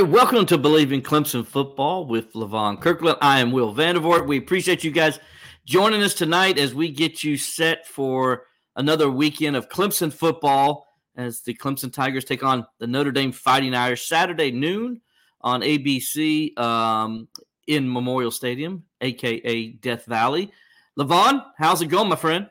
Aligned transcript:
Welcome 0.00 0.46
to 0.46 0.56
Bleav 0.56 0.92
in 0.92 1.02
Clemson 1.02 1.44
Football 1.44 2.06
with 2.06 2.32
Levon 2.32 2.80
Kirkland. 2.80 3.18
I 3.20 3.40
am 3.40 3.50
Will 3.50 3.74
Vandervort. 3.74 4.28
We 4.28 4.38
appreciate 4.38 4.84
you 4.84 4.92
guys 4.92 5.18
joining 5.64 6.02
us 6.02 6.14
tonight 6.14 6.56
as 6.56 6.72
we 6.72 6.92
get 6.92 7.24
you 7.24 7.36
set 7.36 7.84
for 7.84 8.44
another 8.76 9.10
weekend 9.10 9.56
of 9.56 9.68
Clemson 9.68 10.12
football 10.12 10.86
as 11.16 11.40
the 11.40 11.52
Clemson 11.52 11.92
Tigers 11.92 12.24
take 12.24 12.44
on 12.44 12.64
the 12.78 12.86
Notre 12.86 13.10
Dame 13.10 13.32
Fighting 13.32 13.74
Irish 13.74 14.06
Saturday 14.06 14.52
noon 14.52 15.00
on 15.40 15.62
ABC 15.62 16.56
um, 16.56 17.26
in 17.66 17.92
Memorial 17.92 18.30
Stadium, 18.30 18.84
aka 19.00 19.68
Death 19.72 20.04
Valley. 20.04 20.52
Levon, 20.96 21.44
how's 21.56 21.82
it 21.82 21.86
going, 21.86 22.08
my 22.08 22.16
friend? 22.16 22.48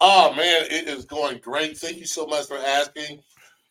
Oh 0.00 0.34
man, 0.34 0.64
it 0.70 0.88
is 0.88 1.04
going 1.04 1.38
great. 1.38 1.78
Thank 1.78 1.98
you 1.98 2.06
so 2.06 2.26
much 2.26 2.48
for 2.48 2.58
asking. 2.58 3.22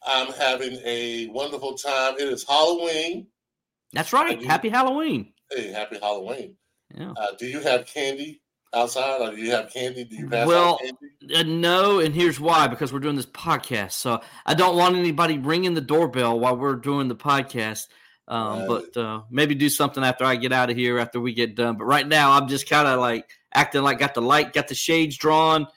I'm 0.06 0.32
having 0.34 0.80
a 0.86 1.28
wonderful 1.28 1.74
time. 1.76 2.16
It 2.16 2.28
is 2.28 2.46
Halloween. 2.48 3.28
That's 3.94 4.12
right. 4.12 4.40
You, 4.40 4.48
happy 4.48 4.70
Halloween. 4.70 5.34
Hey, 5.52 5.72
happy 5.72 6.00
Halloween. 6.00 6.56
Yeah. 6.96 7.14
Uh, 7.16 7.28
do 7.38 7.46
you 7.46 7.60
have 7.62 7.86
candy 7.86 8.42
outside, 8.74 9.22
or 9.22 9.32
do 9.32 9.38
you 9.38 9.52
have 9.52 9.72
candy? 9.72 10.04
Do 10.04 10.16
you 10.16 10.30
pass 10.30 10.48
well, 10.48 10.80
candy? 10.80 11.36
Uh, 11.36 11.44
no, 11.44 12.00
and 12.00 12.14
here's 12.14 12.40
why: 12.40 12.68
because 12.68 12.92
we're 12.92 13.00
doing 13.00 13.16
this 13.16 13.26
podcast, 13.26 13.94
so 13.94 14.22
I 14.46 14.54
don't 14.54 14.76
want 14.76 14.96
anybody 14.96 15.38
ringing 15.38 15.74
the 15.74 15.82
doorbell 15.82 16.40
while 16.40 16.58
we're 16.58 16.76
doing 16.76 17.08
the 17.08 17.16
podcast. 17.16 17.88
Um, 18.28 18.60
right. 18.60 18.68
But 18.68 18.98
uh, 18.98 19.22
maybe 19.30 19.56
do 19.56 19.70
something 19.70 20.04
after 20.04 20.26
I 20.26 20.36
get 20.38 20.52
out 20.52 20.70
of 20.70 20.78
here, 20.78 20.98
after 20.98 21.20
we 21.20 21.34
get 21.34 21.56
done. 21.56 21.78
But 21.78 21.86
right 21.86 22.08
now, 22.08 22.32
I'm 22.32 22.48
just 22.48 22.70
kind 22.70 22.88
of 22.88 23.00
like 23.00 23.30
acting 23.54 23.84
like 23.84 24.00
got 24.00 24.14
the 24.14 24.22
light, 24.22 24.54
got 24.54 24.68
the 24.68 24.76
shades 24.76 25.18
drawn 25.18 25.68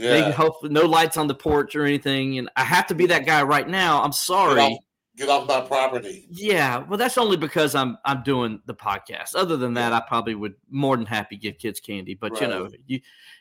yeah. 0.00 0.10
They 0.12 0.30
hope 0.30 0.62
no 0.64 0.82
lights 0.82 1.16
on 1.16 1.26
the 1.26 1.34
porch 1.34 1.76
or 1.76 1.84
anything. 1.84 2.38
And 2.38 2.48
I 2.56 2.64
have 2.64 2.86
to 2.88 2.94
be 2.94 3.06
that 3.06 3.26
guy 3.26 3.42
right 3.42 3.68
now. 3.68 4.02
I'm 4.02 4.12
sorry. 4.12 4.54
Get 4.56 4.72
off, 4.72 4.78
get 5.16 5.28
off 5.28 5.48
my 5.48 5.60
property. 5.60 6.26
Yeah. 6.30 6.78
Well, 6.78 6.98
that's 6.98 7.18
only 7.18 7.36
because 7.36 7.74
I'm 7.74 7.98
I'm 8.04 8.22
doing 8.22 8.60
the 8.66 8.74
podcast. 8.74 9.34
Other 9.34 9.56
than 9.56 9.74
that, 9.74 9.92
I 9.92 10.00
probably 10.00 10.34
would 10.34 10.54
more 10.70 10.96
than 10.96 11.06
happy 11.06 11.36
give 11.36 11.58
kids 11.58 11.80
candy. 11.80 12.14
But 12.14 12.32
right. 12.32 12.42
you 12.42 12.48
know, 12.48 12.68
you 12.86 13.00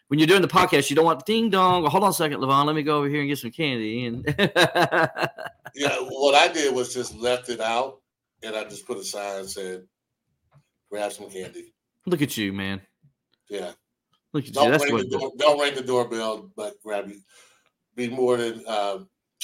when 0.10 0.20
you're 0.20 0.28
doing 0.28 0.42
the 0.42 0.48
podcast, 0.48 0.90
you 0.90 0.96
don't 0.96 1.06
want 1.06 1.26
ding 1.26 1.50
dong. 1.50 1.86
hold 1.86 2.04
on 2.04 2.10
a 2.10 2.14
second, 2.14 2.42
Levon. 2.42 2.66
Let 2.66 2.76
me 2.76 2.84
go 2.84 2.98
over 2.98 3.08
here 3.08 3.22
and 3.22 3.30
get 3.30 3.38
some 3.38 3.52
candy. 3.52 4.06
And 4.06 4.26
yeah, 5.76 5.98
what 6.00 6.36
I 6.36 6.52
did 6.52 6.76
was 6.76 6.94
just 6.94 7.16
left 7.16 7.50
it 7.50 7.62
out, 7.62 8.02
and 8.44 8.56
I 8.56 8.66
just 8.66 8.86
put 8.86 8.98
a 8.98 9.04
sign 9.04 9.40
and 9.40 9.50
said, 9.50 9.84
"Grab 10.92 11.14
some 11.14 11.30
candy." 11.30 11.74
Look 12.06 12.22
at 12.22 12.36
you, 12.36 12.52
man. 12.52 12.82
Yeah. 13.50 13.72
Look 14.34 14.48
at 14.48 14.54
don't 14.54 14.66
you. 14.66 14.72
That's 14.72 14.84
ring 14.86 14.94
what 14.94 15.10
the 15.10 15.18
door, 15.18 15.32
don't 15.38 15.60
ring 15.60 15.76
the 15.76 15.82
doorbell, 15.82 16.50
but 16.56 16.76
grab 16.84 17.10
you. 17.10 17.20
Be 17.96 18.10
more 18.10 18.38
than 18.38 18.64
uh, 18.68 19.00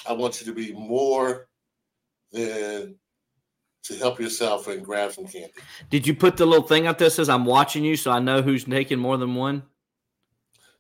I 0.08 0.14
want 0.14 0.40
you 0.40 0.48
to 0.48 0.54
be 0.54 0.74
more 0.74 1.48
than 2.32 2.96
to 3.84 3.96
help 3.98 4.20
yourself 4.20 4.68
and 4.68 4.84
grab 4.84 5.12
some 5.12 5.26
candy. 5.26 5.54
Did 5.90 6.08
you 6.08 6.16
put 6.16 6.38
the 6.38 6.46
little 6.46 6.68
thing 6.68 6.88
up 6.88 6.98
there 6.98 7.08
that 7.08 7.12
says 7.12 7.30
I'm 7.30 7.46
watching 7.46 7.84
you 7.84 7.96
so 7.96 8.12
I 8.12 8.20
know 8.20 8.42
who's 8.42 8.64
taking 8.64 9.00
more 9.00 9.18
than 9.18 9.36
one? 9.36 9.64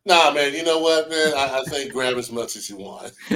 Nah, 0.05 0.31
man. 0.31 0.53
You 0.53 0.63
know 0.63 0.79
what, 0.79 1.09
man? 1.09 1.33
I, 1.35 1.61
I 1.61 1.63
think 1.69 1.91
grab 1.91 2.15
as 2.17 2.31
much 2.31 2.55
as 2.55 2.69
you 2.69 2.77
want. 2.77 3.11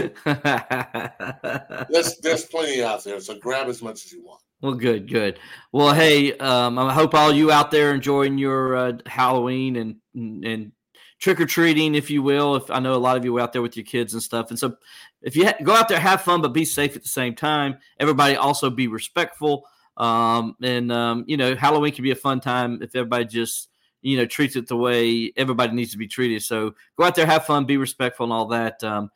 there's 1.90 2.18
there's 2.18 2.46
plenty 2.46 2.84
out 2.84 3.04
there, 3.04 3.20
so 3.20 3.38
grab 3.40 3.68
as 3.68 3.82
much 3.82 4.06
as 4.06 4.12
you 4.12 4.24
want. 4.24 4.42
Well, 4.62 4.74
good, 4.74 5.10
good. 5.10 5.40
Well, 5.72 5.94
hey, 5.94 6.34
um, 6.34 6.78
I 6.78 6.94
hope 6.94 7.14
all 7.14 7.32
you 7.32 7.50
out 7.52 7.72
there 7.72 7.94
enjoying 7.94 8.38
your 8.38 8.76
uh, 8.76 8.94
Halloween 9.06 9.78
and 9.78 9.96
and 10.14 10.72
trick 11.20 11.40
or 11.40 11.46
treating, 11.46 11.96
if 11.96 12.10
you 12.10 12.22
will. 12.22 12.56
If 12.58 12.70
I 12.70 12.80
know 12.80 12.94
a 12.94 12.98
lot 12.98 13.16
of 13.16 13.24
you 13.24 13.40
out 13.40 13.54
there 13.54 13.62
with 13.62 13.78
your 13.78 13.86
kids 13.86 14.14
and 14.14 14.22
stuff, 14.22 14.50
and 14.50 14.60
so 14.60 14.76
if 15.22 15.38
you 15.38 15.46
ha- 15.46 15.56
go 15.64 15.74
out 15.74 15.88
there, 15.88 16.00
have 16.00 16.24
fun, 16.24 16.42
but 16.42 16.52
be 16.52 16.66
safe 16.66 16.98
at 16.98 17.04
the 17.04 17.10
same 17.10 17.36
time. 17.36 17.78
Everybody 18.00 18.36
also 18.36 18.70
be 18.70 18.88
respectful. 18.88 19.66
Um, 19.96 20.58
and 20.62 20.92
um, 20.92 21.24
you 21.26 21.38
know, 21.38 21.56
Halloween 21.56 21.94
can 21.94 22.04
be 22.04 22.12
a 22.12 22.16
fun 22.16 22.42
time 22.42 22.82
if 22.82 22.96
everybody 22.96 23.26
just 23.26 23.70
you 24.02 24.18
know 24.18 24.26
treats 24.26 24.58
it 24.58 24.68
the 24.68 24.76
way 24.76 25.32
everybody 25.38 25.74
needs 25.74 25.92
to 25.94 25.98
be 25.98 26.08
treated. 26.08 26.44
So 26.44 26.74
go 26.98 27.06
out 27.06 27.16
there, 27.16 27.26
have 27.26 27.46
fun, 27.46 27.64
be 27.64 27.78
respectful, 27.78 28.26
and 28.26 28.34
all 28.34 28.48
that. 28.48 28.84
Um, 28.84 29.10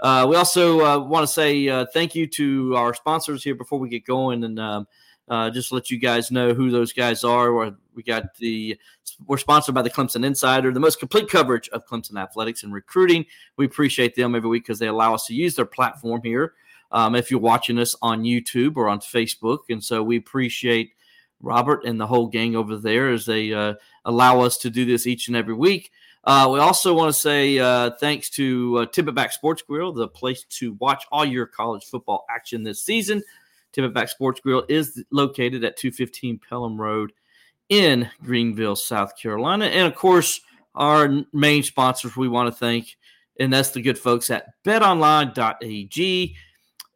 uh, 0.00 0.26
we 0.28 0.36
also 0.36 0.80
uh, 0.84 0.98
want 0.98 1.26
to 1.26 1.32
say 1.32 1.68
uh, 1.68 1.86
thank 1.92 2.14
you 2.14 2.26
to 2.26 2.74
our 2.76 2.94
sponsors 2.94 3.44
here 3.44 3.54
before 3.54 3.78
we 3.78 3.88
get 3.88 4.04
going, 4.04 4.44
and 4.44 4.58
um, 4.58 4.88
uh, 5.28 5.50
just 5.50 5.72
let 5.72 5.90
you 5.90 5.98
guys 5.98 6.30
know 6.30 6.54
who 6.54 6.70
those 6.70 6.92
guys 6.92 7.22
are. 7.22 7.72
We 7.94 8.02
got 8.02 8.34
the 8.36 8.78
we're 9.26 9.36
sponsored 9.36 9.74
by 9.74 9.82
the 9.82 9.90
Clemson 9.90 10.24
Insider, 10.24 10.72
the 10.72 10.80
most 10.80 10.98
complete 10.98 11.28
coverage 11.28 11.68
of 11.68 11.86
Clemson 11.86 12.20
athletics 12.20 12.62
and 12.62 12.72
recruiting. 12.72 13.26
We 13.56 13.66
appreciate 13.66 14.14
them 14.14 14.34
every 14.34 14.48
week 14.48 14.64
because 14.64 14.78
they 14.78 14.86
allow 14.88 15.14
us 15.14 15.26
to 15.26 15.34
use 15.34 15.54
their 15.54 15.66
platform 15.66 16.22
here. 16.24 16.54
Um, 16.92 17.14
if 17.14 17.30
you're 17.30 17.38
watching 17.38 17.78
us 17.78 17.94
on 18.02 18.24
YouTube 18.24 18.76
or 18.76 18.88
on 18.88 19.00
Facebook, 19.00 19.60
and 19.68 19.84
so 19.84 20.02
we 20.02 20.16
appreciate 20.16 20.92
Robert 21.40 21.84
and 21.84 22.00
the 22.00 22.06
whole 22.06 22.26
gang 22.26 22.56
over 22.56 22.76
there 22.76 23.10
as 23.10 23.26
they 23.26 23.52
uh, 23.52 23.74
allow 24.04 24.40
us 24.40 24.56
to 24.58 24.70
do 24.70 24.84
this 24.84 25.06
each 25.06 25.28
and 25.28 25.36
every 25.36 25.54
week. 25.54 25.90
Uh, 26.24 26.48
we 26.52 26.58
also 26.58 26.92
want 26.92 27.12
to 27.12 27.18
say 27.18 27.58
uh, 27.58 27.90
thanks 27.98 28.28
to 28.28 28.78
uh, 28.78 28.86
Tippetback 28.86 29.32
Sports 29.32 29.62
Grill, 29.62 29.92
the 29.92 30.08
place 30.08 30.44
to 30.50 30.74
watch 30.74 31.04
all 31.10 31.24
your 31.24 31.46
college 31.46 31.84
football 31.84 32.26
action 32.30 32.62
this 32.62 32.82
season. 32.82 33.22
Tippetback 33.72 34.08
Sports 34.08 34.40
Grill 34.40 34.64
is 34.68 35.02
located 35.10 35.64
at 35.64 35.76
215 35.76 36.40
Pelham 36.46 36.80
Road 36.80 37.12
in 37.68 38.10
Greenville, 38.22 38.76
South 38.76 39.16
Carolina. 39.16 39.66
And 39.66 39.86
of 39.86 39.94
course, 39.94 40.40
our 40.74 41.22
main 41.32 41.62
sponsors 41.62 42.16
we 42.16 42.28
want 42.28 42.48
to 42.48 42.58
thank, 42.58 42.96
and 43.38 43.52
that's 43.52 43.70
the 43.70 43.80
good 43.80 43.98
folks 43.98 44.30
at 44.30 44.46
betonline.ag. 44.64 46.36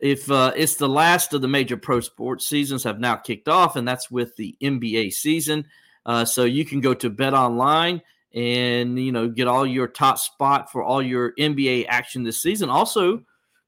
If 0.00 0.30
uh, 0.30 0.52
it's 0.54 0.74
the 0.74 0.88
last 0.88 1.32
of 1.32 1.40
the 1.40 1.48
major 1.48 1.78
pro 1.78 2.00
sports 2.00 2.46
seasons 2.46 2.84
have 2.84 3.00
now 3.00 3.16
kicked 3.16 3.48
off, 3.48 3.76
and 3.76 3.88
that's 3.88 4.10
with 4.10 4.36
the 4.36 4.54
NBA 4.60 5.12
season. 5.12 5.66
Uh, 6.04 6.26
so 6.26 6.44
you 6.44 6.66
can 6.66 6.80
go 6.80 6.92
to 6.92 7.08
BetOnline 7.08 8.02
and 8.34 8.98
you 8.98 9.12
know 9.12 9.28
get 9.28 9.46
all 9.46 9.66
your 9.66 9.86
top 9.86 10.18
spot 10.18 10.70
for 10.70 10.82
all 10.82 11.00
your 11.00 11.32
NBA 11.38 11.86
action 11.88 12.22
this 12.22 12.42
season. 12.42 12.68
Also, 12.68 13.22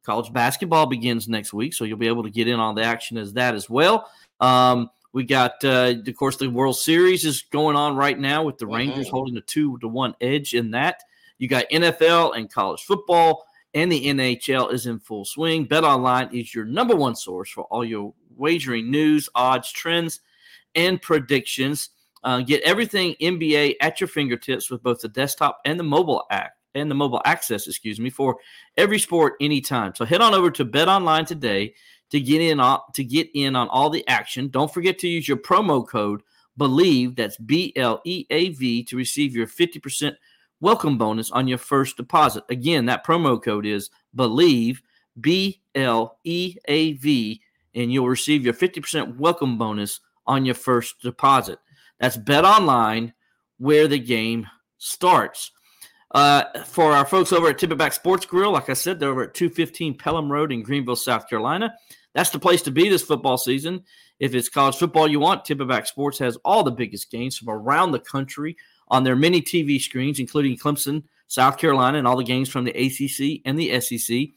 college 0.04 0.32
basketball 0.32 0.86
begins 0.86 1.28
next 1.28 1.52
week, 1.52 1.72
so 1.72 1.84
you'll 1.84 1.98
be 1.98 2.08
able 2.08 2.24
to 2.24 2.30
get 2.30 2.48
in 2.48 2.60
on 2.60 2.74
the 2.74 2.82
action 2.82 3.16
as 3.16 3.32
that 3.34 3.54
as 3.54 3.70
well. 3.70 4.10
Um, 4.40 4.90
we 5.12 5.24
got, 5.24 5.64
uh, 5.64 5.94
of 6.06 6.16
course, 6.16 6.36
the 6.36 6.48
World 6.48 6.76
Series 6.76 7.24
is 7.24 7.42
going 7.50 7.74
on 7.74 7.96
right 7.96 8.18
now 8.18 8.42
with 8.42 8.58
the 8.58 8.66
Rangers 8.66 9.06
mm-hmm. 9.06 9.16
holding 9.16 9.36
a 9.38 9.40
two 9.40 9.78
to 9.78 9.88
one 9.88 10.14
edge 10.20 10.52
in 10.52 10.72
that. 10.72 11.02
You 11.38 11.48
got 11.48 11.70
NFL 11.70 12.36
and 12.36 12.52
college 12.52 12.82
football, 12.82 13.46
and 13.72 13.90
the 13.90 14.06
NHL 14.06 14.72
is 14.72 14.86
in 14.86 14.98
full 14.98 15.24
swing. 15.24 15.64
Bet 15.64 15.84
Online 15.84 16.28
is 16.34 16.54
your 16.54 16.64
number 16.64 16.94
one 16.94 17.16
source 17.16 17.50
for 17.50 17.64
all 17.64 17.84
your 17.84 18.12
wagering 18.36 18.90
news, 18.90 19.28
odds, 19.34 19.72
trends, 19.72 20.20
and 20.74 21.00
predictions. 21.00 21.90
Uh, 22.24 22.40
get 22.40 22.62
everything 22.62 23.14
NBA 23.20 23.76
at 23.80 24.00
your 24.00 24.08
fingertips 24.08 24.70
with 24.70 24.82
both 24.82 25.00
the 25.00 25.08
desktop 25.08 25.60
and 25.64 25.78
the 25.78 25.84
mobile 25.84 26.24
app 26.30 26.52
and 26.74 26.90
the 26.90 26.94
mobile 26.94 27.22
access, 27.24 27.66
excuse 27.66 27.98
me, 27.98 28.10
for 28.10 28.36
every 28.76 28.98
sport 28.98 29.34
anytime. 29.40 29.94
So 29.94 30.04
head 30.04 30.20
on 30.20 30.34
over 30.34 30.50
to 30.52 30.64
Bet 30.64 30.88
Online 30.88 31.24
today 31.24 31.74
to 32.10 32.20
get 32.20 32.40
in 32.40 32.60
on 32.60 32.80
to 32.94 33.04
get 33.04 33.28
in 33.34 33.56
on 33.56 33.68
all 33.68 33.90
the 33.90 34.06
action. 34.08 34.48
Don't 34.48 34.72
forget 34.72 34.98
to 35.00 35.08
use 35.08 35.26
your 35.26 35.38
promo 35.38 35.86
code 35.86 36.22
Bleav 36.58 37.16
that's 37.16 37.36
B 37.36 37.72
L 37.76 38.00
E 38.04 38.26
A 38.30 38.50
V 38.50 38.84
to 38.84 38.96
receive 38.96 39.34
your 39.34 39.46
50% 39.46 40.14
welcome 40.60 40.96
bonus 40.96 41.30
on 41.30 41.48
your 41.48 41.58
first 41.58 41.96
deposit. 41.96 42.44
Again, 42.48 42.86
that 42.86 43.04
promo 43.04 43.42
code 43.42 43.66
is 43.66 43.90
Bleav 44.16 44.78
B 45.20 45.60
L 45.74 46.18
E 46.24 46.56
A 46.68 46.92
V 46.94 47.40
and 47.74 47.92
you'll 47.92 48.08
receive 48.08 48.44
your 48.44 48.54
50% 48.54 49.16
welcome 49.16 49.58
bonus 49.58 50.00
on 50.26 50.44
your 50.44 50.54
first 50.54 51.00
deposit. 51.02 51.58
That's 52.00 52.16
Bet 52.16 52.44
Online, 52.44 53.14
where 53.58 53.88
the 53.88 53.98
game 53.98 54.46
starts. 54.78 55.52
Uh, 56.12 56.44
for 56.64 56.92
our 56.92 57.04
folks 57.04 57.32
over 57.32 57.48
at 57.48 57.58
Tippetback 57.58 57.92
Sports 57.92 58.26
Grill, 58.26 58.52
like 58.52 58.70
I 58.70 58.74
said, 58.74 59.00
they're 59.00 59.10
over 59.10 59.24
at 59.24 59.34
215 59.34 59.98
Pelham 59.98 60.30
Road 60.30 60.52
in 60.52 60.62
Greenville, 60.62 60.96
South 60.96 61.28
Carolina. 61.28 61.74
That's 62.14 62.30
the 62.30 62.38
place 62.38 62.62
to 62.62 62.70
be 62.70 62.88
this 62.88 63.02
football 63.02 63.36
season. 63.36 63.84
If 64.18 64.34
it's 64.34 64.48
college 64.48 64.76
football 64.76 65.08
you 65.08 65.20
want, 65.20 65.44
Tippetback 65.44 65.86
Sports 65.86 66.18
has 66.20 66.38
all 66.44 66.62
the 66.62 66.70
biggest 66.70 67.10
games 67.10 67.36
from 67.36 67.50
around 67.50 67.92
the 67.92 68.00
country 68.00 68.56
on 68.88 69.04
their 69.04 69.16
many 69.16 69.42
TV 69.42 69.80
screens, 69.80 70.18
including 70.18 70.56
Clemson, 70.56 71.02
South 71.26 71.58
Carolina, 71.58 71.98
and 71.98 72.06
all 72.06 72.16
the 72.16 72.24
games 72.24 72.48
from 72.48 72.64
the 72.64 72.70
ACC 72.70 73.42
and 73.44 73.58
the 73.58 73.78
SEC. 73.80 74.28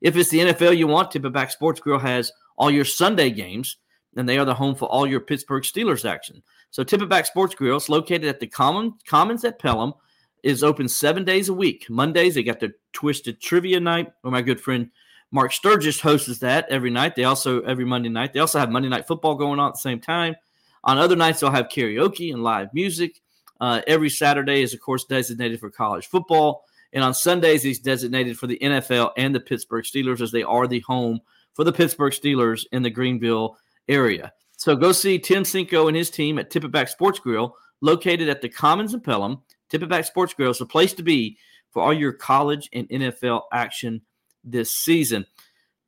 If 0.00 0.16
it's 0.16 0.30
the 0.30 0.38
NFL 0.38 0.76
you 0.76 0.86
want, 0.86 1.12
Tippetback 1.12 1.50
Sports 1.50 1.80
Grill 1.80 1.98
has 1.98 2.32
all 2.56 2.70
your 2.70 2.84
Sunday 2.84 3.30
games, 3.30 3.76
and 4.16 4.28
they 4.28 4.38
are 4.38 4.44
the 4.44 4.54
home 4.54 4.74
for 4.74 4.86
all 4.86 5.06
your 5.06 5.20
Pittsburgh 5.20 5.62
Steelers 5.62 6.08
action. 6.08 6.42
So 6.70 6.84
Tippetback 6.84 7.26
Sports 7.26 7.54
Grill 7.54 7.76
is 7.76 7.88
located 7.88 8.24
at 8.24 8.40
the 8.40 8.46
Common, 8.46 8.94
Commons 9.06 9.44
at 9.44 9.58
Pelham, 9.58 9.94
is 10.42 10.62
open 10.62 10.88
seven 10.88 11.24
days 11.24 11.48
a 11.48 11.54
week. 11.54 11.88
Mondays, 11.88 12.34
they 12.34 12.42
got 12.42 12.60
the 12.60 12.72
Twisted 12.92 13.40
Trivia 13.40 13.80
Night, 13.80 14.12
where 14.22 14.30
my 14.30 14.42
good 14.42 14.60
friend 14.60 14.90
Mark 15.30 15.52
Sturgis 15.52 16.00
hosts 16.00 16.38
that 16.38 16.66
every 16.70 16.90
night. 16.90 17.14
They 17.14 17.24
also, 17.24 17.60
every 17.62 17.84
Monday 17.84 18.08
night, 18.08 18.32
they 18.32 18.40
also 18.40 18.58
have 18.58 18.70
Monday 18.70 18.88
Night 18.88 19.06
Football 19.06 19.34
going 19.34 19.60
on 19.60 19.68
at 19.68 19.74
the 19.74 19.80
same 19.80 20.00
time. 20.00 20.36
On 20.84 20.96
other 20.96 21.16
nights, 21.16 21.40
they'll 21.40 21.50
have 21.50 21.68
karaoke 21.68 22.32
and 22.32 22.42
live 22.42 22.72
music. 22.72 23.20
Uh, 23.60 23.82
every 23.86 24.08
Saturday 24.08 24.62
is, 24.62 24.72
of 24.72 24.80
course, 24.80 25.04
designated 25.04 25.60
for 25.60 25.70
college 25.70 26.06
football. 26.06 26.64
And 26.92 27.04
on 27.04 27.12
Sundays, 27.12 27.62
he's 27.62 27.80
designated 27.80 28.38
for 28.38 28.46
the 28.46 28.58
NFL 28.58 29.10
and 29.16 29.34
the 29.34 29.40
Pittsburgh 29.40 29.84
Steelers 29.84 30.20
as 30.20 30.32
they 30.32 30.42
are 30.42 30.66
the 30.66 30.80
home 30.80 31.20
for 31.52 31.64
the 31.64 31.72
Pittsburgh 31.72 32.12
Steelers 32.12 32.64
in 32.72 32.82
the 32.82 32.90
Greenville 32.90 33.58
area. 33.88 34.32
So 34.56 34.74
go 34.74 34.92
see 34.92 35.18
Tim 35.18 35.44
Cinco 35.44 35.88
and 35.88 35.96
his 35.96 36.10
team 36.10 36.38
at 36.38 36.50
Tippetback 36.50 36.88
Sports 36.88 37.18
Grill, 37.20 37.54
located 37.80 38.28
at 38.28 38.42
the 38.42 38.48
Commons 38.48 38.94
in 38.94 39.00
Pelham. 39.00 39.42
Tippetback 39.70 40.04
Sports 40.04 40.34
Grill 40.34 40.50
is 40.50 40.58
the 40.58 40.66
place 40.66 40.92
to 40.94 41.02
be 41.02 41.38
for 41.70 41.82
all 41.82 41.92
your 41.92 42.12
college 42.12 42.68
and 42.72 42.88
NFL 42.88 43.42
action 43.52 44.02
this 44.44 44.74
season. 44.74 45.26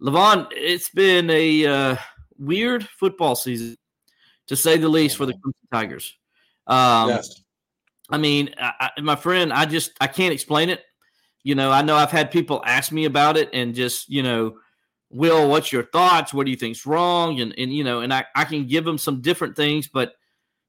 Levon, 0.01 0.47
it's 0.53 0.91
been 0.91 1.29
a 1.31 1.67
uh, 1.67 1.97
weird 2.39 2.87
football 2.89 3.35
season, 3.35 3.77
to 4.47 4.57
say 4.57 4.77
the 4.77 4.89
least, 4.89 5.17
for 5.17 5.27
the 5.27 5.35
Clemson 5.35 5.71
Tigers. 5.73 6.17
Um, 6.67 7.11
yes. 7.11 7.43
I 8.09 8.19
mean, 8.19 8.55
I, 8.59 8.91
my 9.03 9.17
friend, 9.17 9.53
I 9.53 9.67
just 9.67 9.93
I 10.01 10.07
can't 10.07 10.33
explain 10.33 10.69
it. 10.69 10.83
You 11.43 11.55
know, 11.55 11.71
I 11.71 11.83
know 11.83 11.97
I've 11.97 12.11
had 12.11 12.31
people 12.31 12.63
ask 12.65 12.93
me 12.93 13.05
about 13.05 13.37
it, 13.37 13.51
and 13.53 13.75
just 13.75 14.09
you 14.09 14.23
know, 14.23 14.57
Will, 15.11 15.49
what's 15.49 15.73
your 15.73 15.85
thoughts? 15.85 16.33
What 16.33 16.47
do 16.47 16.51
you 16.51 16.57
think's 16.57 16.87
wrong? 16.87 17.41
And 17.41 17.55
and 17.59 17.73
you 17.73 17.85
know, 17.85 18.01
and 18.01 18.13
I 18.13 18.25
I 18.35 18.45
can 18.45 18.67
give 18.67 18.85
them 18.85 18.99
some 18.99 19.21
different 19.21 19.57
things, 19.57 19.89
but 19.89 20.15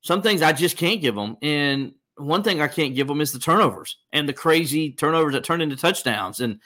some 0.01 0.21
things 0.21 0.41
I 0.41 0.53
just 0.53 0.77
can't 0.77 1.01
give 1.01 1.15
them. 1.15 1.38
And 1.41 1.93
one 2.17 2.43
thing 2.43 2.61
I 2.61 2.67
can't 2.67 2.95
give 2.95 3.07
them 3.07 3.21
is 3.21 3.31
the 3.31 3.39
turnovers 3.39 3.97
and 4.11 4.27
the 4.27 4.33
crazy 4.33 4.91
turnovers 4.91 5.33
that 5.33 5.43
turn 5.43 5.61
into 5.61 5.75
touchdowns. 5.75 6.39
And 6.39 6.59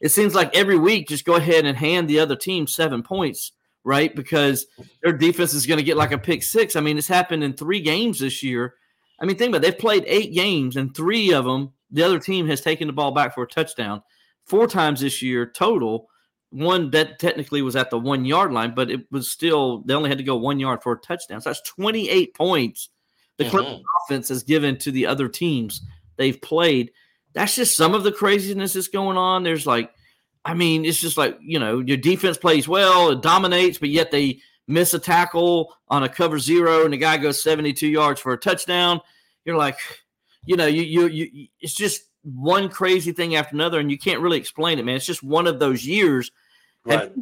it 0.00 0.10
seems 0.10 0.34
like 0.34 0.54
every 0.54 0.78
week, 0.78 1.08
just 1.08 1.24
go 1.24 1.36
ahead 1.36 1.64
and 1.64 1.76
hand 1.76 2.08
the 2.08 2.20
other 2.20 2.36
team 2.36 2.66
seven 2.66 3.02
points, 3.02 3.52
right? 3.84 4.14
Because 4.14 4.66
their 5.02 5.12
defense 5.12 5.54
is 5.54 5.66
going 5.66 5.78
to 5.78 5.84
get 5.84 5.96
like 5.96 6.12
a 6.12 6.18
pick 6.18 6.42
six. 6.42 6.76
I 6.76 6.80
mean, 6.80 6.98
it's 6.98 7.08
happened 7.08 7.44
in 7.44 7.54
three 7.54 7.80
games 7.80 8.20
this 8.20 8.42
year 8.42 8.74
I 9.22 9.24
mean, 9.24 9.38
think 9.38 9.50
about 9.50 9.64
it. 9.64 9.70
They've 9.70 9.78
played 9.78 10.04
eight 10.08 10.34
games, 10.34 10.76
and 10.76 10.94
three 10.94 11.32
of 11.32 11.44
them, 11.44 11.72
the 11.92 12.02
other 12.02 12.18
team 12.18 12.48
has 12.48 12.60
taken 12.60 12.88
the 12.88 12.92
ball 12.92 13.12
back 13.12 13.34
for 13.34 13.44
a 13.44 13.48
touchdown. 13.48 14.02
Four 14.46 14.66
times 14.66 15.00
this 15.00 15.22
year 15.22 15.46
total. 15.46 16.08
One 16.52 16.90
that 16.90 17.18
technically 17.18 17.62
was 17.62 17.76
at 17.76 17.90
the 17.90 17.98
one 17.98 18.24
yard 18.24 18.52
line, 18.52 18.74
but 18.74 18.90
it 18.90 19.10
was 19.10 19.30
still, 19.30 19.78
they 19.86 19.94
only 19.94 20.08
had 20.08 20.18
to 20.18 20.24
go 20.24 20.36
one 20.36 20.60
yard 20.60 20.82
for 20.82 20.92
a 20.92 20.98
touchdown. 20.98 21.40
So 21.40 21.50
that's 21.50 21.62
28 21.62 22.34
points 22.34 22.90
the 23.38 23.44
mm-hmm. 23.44 23.82
offense 24.04 24.28
has 24.28 24.42
given 24.42 24.78
to 24.78 24.90
the 24.90 25.06
other 25.06 25.28
teams 25.28 25.82
they've 26.16 26.40
played. 26.40 26.92
That's 27.34 27.54
just 27.54 27.76
some 27.76 27.94
of 27.94 28.04
the 28.04 28.12
craziness 28.12 28.74
that's 28.74 28.88
going 28.88 29.16
on. 29.16 29.42
There's 29.42 29.66
like, 29.66 29.90
I 30.44 30.54
mean, 30.54 30.84
it's 30.84 31.00
just 31.00 31.16
like, 31.16 31.38
you 31.40 31.58
know, 31.58 31.78
your 31.80 31.96
defense 31.96 32.36
plays 32.36 32.68
well, 32.68 33.10
it 33.10 33.22
dominates, 33.22 33.78
but 33.78 33.88
yet 33.88 34.10
they 34.10 34.40
miss 34.68 34.94
a 34.94 34.98
tackle 34.98 35.74
on 35.88 36.02
a 36.02 36.08
cover 36.08 36.38
zero 36.38 36.84
and 36.84 36.92
the 36.92 36.98
guy 36.98 37.16
goes 37.16 37.42
72 37.42 37.86
yards 37.86 38.20
for 38.20 38.32
a 38.32 38.38
touchdown. 38.38 39.00
You're 39.44 39.56
like, 39.56 39.78
you 40.44 40.56
know, 40.56 40.66
you, 40.66 40.82
you, 40.82 41.06
you, 41.06 41.48
it's 41.60 41.74
just 41.74 42.02
one 42.22 42.68
crazy 42.68 43.12
thing 43.12 43.34
after 43.34 43.54
another, 43.54 43.80
and 43.80 43.90
you 43.90 43.98
can't 43.98 44.20
really 44.20 44.38
explain 44.38 44.78
it, 44.78 44.84
man. 44.84 44.96
It's 44.96 45.06
just 45.06 45.22
one 45.22 45.46
of 45.46 45.58
those 45.58 45.86
years. 45.86 46.30
Right. 46.84 47.12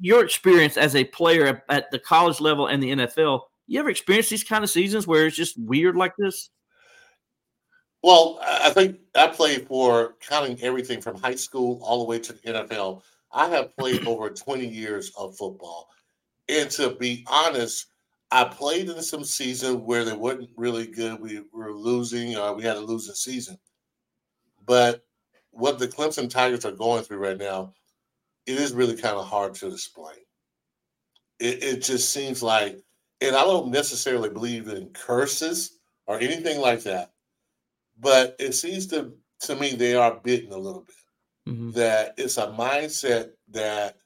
Your 0.00 0.24
experience 0.24 0.76
as 0.76 0.96
a 0.96 1.04
player 1.04 1.62
at 1.68 1.90
the 1.90 1.98
college 1.98 2.40
level 2.40 2.66
and 2.66 2.82
the 2.82 2.90
NFL, 2.90 3.42
you 3.66 3.80
ever 3.80 3.90
experienced 3.90 4.30
these 4.30 4.44
kind 4.44 4.64
of 4.64 4.70
seasons 4.70 5.06
where 5.06 5.26
it's 5.26 5.36
just 5.36 5.58
weird 5.58 5.96
like 5.96 6.14
this? 6.18 6.50
Well, 8.02 8.38
I 8.42 8.68
think 8.68 8.98
I 9.14 9.28
played 9.28 9.66
for 9.66 10.16
counting 10.20 10.60
everything 10.60 11.00
from 11.00 11.16
high 11.16 11.36
school 11.36 11.80
all 11.82 12.00
the 12.00 12.04
way 12.04 12.18
to 12.18 12.34
the 12.34 12.40
NFL. 12.40 13.02
I 13.32 13.48
have 13.48 13.74
played 13.76 14.06
over 14.06 14.28
20 14.28 14.66
years 14.66 15.10
of 15.16 15.36
football. 15.36 15.88
And 16.48 16.70
to 16.72 16.90
be 16.90 17.24
honest, 17.26 17.86
I 18.30 18.44
played 18.44 18.90
in 18.90 19.00
some 19.00 19.24
season 19.24 19.84
where 19.86 20.04
they 20.04 20.12
weren't 20.12 20.50
really 20.56 20.86
good. 20.86 21.18
We 21.18 21.40
were 21.52 21.72
losing, 21.72 22.36
or 22.36 22.52
we 22.54 22.62
had 22.62 22.76
a 22.76 22.80
losing 22.80 23.14
season. 23.14 23.58
But 24.66 25.04
what 25.50 25.78
the 25.78 25.88
Clemson 25.88 26.28
Tigers 26.28 26.64
are 26.64 26.72
going 26.72 27.04
through 27.04 27.18
right 27.18 27.38
now, 27.38 27.72
it 28.46 28.58
is 28.58 28.72
really 28.72 28.96
kind 28.96 29.16
of 29.16 29.26
hard 29.26 29.54
to 29.54 29.68
explain. 29.68 30.16
It, 31.40 31.62
it 31.62 31.82
just 31.82 32.12
seems 32.12 32.42
like, 32.42 32.78
and 33.20 33.34
I 33.34 33.44
don't 33.44 33.70
necessarily 33.70 34.30
believe 34.30 34.68
in 34.68 34.90
curses 34.90 35.78
or 36.06 36.18
anything 36.18 36.60
like 36.60 36.82
that, 36.82 37.12
but 37.98 38.36
it 38.38 38.52
seems 38.52 38.86
to 38.88 39.12
to 39.40 39.56
me 39.56 39.74
they 39.74 39.94
are 39.94 40.20
bitten 40.22 40.52
a 40.52 40.58
little 40.58 40.82
bit. 40.82 41.52
Mm-hmm. 41.52 41.70
That 41.72 42.14
it's 42.16 42.38
a 42.38 42.48
mindset 42.48 43.30
that 43.50 43.96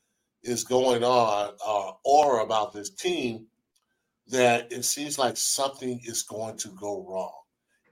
is 0.43 0.65
going 0.65 1.05
on 1.05 1.53
uh, 1.67 1.93
or 2.05 2.41
about 2.41 2.73
this 2.73 2.91
team 2.91 3.47
that 4.29 4.73
it 4.73 4.85
seems 4.85 5.19
like 5.19 5.37
something 5.37 6.01
is 6.05 6.23
going 6.23 6.57
to 6.59 6.69
go 6.71 7.07
wrong. 7.09 7.33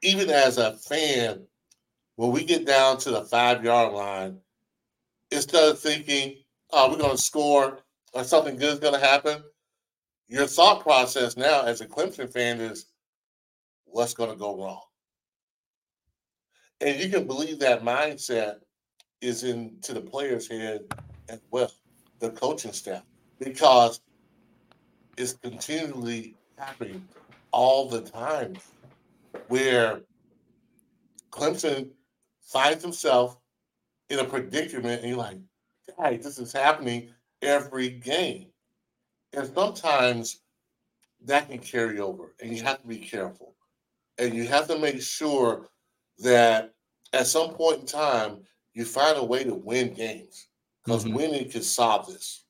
Even 0.02 0.30
as 0.30 0.58
a 0.58 0.76
fan, 0.76 1.46
when 2.16 2.30
we 2.30 2.44
get 2.44 2.66
down 2.66 2.98
to 2.98 3.10
the 3.10 3.24
five 3.24 3.64
yard 3.64 3.92
line, 3.92 4.38
instead 5.30 5.70
of 5.70 5.78
thinking, 5.78 6.36
oh, 6.72 6.90
we're 6.90 6.98
going 6.98 7.16
to 7.16 7.22
score 7.22 7.80
or 8.12 8.24
something 8.24 8.56
good 8.56 8.74
is 8.74 8.80
going 8.80 8.94
to 8.94 9.06
happen, 9.06 9.42
your 10.28 10.46
thought 10.46 10.82
process 10.82 11.36
now 11.36 11.62
as 11.62 11.80
a 11.80 11.86
Clemson 11.86 12.32
fan 12.32 12.60
is, 12.60 12.86
what's 13.84 14.14
going 14.14 14.30
to 14.30 14.36
go 14.36 14.56
wrong? 14.56 14.82
And 16.80 17.00
you 17.00 17.08
can 17.08 17.26
believe 17.26 17.58
that 17.60 17.82
mindset 17.82 18.56
is 19.20 19.44
into 19.44 19.94
the 19.94 20.00
player's 20.00 20.48
head 20.48 20.82
as 21.28 21.40
well 21.50 21.70
the 22.18 22.30
coaching 22.30 22.72
staff 22.72 23.02
because 23.38 24.00
it's 25.16 25.34
continually 25.34 26.34
happening 26.58 27.06
all 27.50 27.88
the 27.88 28.00
time 28.00 28.56
where 29.48 30.00
Clemson 31.30 31.90
finds 32.40 32.82
himself 32.82 33.38
in 34.10 34.18
a 34.18 34.24
predicament 34.24 35.00
and 35.00 35.10
you're 35.10 35.18
like, 35.18 35.38
hey, 35.98 36.16
this 36.16 36.38
is 36.38 36.52
happening 36.52 37.10
every 37.42 37.90
game. 37.90 38.48
And 39.32 39.52
sometimes 39.54 40.42
that 41.24 41.48
can 41.48 41.58
carry 41.58 42.00
over 42.00 42.34
and 42.40 42.56
you 42.56 42.62
have 42.62 42.80
to 42.82 42.88
be 42.88 42.98
careful. 42.98 43.54
And 44.18 44.34
you 44.34 44.46
have 44.48 44.66
to 44.68 44.78
make 44.78 45.02
sure 45.02 45.68
that 46.18 46.72
at 47.12 47.26
some 47.26 47.50
point 47.50 47.80
in 47.80 47.86
time, 47.86 48.38
you 48.72 48.84
find 48.84 49.18
a 49.18 49.24
way 49.24 49.44
to 49.44 49.54
win 49.54 49.94
games 49.94 50.48
because 50.84 51.04
mm-hmm. 51.04 51.14
winning 51.14 51.50
can 51.50 51.62
solve 51.62 52.06
this. 52.06 52.44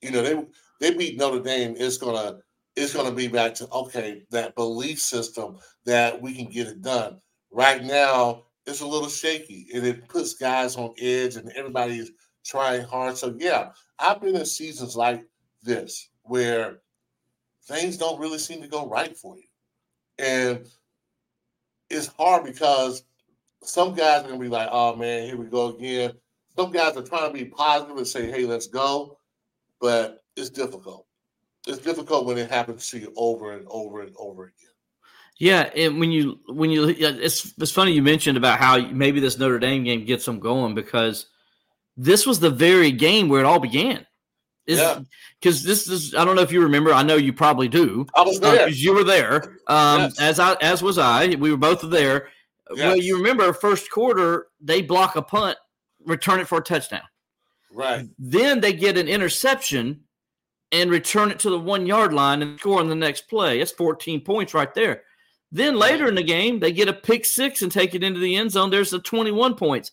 You 0.00 0.10
know, 0.10 0.22
they 0.22 0.44
they 0.80 0.96
beat 0.96 1.16
Notre 1.16 1.40
Dame. 1.40 1.74
It's 1.78 1.98
gonna 1.98 2.38
it's 2.76 2.94
gonna 2.94 3.12
be 3.12 3.28
back 3.28 3.54
to 3.54 3.68
okay 3.70 4.22
that 4.30 4.54
belief 4.54 5.00
system 5.00 5.58
that 5.84 6.20
we 6.20 6.34
can 6.34 6.46
get 6.46 6.66
it 6.66 6.82
done. 6.82 7.20
Right 7.50 7.82
now, 7.82 8.44
it's 8.66 8.80
a 8.80 8.86
little 8.86 9.08
shaky, 9.08 9.68
and 9.74 9.86
it 9.86 10.08
puts 10.08 10.34
guys 10.34 10.76
on 10.76 10.94
edge, 10.98 11.36
and 11.36 11.50
everybody 11.52 11.98
is 11.98 12.12
trying 12.44 12.82
hard. 12.82 13.16
So 13.16 13.34
yeah, 13.38 13.70
I've 13.98 14.20
been 14.20 14.36
in 14.36 14.46
seasons 14.46 14.96
like 14.96 15.24
this 15.62 16.10
where 16.22 16.80
things 17.64 17.96
don't 17.96 18.20
really 18.20 18.38
seem 18.38 18.62
to 18.62 18.68
go 18.68 18.88
right 18.88 19.16
for 19.16 19.36
you, 19.36 19.48
and 20.18 20.66
it's 21.90 22.06
hard 22.06 22.44
because 22.44 23.04
some 23.62 23.94
guys 23.94 24.24
are 24.24 24.28
gonna 24.28 24.38
be 24.38 24.48
like, 24.48 24.68
"Oh 24.70 24.96
man, 24.96 25.26
here 25.26 25.36
we 25.36 25.46
go 25.46 25.68
again." 25.68 26.12
some 26.56 26.70
guys 26.70 26.96
are 26.96 27.02
trying 27.02 27.32
to 27.32 27.34
be 27.34 27.46
positive 27.46 27.96
and 27.96 28.06
say, 28.06 28.30
"Hey, 28.30 28.46
let's 28.46 28.66
go," 28.66 29.18
but 29.80 30.22
it's 30.36 30.50
difficult. 30.50 31.06
It's 31.66 31.78
difficult 31.78 32.26
when 32.26 32.38
it 32.38 32.50
happens 32.50 32.88
to 32.90 32.98
you 32.98 33.12
over 33.16 33.52
and 33.52 33.66
over 33.68 34.02
and 34.02 34.14
over 34.18 34.44
again. 34.44 34.73
Yeah, 35.38 35.68
and 35.74 35.98
when 35.98 36.12
you 36.12 36.38
when 36.46 36.70
you 36.70 36.88
it's 36.88 37.52
it's 37.58 37.72
funny 37.72 37.92
you 37.92 38.02
mentioned 38.02 38.36
about 38.38 38.58
how 38.60 38.78
maybe 38.78 39.18
this 39.20 39.38
Notre 39.38 39.58
Dame 39.58 39.82
game 39.84 40.04
gets 40.04 40.24
them 40.24 40.38
going 40.38 40.74
because 40.74 41.26
this 41.96 42.24
was 42.26 42.38
the 42.40 42.50
very 42.50 42.92
game 42.92 43.28
where 43.28 43.40
it 43.40 43.46
all 43.46 43.58
began. 43.58 44.06
Is 44.66 44.78
Yeah. 44.78 45.00
because 45.40 45.62
this 45.64 45.88
is 45.88 46.14
I 46.14 46.24
don't 46.24 46.36
know 46.36 46.42
if 46.42 46.52
you 46.52 46.62
remember. 46.62 46.92
I 46.92 47.02
know 47.02 47.16
you 47.16 47.32
probably 47.32 47.68
do. 47.68 48.06
I 48.14 48.22
was 48.22 48.40
uh, 48.40 48.68
you 48.70 48.94
were 48.94 49.04
there. 49.04 49.56
Um, 49.66 50.02
Yes. 50.02 50.20
as 50.20 50.38
I 50.38 50.54
as 50.62 50.82
was 50.82 50.98
I. 50.98 51.28
We 51.34 51.50
were 51.50 51.56
both 51.56 51.82
there. 51.90 52.28
Well, 52.70 52.96
you 52.96 53.16
remember 53.18 53.52
first 53.52 53.90
quarter 53.90 54.46
they 54.60 54.80
block 54.82 55.16
a 55.16 55.22
punt, 55.22 55.58
return 56.06 56.40
it 56.40 56.48
for 56.48 56.58
a 56.58 56.62
touchdown. 56.62 57.02
right. 57.72 58.06
Then 58.18 58.60
they 58.60 58.72
get 58.72 58.96
an 58.96 59.08
interception 59.08 60.04
and 60.72 60.90
return 60.90 61.30
it 61.30 61.38
to 61.40 61.50
the 61.50 61.58
one 61.58 61.86
yard 61.86 62.12
line 62.14 62.40
and 62.40 62.58
score 62.58 62.80
on 62.80 62.88
the 62.88 62.94
next 62.94 63.28
play. 63.28 63.58
That's 63.58 63.72
14 63.72 64.20
points 64.22 64.54
right 64.54 64.72
there. 64.74 65.02
Then 65.54 65.78
later 65.78 66.08
in 66.08 66.16
the 66.16 66.22
game, 66.24 66.58
they 66.58 66.72
get 66.72 66.88
a 66.88 66.92
pick 66.92 67.24
six 67.24 67.62
and 67.62 67.70
take 67.70 67.94
it 67.94 68.02
into 68.02 68.18
the 68.18 68.34
end 68.34 68.50
zone. 68.50 68.70
There's 68.70 68.90
the 68.90 68.98
21 68.98 69.54
points. 69.54 69.92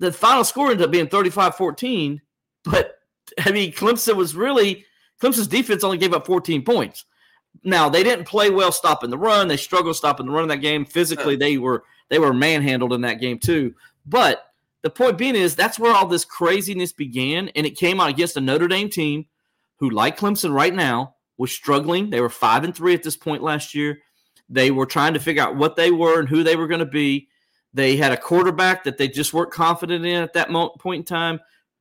The 0.00 0.10
final 0.10 0.42
score 0.42 0.72
ended 0.72 0.84
up 0.84 0.90
being 0.90 1.06
35 1.06 1.54
14. 1.54 2.20
But 2.64 2.98
I 3.38 3.52
mean, 3.52 3.72
Clemson 3.72 4.16
was 4.16 4.34
really, 4.34 4.84
Clemson's 5.22 5.46
defense 5.46 5.84
only 5.84 5.96
gave 5.96 6.12
up 6.12 6.26
14 6.26 6.64
points. 6.64 7.04
Now 7.62 7.88
they 7.88 8.02
didn't 8.02 8.24
play 8.24 8.50
well 8.50 8.72
stopping 8.72 9.10
the 9.10 9.16
run. 9.16 9.46
They 9.46 9.56
struggled 9.56 9.94
stopping 9.94 10.26
the 10.26 10.32
run 10.32 10.42
in 10.42 10.48
that 10.48 10.56
game. 10.56 10.84
Physically, 10.84 11.36
they 11.36 11.56
were 11.56 11.84
they 12.08 12.18
were 12.18 12.34
manhandled 12.34 12.92
in 12.92 13.02
that 13.02 13.20
game 13.20 13.38
too. 13.38 13.74
But 14.04 14.44
the 14.82 14.90
point 14.90 15.18
being 15.18 15.36
is 15.36 15.54
that's 15.54 15.78
where 15.78 15.94
all 15.94 16.06
this 16.06 16.24
craziness 16.24 16.92
began, 16.92 17.48
and 17.50 17.64
it 17.64 17.78
came 17.78 18.00
out 18.00 18.10
against 18.10 18.36
a 18.36 18.40
Notre 18.40 18.68
Dame 18.68 18.90
team 18.90 19.26
who, 19.76 19.90
like 19.90 20.18
Clemson 20.18 20.52
right 20.52 20.74
now, 20.74 21.14
was 21.38 21.52
struggling. 21.52 22.10
They 22.10 22.20
were 22.20 22.28
five 22.28 22.64
and 22.64 22.74
three 22.74 22.94
at 22.94 23.04
this 23.04 23.16
point 23.16 23.42
last 23.42 23.74
year. 23.74 24.00
They 24.50 24.70
were 24.70 24.86
trying 24.86 25.14
to 25.14 25.20
figure 25.20 25.42
out 25.42 25.56
what 25.56 25.76
they 25.76 25.90
were 25.90 26.18
and 26.20 26.28
who 26.28 26.42
they 26.42 26.56
were 26.56 26.66
going 26.66 26.80
to 26.80 26.86
be. 26.86 27.28
They 27.72 27.96
had 27.96 28.10
a 28.12 28.16
quarterback 28.16 28.84
that 28.84 28.98
they 28.98 29.06
just 29.08 29.32
weren't 29.32 29.52
confident 29.52 30.04
in 30.04 30.22
at 30.22 30.32
that 30.32 30.50
mo- 30.50 30.70
point 30.70 30.98
in 31.00 31.04
time. 31.04 31.38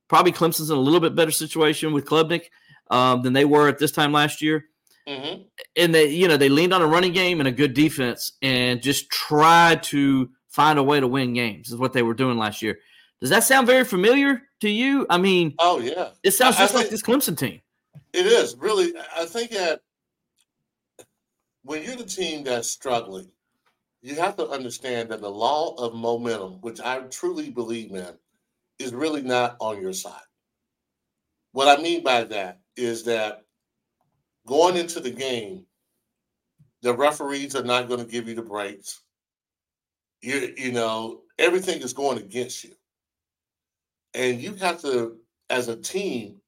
Probably 0.08 0.32
Clemson's 0.32 0.70
in 0.70 0.78
a 0.78 0.80
little 0.80 1.00
bit 1.00 1.16
better 1.16 1.32
situation 1.32 1.92
with 1.94 2.06
Klubnik 2.06 2.44
um, 2.92 3.24
than 3.24 3.34
they 3.34 3.46
were 3.46 3.68
at 3.68 3.80
this 3.80 3.92
time 3.92 4.12
last 4.12 4.42
year 4.42 4.66
hmm 5.08 5.42
and 5.76 5.96
they 5.96 6.08
you 6.10 6.28
know 6.28 6.38
they 6.38 6.50
leaned 6.50 6.72
on 6.74 6.82
a 6.84 6.86
running 6.88 7.14
game 7.14 7.40
and 7.40 7.48
a 7.48 7.52
good 7.52 7.74
defense 7.74 8.34
and 8.44 8.80
just 8.82 9.10
tried 9.10 9.82
to 9.82 10.30
find 10.50 10.78
a 10.78 10.84
way 10.84 11.00
to 11.00 11.08
win 11.08 11.34
games 11.34 11.70
is 11.72 11.78
what 11.78 11.94
they 11.94 12.04
were 12.04 12.14
doing 12.14 12.38
last 12.38 12.62
year 12.62 12.78
does 13.20 13.30
that 13.32 13.44
sound 13.44 13.66
very 13.66 13.84
familiar 13.84 14.42
to 14.62 14.70
you 14.70 15.08
i 15.10 15.18
mean 15.18 15.56
Oh 15.58 15.80
yeah, 15.80 16.10
it 16.22 16.32
sounds 16.32 16.58
I- 16.58 16.60
I 16.60 16.64
just 16.66 16.76
like 16.76 16.82
think- 16.90 16.92
this 16.92 17.02
clemson 17.02 17.36
team 17.36 17.60
it 18.14 18.26
is 18.28 18.56
really. 18.58 18.94
I 19.18 19.26
think 19.26 19.50
that 19.52 19.82
when 21.70 21.84
you're 21.84 21.96
the 21.96 22.04
team 22.04 22.44
that's 22.44 22.68
struggling, 22.68 23.30
you 24.02 24.16
have 24.16 24.36
to 24.36 24.48
understand 24.50 25.08
that 25.10 25.22
the 25.22 25.30
law 25.30 25.76
of 25.76 25.94
momentum, 25.94 26.54
which 26.62 26.82
I 26.82 27.02
truly 27.12 27.52
believe 27.52 27.92
in, 27.92 28.08
is 28.80 28.92
really 28.92 29.22
not 29.22 29.56
on 29.60 29.80
your 29.80 29.94
side. 29.94 30.20
What 31.52 31.68
I 31.68 31.80
mean 31.80 32.02
by 32.02 32.24
that 32.24 32.62
is 32.76 33.04
that 33.04 33.44
going 34.48 34.78
into 34.78 35.00
the 35.00 35.12
game, 35.12 35.64
the 36.82 36.92
referees 36.92 37.56
are 37.56 37.64
not 37.64 37.88
going 37.88 38.04
to 38.04 38.12
give 38.12 38.28
you 38.28 38.34
the 38.34 38.42
breaks. 38.42 39.04
You 40.24 40.52
you 40.58 40.72
know 40.72 41.22
everything 41.38 41.84
is 41.84 41.94
going 41.94 42.18
against 42.18 42.64
you, 42.64 42.74
and 44.16 44.42
you 44.42 44.56
have 44.56 44.82
to, 44.82 45.18
as 45.52 45.68
a 45.68 45.76
team, 45.76 46.42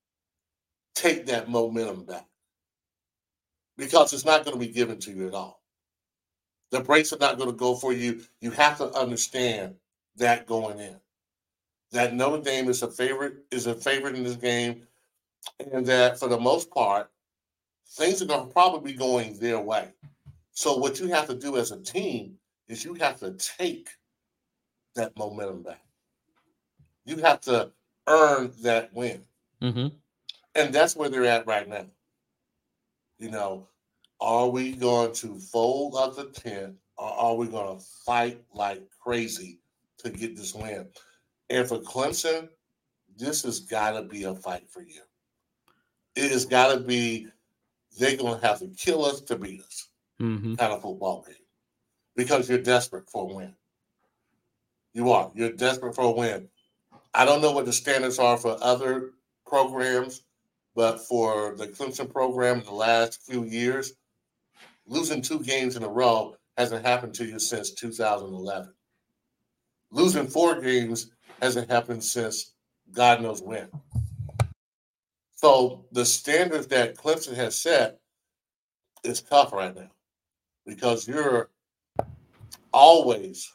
take 0.95 1.27
that 1.27 1.47
momentum 1.47 2.05
back 2.05 2.25
because 3.81 4.13
it's 4.13 4.25
not 4.25 4.45
going 4.45 4.53
to 4.53 4.63
be 4.63 4.71
given 4.71 4.99
to 4.99 5.11
you 5.11 5.27
at 5.27 5.33
all. 5.33 5.59
The 6.69 6.81
breaks 6.81 7.11
are 7.13 7.17
not 7.17 7.37
going 7.37 7.49
to 7.49 7.55
go 7.55 7.73
for 7.73 7.91
you. 7.91 8.21
You 8.39 8.51
have 8.51 8.77
to 8.77 8.93
understand 8.93 9.73
that 10.17 10.45
going 10.45 10.79
in. 10.79 10.97
That 11.91 12.13
Notre 12.13 12.43
Dame 12.43 12.69
is 12.69 12.83
a 12.83 12.87
favorite 12.87 13.37
is 13.49 13.65
a 13.65 13.73
favorite 13.73 14.15
in 14.15 14.23
this 14.23 14.35
game, 14.35 14.83
and 15.73 15.83
that 15.87 16.19
for 16.19 16.29
the 16.29 16.39
most 16.39 16.69
part, 16.69 17.09
things 17.89 18.21
are 18.21 18.25
going 18.27 18.47
to 18.47 18.53
probably 18.53 18.93
be 18.93 18.97
going 18.97 19.37
their 19.39 19.59
way. 19.59 19.89
So 20.51 20.77
what 20.77 20.99
you 20.99 21.07
have 21.07 21.25
to 21.27 21.35
do 21.35 21.57
as 21.57 21.71
a 21.71 21.81
team 21.81 22.35
is 22.67 22.85
you 22.85 22.93
have 22.93 23.19
to 23.21 23.31
take 23.31 23.89
that 24.95 25.17
momentum 25.17 25.63
back. 25.63 25.81
You 27.05 27.17
have 27.17 27.41
to 27.41 27.71
earn 28.07 28.51
that 28.61 28.93
win. 28.93 29.23
mm-hmm. 29.61 29.87
And 30.53 30.73
that's 30.73 30.95
where 30.95 31.09
they're 31.09 31.25
at 31.25 31.47
right 31.47 31.67
now. 31.67 31.87
You 33.17 33.31
know, 33.31 33.67
are 34.21 34.47
we 34.49 34.73
going 34.73 35.13
to 35.15 35.37
fold 35.39 35.95
up 35.95 36.15
the 36.15 36.25
tent 36.25 36.75
or 36.97 37.09
are 37.09 37.35
we 37.35 37.47
going 37.47 37.77
to 37.77 37.83
fight 38.05 38.41
like 38.53 38.83
crazy 39.03 39.59
to 39.97 40.09
get 40.09 40.37
this 40.37 40.53
win? 40.53 40.87
And 41.49 41.67
for 41.67 41.79
Clemson, 41.79 42.49
this 43.17 43.43
has 43.43 43.59
got 43.59 43.91
to 43.91 44.03
be 44.03 44.23
a 44.23 44.35
fight 44.35 44.69
for 44.69 44.81
you. 44.83 45.01
It 46.15 46.31
has 46.31 46.45
got 46.45 46.73
to 46.73 46.79
be, 46.79 47.27
they're 47.97 48.17
going 48.17 48.39
to 48.39 48.47
have 48.47 48.59
to 48.59 48.67
kill 48.67 49.05
us 49.05 49.21
to 49.21 49.35
beat 49.35 49.61
us 49.61 49.87
Mm-hmm. 50.21 50.53
kind 50.53 50.71
of 50.71 50.83
football 50.83 51.23
game 51.25 51.35
because 52.15 52.47
you're 52.47 52.59
desperate 52.59 53.09
for 53.09 53.23
a 53.27 53.33
win. 53.33 53.55
You 54.93 55.09
are. 55.09 55.31
You're 55.33 55.53
desperate 55.53 55.95
for 55.95 56.03
a 56.03 56.11
win. 56.11 56.47
I 57.15 57.25
don't 57.25 57.41
know 57.41 57.51
what 57.53 57.65
the 57.65 57.73
standards 57.73 58.19
are 58.19 58.37
for 58.37 58.55
other 58.61 59.13
programs, 59.47 60.21
but 60.75 60.99
for 61.01 61.55
the 61.55 61.67
Clemson 61.67 62.07
program 62.11 62.61
the 62.61 62.71
last 62.71 63.23
few 63.23 63.45
years, 63.45 63.93
losing 64.91 65.21
two 65.21 65.39
games 65.39 65.77
in 65.77 65.83
a 65.83 65.89
row 65.89 66.35
hasn't 66.57 66.85
happened 66.85 67.13
to 67.15 67.25
you 67.25 67.39
since 67.39 67.71
2011. 67.71 68.73
Losing 69.89 70.27
four 70.27 70.59
games 70.59 71.11
hasn't 71.41 71.71
happened 71.71 72.03
since 72.03 72.53
God 72.91 73.21
knows 73.21 73.41
when. 73.41 73.69
So 75.33 75.85
the 75.93 76.05
standards 76.05 76.67
that 76.67 76.97
Clemson 76.97 77.35
has 77.35 77.57
set 77.57 77.99
is 79.05 79.21
tough 79.21 79.53
right 79.53 79.73
now 79.73 79.89
because 80.65 81.07
you're 81.07 81.49
always 82.73 83.49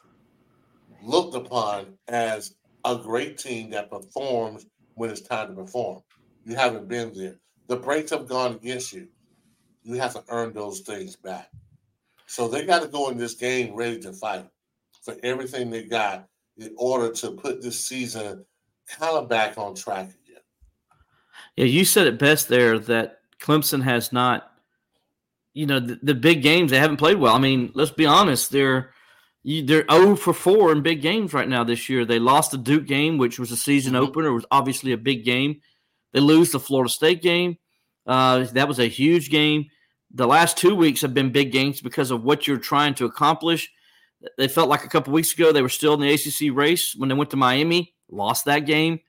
looked 1.03 1.35
upon 1.35 1.93
as 2.07 2.55
a 2.83 2.95
great 2.95 3.37
team 3.37 3.69
that 3.69 3.91
performs 3.91 4.65
when 4.95 5.11
it's 5.11 5.21
time 5.21 5.49
to 5.49 5.53
perform. 5.53 6.01
You 6.45 6.55
haven't 6.55 6.87
been 6.87 7.13
there. 7.13 7.35
The 7.67 7.75
breaks 7.75 8.09
have 8.09 8.27
gone 8.27 8.53
against 8.55 8.91
you. 8.91 9.07
You 9.87 9.95
have 10.01 10.13
to 10.13 10.23
earn 10.27 10.51
those 10.53 10.81
things 10.81 11.15
back. 11.15 11.49
So 12.25 12.49
they 12.49 12.65
got 12.65 12.81
to 12.81 12.89
go 12.89 13.09
in 13.09 13.17
this 13.17 13.35
game 13.35 13.73
ready 13.73 13.99
to 14.01 14.11
fight 14.11 14.45
for 15.01 15.15
everything 15.23 15.69
they 15.69 15.83
got 15.83 16.27
in 16.57 16.73
order 16.77 17.09
to 17.13 17.31
put 17.31 17.61
this 17.61 17.79
season 17.79 18.43
kind 18.89 19.15
of 19.15 19.29
back 19.29 19.57
on 19.57 19.75
track 19.75 20.09
again. 20.09 20.41
Yeah, 21.55 21.65
you 21.65 21.85
said 21.85 22.05
it 22.05 22.19
best 22.19 22.49
there 22.49 22.77
that 22.79 23.21
Clemson 23.39 23.81
has 23.83 24.11
not, 24.11 24.51
you 25.53 25.65
know, 25.65 25.79
the, 25.79 25.97
the 26.03 26.13
big 26.15 26.41
games 26.41 26.71
they 26.71 26.79
haven't 26.79 26.97
played 26.97 27.17
well. 27.17 27.33
I 27.33 27.39
mean, 27.39 27.71
let's 27.73 27.91
be 27.91 28.05
honest, 28.05 28.51
they're 28.51 28.91
you, 29.43 29.63
they're 29.65 29.85
0 29.89 30.17
for 30.17 30.33
4 30.33 30.73
in 30.73 30.81
big 30.81 31.01
games 31.01 31.33
right 31.33 31.47
now 31.47 31.63
this 31.63 31.87
year. 31.87 32.03
They 32.03 32.19
lost 32.19 32.51
the 32.51 32.57
Duke 32.57 32.87
game, 32.87 33.17
which 33.17 33.39
was 33.39 33.51
a 33.53 33.57
season 33.57 33.93
Mhm. 33.93 33.99
opener. 34.01 34.27
It 34.27 34.33
was 34.33 34.45
obviously 34.51 34.91
a 34.91 34.97
big 34.97 35.23
game. 35.23 35.61
They 36.11 36.19
lose 36.19 36.51
the 36.51 36.59
Florida 36.59 36.89
State 36.89 37.21
game. 37.21 37.57
Uh, 38.05 38.43
that 38.53 38.67
was 38.67 38.79
a 38.79 38.87
huge 38.87 39.29
game. 39.29 39.67
The 40.13 40.27
last 40.27 40.57
two 40.57 40.75
weeks 40.75 41.01
have 41.01 41.13
been 41.13 41.31
big 41.31 41.51
games 41.51 41.81
because 41.81 42.11
of 42.11 42.23
what 42.23 42.47
you're 42.47 42.57
trying 42.57 42.93
to 42.95 43.05
accomplish. 43.05 43.69
They 44.37 44.47
felt 44.47 44.69
like 44.69 44.83
a 44.83 44.89
couple 44.89 45.13
weeks 45.13 45.33
ago 45.33 45.51
they 45.51 45.61
were 45.61 45.69
still 45.69 45.93
in 45.93 45.99
the 45.99 46.11
ACC 46.13 46.55
race 46.55 46.95
when 46.95 47.09
they 47.09 47.15
went 47.15 47.29
to 47.31 47.37
Miami, 47.37 47.93
lost 48.09 48.45
that 48.45 48.65
game. 48.65 48.99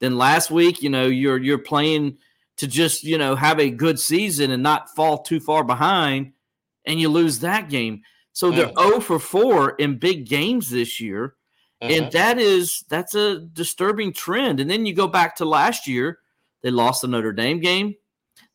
Then 0.00 0.18
last 0.18 0.50
week, 0.50 0.82
you 0.82 0.90
know, 0.90 1.06
you're 1.06 1.38
you're 1.38 1.58
playing 1.58 2.18
to 2.58 2.66
just 2.66 3.04
you 3.04 3.18
know 3.18 3.34
have 3.36 3.58
a 3.60 3.70
good 3.70 3.98
season 3.98 4.50
and 4.50 4.62
not 4.62 4.94
fall 4.94 5.22
too 5.22 5.40
far 5.40 5.64
behind, 5.64 6.32
and 6.84 7.00
you 7.00 7.08
lose 7.08 7.38
that 7.40 7.68
game. 7.68 8.02
So 8.32 8.50
they're 8.50 8.68
Mm. 8.68 8.88
0 8.88 9.00
for 9.00 9.18
4 9.18 9.70
in 9.78 9.98
big 9.98 10.28
games 10.28 10.70
this 10.70 11.00
year. 11.00 11.34
And 11.80 12.12
that 12.12 12.38
is 12.38 12.84
that's 12.88 13.14
a 13.14 13.40
disturbing 13.40 14.12
trend. 14.12 14.60
And 14.60 14.68
then 14.70 14.84
you 14.86 14.94
go 14.94 15.06
back 15.08 15.36
to 15.36 15.44
last 15.44 15.86
year, 15.86 16.18
they 16.62 16.70
lost 16.70 17.02
the 17.02 17.08
Notre 17.08 17.32
Dame 17.32 17.60
game, 17.60 17.94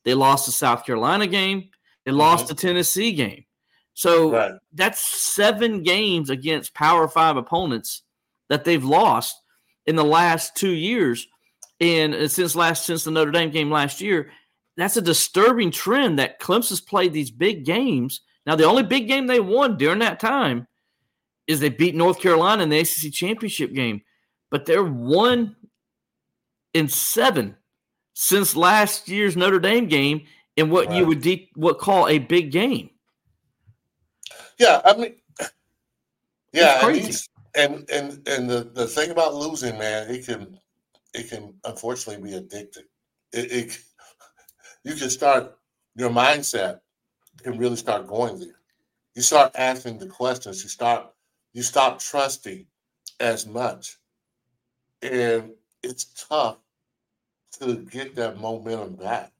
they 0.04 0.14
lost 0.14 0.46
the 0.46 0.52
South 0.52 0.86
Carolina 0.86 1.26
game, 1.28 1.70
they 2.06 2.12
lost 2.12 2.48
the 2.48 2.56
Tennessee 2.56 3.14
game. 3.14 3.46
So 3.94 4.32
Right. 4.32 4.54
that's 4.74 5.34
seven 5.34 5.84
games 5.84 6.30
against 6.30 6.74
Power 6.74 7.08
Five 7.08 7.38
opponents 7.38 8.02
that 8.50 8.66
they've 8.66 8.84
lost 8.84 9.36
in 9.86 9.96
the 9.96 10.04
last 10.04 10.56
two 10.56 10.72
years, 10.72 11.28
and 11.80 12.14
uh, 12.16 12.28
since 12.28 12.56
last 12.56 12.86
since 12.86 13.04
the 13.04 13.12
Notre 13.12 13.32
Dame 13.32 13.52
game 13.52 13.72
last 13.72 14.02
year. 14.02 14.32
That's 14.76 14.98
a 14.98 15.02
disturbing 15.04 15.70
trend 15.70 16.18
that 16.18 16.40
Clemson's 16.40 16.82
played 16.82 17.14
these 17.14 17.30
big 17.30 17.64
games. 17.64 18.22
Now, 18.48 18.56
the 18.56 18.64
only 18.64 18.82
big 18.82 19.08
game 19.08 19.28
they 19.28 19.40
won 19.40 19.78
during 19.78 20.00
that 20.00 20.20
time 20.20 20.68
is 21.46 21.60
they 21.60 21.70
beat 21.70 21.94
North 21.94 22.20
Carolina 22.20 22.64
in 22.64 22.70
the 22.70 22.80
ACC 22.80 23.14
championship 23.14 23.72
game, 23.74 24.02
but 24.50 24.66
they're 24.66 24.84
one 24.84 25.56
in 26.74 26.88
seven 26.88 27.56
since 28.16 28.56
last 28.56 29.08
year's 29.08 29.38
Notre 29.38 29.60
Dame 29.60 29.86
game 29.88 30.26
in 30.56 30.70
what 30.70 30.92
you 30.94 31.06
would 31.06 31.22
de- 31.22 31.50
what 31.56 31.80
call 31.80 32.08
a 32.08 32.20
big 32.20 32.52
game. 32.52 32.90
Yeah, 34.60 34.82
I 34.86 34.96
mean, 34.96 35.16
yeah, 36.52 36.88
and, 36.88 37.26
and 37.56 37.90
and 37.90 38.28
and 38.28 38.50
the 38.50 38.70
the 38.74 38.88
thing 38.88 39.10
about 39.10 39.36
losing, 39.36 39.78
man, 39.78 40.10
it 40.10 40.26
can 40.26 40.60
it 41.14 41.30
can 41.30 41.54
unfortunately 41.64 42.24
be 42.24 42.38
addictive. 42.38 42.86
It, 43.32 43.52
it 43.52 43.80
you 44.84 44.96
can 44.96 45.10
start 45.10 45.58
your 45.96 46.10
mindset 46.10 46.80
can 47.42 47.58
really 47.58 47.76
start 47.76 48.08
going 48.08 48.40
there. 48.40 48.60
You 49.16 49.22
start 49.22 49.52
asking 49.56 50.00
the 50.00 50.08
questions. 50.08 50.64
You 50.64 50.70
start 50.70 51.12
you 51.54 51.62
stop 51.62 52.00
trusting 52.00 52.66
as 53.20 53.46
much, 53.46 53.98
and 55.02 55.52
it's 55.84 56.06
tough 56.28 56.58
to 57.60 57.76
get 57.76 58.16
that 58.16 58.40
momentum 58.40 58.96
back. 58.96 59.32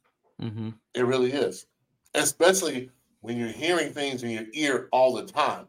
Mm-hmm. 0.42 0.70
It 0.94 1.06
really 1.06 1.32
is, 1.32 1.66
especially 2.14 2.90
when 3.22 3.38
you're 3.38 3.48
hearing 3.48 3.94
things 3.94 4.24
in 4.24 4.32
your 4.32 4.46
ear 4.54 4.90
all 4.92 5.14
the 5.14 5.26
time, 5.26 5.68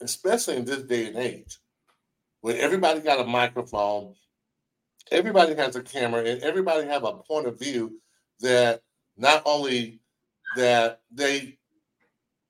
especially 0.00 0.56
in 0.56 0.64
this 0.64 0.82
day 0.82 1.06
and 1.06 1.16
age, 1.16 1.58
where 2.40 2.60
everybody 2.60 3.00
got 3.00 3.20
a 3.20 3.24
microphone, 3.24 4.14
everybody 5.12 5.54
has 5.54 5.76
a 5.76 5.82
camera, 5.82 6.24
and 6.24 6.42
everybody 6.42 6.86
have 6.86 7.04
a 7.04 7.12
point 7.14 7.46
of 7.46 7.58
view 7.58 8.00
that 8.40 8.82
not 9.16 9.42
only 9.44 10.00
that 10.56 11.00
they 11.12 11.58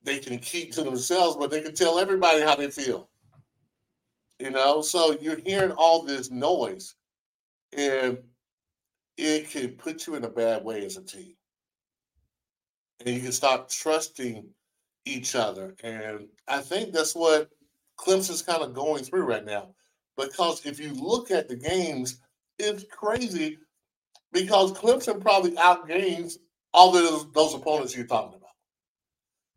they 0.04 0.18
can 0.18 0.38
keep 0.38 0.72
to 0.72 0.82
themselves, 0.82 1.36
but 1.36 1.50
they 1.50 1.60
can 1.60 1.74
tell 1.74 1.98
everybody 1.98 2.40
how 2.40 2.54
they 2.54 2.70
feel. 2.70 3.10
You 4.38 4.50
know, 4.50 4.80
so 4.80 5.18
you're 5.20 5.40
hearing 5.40 5.72
all 5.72 6.02
this 6.02 6.30
noise, 6.30 6.94
and 7.76 8.18
it 9.16 9.50
can 9.50 9.70
put 9.70 10.06
you 10.06 10.14
in 10.14 10.24
a 10.24 10.30
bad 10.30 10.64
way 10.64 10.86
as 10.86 10.96
a 10.96 11.02
team. 11.02 11.34
And 13.00 13.14
you 13.14 13.20
can 13.20 13.32
stop 13.32 13.70
trusting 13.70 14.44
each 15.04 15.34
other. 15.34 15.74
And 15.82 16.28
I 16.46 16.58
think 16.60 16.92
that's 16.92 17.14
what 17.14 17.50
Clemson's 17.98 18.42
kind 18.42 18.62
of 18.62 18.74
going 18.74 19.04
through 19.04 19.24
right 19.24 19.44
now. 19.44 19.68
Because 20.16 20.66
if 20.66 20.80
you 20.80 20.92
look 20.94 21.30
at 21.30 21.48
the 21.48 21.56
games, 21.56 22.20
it's 22.58 22.84
crazy 22.90 23.58
because 24.32 24.72
Clemson 24.72 25.20
probably 25.20 25.52
outgains 25.52 26.38
all 26.74 26.92
those, 26.92 27.30
those 27.32 27.54
opponents 27.54 27.96
you're 27.96 28.06
talking 28.06 28.36
about. 28.36 28.48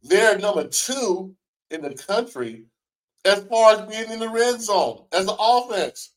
They're 0.04 0.38
number 0.38 0.68
two 0.68 1.36
in 1.70 1.82
the 1.82 1.94
country 1.96 2.66
as 3.26 3.44
far 3.46 3.74
as 3.74 3.90
being 3.90 4.12
in 4.12 4.20
the 4.20 4.30
red 4.30 4.62
zone 4.62 5.06
as 5.12 5.28
an 5.28 5.36
offense. 5.40 6.14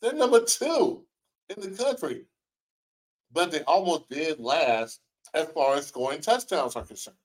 They're 0.00 0.12
number 0.12 0.40
two 0.44 1.04
in 1.48 1.60
the 1.60 1.76
country. 1.76 2.26
But 3.32 3.50
they 3.50 3.62
almost 3.62 4.08
did 4.08 4.38
last 4.38 5.00
as 5.32 5.48
far 5.48 5.76
as 5.76 5.86
scoring 5.86 6.20
touchdowns 6.20 6.76
are 6.76 6.84
concerned. 6.84 7.16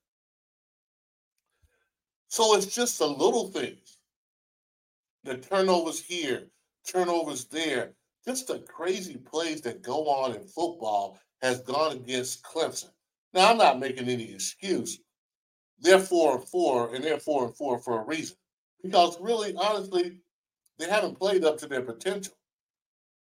So 2.28 2.56
it's 2.56 2.74
just 2.74 2.98
the 2.98 3.08
little 3.08 3.48
things. 3.48 3.98
The 5.24 5.36
turnovers 5.36 6.00
here, 6.00 6.44
turnovers 6.86 7.44
there, 7.46 7.92
just 8.26 8.46
the 8.46 8.60
crazy 8.60 9.16
plays 9.16 9.60
that 9.62 9.82
go 9.82 10.06
on 10.08 10.34
in 10.34 10.42
football 10.42 11.18
has 11.42 11.60
gone 11.60 11.92
against 11.92 12.42
Clemson. 12.42 12.90
Now 13.34 13.50
I'm 13.50 13.58
not 13.58 13.78
making 13.78 14.08
any 14.08 14.32
excuse. 14.32 15.00
They're 15.80 15.98
four 15.98 16.36
and 16.36 16.48
four, 16.48 16.94
and 16.94 17.02
they're 17.02 17.18
four 17.18 17.46
and 17.46 17.56
four 17.56 17.78
for 17.78 18.00
a 18.00 18.04
reason. 18.04 18.36
Because 18.82 19.20
really, 19.20 19.54
honestly, 19.56 20.18
they 20.78 20.88
haven't 20.88 21.18
played 21.18 21.44
up 21.44 21.58
to 21.58 21.66
their 21.66 21.82
potential. 21.82 22.34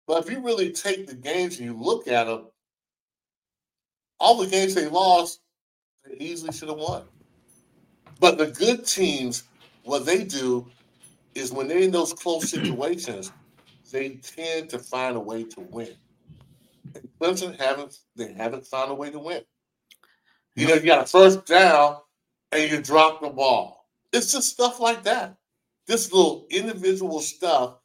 But 0.08 0.26
if 0.26 0.32
you 0.32 0.42
really 0.42 0.72
take 0.72 1.08
the 1.08 1.16
games 1.16 1.58
and 1.58 1.66
you 1.66 1.78
look 1.78 2.08
at 2.08 2.26
them, 2.26 2.48
all 4.20 4.38
the 4.38 4.48
games 4.48 4.76
they 4.76 4.88
lost, 4.88 5.42
they 6.06 6.16
easily 6.18 6.52
should 6.52 6.70
have 6.70 6.78
won. 6.78 7.04
But 8.20 8.38
the 8.38 8.48
good 8.48 8.86
teams, 8.86 9.44
what 9.84 10.06
they 10.06 10.24
do 10.24 10.68
is 11.36 11.52
when 11.52 11.68
they're 11.68 11.80
in 11.80 11.92
those 11.92 12.14
close 12.14 12.50
situations, 12.50 13.32
they 13.92 14.10
tend 14.22 14.70
to 14.70 14.80
find 14.80 15.16
a 15.16 15.20
way 15.20 15.44
to 15.44 15.62
win. 15.62 15.96
And 16.96 17.08
Clemson 17.20 17.60
haven't 17.60 18.00
they 18.16 18.34
haven't 18.34 18.66
found 18.66 18.92
a 18.92 18.96
way 18.96 19.10
to 19.12 19.20
win. 19.20 19.42
You 20.56 20.68
know, 20.68 20.74
you 20.76 20.86
got 20.86 21.04
a 21.04 21.08
first 21.08 21.46
down 21.46 21.98
and 22.52 22.70
you 22.70 22.82
drop 22.82 23.22
the 23.22 23.30
ball. 23.30 23.86
It's 24.12 24.32
just 24.32 24.50
stuff 24.50 24.80
like 24.80 25.04
that. 25.04 25.38
This 25.88 26.12
little 26.12 26.46
individual 26.50 27.20
stuff 27.20 27.76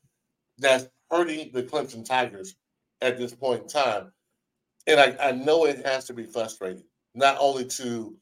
that's 0.58 0.86
hurting 1.10 1.50
the 1.52 1.62
Clemson 1.62 2.04
Tigers 2.04 2.56
at 3.00 3.18
this 3.18 3.34
point 3.34 3.62
in 3.62 3.68
time. 3.68 4.12
And 4.86 5.00
I, 5.00 5.16
I 5.20 5.32
know 5.32 5.64
it 5.64 5.84
has 5.86 6.04
to 6.06 6.12
be 6.12 6.24
frustrating, 6.24 6.84
not 7.14 7.36
only 7.40 7.64
to 7.66 8.16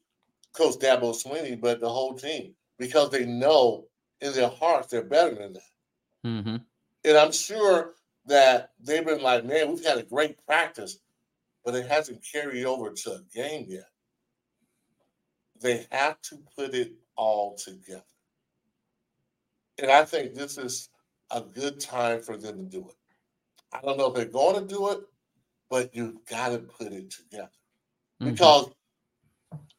Coach 0.52 0.76
Dabo 0.78 1.14
Swinney, 1.14 1.60
but 1.60 1.80
the 1.80 1.88
whole 1.88 2.14
team, 2.14 2.54
because 2.78 3.10
they 3.10 3.26
know 3.26 3.86
in 4.20 4.32
their 4.32 4.48
hearts 4.48 4.88
they're 4.88 5.02
better 5.02 5.34
than 5.34 5.54
that. 5.54 5.62
Mm-hmm. 6.24 6.56
And 7.04 7.16
I'm 7.16 7.32
sure 7.32 7.94
that 8.26 8.70
they've 8.80 9.04
been 9.04 9.22
like, 9.22 9.44
man, 9.44 9.70
we've 9.70 9.84
had 9.84 9.98
a 9.98 10.04
great 10.04 10.44
practice, 10.46 10.98
but 11.64 11.74
it 11.74 11.86
hasn't 11.86 12.24
carried 12.30 12.64
over 12.64 12.92
to 12.92 13.12
a 13.12 13.22
game 13.34 13.66
yet. 13.68 13.88
They 15.60 15.86
have 15.90 16.20
to 16.22 16.38
put 16.56 16.74
it 16.74 16.92
all 17.16 17.56
together. 17.56 18.04
And 19.78 19.90
I 19.90 20.04
think 20.04 20.34
this 20.34 20.58
is 20.58 20.90
a 21.30 21.40
good 21.40 21.80
time 21.80 22.20
for 22.20 22.36
them 22.36 22.56
to 22.58 22.64
do 22.64 22.88
it. 22.88 22.96
I 23.72 23.80
don't 23.80 23.96
know 23.96 24.08
if 24.08 24.14
they're 24.14 24.26
going 24.26 24.60
to 24.60 24.74
do 24.74 24.90
it, 24.90 25.00
but 25.72 25.96
you've 25.96 26.22
got 26.26 26.50
to 26.50 26.58
put 26.58 26.92
it 26.92 27.10
together 27.10 27.48
Mm-hmm. 28.22 28.32
because 28.32 28.66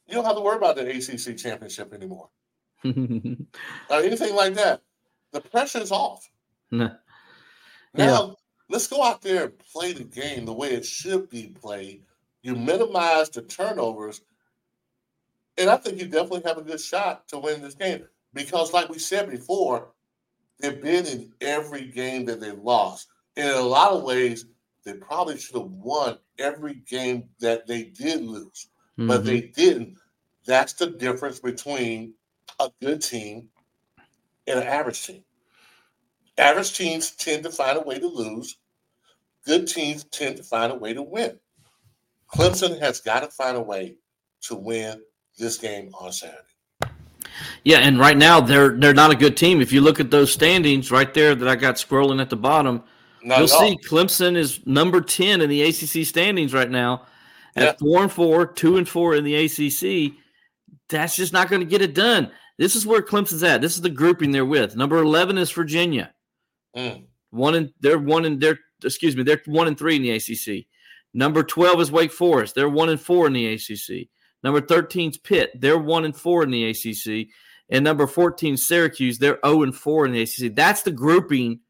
you 0.07 0.15
don't 0.15 0.25
have 0.25 0.35
to 0.35 0.41
worry 0.41 0.57
about 0.57 0.75
the 0.75 0.89
ACC 0.89 1.37
championship 1.37 1.93
anymore 1.93 2.29
or 2.83 2.91
anything 4.01 4.35
like 4.35 4.55
that. 4.55 4.81
The 5.31 5.39
pressure's 5.39 5.91
off. 5.91 6.27
Nah. 6.71 6.95
Now, 7.93 8.35
let's 8.69 8.87
go 8.87 9.03
out 9.03 9.21
there 9.21 9.45
and 9.45 9.59
play 9.71 9.93
the 9.93 10.03
game 10.03 10.45
the 10.45 10.51
way 10.51 10.69
it 10.73 10.83
should 10.83 11.29
be 11.29 11.55
played. 11.61 12.01
You 12.41 12.55
minimize 12.55 13.29
the 13.29 13.43
turnovers, 13.43 14.21
and 15.57 15.69
I 15.69 15.77
think 15.77 15.99
you 15.99 16.07
definitely 16.07 16.41
have 16.45 16.57
a 16.57 16.63
good 16.63 16.81
shot 16.81 17.27
to 17.29 17.37
win 17.39 17.61
this 17.61 17.75
game 17.75 18.03
because, 18.33 18.73
like 18.73 18.89
we 18.89 18.99
said 18.99 19.29
before, 19.29 19.93
they've 20.59 20.81
been 20.81 21.05
in 21.05 21.31
every 21.39 21.85
game 21.85 22.25
that 22.25 22.41
they've 22.41 22.59
lost. 22.59 23.07
And 23.37 23.47
in 23.47 23.55
a 23.55 23.61
lot 23.61 23.91
of 23.91 24.03
ways, 24.03 24.47
they 24.83 24.93
probably 24.93 25.37
should 25.37 25.55
have 25.55 25.71
won 25.71 26.17
every 26.37 26.75
game 26.75 27.29
that 27.39 27.67
they 27.67 27.83
did 27.83 28.23
lose, 28.23 28.67
but 28.97 29.21
Mhm. 29.21 29.25
they 29.25 29.41
didn't. 29.41 29.97
That's 30.45 30.73
the 30.73 30.87
difference 30.87 31.39
between 31.39 32.15
a 32.59 32.69
good 32.81 33.01
team 33.01 33.49
and 34.47 34.59
an 34.59 34.67
average 34.67 35.05
team. 35.05 35.23
Average 36.37 36.75
teams 36.75 37.11
tend 37.11 37.43
to 37.43 37.51
find 37.51 37.77
a 37.77 37.81
way 37.81 37.99
to 37.99 38.07
lose. 38.07 38.57
Good 39.45 39.67
teams 39.67 40.03
tend 40.05 40.37
to 40.37 40.43
find 40.43 40.71
a 40.71 40.75
way 40.75 40.93
to 40.93 41.01
win. 41.01 41.39
Clemson 42.33 42.79
has 42.79 42.99
got 42.99 43.21
to 43.21 43.29
find 43.29 43.55
a 43.55 43.61
way 43.61 43.95
to 44.41 44.55
win 44.55 45.01
this 45.37 45.57
game 45.57 45.93
on 45.99 46.11
Saturday. 46.11 46.39
Yeah, 47.63 47.79
and 47.79 47.99
right 47.99 48.17
now 48.17 48.41
they're 48.41 48.71
they're 48.77 48.93
not 48.93 49.11
a 49.11 49.15
good 49.15 49.37
team. 49.37 49.61
If 49.61 49.71
you 49.71 49.81
look 49.81 49.99
at 49.99 50.11
those 50.11 50.31
standings 50.31 50.91
right 50.91 51.13
there 51.13 51.35
that 51.35 51.47
I 51.47 51.55
got 51.55 51.75
scrolling 51.75 52.21
at 52.21 52.29
the 52.29 52.35
bottom, 52.35 52.83
Not 53.23 53.39
you'll 53.39 53.47
see 53.47 53.77
Clemson 53.87 54.35
is 54.35 54.65
number 54.65 55.01
ten 55.01 55.41
in 55.41 55.49
the 55.49 55.63
ACC 55.63 56.05
standings 56.05 56.53
right 56.53 56.69
now, 56.69 57.05
at 57.55 57.63
Yeah. 57.63 57.73
four 57.79 58.01
and 58.03 58.11
four, 58.11 58.45
two 58.45 58.77
and 58.77 58.87
four 58.87 59.15
in 59.15 59.23
the 59.23 59.35
ACC. 59.35 60.13
That's 60.89 61.15
just 61.15 61.33
not 61.33 61.49
going 61.49 61.61
to 61.61 61.65
get 61.67 61.81
it 61.81 61.93
done. 61.93 62.31
This 62.57 62.75
is 62.75 62.85
where 62.85 63.01
Clemson's 63.01 63.43
at. 63.43 63.61
This 63.61 63.75
is 63.75 63.81
the 63.81 63.89
grouping 63.89 64.31
they're 64.31 64.45
with. 64.45 64.75
Number 64.75 64.97
eleven 64.97 65.37
is 65.37 65.51
Virginia. 65.51 66.13
Mm. 66.75 67.05
One 67.31 67.55
and 67.55 67.73
they're 67.79 67.99
one 67.99 68.25
and 68.25 68.39
they're 68.39 68.59
excuse 68.83 69.15
me, 69.15 69.23
they're 69.23 69.41
one 69.45 69.67
and 69.67 69.77
three 69.77 69.95
in 69.95 70.01
the 70.01 70.11
ACC. 70.11 70.65
Number 71.13 71.43
twelve 71.43 71.79
is 71.79 71.91
Wake 71.91 72.11
Forest. 72.11 72.55
They're 72.55 72.69
one 72.69 72.89
and 72.89 72.99
four 72.99 73.27
in 73.27 73.33
the 73.33 73.53
ACC. 73.53 74.09
Number 74.43 74.59
13 74.59 75.11
is 75.11 75.17
Pitt. 75.17 75.51
They're 75.59 75.77
one 75.77 76.03
and 76.03 76.15
four 76.15 76.43
in 76.43 76.51
the 76.51 76.65
ACC. 76.69 77.29
And 77.69 77.83
number 77.83 78.05
14 78.05 78.57
Syracuse. 78.57 79.17
They're 79.17 79.39
0 79.45 79.63
and 79.63 79.75
4 79.75 80.05
in 80.05 80.11
the 80.11 80.21
ACC. 80.21 80.53
That's 80.53 80.81
the 80.81 80.91
grouping 80.91 81.61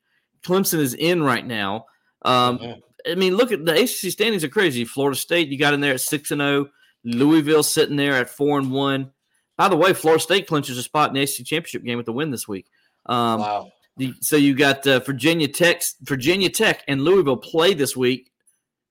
Clemson 0.45 0.79
is 0.79 0.93
in 0.93 1.23
right 1.23 1.45
now. 1.45 1.85
Um, 2.23 2.59
Mhm. 2.59 2.81
I 3.11 3.15
mean, 3.15 3.35
look 3.35 3.51
at 3.51 3.65
the 3.65 3.73
ACC 3.73 4.09
standings 4.11 4.43
are 4.43 4.49
crazy. 4.49 4.85
Florida 4.85 5.17
State, 5.17 5.49
you 5.49 5.57
got 5.57 5.73
in 5.73 5.81
there 5.81 5.93
at 5.93 6.01
6 6.01 6.31
and 6.31 6.39
0. 6.41 6.69
Louisville 7.03 7.63
sitting 7.63 7.97
there 7.97 8.13
at 8.13 8.29
4 8.29 8.59
and 8.59 8.71
1. 8.71 9.11
By 9.57 9.67
the 9.67 9.75
way, 9.75 9.93
Florida 9.93 10.23
State 10.23 10.47
clinches 10.47 10.77
a 10.77 10.83
spot 10.83 11.09
in 11.09 11.15
the 11.15 11.21
ACC 11.21 11.43
championship 11.45 11.83
game 11.83 11.97
with 11.97 12.05
the 12.05 12.13
win 12.13 12.31
this 12.31 12.47
week. 12.47 12.67
Um, 13.05 13.41
wow. 13.41 13.71
the- 13.97 14.13
so 14.21 14.37
you 14.37 14.55
got 14.55 14.87
uh, 14.87 14.99
Virginia 14.99 15.47
Tech, 15.49 15.81
Virginia 16.01 16.49
Tech, 16.49 16.83
and 16.87 17.03
Louisville 17.03 17.37
play 17.37 17.73
this 17.73 17.95
week 17.95 18.31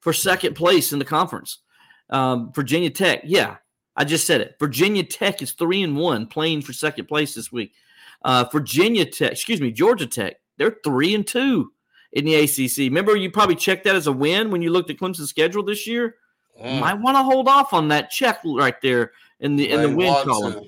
for 0.01 0.13
second 0.13 0.55
place 0.55 0.93
in 0.93 0.99
the 0.99 1.05
conference. 1.07 1.59
Um, 2.11 2.53
Virginia 2.55 2.91
Tech, 2.91 3.23
yeah, 3.25 3.57
I 3.97 4.05
just 4.05 4.27
said 4.27 4.43
it. 4.43 4.57
Virginia 4.61 5.03
Tech 5.03 5.41
is 5.41 5.53
three 5.53 5.83
and 5.83 5.97
one, 5.97 6.27
playing 6.27 6.61
for 6.63 6.73
second 6.75 7.07
place 7.07 7.35
this 7.35 7.51
week. 7.51 7.73
Uh, 8.23 8.45
Virginia 8.53 9.07
Tech, 9.07 9.33
excuse 9.33 9.61
me, 9.61 9.73
Georgia 9.73 10.07
Tech, 10.07 10.37
they're 10.63 10.79
three 10.85 11.15
and 11.15 11.27
two 11.27 11.73
in 12.13 12.25
the 12.25 12.35
ACC. 12.35 12.79
Remember, 12.79 13.17
you 13.17 13.31
probably 13.31 13.57
checked 13.57 13.85
that 13.85 13.97
as 13.97 14.07
a 14.07 14.13
win 14.13 14.51
when 14.51 14.63
you 14.63 14.71
looked 14.71 14.91
at 14.91 14.99
Clemson's 14.99 15.31
schedule 15.31 15.63
this 15.63 15.87
year. 15.87 16.17
Mm. 16.63 16.81
Might 16.81 16.95
want 16.95 17.17
to 17.17 17.23
hold 17.23 17.49
off 17.49 17.73
on 17.73 17.89
that 17.89 18.11
check 18.11 18.41
right 18.45 18.81
there 18.83 19.13
in 19.41 19.57
the 19.57 19.71
in 19.71 19.83
the 19.83 19.89
win 19.89 20.07
want 20.09 20.29
column 20.29 20.65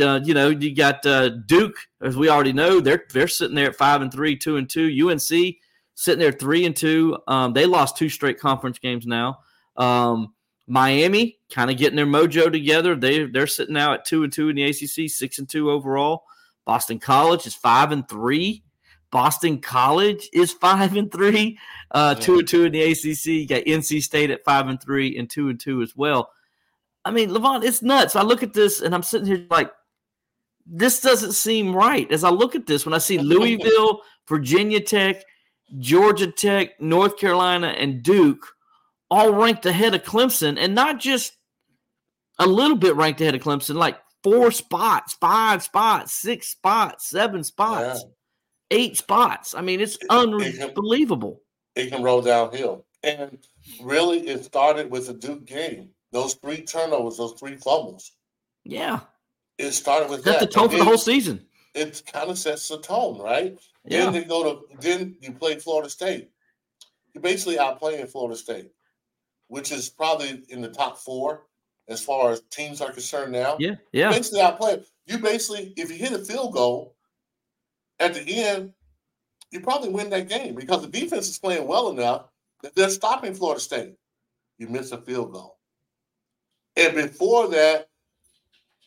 uh, 0.00 0.20
you 0.24 0.34
know, 0.34 0.48
you 0.48 0.74
got 0.74 1.04
uh, 1.04 1.28
Duke, 1.28 1.76
as 2.00 2.16
we 2.16 2.28
already 2.28 2.52
know, 2.52 2.80
they're 2.80 3.04
they're 3.12 3.28
sitting 3.28 3.54
there 3.54 3.68
at 3.68 3.76
five 3.76 4.00
and 4.00 4.12
three, 4.12 4.36
two 4.36 4.56
and 4.56 4.68
two. 4.68 5.08
UNC 5.08 5.56
sitting 5.94 6.18
there 6.18 6.32
three 6.32 6.64
and 6.64 6.74
two. 6.74 7.18
Um, 7.28 7.52
they 7.52 7.66
lost 7.66 7.96
two 7.96 8.08
straight 8.08 8.40
conference 8.40 8.78
games 8.78 9.06
now. 9.06 9.40
Um, 9.76 10.34
Miami 10.66 11.38
kind 11.50 11.70
of 11.70 11.76
getting 11.76 11.96
their 11.96 12.06
mojo 12.06 12.50
together. 12.50 12.96
They 12.96 13.26
they're 13.26 13.46
sitting 13.46 13.74
now 13.74 13.92
at 13.92 14.04
two 14.04 14.24
and 14.24 14.32
two 14.32 14.48
in 14.48 14.56
the 14.56 14.64
ACC, 14.64 15.10
six 15.10 15.38
and 15.38 15.48
two 15.48 15.70
overall. 15.70 16.24
Boston 16.64 16.98
College 16.98 17.46
is 17.46 17.54
five 17.54 17.92
and 17.92 18.08
three. 18.08 18.64
Boston 19.10 19.60
College 19.60 20.28
is 20.32 20.52
five 20.60 20.96
and 20.96 21.10
three, 21.10 21.58
uh, 21.90 22.14
two 22.14 22.38
and 22.40 22.48
two 22.48 22.64
in 22.64 22.72
the 22.72 22.82
ACC. 22.82 23.26
You 23.26 23.46
got 23.46 23.64
NC 23.64 24.02
State 24.02 24.30
at 24.30 24.44
five 24.44 24.68
and 24.68 24.80
three 24.80 25.16
and 25.18 25.28
two 25.28 25.48
and 25.48 25.58
two 25.58 25.82
as 25.82 25.96
well. 25.96 26.30
I 27.04 27.12
mean, 27.12 27.30
Levon, 27.30 27.64
it's 27.64 27.82
nuts. 27.82 28.16
I 28.16 28.22
look 28.22 28.42
at 28.42 28.52
this 28.52 28.80
and 28.80 28.94
I'm 28.94 29.02
sitting 29.02 29.28
here 29.28 29.46
like, 29.48 29.70
this 30.66 31.00
doesn't 31.00 31.32
seem 31.32 31.74
right. 31.74 32.10
As 32.10 32.24
I 32.24 32.30
look 32.30 32.56
at 32.56 32.66
this, 32.66 32.84
when 32.84 32.94
I 32.94 32.98
see 32.98 33.18
Louisville, 33.18 34.02
Virginia 34.28 34.80
Tech, 34.80 35.22
Georgia 35.78 36.30
Tech, 36.30 36.80
North 36.80 37.16
Carolina, 37.18 37.68
and 37.68 38.02
Duke 38.02 38.44
all 39.08 39.32
ranked 39.32 39.66
ahead 39.66 39.94
of 39.94 40.02
Clemson, 40.02 40.56
and 40.58 40.74
not 40.74 40.98
just 40.98 41.36
a 42.40 42.46
little 42.46 42.76
bit 42.76 42.96
ranked 42.96 43.20
ahead 43.20 43.36
of 43.36 43.40
Clemson, 43.40 43.76
like 43.76 43.98
four 44.22 44.50
spots, 44.50 45.14
five 45.14 45.62
spots, 45.62 46.12
six 46.12 46.48
spots, 46.48 47.08
seven 47.08 47.44
spots. 47.44 48.04
Eight 48.70 48.96
spots. 48.96 49.54
I 49.54 49.60
mean, 49.60 49.80
it's 49.80 49.98
unbelievable. 50.10 51.42
It 51.74 51.92
can, 51.92 52.02
roll 52.02 52.22
downhill. 52.22 52.86
And 53.02 53.38
really, 53.82 54.26
it 54.28 54.44
started 54.44 54.90
with 54.90 55.06
the 55.06 55.14
Duke 55.14 55.44
game. 55.44 55.90
Those 56.12 56.34
three 56.34 56.62
turnovers, 56.62 57.18
those 57.18 57.34
three 57.34 57.56
fumbles. 57.56 58.12
Yeah. 58.64 59.00
It 59.58 59.72
started 59.72 60.10
with 60.10 60.24
That's 60.24 60.40
that. 60.40 60.50
the 60.50 60.52
tone 60.52 60.70
for 60.70 60.78
the 60.78 60.84
whole 60.84 60.98
season. 60.98 61.44
It 61.74 62.02
kind 62.10 62.30
of 62.30 62.38
sets 62.38 62.68
the 62.68 62.78
tone, 62.78 63.18
right? 63.18 63.58
Yeah. 63.84 64.04
Then 64.04 64.12
they 64.12 64.24
go 64.24 64.42
to 64.42 64.76
then 64.80 65.16
you 65.20 65.32
play 65.32 65.56
Florida 65.58 65.90
State. 65.90 66.30
You're 67.14 67.22
basically 67.22 67.56
outplaying 67.56 68.08
Florida 68.08 68.36
State, 68.36 68.70
which 69.48 69.72
is 69.72 69.88
probably 69.88 70.42
in 70.48 70.60
the 70.60 70.68
top 70.68 70.98
four 70.98 71.46
as 71.88 72.02
far 72.02 72.32
as 72.32 72.42
teams 72.50 72.80
are 72.80 72.92
concerned 72.92 73.32
now. 73.32 73.56
Yeah, 73.58 73.76
yeah. 73.92 74.10
You 74.10 74.16
basically 74.16 74.40
outplay. 74.40 74.82
You 75.06 75.18
basically, 75.18 75.72
if 75.76 75.90
you 75.90 75.96
hit 75.96 76.12
a 76.12 76.18
field 76.18 76.52
goal 76.52 76.95
at 77.98 78.14
the 78.14 78.44
end, 78.44 78.72
you 79.50 79.60
probably 79.60 79.88
win 79.88 80.10
that 80.10 80.28
game 80.28 80.54
because 80.54 80.82
the 80.82 80.88
defense 80.88 81.28
is 81.28 81.38
playing 81.38 81.66
well 81.66 81.90
enough 81.90 82.26
that 82.62 82.74
they're 82.74 82.90
stopping 82.90 83.34
Florida 83.34 83.60
State. 83.60 83.94
You 84.58 84.68
miss 84.68 84.92
a 84.92 84.98
field 84.98 85.32
goal. 85.32 85.58
And 86.76 86.94
before 86.94 87.48
that, 87.48 87.88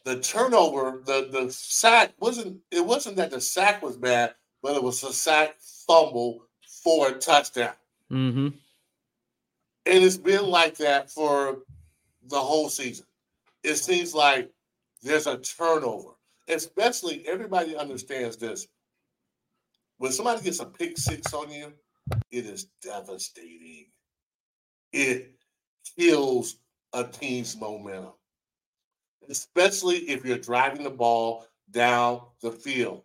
the 0.06 0.20
turnover, 0.20 1.02
the 1.06 1.30
the 1.32 1.52
sack 1.52 2.14
wasn't 2.20 2.60
it 2.72 2.86
wasn't 2.86 3.18
that 3.18 3.32
the 3.32 3.42
sack 3.42 3.82
was 3.82 3.98
bad, 3.98 4.34
but 4.62 4.76
it 4.76 4.84
was 4.84 5.04
a 5.04 5.14
sack 5.14 5.56
fumble 5.88 6.46
for 6.84 7.10
a 7.10 7.14
touchdown. 7.14 7.74
Mm-hmm. 8.12 8.48
And 9.86 10.04
it's 10.04 10.18
been 10.18 10.48
like 10.48 10.78
that 10.78 11.12
for 11.12 11.60
the 12.28 12.40
whole 12.40 12.70
season. 12.70 13.06
It 13.64 13.76
seems 13.76 14.14
like 14.14 14.52
there's 15.02 15.28
a 15.28 15.38
turnover, 15.38 16.12
especially 16.48 17.28
everybody 17.28 17.76
understands 17.76 18.38
this. 18.38 18.68
When 20.00 20.14
somebody 20.14 20.42
gets 20.42 20.62
a 20.62 20.66
pick 20.66 20.98
six 20.98 21.34
on 21.34 21.52
you, 21.52 21.74
it 22.32 22.46
is 22.46 22.68
devastating. 22.82 23.88
It 24.94 25.36
kills 25.98 26.56
a 26.94 27.04
team's 27.04 27.56
momentum, 27.58 28.14
especially 29.30 29.98
if 30.10 30.26
you're 30.26 30.38
driving 30.38 30.84
the 30.84 30.90
ball 30.90 31.46
down 31.70 32.22
the 32.42 32.52
field. 32.52 33.04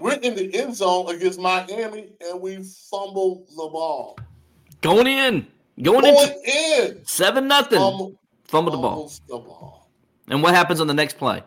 We're 0.00 0.14
in 0.14 0.34
the 0.34 0.52
end 0.54 0.74
zone 0.74 1.14
against 1.14 1.40
Miami 1.40 2.08
and 2.20 2.40
we 2.40 2.56
fumble 2.90 3.46
the 3.50 3.68
ball. 3.68 4.18
Going 4.80 5.06
in. 5.06 5.46
Going, 5.80 6.02
Going 6.02 6.42
in. 6.44 7.06
Seven 7.06 7.46
nothing. 7.46 7.78
Fumble, 7.78 8.20
fumble 8.44 8.72
the 8.72 8.78
ball. 8.78 9.12
the 9.28 9.38
ball. 9.38 9.90
And 10.28 10.42
what 10.42 10.54
happens 10.54 10.80
on 10.80 10.88
the 10.88 10.94
next 10.94 11.18
play? 11.18 11.42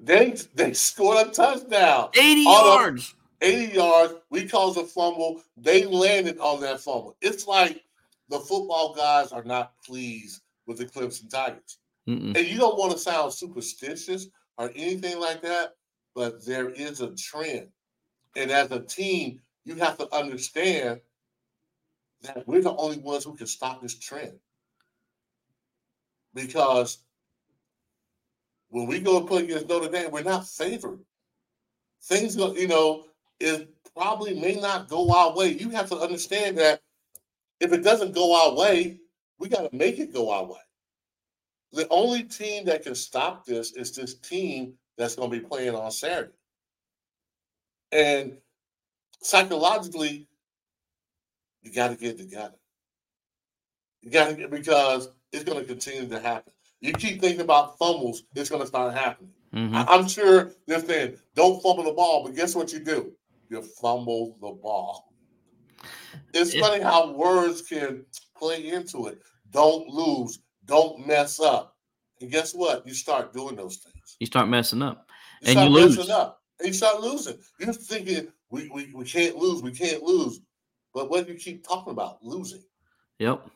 They 0.00 0.36
they 0.54 0.72
scored 0.74 1.28
a 1.28 1.30
touchdown. 1.30 2.10
80 2.14 2.42
yards. 2.42 3.14
80 3.40 3.74
yards. 3.74 4.14
We 4.30 4.48
caused 4.48 4.78
a 4.78 4.84
fumble. 4.84 5.42
They 5.56 5.84
landed 5.84 6.38
on 6.38 6.60
that 6.60 6.80
fumble. 6.80 7.16
It's 7.20 7.46
like 7.46 7.82
the 8.28 8.38
football 8.38 8.94
guys 8.94 9.32
are 9.32 9.44
not 9.44 9.72
pleased 9.84 10.42
with 10.66 10.78
the 10.78 10.86
Clemson 10.86 11.30
Tigers. 11.30 11.78
Mm-mm. 12.08 12.36
And 12.36 12.46
you 12.46 12.58
don't 12.58 12.78
want 12.78 12.92
to 12.92 12.98
sound 12.98 13.32
superstitious 13.32 14.28
or 14.58 14.70
anything 14.74 15.20
like 15.20 15.42
that, 15.42 15.74
but 16.14 16.44
there 16.44 16.70
is 16.70 17.00
a 17.00 17.14
trend. 17.14 17.68
And 18.36 18.50
as 18.50 18.70
a 18.70 18.80
team, 18.80 19.40
you 19.64 19.74
have 19.76 19.98
to 19.98 20.14
understand 20.14 21.00
that 22.22 22.46
we're 22.46 22.62
the 22.62 22.76
only 22.76 22.98
ones 22.98 23.24
who 23.24 23.34
can 23.34 23.46
stop 23.46 23.82
this 23.82 23.98
trend. 23.98 24.38
Because 26.34 26.98
when 28.68 28.86
we 28.86 29.00
go 29.00 29.20
play 29.22 29.44
against 29.44 29.68
Notre 29.68 29.88
Dame, 29.88 30.10
we're 30.10 30.22
not 30.22 30.46
favored. 30.46 31.00
Things, 32.02 32.36
go, 32.36 32.54
you 32.54 32.68
know, 32.68 33.04
it 33.40 33.68
probably 33.94 34.38
may 34.38 34.56
not 34.56 34.88
go 34.88 35.10
our 35.12 35.34
way. 35.34 35.52
You 35.52 35.70
have 35.70 35.88
to 35.90 35.96
understand 35.96 36.58
that 36.58 36.80
if 37.60 37.72
it 37.72 37.82
doesn't 37.82 38.14
go 38.14 38.34
our 38.34 38.56
way, 38.56 38.98
we 39.38 39.48
got 39.48 39.70
to 39.70 39.76
make 39.76 39.98
it 39.98 40.12
go 40.12 40.30
our 40.30 40.44
way. 40.44 40.58
The 41.72 41.86
only 41.88 42.22
team 42.22 42.64
that 42.66 42.82
can 42.82 42.94
stop 42.94 43.44
this 43.44 43.72
is 43.72 43.92
this 43.92 44.14
team 44.14 44.74
that's 44.96 45.16
going 45.16 45.30
to 45.30 45.40
be 45.40 45.44
playing 45.44 45.74
on 45.74 45.90
Saturday. 45.90 46.32
And 47.92 48.38
psychologically, 49.22 50.26
you 51.62 51.72
got 51.72 51.88
to 51.88 51.96
get 51.96 52.18
together. 52.18 52.56
You 54.02 54.10
got 54.10 54.28
to 54.28 54.34
get 54.34 54.50
because 54.50 55.10
it's 55.32 55.44
going 55.44 55.58
to 55.58 55.64
continue 55.64 56.08
to 56.08 56.20
happen. 56.20 56.52
You 56.80 56.92
keep 56.92 57.20
thinking 57.20 57.40
about 57.40 57.78
fumbles, 57.78 58.22
it's 58.34 58.50
going 58.50 58.62
to 58.62 58.68
start 58.68 58.94
happening. 58.94 59.32
Mm-hmm. 59.54 59.74
I'm 59.74 60.06
sure 60.06 60.52
they're 60.66 60.84
saying, 60.84 61.16
don't 61.34 61.62
fumble 61.62 61.84
the 61.84 61.92
ball, 61.92 62.24
but 62.24 62.36
guess 62.36 62.54
what 62.54 62.72
you 62.72 62.80
do? 62.80 63.12
You 63.48 63.62
fumble 63.62 64.36
the 64.40 64.50
ball. 64.50 65.12
It's 66.34 66.54
yeah. 66.54 66.60
funny 66.62 66.82
how 66.82 67.12
words 67.12 67.62
can 67.62 68.04
play 68.36 68.68
into 68.68 69.06
it. 69.06 69.20
Don't 69.50 69.88
lose. 69.88 70.40
Don't 70.64 71.06
mess 71.06 71.40
up. 71.40 71.76
And 72.20 72.30
guess 72.30 72.54
what? 72.54 72.86
You 72.86 72.94
start 72.94 73.32
doing 73.32 73.56
those 73.56 73.76
things. 73.76 74.16
You 74.18 74.26
start 74.26 74.48
messing 74.48 74.82
up. 74.82 75.08
You 75.42 75.50
and 75.50 75.60
you 75.60 75.80
lose. 75.80 76.10
Up, 76.10 76.42
and 76.58 76.68
you 76.68 76.74
start 76.74 77.00
losing. 77.00 77.38
You're 77.60 77.72
thinking, 77.72 78.28
we, 78.50 78.68
we, 78.68 78.92
we 78.94 79.04
can't 79.04 79.36
lose. 79.36 79.62
We 79.62 79.72
can't 79.72 80.02
lose. 80.02 80.40
But 80.94 81.10
what 81.10 81.26
do 81.26 81.32
you 81.32 81.38
keep 81.38 81.66
talking 81.66 81.92
about? 81.92 82.22
Losing. 82.22 82.62
Yep. 83.18 83.46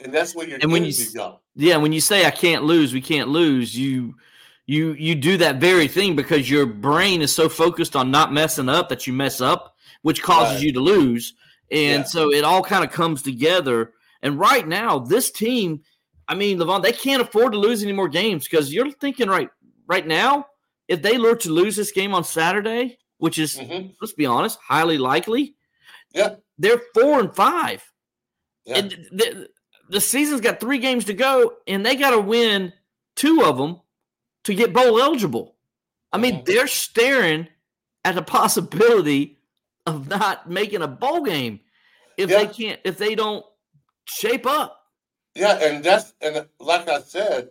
And 0.00 0.12
that's 0.12 0.34
where 0.34 0.46
your 0.46 0.58
and 0.60 0.70
when 0.70 0.84
you 0.84 0.92
go. 1.14 1.40
Yeah, 1.54 1.76
when 1.76 1.92
you 1.92 2.00
say 2.00 2.26
I 2.26 2.30
can't 2.30 2.64
lose, 2.64 2.92
we 2.92 3.00
can't 3.00 3.28
lose, 3.28 3.76
you 3.76 4.14
you 4.66 4.92
you 4.92 5.14
do 5.14 5.36
that 5.38 5.56
very 5.56 5.88
thing 5.88 6.16
because 6.16 6.48
your 6.48 6.66
brain 6.66 7.20
is 7.22 7.34
so 7.34 7.48
focused 7.48 7.94
on 7.96 8.10
not 8.10 8.32
messing 8.32 8.68
up 8.68 8.88
that 8.88 9.06
you 9.06 9.12
mess 9.12 9.40
up, 9.40 9.76
which 10.02 10.22
causes 10.22 10.56
right. 10.56 10.64
you 10.64 10.72
to 10.72 10.80
lose. 10.80 11.34
And 11.70 12.00
yeah. 12.00 12.04
so 12.04 12.32
it 12.32 12.44
all 12.44 12.62
kind 12.62 12.84
of 12.84 12.90
comes 12.90 13.22
together. 13.22 13.92
And 14.22 14.38
right 14.38 14.66
now, 14.66 14.98
this 14.98 15.30
team, 15.30 15.82
I 16.28 16.34
mean, 16.34 16.58
Levon, 16.58 16.82
they 16.82 16.92
can't 16.92 17.20
afford 17.20 17.52
to 17.52 17.58
lose 17.58 17.82
any 17.82 17.92
more 17.92 18.08
games 18.08 18.44
because 18.44 18.72
you're 18.72 18.90
thinking 18.90 19.28
right 19.28 19.50
right 19.86 20.06
now, 20.06 20.46
if 20.88 21.02
they 21.02 21.18
were 21.18 21.36
to 21.36 21.50
lose 21.50 21.76
this 21.76 21.92
game 21.92 22.14
on 22.14 22.24
Saturday, 22.24 22.98
which 23.18 23.38
is 23.38 23.56
mm-hmm. 23.56 23.88
let's 24.00 24.14
be 24.14 24.26
honest, 24.26 24.58
highly 24.66 24.96
likely, 24.96 25.56
yeah, 26.14 26.36
they're 26.58 26.80
four 26.94 27.20
and 27.20 27.34
five. 27.34 27.84
Yeah. 28.64 28.78
And 28.78 28.90
the, 29.12 29.48
the 29.90 30.00
season's 30.00 30.40
got 30.40 30.58
three 30.58 30.78
games 30.78 31.04
to 31.06 31.12
go, 31.12 31.52
and 31.66 31.84
they 31.84 31.96
got 31.96 32.10
to 32.10 32.20
win 32.20 32.72
two 33.14 33.42
of 33.44 33.58
them 33.58 33.80
to 34.44 34.54
get 34.54 34.72
bowl 34.72 35.00
eligible. 35.00 35.56
I 36.12 36.18
mean, 36.18 36.36
mm-hmm. 36.36 36.44
they're 36.44 36.66
staring 36.66 37.48
at 38.04 38.14
the 38.14 38.22
possibility 38.22 39.38
of 39.86 40.08
not 40.08 40.48
making 40.48 40.82
a 40.82 40.88
bowl 40.88 41.22
game 41.22 41.60
if 42.16 42.30
yeah. 42.30 42.38
they 42.38 42.46
can't 42.46 42.80
if 42.84 42.98
they 42.98 43.14
don't 43.14 43.44
shape 44.04 44.46
up. 44.46 44.80
Yeah, 45.34 45.58
and 45.60 45.82
that's 45.82 46.14
and 46.20 46.46
like 46.60 46.88
I 46.88 47.00
said, 47.00 47.50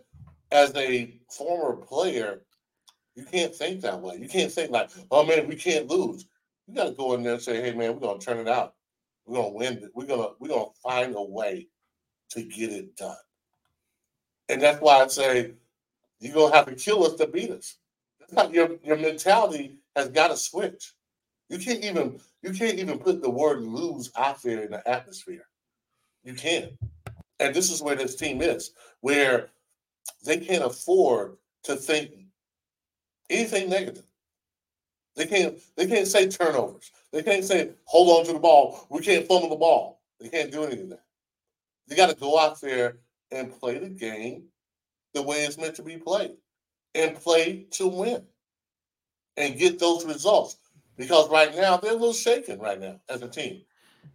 as 0.50 0.74
a 0.74 1.20
former 1.30 1.76
player, 1.76 2.42
you 3.14 3.24
can't 3.24 3.54
think 3.54 3.82
that 3.82 4.00
way. 4.00 4.16
You 4.16 4.28
can't 4.28 4.50
think 4.50 4.70
like, 4.70 4.90
oh 5.10 5.24
man, 5.24 5.46
we 5.46 5.56
can't 5.56 5.88
lose. 5.88 6.26
You 6.66 6.74
got 6.74 6.84
to 6.84 6.92
go 6.92 7.14
in 7.14 7.22
there 7.22 7.34
and 7.34 7.42
say, 7.42 7.60
hey 7.60 7.74
man, 7.74 7.92
we're 7.92 8.00
gonna 8.00 8.18
turn 8.18 8.38
it 8.38 8.48
out. 8.48 8.74
We're 9.26 9.36
gonna 9.36 9.54
win. 9.54 9.90
We're 9.94 10.06
gonna 10.06 10.28
we're 10.38 10.48
gonna 10.48 10.70
find 10.82 11.14
a 11.14 11.22
way 11.22 11.68
to 12.30 12.42
get 12.42 12.70
it 12.70 12.96
done. 12.96 13.16
And 14.48 14.62
that's 14.62 14.80
why 14.80 15.02
I 15.02 15.06
say 15.08 15.52
you're 16.20 16.34
gonna 16.34 16.54
have 16.54 16.66
to 16.66 16.74
kill 16.74 17.04
us 17.04 17.14
to 17.14 17.26
beat 17.26 17.50
us. 17.50 17.76
Your 18.50 18.76
your 18.82 18.96
mentality 18.96 19.78
has 19.96 20.08
got 20.08 20.28
to 20.28 20.36
switch. 20.36 20.94
You 21.48 21.58
can't 21.58 21.84
even 21.84 22.20
you 22.42 22.52
can't 22.52 22.78
even 22.78 22.98
put 22.98 23.22
the 23.22 23.30
word 23.30 23.62
lose 23.62 24.10
out 24.16 24.42
there 24.42 24.62
in 24.62 24.70
the 24.70 24.88
atmosphere. 24.88 25.46
You 26.24 26.34
can't. 26.34 26.72
And 27.40 27.54
this 27.54 27.70
is 27.70 27.82
where 27.82 27.96
this 27.96 28.16
team 28.16 28.40
is, 28.40 28.70
where 29.00 29.50
they 30.24 30.38
can't 30.38 30.64
afford 30.64 31.36
to 31.64 31.76
think 31.76 32.10
anything 33.28 33.68
negative. 33.68 34.04
They 35.16 35.26
can't 35.26 35.58
they 35.76 35.86
can't 35.86 36.08
say 36.08 36.28
turnovers. 36.28 36.90
They 37.12 37.22
can't 37.22 37.44
say 37.44 37.70
hold 37.84 38.18
on 38.18 38.26
to 38.26 38.32
the 38.32 38.38
ball. 38.38 38.86
We 38.90 39.00
can't 39.00 39.26
fumble 39.26 39.50
the 39.50 39.56
ball. 39.56 40.00
They 40.20 40.28
can't 40.28 40.50
do 40.50 40.64
any 40.64 40.80
of 40.80 40.88
that. 40.90 41.04
They 41.86 41.96
got 41.96 42.08
to 42.08 42.16
go 42.16 42.38
out 42.38 42.60
there 42.60 42.98
and 43.30 43.52
play 43.52 43.78
the 43.78 43.90
game 43.90 44.44
the 45.14 45.22
way 45.22 45.44
it's 45.44 45.58
meant 45.58 45.76
to 45.76 45.82
be 45.82 45.96
played 45.96 46.32
and 46.94 47.16
play 47.16 47.66
to 47.72 47.86
win 47.86 48.22
and 49.36 49.58
get 49.58 49.78
those 49.78 50.04
results. 50.04 50.56
Because 50.96 51.28
right 51.28 51.54
now 51.56 51.76
they're 51.76 51.92
a 51.92 51.94
little 51.94 52.12
shaken 52.12 52.60
right 52.60 52.80
now 52.80 53.00
as 53.08 53.22
a 53.22 53.28
team. 53.28 53.62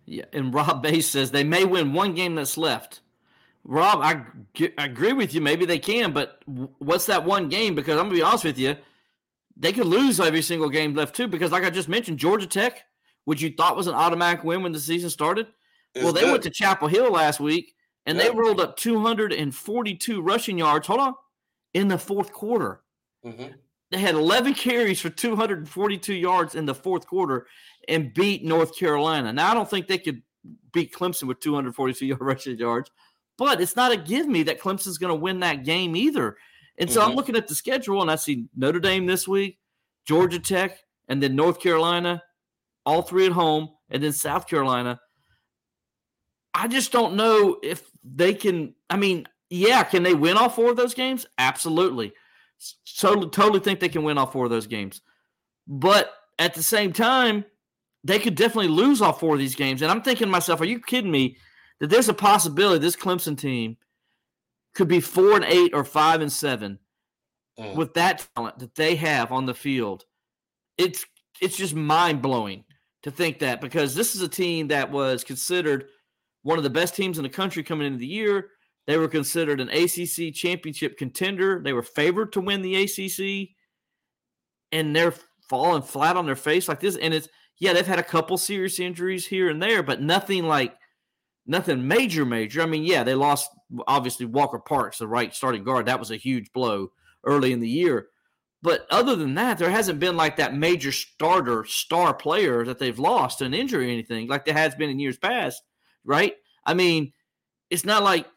Yeah, 0.06 0.26
and 0.32 0.54
Rob 0.54 0.82
Base 0.82 1.08
says 1.08 1.32
they 1.32 1.44
may 1.44 1.66
win 1.66 1.94
one 1.94 2.14
game 2.14 2.36
that's 2.36 2.58
left. 2.58 3.02
Rob, 3.66 4.00
I, 4.02 4.24
I 4.78 4.86
agree 4.86 5.14
with 5.14 5.34
you. 5.34 5.42
Maybe 5.42 5.66
they 5.66 5.80
can, 5.80 6.14
but 6.14 6.42
what's 6.80 7.06
that 7.08 7.26
one 7.26 7.50
game? 7.50 7.76
Because 7.76 7.98
I'm 7.98 8.06
gonna 8.06 8.16
be 8.16 8.22
honest 8.22 8.46
with 8.46 8.58
you, 8.58 8.76
they 9.58 9.74
could 9.74 9.86
lose 9.86 10.20
every 10.20 10.42
single 10.42 10.70
game 10.70 10.96
left 10.96 11.16
too. 11.16 11.28
Because 11.28 11.52
like 11.52 11.66
I 11.66 11.70
just 11.70 11.90
mentioned, 11.90 12.18
Georgia 12.18 12.48
Tech, 12.48 12.84
which 13.26 13.42
you 13.42 13.52
thought 13.52 13.76
was 13.76 13.88
an 13.88 13.94
automatic 13.94 14.44
win 14.44 14.64
when 14.64 14.72
the 14.72 14.80
season 14.80 15.10
started, 15.10 15.48
it's 15.94 16.04
well, 16.04 16.14
they 16.14 16.22
good. 16.22 16.32
went 16.32 16.44
to 16.44 16.50
Chapel 16.50 16.88
Hill 16.88 17.12
last 17.12 17.40
week 17.40 17.76
and 18.06 18.18
yeah. 18.18 18.26
they 18.26 18.30
rolled 18.32 18.60
up 18.60 18.78
242 18.78 20.22
rushing 20.22 20.58
yards. 20.58 20.88
Hold 20.88 21.00
on, 21.00 21.14
in 21.74 21.88
the 21.88 21.98
fourth 21.98 22.32
quarter. 22.32 22.82
Mm-hmm. 23.26 23.54
They 23.92 23.98
had 23.98 24.16
11 24.16 24.54
carries 24.54 25.02
for 25.02 25.10
242 25.10 26.14
yards 26.14 26.56
in 26.56 26.66
the 26.66 26.76
fourth 26.76 27.08
quarter 27.08 27.48
and 27.88 28.14
beat 28.14 28.44
North 28.44 28.78
Carolina. 28.78 29.34
Now 29.34 29.52
I 29.52 29.54
don't 29.54 29.70
think 29.70 29.88
they 29.88 29.98
could 29.98 30.22
beat 30.72 30.94
Clemson 30.94 31.24
with 31.24 31.40
242 31.40 32.06
yard 32.06 32.22
rushing 32.22 32.58
yards, 32.58 32.92
but 33.38 33.62
it's 33.62 33.76
not 33.76 33.92
a 33.92 33.98
give 33.98 34.28
me 34.28 34.44
that 34.44 34.60
Clemson's 34.60 34.98
going 34.98 35.12
to 35.12 35.20
win 35.20 35.40
that 35.40 35.64
game 35.64 35.96
either. 35.96 36.38
And 36.78 36.90
so 36.90 37.02
mm-hmm. 37.02 37.10
I'm 37.10 37.16
looking 37.16 37.36
at 37.36 37.48
the 37.48 37.56
schedule 37.56 38.02
and 38.02 38.12
I 38.12 38.16
see 38.16 38.46
Notre 38.56 38.80
Dame 38.80 39.06
this 39.06 39.28
week, 39.28 39.58
Georgia 40.06 40.40
Tech, 40.40 40.78
and 41.08 41.22
then 41.22 41.36
North 41.36 41.60
Carolina, 41.60 42.24
all 42.86 43.02
three 43.02 43.26
at 43.26 43.32
home, 43.32 43.70
and 43.90 44.02
then 44.04 44.14
South 44.14 44.48
Carolina. 44.48 45.00
I 46.54 46.68
just 46.68 46.92
don't 46.92 47.16
know 47.16 47.58
if 47.62 47.90
they 48.04 48.34
can. 48.34 48.74
I 48.90 48.98
mean, 48.98 49.28
yeah, 49.50 49.84
can 49.84 50.04
they 50.04 50.14
win 50.14 50.38
all 50.38 50.50
four 50.50 50.72
of 50.72 50.78
those 50.78 50.94
games? 50.94 51.26
Absolutely. 51.38 52.14
Totally, 52.98 53.30
totally 53.30 53.60
think 53.60 53.80
they 53.80 53.90
can 53.90 54.04
win 54.04 54.18
all 54.18 54.28
four 54.28 54.46
of 54.46 54.52
those 54.52 54.68
games. 54.68 55.02
But 55.68 56.12
at 56.38 56.54
the 56.54 56.64
same 56.64 56.92
time, 56.92 57.46
they 58.04 58.20
could 58.20 58.36
definitely 58.36 58.70
lose 58.70 59.02
all 59.02 59.14
four 59.14 59.34
of 59.34 59.40
these 59.40 59.56
games. 59.56 59.82
And 59.82 59.92
I'm 59.92 60.02
thinking 60.02 60.28
to 60.28 60.32
myself, 60.32 60.62
are 60.62 60.66
you 60.66 60.80
kidding 60.80 61.12
me 61.12 61.38
that 61.80 61.90
there's 61.90 62.10
a 62.10 62.14
possibility 62.14 62.80
this 62.80 62.96
Clemson 62.96 63.38
team 63.38 63.78
could 64.74 64.88
be 64.88 65.00
four 65.00 65.36
and 65.36 65.46
eight 65.46 65.74
or 65.74 65.84
five 65.84 66.22
and 66.22 66.32
seven 66.32 66.80
mm. 67.60 67.76
with 67.76 67.94
that 67.96 68.28
talent 68.36 68.60
that 68.60 68.76
they 68.76 68.96
have 68.96 69.32
on 69.32 69.46
the 69.46 69.54
field? 69.54 70.06
It's 70.78 71.06
it's 71.42 71.58
just 71.58 71.76
mind 71.76 72.22
blowing 72.22 72.64
to 73.04 73.12
think 73.12 73.40
that 73.40 73.62
because 73.62 73.96
this 73.96 74.16
is 74.16 74.22
a 74.22 74.28
team 74.28 74.68
that 74.70 74.92
was 74.92 75.24
considered 75.24 75.88
one 76.44 76.58
of 76.58 76.64
the 76.64 76.70
best 76.70 76.96
teams 76.96 77.18
in 77.18 77.24
the 77.24 77.30
country 77.30 77.64
coming 77.64 77.88
into 77.88 78.00
the 78.00 78.08
year. 78.08 78.50
They 78.88 78.98
were 78.98 79.08
considered 79.08 79.62
an 79.62 79.70
ACC 79.70 80.34
championship 80.34 80.98
contender. 80.98 81.62
They 81.64 81.74
were 81.74 81.84
favored 81.84 82.34
to 82.34 82.42
win 82.42 82.62
the 82.62 82.84
ACC, 82.84 83.50
and 84.72 84.96
they're 84.96 85.14
falling 85.48 85.84
flat 85.84 86.18
on 86.18 86.26
their 86.26 86.36
face 86.36 86.68
like 86.68 86.80
this. 86.80 86.96
And 86.96 87.14
it's 87.14 87.28
yeah, 87.60 87.74
they've 87.74 87.86
had 87.86 88.00
a 88.00 88.04
couple 88.04 88.38
serious 88.38 88.80
injuries 88.80 89.28
here 89.28 89.50
and 89.50 89.62
there, 89.62 89.84
but 89.84 90.02
nothing 90.02 90.46
like 90.46 90.76
nothing 91.46 91.88
major, 91.88 92.26
major. 92.26 92.62
I 92.62 92.66
mean, 92.66 92.84
yeah, 92.84 93.04
they 93.04 93.16
lost 93.16 93.52
obviously 93.86 94.26
Walker 94.26 94.60
Parks, 94.60 95.00
the 95.00 95.08
right 95.08 95.36
starting 95.36 95.64
guard. 95.64 95.86
That 95.86 96.00
was 96.00 96.12
a 96.12 96.16
huge 96.16 96.52
blow 96.54 96.92
early 97.26 97.52
in 97.52 97.60
the 97.60 97.70
year. 97.70 98.08
But 98.62 98.86
other 98.90 99.16
than 99.16 99.36
that, 99.36 99.58
there 99.58 99.70
hasn't 99.70 100.00
been 100.00 100.18
like 100.18 100.38
that 100.38 100.54
major 100.54 100.92
starter 100.92 101.64
star 101.66 102.14
player 102.14 102.66
that 102.66 102.80
they've 102.80 103.00
lost 103.00 103.42
an 103.42 103.54
injury 103.54 103.88
or 103.88 103.92
anything 103.92 104.28
like 104.28 104.46
there 104.46 104.54
has 104.54 104.76
been 104.76 104.90
in 104.90 105.00
years 105.00 105.18
past 105.18 105.62
right? 106.06 106.36
I 106.66 106.74
mean, 106.74 107.14
it's 107.70 107.86
not 107.86 108.04
like 108.04 108.28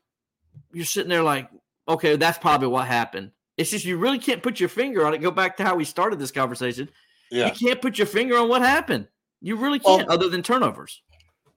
you're 0.72 0.84
sitting 0.84 1.10
there 1.10 1.22
like, 1.22 1.48
okay, 1.88 2.16
that's 2.16 2.38
probably 2.38 2.68
what 2.68 2.86
happened. 2.86 3.32
It's 3.56 3.70
just 3.70 3.84
you 3.84 3.98
really 3.98 4.18
can't 4.18 4.42
put 4.42 4.60
your 4.60 4.68
finger 4.68 5.06
on 5.06 5.14
it. 5.14 5.18
Go 5.18 5.30
back 5.30 5.56
to 5.58 5.64
how 5.64 5.76
we 5.76 5.84
started 5.84 6.18
this 6.18 6.30
conversation. 6.30 6.88
Yeah. 7.30 7.46
You 7.46 7.52
can't 7.52 7.82
put 7.82 7.98
your 7.98 8.06
finger 8.06 8.36
on 8.36 8.48
what 8.48 8.62
happened. 8.62 9.08
You 9.40 9.56
really 9.56 9.78
can't, 9.78 10.08
well, 10.08 10.16
other 10.16 10.28
than 10.28 10.42
turnovers. 10.42 11.02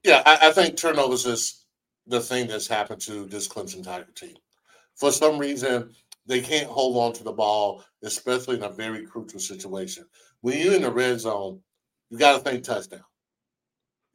Yeah, 0.02 0.22
I, 0.26 0.48
I, 0.48 0.52
think 0.52 0.76
turnovers 0.76 1.24
is 1.26 1.64
the 2.06 2.20
thing 2.20 2.48
that's 2.48 2.66
happened 2.66 3.00
to 3.02 3.26
this 3.26 3.48
Clemson 3.48 3.82
Tiger 3.82 4.06
team. 4.14 4.34
For 4.94 5.12
some 5.12 5.38
reason, 5.38 5.90
they 6.26 6.40
can't 6.40 6.68
hold 6.68 6.96
on 6.96 7.12
to 7.14 7.24
the 7.24 7.32
ball, 7.32 7.84
especially 8.02 8.56
in 8.56 8.64
a 8.64 8.70
very 8.70 9.06
crucial 9.06 9.40
situation. 9.40 10.04
When 10.40 10.58
you're 10.58 10.74
in 10.74 10.82
the 10.82 10.90
red 10.90 11.20
zone, 11.20 11.60
you 12.10 12.18
got 12.18 12.36
to 12.36 12.38
think 12.38 12.64
touchdown 12.64 13.00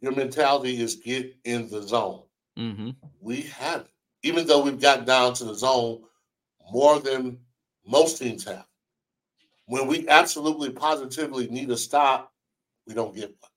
your 0.02 0.14
mentality 0.14 0.82
is 0.82 0.96
get 0.96 1.36
in 1.46 1.70
the 1.70 1.82
zone. 1.82 2.24
Mm-hmm. 2.58 2.90
We 3.22 3.42
haven't, 3.42 3.90
even 4.24 4.46
though 4.46 4.62
we've 4.62 4.82
gotten 4.82 5.06
down 5.06 5.34
to 5.36 5.46
the 5.46 5.54
zone 5.54 6.02
more 6.72 7.00
than 7.00 7.38
most 7.86 8.18
teams 8.18 8.44
have. 8.46 8.66
When 9.66 9.88
we 9.88 10.08
absolutely 10.10 10.72
positively 10.72 11.48
need 11.48 11.70
a 11.70 11.78
stop, 11.78 12.34
we 12.88 12.94
don't 12.94 13.16
get 13.16 13.30
one. 13.40 13.52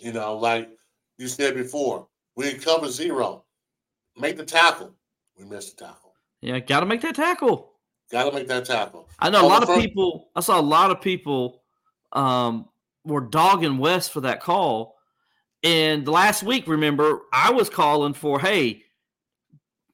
You 0.00 0.12
know, 0.12 0.36
like 0.36 0.68
you 1.16 1.28
said 1.28 1.54
before, 1.54 2.06
we 2.36 2.54
cover 2.54 2.88
zero, 2.88 3.44
make 4.16 4.36
the 4.36 4.44
tackle. 4.44 4.94
We 5.38 5.44
missed 5.44 5.78
the 5.78 5.86
tackle. 5.86 6.14
Yeah, 6.40 6.58
got 6.58 6.80
to 6.80 6.86
make 6.86 7.00
that 7.00 7.14
tackle. 7.14 7.72
Got 8.10 8.30
to 8.30 8.32
make 8.32 8.48
that 8.48 8.64
tackle. 8.64 9.08
I 9.18 9.30
know 9.30 9.44
a 9.44 9.48
lot 9.48 9.62
of 9.62 9.74
people. 9.74 10.28
I 10.36 10.40
saw 10.40 10.60
a 10.60 10.62
lot 10.62 10.90
of 10.90 11.00
people 11.00 11.62
um, 12.12 12.68
were 13.08 13.22
dogging 13.22 13.78
Wes 13.78 14.08
for 14.08 14.20
that 14.20 14.40
call. 14.40 14.96
And 15.62 16.06
last 16.06 16.42
week, 16.42 16.68
remember, 16.68 17.22
I 17.32 17.50
was 17.50 17.68
calling 17.68 18.14
for, 18.14 18.38
hey, 18.38 18.84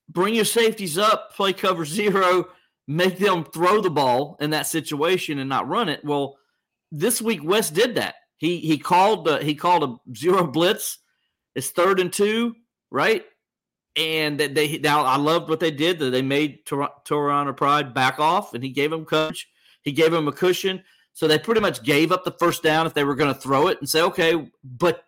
bring 0.09 0.35
your 0.35 0.45
safeties 0.45 0.99
up, 0.99 1.35
play 1.35 1.53
cover 1.53 1.85
zero, 1.85 2.49
make 2.87 3.19
them 3.19 3.45
throw 3.45 3.81
the 3.81 3.91
ball 3.91 4.37
in 4.41 4.51
that 4.51 4.67
situation 4.67 5.39
and 5.39 5.49
not 5.49 5.69
run 5.69 5.89
it. 5.89 6.05
Well, 6.05 6.37
this 6.93 7.23
week 7.23 7.43
Wes 7.43 7.71
did 7.71 7.95
that. 7.95 8.17
He 8.37 8.59
he 8.59 8.79
called 8.79 9.27
uh, 9.27 9.39
he 9.39 9.55
called 9.55 9.85
a 9.85 10.15
zero 10.15 10.47
blitz. 10.47 10.99
It's 11.55 11.71
third 11.71 12.01
and 12.01 12.13
two, 12.13 12.55
right? 12.91 13.25
And 13.97 14.39
they 14.39 14.79
now 14.79 15.03
I 15.05 15.17
loved 15.17 15.49
what 15.49 15.61
they 15.61 15.71
did. 15.71 15.99
That 15.99 16.11
they 16.11 16.23
made 16.23 16.67
Toriano 16.67 17.57
Pride 17.57 17.95
back 17.95 18.19
off, 18.19 18.53
and 18.53 18.63
he 18.63 18.71
gave 18.71 18.93
him 18.93 19.05
coach. 19.05 19.49
He 19.83 19.93
gave 19.93 20.13
him 20.13 20.29
a 20.29 20.33
cushion. 20.33 20.83
So 21.15 21.29
they 21.29 21.39
pretty 21.39 21.61
much 21.61 21.83
gave 21.85 22.11
up 22.13 22.25
the 22.25 22.33
first 22.33 22.63
down 22.63 22.87
if 22.87 22.95
they 22.95 23.05
were 23.05 23.15
going 23.15 23.33
to 23.33 23.41
throw 23.41 23.69
it 23.69 23.79
and 23.79 23.89
say, 23.89 24.03
okay, 24.03 24.51
but 24.63 25.05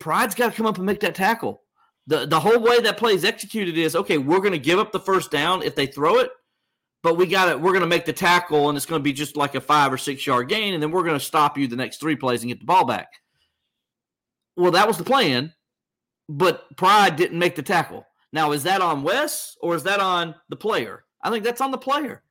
Pride's 0.00 0.34
got 0.34 0.50
to 0.50 0.56
come 0.56 0.66
up 0.66 0.76
and 0.76 0.84
make 0.84 1.00
that 1.00 1.14
tackle. 1.14 1.62
The 2.06 2.26
the 2.26 2.40
whole 2.40 2.60
way 2.60 2.80
that 2.80 2.98
play 2.98 3.14
is 3.14 3.24
executed 3.24 3.78
is 3.78 3.96
okay, 3.96 4.18
we're 4.18 4.40
going 4.40 4.52
to 4.52 4.58
give 4.58 4.78
up 4.78 4.92
the 4.92 5.00
first 5.00 5.30
down 5.30 5.62
if 5.62 5.74
they 5.74 5.86
throw 5.86 6.18
it, 6.18 6.30
but 7.02 7.16
we 7.16 7.26
got 7.26 7.48
it. 7.48 7.58
We're 7.58 7.70
going 7.70 7.80
to 7.80 7.86
make 7.86 8.04
the 8.04 8.12
tackle, 8.12 8.68
and 8.68 8.76
it's 8.76 8.84
going 8.84 9.00
to 9.00 9.04
be 9.04 9.14
just 9.14 9.36
like 9.36 9.54
a 9.54 9.60
five 9.60 9.90
or 9.90 9.96
six 9.96 10.26
yard 10.26 10.48
gain, 10.48 10.74
and 10.74 10.82
then 10.82 10.90
we're 10.90 11.04
going 11.04 11.18
to 11.18 11.24
stop 11.24 11.56
you 11.56 11.66
the 11.66 11.76
next 11.76 12.00
three 12.00 12.16
plays 12.16 12.42
and 12.42 12.50
get 12.50 12.58
the 12.58 12.66
ball 12.66 12.84
back. 12.84 13.08
Well, 14.56 14.72
that 14.72 14.86
was 14.86 14.98
the 14.98 15.04
plan, 15.04 15.54
but 16.28 16.76
Pride 16.76 17.16
didn't 17.16 17.38
make 17.38 17.56
the 17.56 17.62
tackle. 17.62 18.04
Now, 18.32 18.52
is 18.52 18.64
that 18.64 18.80
on 18.80 19.02
Wes 19.02 19.56
or 19.60 19.74
is 19.74 19.84
that 19.84 20.00
on 20.00 20.34
the 20.48 20.56
player? 20.56 21.04
I 21.22 21.30
think 21.30 21.44
that's 21.44 21.60
on 21.60 21.70
the 21.70 21.78
player. 21.78 22.22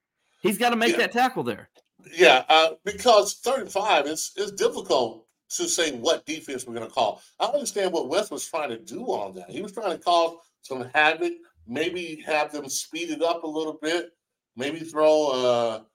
He's 0.42 0.58
got 0.58 0.72
to 0.72 0.76
make 0.76 0.92
yeah. 0.92 0.98
that 0.98 1.14
tackle 1.14 1.44
there. 1.44 1.70
Yeah, 2.12 2.44
uh, 2.50 2.72
because 2.84 3.36
35 3.36 4.08
is 4.08 4.32
is 4.38 4.52
difficult 4.52 5.26
to 5.52 5.68
say 5.68 5.92
what 5.92 6.26
defense 6.26 6.66
we're 6.66 6.74
going 6.74 6.88
to 6.88 6.94
call. 6.94 7.22
I 7.40 7.46
understand 7.46 7.94
what 7.94 8.10
Wes 8.10 8.32
was 8.32 8.48
trying 8.48 8.70
to 8.70 8.80
do 8.80 9.06
on 9.06 9.36
that. 9.36 9.50
He 9.50 9.62
was 9.62 9.72
trying 9.72 9.96
to 9.96 10.04
cause 10.04 10.38
some 10.62 10.90
havoc, 10.94 11.34
maybe 11.68 12.24
have 12.26 12.52
them 12.52 12.68
speed 12.70 13.12
it 13.12 13.22
up 13.22 13.44
a 13.44 13.48
little 13.48 13.78
bit, 13.82 14.12
maybe 14.56 14.80
throw 14.80 15.32
a 15.32 15.86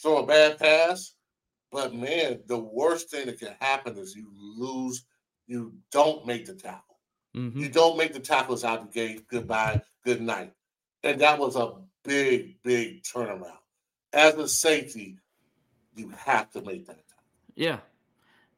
throw 0.00 0.18
a 0.18 0.26
bad 0.26 0.58
pass. 0.58 1.14
But 1.72 1.94
man, 1.94 2.40
the 2.46 2.58
worst 2.58 3.10
thing 3.10 3.26
that 3.26 3.40
can 3.40 3.54
happen 3.60 3.98
is 3.98 4.14
you 4.14 4.30
lose. 4.34 5.04
You 5.46 5.74
don't 5.92 6.26
make 6.26 6.46
the 6.46 6.54
tackle. 6.54 6.98
Mm-hmm. 7.36 7.60
You 7.60 7.68
don't 7.68 7.98
make 7.98 8.12
the 8.12 8.20
tackles 8.20 8.64
out 8.64 8.80
of 8.80 8.86
the 8.86 8.92
gate. 8.92 9.28
Goodbye, 9.28 9.82
good 10.04 10.20
night. 10.20 10.52
And 11.02 11.20
that 11.20 11.38
was 11.38 11.56
a 11.56 11.74
big, 12.04 12.62
big 12.62 13.02
turnaround. 13.02 13.58
As 14.12 14.34
a 14.34 14.48
safety, 14.48 15.18
you 15.96 16.10
have 16.10 16.50
to 16.52 16.62
make 16.62 16.86
that. 16.86 17.02
Yeah, 17.54 17.78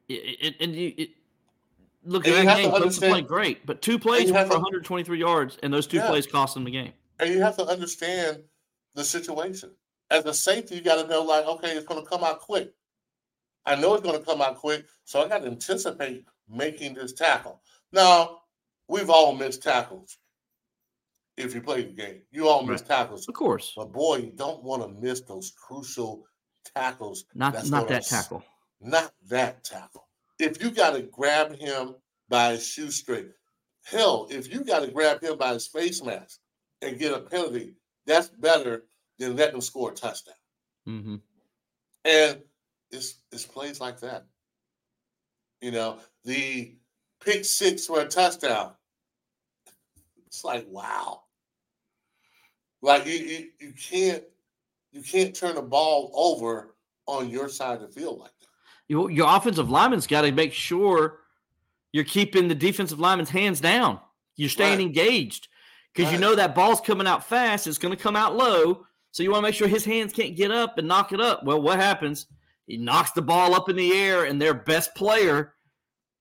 it, 0.09 0.57
and 0.61 0.74
you 0.74 0.92
it, 0.96 1.11
look 2.05 2.27
at 2.27 2.44
that 2.44 2.57
game. 2.57 2.70
Clemson 2.70 3.11
played 3.11 3.29
great, 3.29 3.64
but 3.66 3.81
two 3.83 3.98
plays 3.98 4.31
for 4.31 4.42
to, 4.42 4.48
123 4.48 5.18
yards, 5.18 5.59
and 5.62 5.72
those 5.72 5.87
two 5.87 5.98
yeah. 5.98 6.09
plays 6.09 6.27
cost 6.27 6.55
them 6.55 6.64
the 6.64 6.70
game. 6.70 6.92
And 7.20 7.31
you 7.31 7.40
have 7.40 7.57
to 7.57 7.64
understand 7.64 8.42
the 8.94 9.05
situation. 9.05 9.70
As 10.11 10.24
a 10.24 10.33
safety, 10.33 10.77
you 10.77 10.81
got 10.81 11.03
to 11.03 11.09
know, 11.09 11.22
like, 11.22 11.46
okay, 11.46 11.72
it's 11.72 11.87
going 11.87 12.03
to 12.03 12.09
come 12.09 12.24
out 12.24 12.40
quick. 12.40 12.72
I 13.66 13.74
know 13.74 13.94
it's 13.94 14.03
going 14.03 14.18
to 14.18 14.24
come 14.24 14.40
out 14.40 14.57
quick, 14.57 14.87
so 15.05 15.22
I 15.22 15.29
got 15.29 15.40
to 15.40 15.46
anticipate 15.46 16.24
making 16.48 16.94
this 16.94 17.12
tackle. 17.12 17.61
Now, 17.92 18.38
we've 18.88 19.11
all 19.11 19.35
missed 19.35 19.62
tackles. 19.62 20.16
If 21.37 21.55
you 21.55 21.61
play 21.61 21.85
the 21.85 21.92
game, 21.92 22.22
you 22.33 22.48
all 22.48 22.64
miss 22.64 22.83
tackles, 22.83 23.29
of 23.29 23.35
course. 23.35 23.72
But 23.77 23.92
boy, 23.92 24.16
you 24.16 24.33
don't 24.35 24.64
want 24.64 24.83
to 24.83 24.88
miss 25.01 25.20
those 25.20 25.53
crucial 25.53 26.24
tackles. 26.74 27.24
Not 27.35 27.68
not 27.68 27.88
that 27.88 28.04
tackle 28.04 28.44
not 28.81 29.12
that 29.28 29.64
tackle. 29.64 30.07
If 30.38 30.62
you 30.62 30.70
got 30.70 30.94
to 30.94 31.02
grab 31.02 31.57
him 31.57 31.96
by 32.28 32.52
his 32.52 32.66
shoestring, 32.66 33.31
hell, 33.85 34.28
if 34.31 34.52
you 34.52 34.64
got 34.64 34.81
to 34.81 34.88
grab 34.88 35.22
him 35.22 35.37
by 35.37 35.54
his 35.54 35.66
face 35.66 36.02
mask, 36.02 36.38
and 36.81 36.98
get 36.98 37.12
a 37.12 37.18
penalty, 37.18 37.74
that's 38.07 38.28
better 38.28 38.85
than 39.18 39.35
letting 39.35 39.54
them 39.54 39.61
score 39.61 39.90
a 39.90 39.94
touchdown. 39.94 40.35
Mm-hmm. 40.88 41.16
And 42.04 42.40
it's 42.90 43.16
it's 43.33 43.44
plays 43.44 43.81
like 43.81 43.98
that. 44.00 44.26
You 45.61 45.72
know, 45.72 45.98
the 46.24 46.76
pick 47.20 47.44
six 47.44 47.87
for 47.87 48.00
a 48.00 48.07
touchdown. 48.07 48.72
It's 50.28 50.44
like 50.44 50.66
wow. 50.68 51.22
Like 52.81 53.07
you, 53.07 53.14
you, 53.14 53.48
you 53.59 53.72
can't 53.72 54.22
you 54.92 55.03
can't 55.03 55.35
turn 55.35 55.55
the 55.55 55.62
ball 55.62 56.11
over 56.14 56.74
on 57.07 57.29
your 57.29 57.48
side 57.48 57.81
of 57.81 57.83
the 57.83 58.01
field 58.01 58.18
like 58.18 58.31
that. 58.40 58.46
Your, 58.88 59.11
your 59.11 59.35
offensive 59.37 59.70
lineman's 59.70 60.07
got 60.07 60.22
to 60.22 60.33
make 60.33 60.53
sure 60.53 61.20
you're 61.92 62.05
keeping 62.05 62.48
the 62.48 62.55
defensive 62.55 62.98
lineman's 63.01 63.31
hands 63.31 63.61
down. 63.61 64.01
You're 64.37 64.48
staying 64.48 64.79
Right. 64.79 64.87
engaged 64.87 65.48
because 65.94 66.12
you 66.12 66.18
know 66.18 66.35
that 66.35 66.55
ball's 66.55 66.81
coming 66.81 67.07
out 67.07 67.24
fast. 67.24 67.66
It's 67.66 67.79
going 67.79 67.94
to 67.96 68.03
come 68.03 68.16
out 68.16 68.37
low. 68.37 68.87
So 69.11 69.22
you 69.22 69.31
want 69.31 69.42
to 69.42 69.48
make 69.48 69.55
sure 69.55 69.68
his 69.68 69.85
hands 69.85 70.12
can't 70.12 70.37
get 70.37 70.51
up 70.51 70.79
and 70.79 70.87
knock 70.87 71.12
it 71.12 71.20
up. 71.20 71.44
Well, 71.44 71.61
what 71.61 71.79
happens? 71.79 72.27
He 72.66 72.77
knocks 72.77 73.12
the 73.12 73.22
ball 73.22 73.55
up 73.55 73.68
in 73.70 73.77
the 73.77 73.92
air, 73.92 74.24
and 74.24 74.40
their 74.40 74.53
best 74.55 74.94
player, 74.94 75.55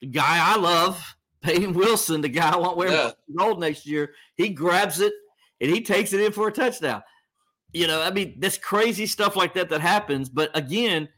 the 0.01 0.07
guy 0.07 0.39
I 0.41 0.57
love, 0.57 1.15
Peyton 1.41 1.73
Wilson, 1.73 2.21
the 2.21 2.29
guy 2.29 2.51
I 2.51 2.57
want 2.57 2.77
wearing 2.77 2.93
Yeah. 2.93 3.11
gold 3.37 3.59
next 3.59 3.85
year, 3.85 4.13
he 4.35 4.49
grabs 4.49 4.99
it 5.01 5.13
and 5.61 5.69
he 5.69 5.81
takes 5.81 6.13
it 6.13 6.21
in 6.21 6.31
for 6.31 6.47
a 6.47 6.51
touchdown. 6.51 7.03
You 7.73 7.87
know, 7.87 8.01
I 8.01 8.11
mean, 8.11 8.39
that's 8.39 8.57
crazy 8.57 9.05
stuff 9.05 9.35
like 9.35 9.53
that 9.55 9.69
that 9.69 9.81
happens. 9.81 10.29
But 10.29 10.55
again, 10.55 11.09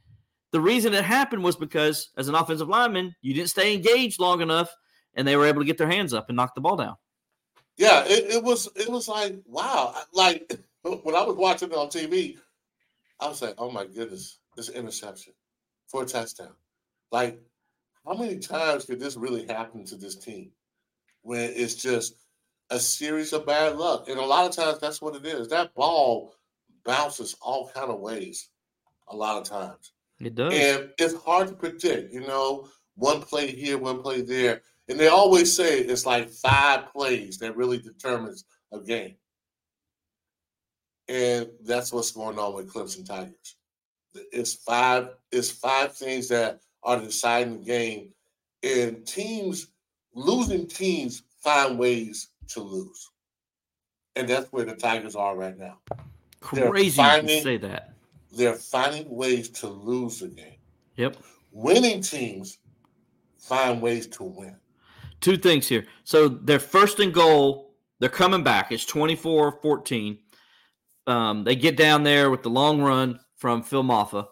the 0.51 0.59
reason 0.59 0.93
it 0.93 1.05
happened 1.05 1.43
was 1.43 1.55
because 1.55 2.09
as 2.17 2.27
an 2.27 2.35
offensive 2.35 2.67
lineman, 2.67 3.15
you 3.21 3.33
didn't 3.33 3.49
stay 3.49 3.73
engaged 3.73 4.19
long 4.19 4.41
enough, 4.41 4.73
and 5.13 5.27
they 5.27 5.35
were 5.35 5.45
able 5.45 5.61
to 5.61 5.65
get 5.65 5.77
their 5.77 5.89
hands 5.89 6.13
up 6.13 6.29
and 6.29 6.35
knock 6.35 6.55
the 6.55 6.61
ball 6.61 6.75
down. 6.75 6.95
Yeah, 7.77 8.03
it, 8.05 8.35
it 8.35 8.43
was 8.43 8.67
it 8.75 8.89
was 8.89 9.07
like 9.07 9.35
wow. 9.45 9.95
Like 10.13 10.51
when 10.81 11.15
I 11.15 11.23
was 11.23 11.35
watching 11.35 11.71
it 11.71 11.77
on 11.77 11.87
TV, 11.87 12.37
I 13.19 13.27
was 13.27 13.41
like, 13.41 13.55
oh 13.57 13.71
my 13.71 13.85
goodness, 13.85 14.39
this 14.55 14.69
interception 14.69 15.33
for 15.87 16.03
a 16.03 16.05
touchdown. 16.05 16.55
Like, 17.11 17.39
how 18.05 18.13
many 18.13 18.39
times 18.39 18.85
could 18.85 18.99
this 18.99 19.17
really 19.17 19.45
happen 19.45 19.85
to 19.85 19.95
this 19.95 20.15
team 20.15 20.51
when 21.21 21.51
it's 21.55 21.75
just 21.75 22.15
a 22.69 22.79
series 22.79 23.33
of 23.33 23.45
bad 23.45 23.77
luck? 23.77 24.09
And 24.09 24.19
a 24.19 24.25
lot 24.25 24.45
of 24.45 24.55
times 24.55 24.79
that's 24.79 25.01
what 25.01 25.15
it 25.15 25.25
is. 25.25 25.47
That 25.47 25.73
ball 25.73 26.33
bounces 26.83 27.35
all 27.41 27.69
kind 27.73 27.89
of 27.89 27.99
ways 27.99 28.49
a 29.09 29.15
lot 29.15 29.41
of 29.41 29.47
times. 29.47 29.93
It 30.19 30.35
does. 30.35 30.53
And 30.53 30.89
it's 30.97 31.15
hard 31.15 31.47
to 31.47 31.53
predict, 31.53 32.13
you 32.13 32.21
know, 32.21 32.67
one 32.95 33.21
play 33.21 33.47
here, 33.47 33.77
one 33.77 34.01
play 34.01 34.21
there. 34.21 34.61
And 34.87 34.99
they 34.99 35.07
always 35.07 35.55
say 35.55 35.79
it's 35.79 36.05
like 36.05 36.29
five 36.29 36.91
plays 36.91 37.37
that 37.39 37.55
really 37.55 37.77
determines 37.77 38.45
a 38.73 38.79
game. 38.79 39.15
And 41.07 41.49
that's 41.63 41.91
what's 41.93 42.11
going 42.11 42.37
on 42.37 42.53
with 42.53 42.71
Clemson 42.71 43.05
Tigers. 43.05 43.55
It's 44.13 44.53
five, 44.53 45.09
it's 45.31 45.49
five 45.49 45.95
things 45.95 46.27
that 46.29 46.59
are 46.83 46.99
deciding 46.99 47.59
the 47.59 47.65
game. 47.65 48.09
And 48.63 49.05
teams, 49.05 49.67
losing 50.13 50.67
teams 50.67 51.23
find 51.41 51.79
ways 51.79 52.29
to 52.49 52.61
lose. 52.61 53.09
And 54.15 54.27
that's 54.27 54.51
where 54.51 54.65
the 54.65 54.75
Tigers 54.75 55.15
are 55.15 55.35
right 55.35 55.57
now. 55.57 55.77
Crazy 56.39 56.85
you 56.85 56.91
finding- 56.91 57.35
can 57.35 57.43
say 57.43 57.57
that. 57.57 57.93
They're 58.31 58.55
finding 58.55 59.09
ways 59.09 59.49
to 59.49 59.67
lose 59.67 60.19
the 60.19 60.27
game. 60.27 60.57
Yep. 60.95 61.17
Winning 61.51 62.01
teams 62.01 62.59
find 63.39 63.81
ways 63.81 64.07
to 64.07 64.23
win. 64.23 64.55
Two 65.21 65.37
things 65.37 65.67
here. 65.67 65.85
So 66.03 66.27
they're 66.29 66.59
first 66.59 66.99
and 66.99 67.13
goal. 67.13 67.73
They're 67.99 68.09
coming 68.09 68.43
back. 68.43 68.71
It's 68.71 68.85
24 68.85 69.59
14. 69.61 70.19
Um, 71.07 71.43
they 71.43 71.55
get 71.55 71.75
down 71.75 72.03
there 72.03 72.29
with 72.29 72.43
the 72.43 72.49
long 72.49 72.81
run 72.81 73.19
from 73.35 73.63
Phil 73.63 73.83
Mafah, 73.83 74.27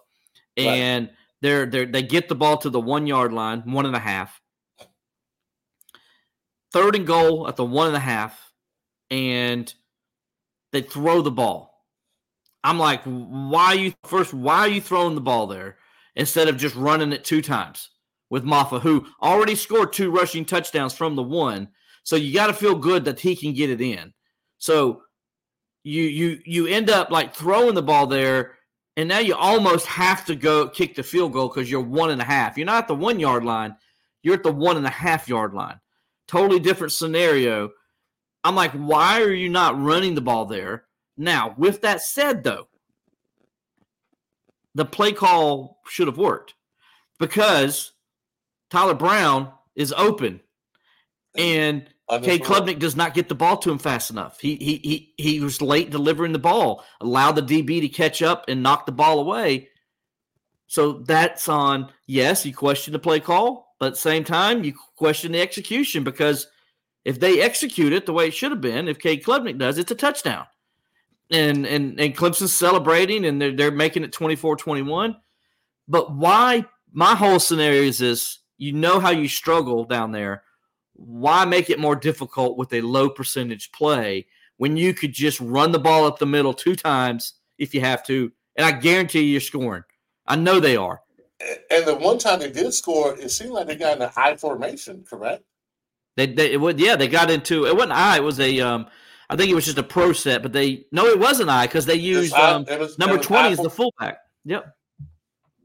and 0.55 1.09
they're, 1.41 1.65
they're 1.65 1.87
they 1.87 2.03
get 2.03 2.29
the 2.29 2.35
ball 2.35 2.57
to 2.57 2.69
the 2.69 2.79
one 2.79 3.07
yard 3.07 3.33
line, 3.33 3.61
one 3.71 3.85
and 3.85 3.95
a 3.95 3.99
half. 3.99 4.39
Third 6.71 6.95
and 6.95 7.07
goal 7.07 7.47
at 7.47 7.55
the 7.55 7.65
one 7.65 7.87
and 7.87 7.95
a 7.95 8.01
half, 8.01 8.53
and 9.09 9.73
they 10.71 10.81
throw 10.81 11.21
the 11.21 11.31
ball. 11.31 11.66
I'm 12.63 12.79
like, 12.79 13.03
why 13.03 13.73
you 13.73 13.93
first? 14.03 14.33
Why 14.33 14.59
are 14.59 14.67
you 14.67 14.81
throwing 14.81 15.15
the 15.15 15.21
ball 15.21 15.47
there 15.47 15.77
instead 16.15 16.47
of 16.47 16.57
just 16.57 16.75
running 16.75 17.13
it 17.13 17.23
two 17.23 17.41
times 17.41 17.89
with 18.29 18.43
Mafah, 18.43 18.81
who 18.81 19.07
already 19.21 19.55
scored 19.55 19.93
two 19.93 20.11
rushing 20.11 20.45
touchdowns 20.45 20.93
from 20.93 21.15
the 21.15 21.23
one? 21.23 21.69
So 22.03 22.15
you 22.15 22.33
got 22.33 22.47
to 22.47 22.53
feel 22.53 22.75
good 22.75 23.05
that 23.05 23.19
he 23.19 23.35
can 23.35 23.53
get 23.53 23.69
it 23.69 23.81
in. 23.81 24.13
So 24.57 25.03
you 25.83 26.03
you 26.03 26.39
you 26.45 26.67
end 26.67 26.89
up 26.89 27.11
like 27.11 27.33
throwing 27.33 27.75
the 27.75 27.81
ball 27.81 28.07
there, 28.07 28.55
and 28.97 29.07
now 29.07 29.19
you 29.19 29.35
almost 29.35 29.85
have 29.85 30.25
to 30.25 30.35
go 30.35 30.67
kick 30.67 30.95
the 30.95 31.03
field 31.03 31.33
goal 31.33 31.47
because 31.47 31.69
you're 31.69 31.81
one 31.81 32.09
and 32.09 32.21
a 32.21 32.25
half. 32.25 32.57
You're 32.57 32.65
not 32.65 32.83
at 32.83 32.87
the 32.87 32.95
one 32.95 33.19
yard 33.19 33.45
line, 33.45 33.75
you're 34.23 34.35
at 34.35 34.43
the 34.43 34.51
one 34.51 34.77
and 34.77 34.87
a 34.87 34.89
half 34.89 35.29
yard 35.29 35.53
line. 35.53 35.79
Totally 36.27 36.59
different 36.59 36.91
scenario. 36.91 37.69
I'm 38.43 38.55
like, 38.55 38.71
why 38.71 39.21
are 39.21 39.31
you 39.31 39.49
not 39.49 39.81
running 39.81 40.15
the 40.15 40.21
ball 40.21 40.45
there? 40.45 40.86
Now, 41.17 41.55
with 41.57 41.81
that 41.81 42.01
said, 42.01 42.43
though, 42.43 42.67
the 44.75 44.85
play 44.85 45.11
call 45.11 45.79
should 45.87 46.07
have 46.07 46.17
worked 46.17 46.53
because 47.19 47.93
Tyler 48.69 48.93
Brown 48.93 49.51
is 49.75 49.93
open 49.93 50.41
and 51.35 51.89
Understood. 52.09 52.41
Klubnik 52.41 52.79
does 52.79 52.95
not 52.95 53.13
get 53.13 53.27
the 53.27 53.35
ball 53.35 53.57
to 53.57 53.69
him 53.69 53.77
fast 53.77 54.11
enough. 54.11 54.39
He 54.39 54.55
he 54.55 54.77
he 54.77 55.13
he 55.17 55.39
was 55.41 55.61
late 55.61 55.89
delivering 55.89 56.31
the 56.31 56.39
ball, 56.39 56.85
allowed 57.01 57.33
the 57.33 57.41
DB 57.41 57.81
to 57.81 57.89
catch 57.89 58.21
up 58.21 58.45
and 58.47 58.63
knock 58.63 58.85
the 58.85 58.93
ball 58.93 59.19
away. 59.19 59.67
So 60.67 60.99
that's 60.99 61.49
on. 61.49 61.91
Yes, 62.05 62.45
you 62.45 62.53
question 62.53 62.93
the 62.93 62.99
play 62.99 63.19
call, 63.19 63.75
but 63.77 63.87
at 63.87 63.93
the 63.95 63.99
same 63.99 64.23
time, 64.23 64.63
you 64.63 64.73
question 64.95 65.33
the 65.33 65.41
execution 65.41 66.05
because 66.05 66.47
if 67.03 67.19
they 67.19 67.41
execute 67.41 67.91
it 67.91 68.05
the 68.05 68.13
way 68.13 68.27
it 68.27 68.33
should 68.33 68.51
have 68.51 68.61
been, 68.61 68.87
if 68.87 68.99
Cade 68.99 69.23
Klubnik 69.23 69.57
does, 69.57 69.77
it's 69.77 69.91
a 69.91 69.95
touchdown. 69.95 70.45
And 71.31 71.65
and 71.65 71.99
and 71.99 72.15
Clemson's 72.15 72.53
celebrating 72.53 73.25
and 73.25 73.41
they're 73.41 73.55
they're 73.55 73.71
making 73.71 74.03
it 74.03 74.11
24-21. 74.11 75.17
But 75.87 76.15
why 76.15 76.65
my 76.93 77.15
whole 77.15 77.39
scenario 77.39 77.81
is 77.83 77.99
this 77.99 78.39
you 78.57 78.73
know 78.73 78.99
how 78.99 79.11
you 79.11 79.27
struggle 79.27 79.85
down 79.85 80.11
there. 80.11 80.43
Why 80.93 81.45
make 81.45 81.69
it 81.69 81.79
more 81.79 81.95
difficult 81.95 82.57
with 82.57 82.73
a 82.73 82.81
low 82.81 83.09
percentage 83.09 83.71
play 83.71 84.25
when 84.57 84.77
you 84.77 84.93
could 84.93 85.13
just 85.13 85.39
run 85.39 85.71
the 85.71 85.79
ball 85.79 86.05
up 86.05 86.17
the 86.17 86.25
middle 86.25 86.53
two 86.53 86.75
times 86.75 87.33
if 87.59 87.73
you 87.73 87.81
have 87.81 88.03
to? 88.07 88.31
And 88.55 88.65
I 88.65 88.71
guarantee 88.71 89.21
you 89.21 89.33
you're 89.33 89.41
scoring. 89.41 89.83
I 90.25 90.35
know 90.35 90.59
they 90.59 90.75
are. 90.75 91.01
And 91.69 91.85
the 91.85 91.95
one 91.95 92.17
time 92.17 92.39
they 92.39 92.51
did 92.51 92.73
score, 92.73 93.15
it 93.15 93.29
seemed 93.29 93.51
like 93.51 93.67
they 93.67 93.75
got 93.75 93.97
in 93.97 94.01
an 94.01 94.09
I 94.17 94.35
formation, 94.35 95.05
correct? 95.07 95.43
They, 96.15 96.25
they 96.25 96.53
it 96.53 96.57
would, 96.59 96.79
yeah, 96.79 96.95
they 96.95 97.07
got 97.07 97.29
into 97.29 97.67
it. 97.67 97.75
wasn't 97.75 97.91
I. 97.91 98.17
It 98.17 98.23
was 98.23 98.39
a, 98.39 98.59
um, 98.59 98.87
I 99.29 99.35
think 99.35 99.51
it 99.51 99.55
was 99.55 99.65
just 99.65 99.77
a 99.77 99.83
pro 99.83 100.13
set, 100.13 100.41
but 100.41 100.53
they 100.53 100.85
no, 100.91 101.05
it 101.07 101.19
wasn't 101.19 101.49
I 101.49 101.67
because 101.67 101.85
they 101.85 101.95
used 101.95 102.33
I- 102.33 102.51
um, 102.53 102.65
was- 102.79 102.97
number 102.97 103.17
twenty 103.17 103.49
as 103.49 103.59
the 103.59 103.69
fullback. 103.69 104.19
Yep, 104.45 104.73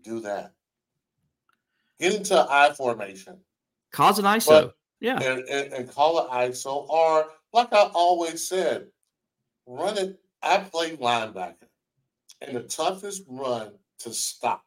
Do 0.02 0.20
that. 0.20 0.52
Get 2.00 2.14
into 2.14 2.36
I 2.50 2.72
formation 2.72 3.38
cause 3.92 4.18
an 4.18 4.24
ISO. 4.24 4.46
But- 4.48 4.74
yeah, 5.00 5.20
and, 5.20 5.40
and, 5.48 5.72
and 5.72 5.90
call 5.90 6.20
it 6.24 6.30
ISO, 6.30 6.88
or 6.88 7.26
like 7.52 7.72
I 7.72 7.90
always 7.94 8.46
said, 8.46 8.86
run 9.66 9.98
it. 9.98 10.18
I 10.42 10.58
play 10.58 10.96
linebacker, 10.96 11.54
and 12.40 12.56
the 12.56 12.62
toughest 12.62 13.22
run 13.28 13.72
to 14.00 14.12
stop 14.12 14.64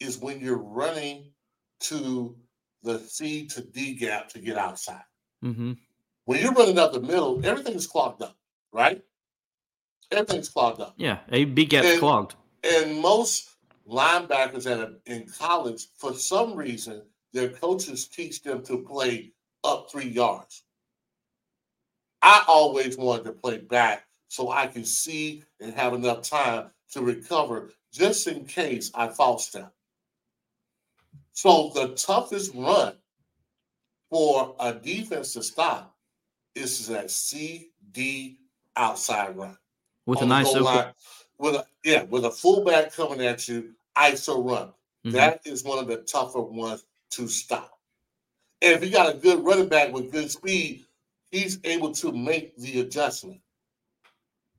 is 0.00 0.18
when 0.18 0.40
you're 0.40 0.58
running 0.62 1.32
to 1.80 2.36
the 2.82 2.98
C 3.00 3.46
to 3.48 3.60
D 3.62 3.94
gap 3.94 4.28
to 4.30 4.40
get 4.40 4.56
outside. 4.56 5.02
hmm 5.42 5.72
When 6.24 6.40
you're 6.40 6.52
running 6.52 6.78
up 6.78 6.92
the 6.92 7.00
middle, 7.00 7.44
everything's 7.44 7.86
clogged 7.86 8.22
up, 8.22 8.36
right? 8.72 9.02
Everything's 10.10 10.48
clogged 10.48 10.80
up. 10.80 10.94
yeah. 10.96 11.18
A 11.30 11.44
B 11.44 11.64
gap's 11.64 11.86
And- 11.88 12.00
clogged. 12.00 12.34
And 12.62 12.98
most 13.00 13.50
linebackers 13.86 14.64
that 14.64 14.78
are 14.80 14.94
in 15.06 15.26
college, 15.28 15.86
for 15.96 16.14
some 16.14 16.54
reason, 16.54 17.02
their 17.32 17.50
coaches 17.50 18.06
teach 18.08 18.42
them 18.42 18.62
to 18.64 18.78
play 18.78 19.32
up 19.64 19.90
three 19.90 20.08
yards. 20.08 20.62
I 22.22 22.42
always 22.48 22.96
wanted 22.96 23.24
to 23.24 23.32
play 23.32 23.58
back 23.58 24.06
so 24.28 24.50
I 24.50 24.66
can 24.66 24.84
see 24.84 25.44
and 25.60 25.74
have 25.74 25.92
enough 25.92 26.22
time 26.22 26.70
to 26.92 27.02
recover 27.02 27.70
just 27.92 28.26
in 28.26 28.46
case 28.46 28.90
I 28.94 29.08
false 29.08 29.46
step. 29.48 29.74
So 31.32 31.70
the 31.74 31.88
toughest 31.88 32.54
run 32.54 32.94
for 34.10 34.54
a 34.58 34.72
defense 34.72 35.34
to 35.34 35.42
stop 35.42 35.93
is 36.54 36.86
that 36.88 37.10
CD 37.10 38.38
outside 38.76 39.36
run 39.36 39.56
with 40.06 40.22
a 40.22 40.26
nice 40.26 40.52
line, 40.54 40.92
with 41.38 41.54
a 41.56 41.66
yeah, 41.84 42.02
with 42.04 42.24
a 42.24 42.30
fullback 42.30 42.92
coming 42.94 43.20
at 43.24 43.46
you, 43.48 43.72
ISO 43.96 44.44
run. 44.48 44.72
Mhm. 45.06 45.12
That 45.12 45.40
is 45.44 45.64
one 45.64 45.78
of 45.78 45.86
the 45.86 45.98
tougher 45.98 46.40
ones 46.40 46.84
to 47.10 47.28
stop. 47.28 47.78
And 48.62 48.72
if 48.72 48.84
you 48.84 48.90
got 48.90 49.14
a 49.14 49.18
good 49.18 49.44
running 49.44 49.68
back 49.68 49.92
with 49.92 50.10
good 50.10 50.30
speed, 50.30 50.84
he's 51.30 51.58
able 51.64 51.92
to 51.92 52.12
make 52.12 52.56
the 52.56 52.80
adjustment. 52.80 53.40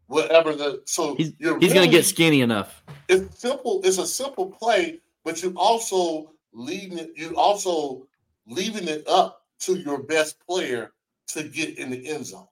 whatever 0.07 0.53
the 0.55 0.81
so 0.85 1.15
He's, 1.15 1.33
you're 1.39 1.57
he's 1.59 1.73
going 1.73 1.89
to 1.89 1.91
get 1.91 2.05
skinny 2.05 2.41
enough. 2.41 2.83
it's 3.09 3.39
simple. 3.39 3.81
It's 3.83 3.97
a 3.97 4.05
simple 4.05 4.51
play, 4.51 4.99
but 5.23 5.41
you 5.41 5.51
also 5.57 6.31
leaving 6.53 6.99
it. 6.99 7.11
You 7.15 7.35
also 7.35 8.07
leaving 8.45 8.87
it 8.87 9.07
up 9.07 9.41
to 9.61 9.75
your 9.75 9.97
best 10.03 10.39
player 10.47 10.91
to 11.27 11.43
get 11.43 11.77
in 11.77 11.89
the 11.89 12.07
end 12.07 12.25
zone. 12.25 12.47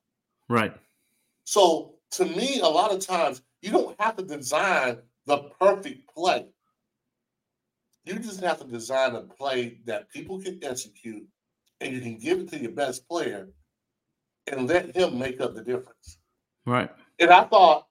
Right. 0.49 0.73
So 1.45 1.95
to 2.11 2.25
me, 2.25 2.59
a 2.59 2.67
lot 2.67 2.91
of 2.91 2.99
times 2.99 3.41
you 3.61 3.71
don't 3.71 3.99
have 3.99 4.15
to 4.17 4.23
design 4.23 4.97
the 5.25 5.37
perfect 5.59 6.13
play. 6.13 6.47
You 8.05 8.15
just 8.19 8.41
have 8.41 8.59
to 8.59 8.67
design 8.67 9.15
a 9.15 9.21
play 9.21 9.79
that 9.85 10.09
people 10.09 10.41
can 10.41 10.59
execute, 10.61 11.25
and 11.79 11.93
you 11.93 12.01
can 12.01 12.17
give 12.17 12.39
it 12.39 12.49
to 12.49 12.59
your 12.59 12.71
best 12.71 13.07
player, 13.07 13.47
and 14.47 14.67
let 14.67 14.95
him 14.95 15.17
make 15.17 15.39
up 15.39 15.55
the 15.55 15.63
difference. 15.63 16.17
Right. 16.65 16.89
And 17.19 17.29
I 17.29 17.43
thought 17.45 17.87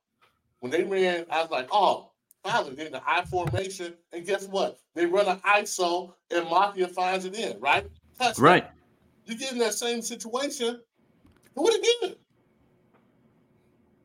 when 0.60 0.70
they 0.70 0.84
ran, 0.84 1.24
I 1.30 1.40
was 1.40 1.50
like, 1.50 1.68
oh, 1.72 2.12
finally 2.44 2.76
getting 2.76 2.92
the 2.92 3.02
I 3.06 3.24
formation. 3.24 3.94
And 4.12 4.26
guess 4.26 4.46
what? 4.48 4.78
They 4.94 5.06
run 5.06 5.26
an 5.26 5.38
ISO 5.38 6.12
and 6.30 6.46
Mafah 6.46 6.90
finds 6.90 7.24
it 7.24 7.34
in, 7.34 7.58
right? 7.60 7.86
Touchdown. 8.18 8.44
Right. 8.44 8.70
You 9.24 9.36
get 9.36 9.52
in 9.52 9.58
that 9.58 9.74
same 9.74 10.02
situation, 10.02 10.80
do 11.56 11.68
it 11.68 12.02
again. 12.02 12.16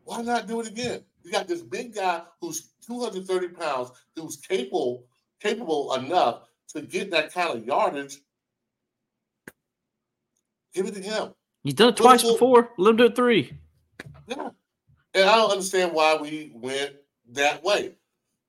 Why 0.04 0.22
not 0.22 0.48
do 0.48 0.62
it 0.62 0.68
again? 0.68 1.04
You 1.24 1.32
got 1.32 1.48
this 1.48 1.62
big 1.62 1.96
guy 1.96 2.22
who's 2.40 2.70
230 2.86 3.50
pounds, 3.50 3.92
who's 4.16 4.38
capable, 4.38 5.06
capable 5.42 5.94
enough 5.96 6.44
to 6.70 6.82
get 6.82 7.12
that 7.12 7.34
kind 7.34 7.58
of 7.58 7.66
yardage. 7.66 8.20
Give 10.74 10.88
it 10.88 10.96
to 10.96 11.02
him. 11.02 11.34
He's 11.64 11.74
done 11.74 11.90
it 11.90 11.98
twice 11.98 12.24
before. 12.24 12.72
Let 12.78 12.92
him 12.92 12.96
do 12.98 13.06
it 13.06 13.16
three. 13.16 13.52
Yeah. 14.28 14.50
And 15.14 15.30
I 15.30 15.36
don't 15.36 15.52
understand 15.52 15.94
why 15.94 16.16
we 16.16 16.52
went 16.54 16.96
that 17.32 17.64
way. 17.64 17.96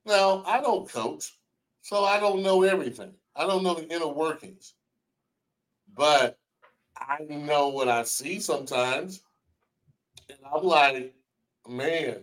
Now, 0.04 0.44
I 0.46 0.60
don't 0.60 0.88
coach, 0.88 1.36
so 1.82 2.04
I 2.04 2.20
don't 2.20 2.42
know 2.42 2.62
everything. 2.62 3.12
I 3.34 3.46
don't 3.46 3.62
know 3.62 3.74
the 3.74 3.88
inner 3.88 4.08
workings. 4.08 4.74
But 5.94 6.38
I 7.01 7.24
know 7.28 7.68
what 7.68 7.88
I 7.88 8.03
see 8.05 8.40
sometimes. 8.40 9.22
And 10.28 10.38
I'm 10.53 10.62
like, 10.64 11.14
man, 11.68 12.18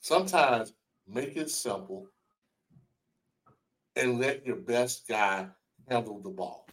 sometimes 0.00 0.72
make 1.06 1.36
it 1.36 1.50
simple 1.50 2.08
and 3.94 4.18
let 4.18 4.46
your 4.46 4.56
best 4.56 5.08
guy 5.08 5.46
handle 5.88 6.20
the 6.20 6.30
ball. 6.30 6.66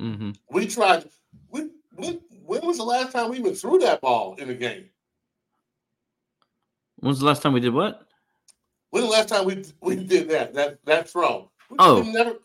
Mm-hmm. 0.00 0.32
We 0.50 0.66
tried, 0.66 1.08
we, 1.50 1.70
when, 1.94 2.20
when 2.44 2.66
was 2.66 2.78
the 2.78 2.84
last 2.84 3.12
time 3.12 3.30
we 3.30 3.38
even 3.38 3.54
threw 3.54 3.78
that 3.80 4.00
ball 4.00 4.34
in 4.36 4.50
a 4.50 4.54
game? 4.54 4.86
When's 6.96 7.20
the 7.20 7.26
last 7.26 7.42
time 7.42 7.52
we 7.52 7.60
did 7.60 7.74
what? 7.74 8.06
When 8.90 9.02
the 9.02 9.08
last 9.10 9.28
time 9.28 9.44
we 9.44 9.64
we 9.80 9.96
did 9.96 10.28
that? 10.30 10.54
That 10.54 10.78
that 10.84 11.08
throw. 11.08 11.50
We, 11.68 11.76
Oh. 11.78 12.02
never. 12.02 12.36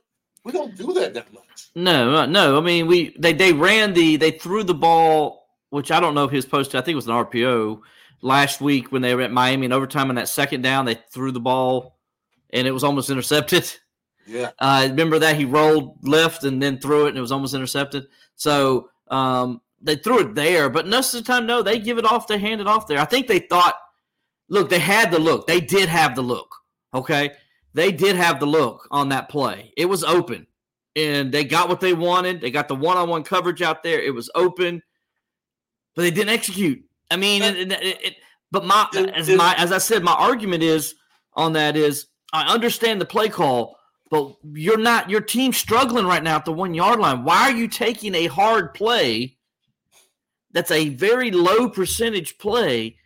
We 0.43 0.51
don't 0.51 0.75
do 0.75 0.93
that 0.93 1.13
that 1.13 1.33
much. 1.33 1.69
No, 1.75 2.15
uh, 2.15 2.25
no. 2.25 2.57
I 2.57 2.61
mean, 2.61 2.87
we 2.87 3.15
they 3.19 3.33
they 3.33 3.53
ran 3.53 3.93
the 3.93 4.15
they 4.17 4.31
threw 4.31 4.63
the 4.63 4.73
ball, 4.73 5.47
which 5.69 5.91
I 5.91 5.99
don't 5.99 6.15
know 6.15 6.23
if 6.25 6.31
his 6.31 6.45
posted. 6.45 6.79
I 6.79 6.83
think 6.83 6.93
it 6.93 6.95
was 6.95 7.07
an 7.07 7.13
RPO 7.13 7.81
last 8.21 8.61
week 8.61 8.91
when 8.91 9.01
they 9.01 9.15
were 9.15 9.21
at 9.21 9.31
Miami 9.31 9.65
in 9.65 9.73
overtime. 9.73 10.09
On 10.09 10.15
that 10.15 10.29
second 10.29 10.61
down, 10.61 10.85
they 10.85 10.99
threw 11.11 11.31
the 11.31 11.39
ball, 11.39 11.97
and 12.51 12.67
it 12.67 12.71
was 12.71 12.83
almost 12.83 13.09
intercepted. 13.11 13.71
Yeah. 14.25 14.51
Uh, 14.59 14.87
remember 14.89 15.19
that 15.19 15.35
he 15.35 15.45
rolled 15.45 16.07
left 16.07 16.43
and 16.43 16.61
then 16.61 16.79
threw 16.79 17.05
it, 17.05 17.09
and 17.09 17.17
it 17.17 17.21
was 17.21 17.31
almost 17.31 17.55
intercepted. 17.55 18.07
So 18.35 18.89
um, 19.09 19.61
they 19.81 19.95
threw 19.95 20.19
it 20.19 20.35
there, 20.35 20.69
but 20.69 20.87
most 20.87 21.13
of 21.13 21.23
the 21.23 21.31
time, 21.31 21.45
no, 21.45 21.61
they 21.61 21.79
give 21.79 21.97
it 21.97 22.05
off. 22.05 22.27
They 22.27 22.37
hand 22.37 22.61
it 22.61 22.67
off 22.67 22.87
there. 22.87 22.99
I 22.99 23.05
think 23.05 23.27
they 23.27 23.39
thought, 23.39 23.75
look, 24.47 24.69
they 24.69 24.79
had 24.79 25.11
the 25.11 25.19
look. 25.19 25.47
They 25.47 25.59
did 25.59 25.89
have 25.89 26.15
the 26.15 26.21
look. 26.21 26.55
Okay, 26.93 27.31
they 27.73 27.91
did 27.91 28.15
have 28.15 28.39
the 28.39 28.45
look 28.47 28.87
on 28.91 29.09
that 29.09 29.29
play. 29.29 29.73
It 29.77 29.85
was 29.85 30.03
open, 30.03 30.47
and 30.95 31.31
they 31.31 31.43
got 31.43 31.69
what 31.69 31.79
they 31.79 31.93
wanted. 31.93 32.41
They 32.41 32.51
got 32.51 32.67
the 32.67 32.75
one-on-one 32.75 33.23
coverage 33.23 33.61
out 33.61 33.83
there. 33.83 34.01
It 34.01 34.13
was 34.13 34.29
open, 34.35 34.81
but 35.95 36.01
they 36.03 36.11
didn't 36.11 36.33
execute. 36.33 36.83
I 37.11 37.15
mean, 37.17 37.41
it, 37.41 37.57
it, 37.57 37.71
it, 37.71 38.05
it- 38.05 38.15
but 38.51 38.65
my 38.65 38.87
as 39.13 39.29
my 39.29 39.53
as 39.59 39.71
I 39.71 39.77
said, 39.77 40.03
my 40.03 40.13
argument 40.13 40.63
is 40.63 40.95
on 41.33 41.53
that 41.53 41.75
is 41.75 42.07
I 42.33 42.51
understand 42.51 42.99
the 42.99 43.05
play 43.05 43.29
call, 43.29 43.77
but 44.09 44.35
you're 44.53 44.75
not 44.79 45.07
your 45.07 45.21
team's 45.21 45.57
struggling 45.57 46.07
right 46.07 46.23
now 46.23 46.37
at 46.37 46.45
the 46.45 46.51
one 46.51 46.73
yard 46.73 46.99
line. 46.99 47.23
Why 47.23 47.41
are 47.43 47.55
you 47.55 47.67
taking 47.67 48.15
a 48.15 48.25
hard 48.25 48.73
play 48.73 49.37
that's 50.51 50.71
a 50.71 50.89
very 50.89 51.29
low 51.29 51.69
percentage 51.69 52.39
play 52.39 52.97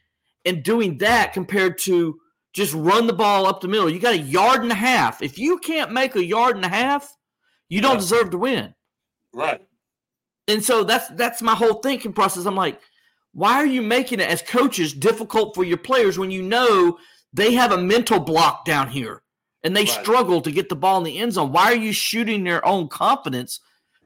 and 0.45 0.63
doing 0.63 0.97
that 0.99 1.33
compared 1.33 1.77
to 1.79 2.21
just 2.53 2.73
run 2.73 3.07
the 3.07 3.13
ball 3.13 3.45
up 3.45 3.61
the 3.61 3.67
middle? 3.67 3.89
You 3.89 3.99
got 3.99 4.13
a 4.13 4.19
yard 4.19 4.61
and 4.63 4.71
a 4.71 4.75
half. 4.75 5.21
If 5.21 5.37
you 5.37 5.57
can't 5.59 5.91
make 5.91 6.15
a 6.15 6.23
yard 6.23 6.55
and 6.55 6.65
a 6.65 6.69
half, 6.69 7.11
you 7.69 7.81
don't 7.81 7.93
Yeah. 7.93 7.99
deserve 7.99 8.29
to 8.31 8.37
win. 8.37 8.73
Right. 9.33 9.61
And 10.47 10.63
so 10.63 10.83
that's 10.83 11.07
that's 11.09 11.41
my 11.41 11.55
whole 11.55 11.75
thinking 11.75 12.13
process. 12.13 12.45
I'm 12.45 12.55
like, 12.55 12.79
why 13.33 13.53
are 13.55 13.65
you 13.65 13.81
making 13.81 14.19
it 14.19 14.29
as 14.29 14.41
coaches 14.41 14.93
difficult 14.93 15.55
for 15.55 15.63
your 15.63 15.77
players 15.77 16.19
when 16.19 16.31
you 16.31 16.41
know 16.43 16.97
they 17.33 17.53
have 17.53 17.71
a 17.71 17.77
mental 17.77 18.19
block 18.19 18.65
down 18.65 18.89
here 18.89 19.23
and 19.63 19.75
they 19.75 19.85
Right. 19.85 19.89
struggle 19.89 20.41
to 20.41 20.51
get 20.51 20.69
the 20.69 20.75
ball 20.75 20.97
in 20.99 21.03
the 21.05 21.17
end 21.17 21.33
zone? 21.33 21.51
Why 21.51 21.65
are 21.71 21.75
you 21.75 21.93
shooting 21.93 22.43
their 22.43 22.63
own 22.65 22.89
confidence? 22.89 23.59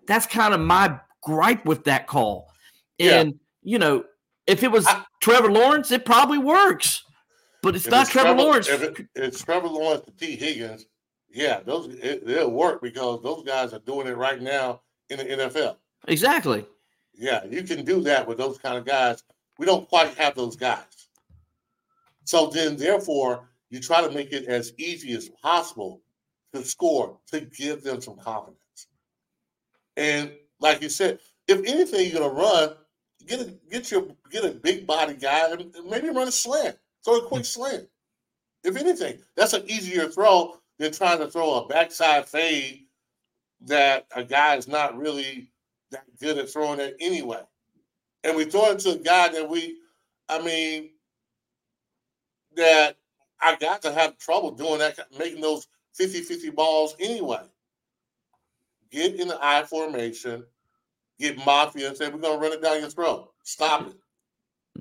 That's 0.08 0.26
kind 0.28 0.54
of 0.54 0.62
my 0.62 1.00
gripe 1.22 1.66
with 1.66 1.84
that 1.86 2.08
call. 2.08 2.54
Yeah. 3.00 3.20
And 3.20 3.40
you 3.64 3.80
know, 3.80 4.06
if 4.46 4.64
it 4.64 4.72
was 4.72 4.88
I- 4.88 5.04
Trevor 5.22 5.52
Lawrence, 5.52 5.92
it 5.92 6.06
probably 6.06 6.38
works. 6.38 7.04
But 7.62 7.76
it's 7.76 7.86
If 7.86 7.92
not 7.92 8.02
it's 8.04 8.12
Trevor, 8.12 8.34
Lawrence. 8.34 8.70
If 8.70 8.84
it, 8.84 9.08
it's 9.16 9.44
Trevor 9.44 9.68
Lawrence 9.68 10.06
to 10.06 10.12
T. 10.12 10.36
Higgins, 10.36 10.86
yeah, 11.30 11.60
those 11.62 11.88
it, 11.88 12.28
it'll 12.28 12.52
work 12.52 12.82
because 12.82 13.22
those 13.24 13.44
guys 13.46 13.74
are 13.74 13.80
doing 13.80 14.08
it 14.08 14.16
right 14.18 14.42
now 14.42 14.82
in 15.10 15.18
the 15.18 15.26
NFL. 15.26 15.78
exactly. 16.08 16.66
Yeah, 17.14 17.44
you 17.46 17.64
can 17.64 17.84
do 17.84 18.02
that 18.02 18.28
with 18.28 18.38
those 18.38 18.60
kind 18.60 18.78
of 18.78 18.86
guys. 18.86 19.24
We 19.58 19.66
don't 19.66 19.90
quite 19.90 20.14
have 20.16 20.36
those 20.36 20.56
guys. 20.56 20.84
So 22.26 22.48
then, 22.48 22.78
therefore, 22.78 23.50
you 23.70 23.80
try 23.80 24.02
to 24.02 24.12
make 24.12 24.32
it 24.32 24.46
as 24.46 24.74
easy 24.78 25.14
as 25.14 25.30
possible 25.30 26.02
to 26.54 26.64
score 26.64 27.18
to 27.32 27.42
give 27.42 27.84
them 27.84 28.02
some 28.02 28.18
confidence. 28.18 28.88
And 29.96 30.32
like 30.60 30.82
you 30.82 30.90
said, 30.90 31.20
if 31.48 31.60
anything 31.66 32.10
you're 32.12 32.20
gonna 32.22 32.34
run, 32.34 32.74
get 33.26 33.42
a 33.42 33.54
get 33.72 33.90
your 33.92 34.08
get 34.30 34.46
a 34.46 34.52
big 34.52 34.86
body 34.86 35.14
guy 35.16 35.52
and 35.52 35.76
and 35.76 35.90
maybe 35.90 36.10
run 36.10 36.28
a 36.28 36.32
slant, 36.32 36.78
throw 37.08 37.20
a 37.20 37.26
quick 37.26 37.46
slant. 37.46 37.88
If 38.64 38.76
anything, 38.76 39.20
that's 39.36 39.54
an 39.54 39.64
easier 39.70 40.10
throw 40.10 40.58
than 40.78 40.92
trying 40.92 41.20
to 41.20 41.28
throw 41.28 41.56
a 41.56 41.68
backside 41.68 42.28
fade 42.28 42.84
that 43.62 44.08
a 44.14 44.24
guy 44.24 44.56
is 44.56 44.68
not 44.68 44.98
really 44.98 45.50
that 45.92 46.04
good 46.20 46.38
at 46.38 46.50
throwing 46.50 46.80
it 46.80 46.98
anyway. 47.00 47.42
And 48.24 48.36
we 48.36 48.46
throw 48.46 48.72
it 48.72 48.80
to 48.80 48.92
a 48.92 48.98
guy 48.98 49.30
that 49.30 49.50
we, 49.50 49.78
I 50.28 50.42
mean, 50.42 50.90
that 52.58 52.98
I 53.42 53.56
got 53.56 53.82
to 53.84 53.94
have 53.94 54.18
trouble 54.18 54.52
doing 54.52 54.80
that, 54.80 55.00
making 55.18 55.42
those 55.42 55.68
50 55.94 56.22
50 56.22 56.50
balls 56.50 56.96
anyway. 57.00 57.42
Get 58.92 59.16
in 59.16 59.30
the 59.30 59.40
I 59.42 59.64
formation, 59.64 60.46
get 61.20 61.38
Mafah 61.38 61.88
and 61.88 61.98
say, 61.98 62.10
we're 62.10 62.20
going 62.20 62.40
to 62.40 62.44
run 62.44 62.54
it 62.54 62.62
down 62.62 62.82
your 62.82 62.90
throat. 62.90 63.32
Stop 63.44 63.88
it. 63.88 63.96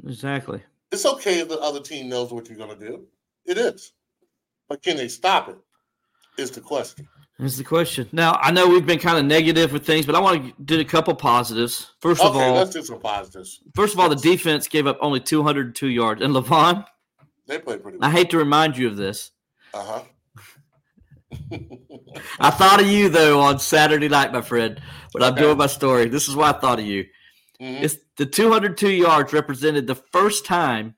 Exactly. 0.06 0.60
It's 0.92 1.04
okay 1.06 1.40
if 1.40 1.48
the 1.48 1.58
other 1.58 1.80
team 1.80 2.08
knows 2.08 2.32
what 2.32 2.48
you're 2.48 2.58
going 2.58 2.78
to 2.78 2.86
do. 2.86 3.06
It 3.44 3.58
is. 3.58 3.92
But 4.68 4.82
can 4.82 4.96
they 4.96 5.08
stop 5.08 5.48
it? 5.48 5.56
Is 6.38 6.50
the 6.50 6.60
question. 6.60 7.08
Is 7.38 7.56
the 7.58 7.64
question. 7.64 8.08
Now 8.12 8.38
I 8.40 8.50
know 8.50 8.68
we've 8.68 8.86
been 8.86 8.98
kind 8.98 9.18
of 9.18 9.24
negative 9.24 9.72
with 9.72 9.86
things, 9.86 10.06
but 10.06 10.14
I 10.14 10.20
want 10.20 10.44
to 10.44 10.62
do 10.62 10.80
a 10.80 10.84
couple 10.84 11.14
positives. 11.14 11.92
First 12.00 12.22
of 12.22 12.36
all, 12.36 12.54
let's 12.54 12.70
do 12.70 12.82
some 12.82 13.00
positives. 13.00 13.60
First 13.74 13.94
of 13.94 14.00
all, 14.00 14.08
the 14.08 14.16
defense 14.16 14.68
gave 14.68 14.86
up 14.86 14.98
only 15.00 15.20
202 15.20 15.88
yards. 15.88 16.22
And 16.22 16.34
Levon, 16.34 16.84
They 17.46 17.58
play 17.58 17.78
pretty 17.78 17.98
I 18.00 18.10
hate 18.10 18.30
to 18.30 18.38
remind 18.38 18.76
you 18.76 18.88
of 18.88 18.96
this. 18.96 19.32
Uh 19.74 19.82
huh. 19.84 20.02
I 22.40 22.50
thought 22.50 22.80
of 22.80 22.86
you 22.86 23.08
though 23.08 23.40
on 23.40 23.58
Saturday 23.58 24.08
night, 24.08 24.32
my 24.32 24.40
friend, 24.40 24.80
when 25.12 25.22
I'm 25.22 25.34
doing 25.34 25.58
my 25.58 25.66
story. 25.66 26.08
This 26.08 26.28
is 26.28 26.36
why 26.36 26.50
I 26.50 26.52
thought 26.52 26.78
of 26.78 26.86
you. 26.86 27.04
Mhm. 27.60 27.82
It's 27.82 27.96
the 28.16 28.26
202 28.26 28.90
yards 28.90 29.32
represented 29.32 29.86
the 29.86 29.94
first 29.94 30.44
time 30.46 30.94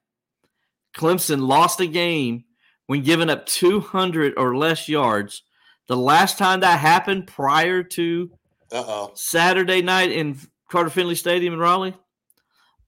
Clemson 0.97 1.47
lost 1.47 1.81
a 1.81 1.87
game 1.87 2.45
when 2.87 3.03
giving 3.03 3.29
up 3.31 3.47
200 3.47 4.35
or 4.37 4.57
less 4.57 4.89
yards. 4.89 5.43
The 5.87 5.97
last 5.97 6.39
time 6.39 6.61
that 6.61 6.79
happened 6.81 7.27
prior 7.27 7.83
to 7.83 8.31
Uh 8.73 8.85
oh. 8.87 9.11
Saturday 9.15 9.83
night 9.83 10.11
in 10.13 10.39
Carter 10.71 10.91
Finley 10.91 11.15
Stadium 11.15 11.55
in 11.55 11.61
Raleigh 11.61 11.95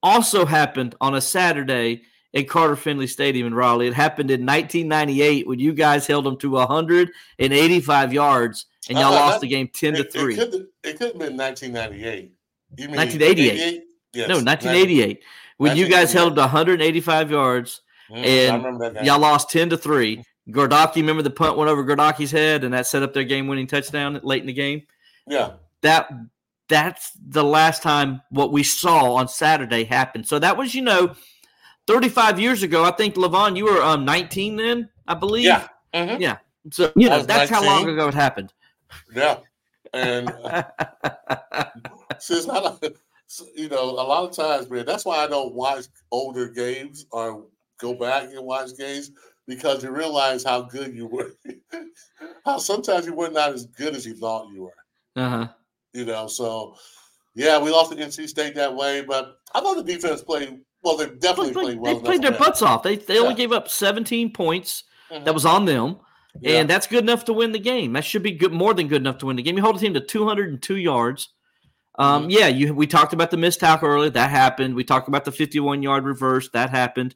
also 0.03 0.45
happened 0.47 0.95
on 1.01 1.15
a 1.15 1.21
Saturday 1.21 2.03
at 2.35 2.49
Carter 2.49 2.77
Finley 2.77 3.07
Stadium 3.07 3.47
in 3.47 3.55
Raleigh. 3.55 3.89
It 3.89 3.95
happened 3.95 4.31
in 4.31 4.47
1998 4.47 5.47
when 5.49 5.59
you 5.59 5.73
guys 5.73 6.07
held 6.07 6.25
them 6.25 6.37
to 6.39 6.51
185 6.51 8.13
yards 8.13 8.67
and 8.89 8.99
y'all 8.99 9.09
Uh, 9.13 9.17
lost 9.17 9.35
that- 9.37 9.41
the 9.43 9.49
game 9.49 9.69
10 9.69 9.95
to 9.95 10.05
3. 10.05 10.35
it 10.35 10.51
could 10.51 10.67
it 10.85 10.99
could 10.99 11.09
have 11.09 11.19
been 11.19 11.37
1998. 11.37 12.33
You 12.79 12.87
mean 12.89 12.97
1988. 12.97 13.83
88? 14.15 14.19
Yes, 14.21 14.29
no, 14.29 14.35
1988 14.37 15.23
when 15.59 15.77
you 15.77 15.89
guys 15.89 16.13
held 16.13 16.37
185 16.37 17.31
yards. 17.31 17.83
Mm, 18.11 18.17
And 18.25 18.53
I 18.53 18.57
remember 18.57 18.85
that 18.85 18.95
game. 18.95 19.05
y'all 19.05 19.19
lost 19.21 19.51
ten 19.51 19.69
to 19.71 19.77
three. 19.77 20.25
Gardocki, 20.49 20.97
remember 20.97 21.23
the 21.23 21.31
punt 21.31 21.57
went 21.57 21.71
over 21.71 21.85
Gardocki's 21.85 22.31
head, 22.33 22.65
and 22.65 22.75
that 22.75 22.87
set 22.87 23.03
up 23.05 23.13
their 23.15 23.23
game-winning 23.25 23.69
touchdown 23.69 24.19
late 24.25 24.41
in 24.41 24.47
the 24.49 24.53
game. 24.53 24.83
Yeah. 25.29 25.53
That 25.83 26.11
that's 26.69 27.13
the 27.29 27.45
last 27.45 27.83
time 27.83 28.21
what 28.31 28.51
we 28.53 28.63
saw 28.65 29.15
on 29.15 29.29
Saturday 29.29 29.85
happened. 29.85 30.27
So 30.27 30.39
that 30.41 30.57
was, 30.57 30.75
you 30.75 30.83
know, 30.83 31.15
35 31.87 32.41
years 32.41 32.63
ago. 32.63 32.85
I 32.85 32.91
think 32.93 33.15
Levon, 33.17 33.57
you 33.57 33.65
were 33.65 33.83
um 33.83 34.05
19 34.05 34.57
then, 34.57 34.89
I 35.07 35.15
believe. 35.15 35.45
Yeah. 35.45 35.69
Mhm. 35.95 36.21
Yeah. 36.21 36.39
So 36.71 36.93
you 36.97 37.09
know 37.09 37.19
was 37.19 37.27
that's 37.27 37.51
how 37.51 37.65
long 37.65 37.89
ago 37.89 38.09
it 38.09 38.15
happened. 38.15 38.53
Yeah. 39.15 39.39
And 39.93 40.31
uh, 40.31 40.63
so 42.19 42.35
it's 42.35 42.47
not 42.47 42.83
a, 42.83 42.93
so, 43.31 43.45
you 43.55 43.69
know, 43.69 43.91
a 43.91 44.03
lot 44.03 44.29
of 44.29 44.35
times, 44.35 44.69
man, 44.69 44.85
that's 44.85 45.05
why 45.05 45.19
I 45.19 45.29
don't 45.29 45.55
watch 45.55 45.85
older 46.11 46.49
games 46.49 47.07
or 47.13 47.45
go 47.79 47.95
back 47.95 48.25
and 48.25 48.45
watch 48.45 48.71
games 48.77 49.13
because 49.47 49.85
you 49.85 49.91
realize 49.93 50.43
how 50.43 50.63
good 50.63 50.93
you 50.93 51.07
were. 51.07 51.31
how 52.45 52.59
sometimes 52.59 53.07
you 53.07 53.15
were 53.15 53.31
not 53.31 53.53
as 53.53 53.67
good 53.67 53.95
as 53.95 54.05
you 54.05 54.17
thought 54.17 54.49
you 54.53 54.65
were. 54.65 55.23
Uh-huh. 55.23 55.47
You 55.93 56.07
know, 56.07 56.27
so 56.27 56.75
yeah, 57.37 57.57
we 57.61 57.71
lost 57.71 57.93
to 57.93 57.97
NC 57.97 58.29
State 58.29 58.57
that 58.57 58.75
way, 58.75 59.03
but 59.03 59.37
I 59.55 59.61
thought 59.61 59.77
the 59.77 59.85
defense 59.85 60.23
played 60.23 60.59
well. 60.83 60.97
They 60.97 61.07
definitely 61.07 61.51
They, 61.51 61.53
played 61.53 61.79
well. 61.79 61.95
they 61.95 62.01
played 62.05 62.23
their 62.23 62.37
butts 62.37 62.63
off. 62.63 62.83
They 62.83 62.97
they 62.97 63.19
only 63.19 63.31
Yeah. 63.31 63.37
gave 63.37 63.53
up 63.53 63.69
17 63.69 64.33
points. 64.33 64.83
win. 65.09 65.23
That 65.23 65.35
was 65.35 65.47
on 65.47 65.67
them. 65.67 65.99
Yeah. 66.41 66.59
And 66.61 66.69
that's 66.71 66.89
good 66.89 67.05
enough 67.05 67.25
to 67.27 67.33
win 67.33 67.53
the 67.53 67.59
game. 67.61 67.93
That 67.93 68.05
should 68.05 68.25
be 68.25 68.33
good, 68.33 68.53
more 68.53 68.75
than 68.75 68.89
good 68.89 69.03
enough 69.03 69.19
to 69.19 69.27
win 69.27 69.37
the 69.37 69.43
game. 69.43 69.57
You 69.57 69.63
hold 69.63 69.77
a 69.77 69.79
team 69.79 69.95
to 69.95 70.01
202 70.01 70.77
yards. 70.77 71.29
Um, 72.01 72.29
Mhm. 72.29 72.33
Yeah, 72.33 72.47
you. 72.49 72.75
We 72.75 72.87
talked 72.87 73.13
about 73.13 73.31
the 73.31 73.37
missed 73.37 73.61
tackle 73.61 73.89
earlier. 73.89 74.11
That 74.11 74.31
happened. 74.31 74.75
We 74.75 74.85
talked 74.85 75.07
about 75.09 75.25
the 75.25 75.33
51 75.33 75.83
yard 75.83 76.05
reverse. 76.05 76.49
That 76.51 76.71
happened. 76.71 77.15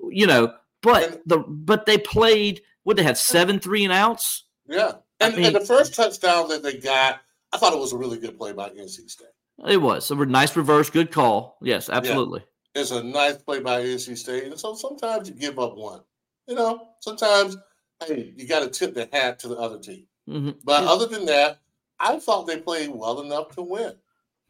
You 0.00 0.26
know, 0.26 0.54
but 0.82 1.20
the 1.26 1.38
but 1.46 1.86
they 1.86 1.98
played. 1.98 2.62
What 2.84 2.96
they 2.96 3.02
had 3.04 3.16
seven 3.18 3.60
three 3.60 3.84
and 3.84 3.92
outs. 3.92 4.44
yeah, 4.66 4.92
I 5.20 5.26
and, 5.26 5.36
mean- 5.36 5.46
and 5.46 5.54
the 5.54 5.60
first 5.64 5.94
touchdown 5.94 6.48
that 6.48 6.62
they 6.64 6.78
got, 6.78 7.20
I 7.52 7.58
thought 7.58 7.72
it 7.72 7.78
was 7.78 7.92
a 7.92 7.96
really 7.96 8.18
good 8.18 8.36
play 8.36 8.52
by 8.52 8.70
NC 8.70 9.08
State. 9.08 9.28
It 9.68 9.76
was 9.76 10.10
a 10.10 10.16
nice 10.16 10.56
reverse. 10.56 10.90
Good 10.90 11.12
call. 11.12 11.58
Yes, 11.62 11.88
absolutely. 11.88 12.42
It's 12.74 12.90
a 12.90 13.02
nice 13.04 13.36
play 13.36 13.60
by 13.60 13.82
NC 13.82 14.16
State. 14.16 14.44
And 14.44 14.58
so 14.58 14.74
sometimes 14.74 15.28
you 15.28 15.34
give 15.34 15.58
up 15.60 15.76
one. 15.76 16.00
You 16.48 16.56
know, 16.56 16.88
sometimes, 17.00 17.56
hey, 18.04 18.32
you 18.36 18.48
got 18.48 18.60
to 18.60 18.68
tip 18.70 18.94
the 18.94 19.08
hat 19.12 19.38
to 19.40 19.48
the 19.48 19.56
other 19.56 19.78
team. 19.78 20.06
Mhm. 20.28 20.56
But 20.64 20.82
other 20.84 21.06
than 21.06 21.26
that, 21.26 21.58
I 22.00 22.18
thought 22.18 22.48
they 22.48 22.58
played 22.58 22.90
well 22.90 23.20
enough 23.20 23.54
to 23.54 23.62
win. 23.62 23.92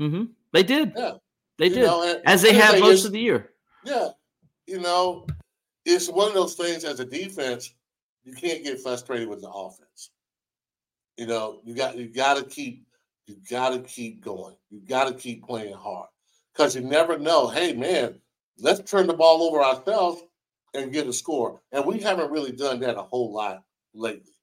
Mhm. 0.02 0.34
They 0.52 0.62
did. 0.62 0.92
Yeah. 0.96 1.14
They 1.58 1.66
You 1.68 1.74
did 1.74 1.82
know, 1.86 2.02
and- 2.02 2.22
as 2.26 2.42
they 2.42 2.52
have 2.54 2.80
most 2.80 3.04
of 3.04 3.12
the 3.12 3.20
year. 3.20 3.54
Yeah. 3.84 4.10
You 4.66 4.80
know, 4.80 5.26
it's 5.84 6.08
one 6.08 6.28
of 6.28 6.34
those 6.34 6.54
things 6.54 6.84
as 6.84 6.98
a 7.00 7.04
defense, 7.04 7.74
you 8.24 8.32
can't 8.34 8.64
get 8.64 8.80
frustrated 8.80 9.28
with 9.28 9.40
the 9.42 9.50
offense. 9.50 10.10
You 11.16 11.26
know, 11.26 11.60
you 11.64 11.74
got 11.74 11.96
you 11.96 12.08
gotta 12.08 12.44
keep 12.44 12.86
you 13.26 13.36
gotta 13.48 13.80
keep 13.80 14.20
going. 14.20 14.56
You 14.70 14.80
gotta 14.80 15.14
keep 15.14 15.44
playing 15.44 15.74
hard. 15.74 16.08
Because 16.52 16.74
you 16.74 16.82
never 16.82 17.18
know, 17.18 17.48
hey 17.48 17.72
man, 17.72 18.20
let's 18.58 18.90
turn 18.90 19.06
the 19.06 19.14
ball 19.14 19.42
over 19.42 19.62
ourselves 19.62 20.22
and 20.74 20.92
get 20.92 21.06
a 21.06 21.12
score. 21.12 21.60
And 21.72 21.84
we 21.86 22.00
haven't 22.00 22.30
really 22.30 22.52
done 22.52 22.80
that 22.80 22.98
a 22.98 23.02
whole 23.02 23.32
lot 23.32 23.62
lately. 23.94 24.34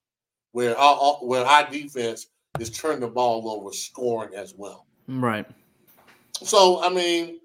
Where 0.51 0.78
our 0.78 1.16
where 1.18 1.45
our 1.45 1.70
defense 1.70 2.28
is 2.60 2.70
turning 2.70 3.01
the 3.01 3.07
ball 3.07 3.49
over, 3.49 3.72
scoring 3.74 4.36
as 4.36 4.53
well. 4.55 4.88
Right. 5.10 5.45
So 6.34 6.84
I 6.84 6.89
mean, 6.89 7.39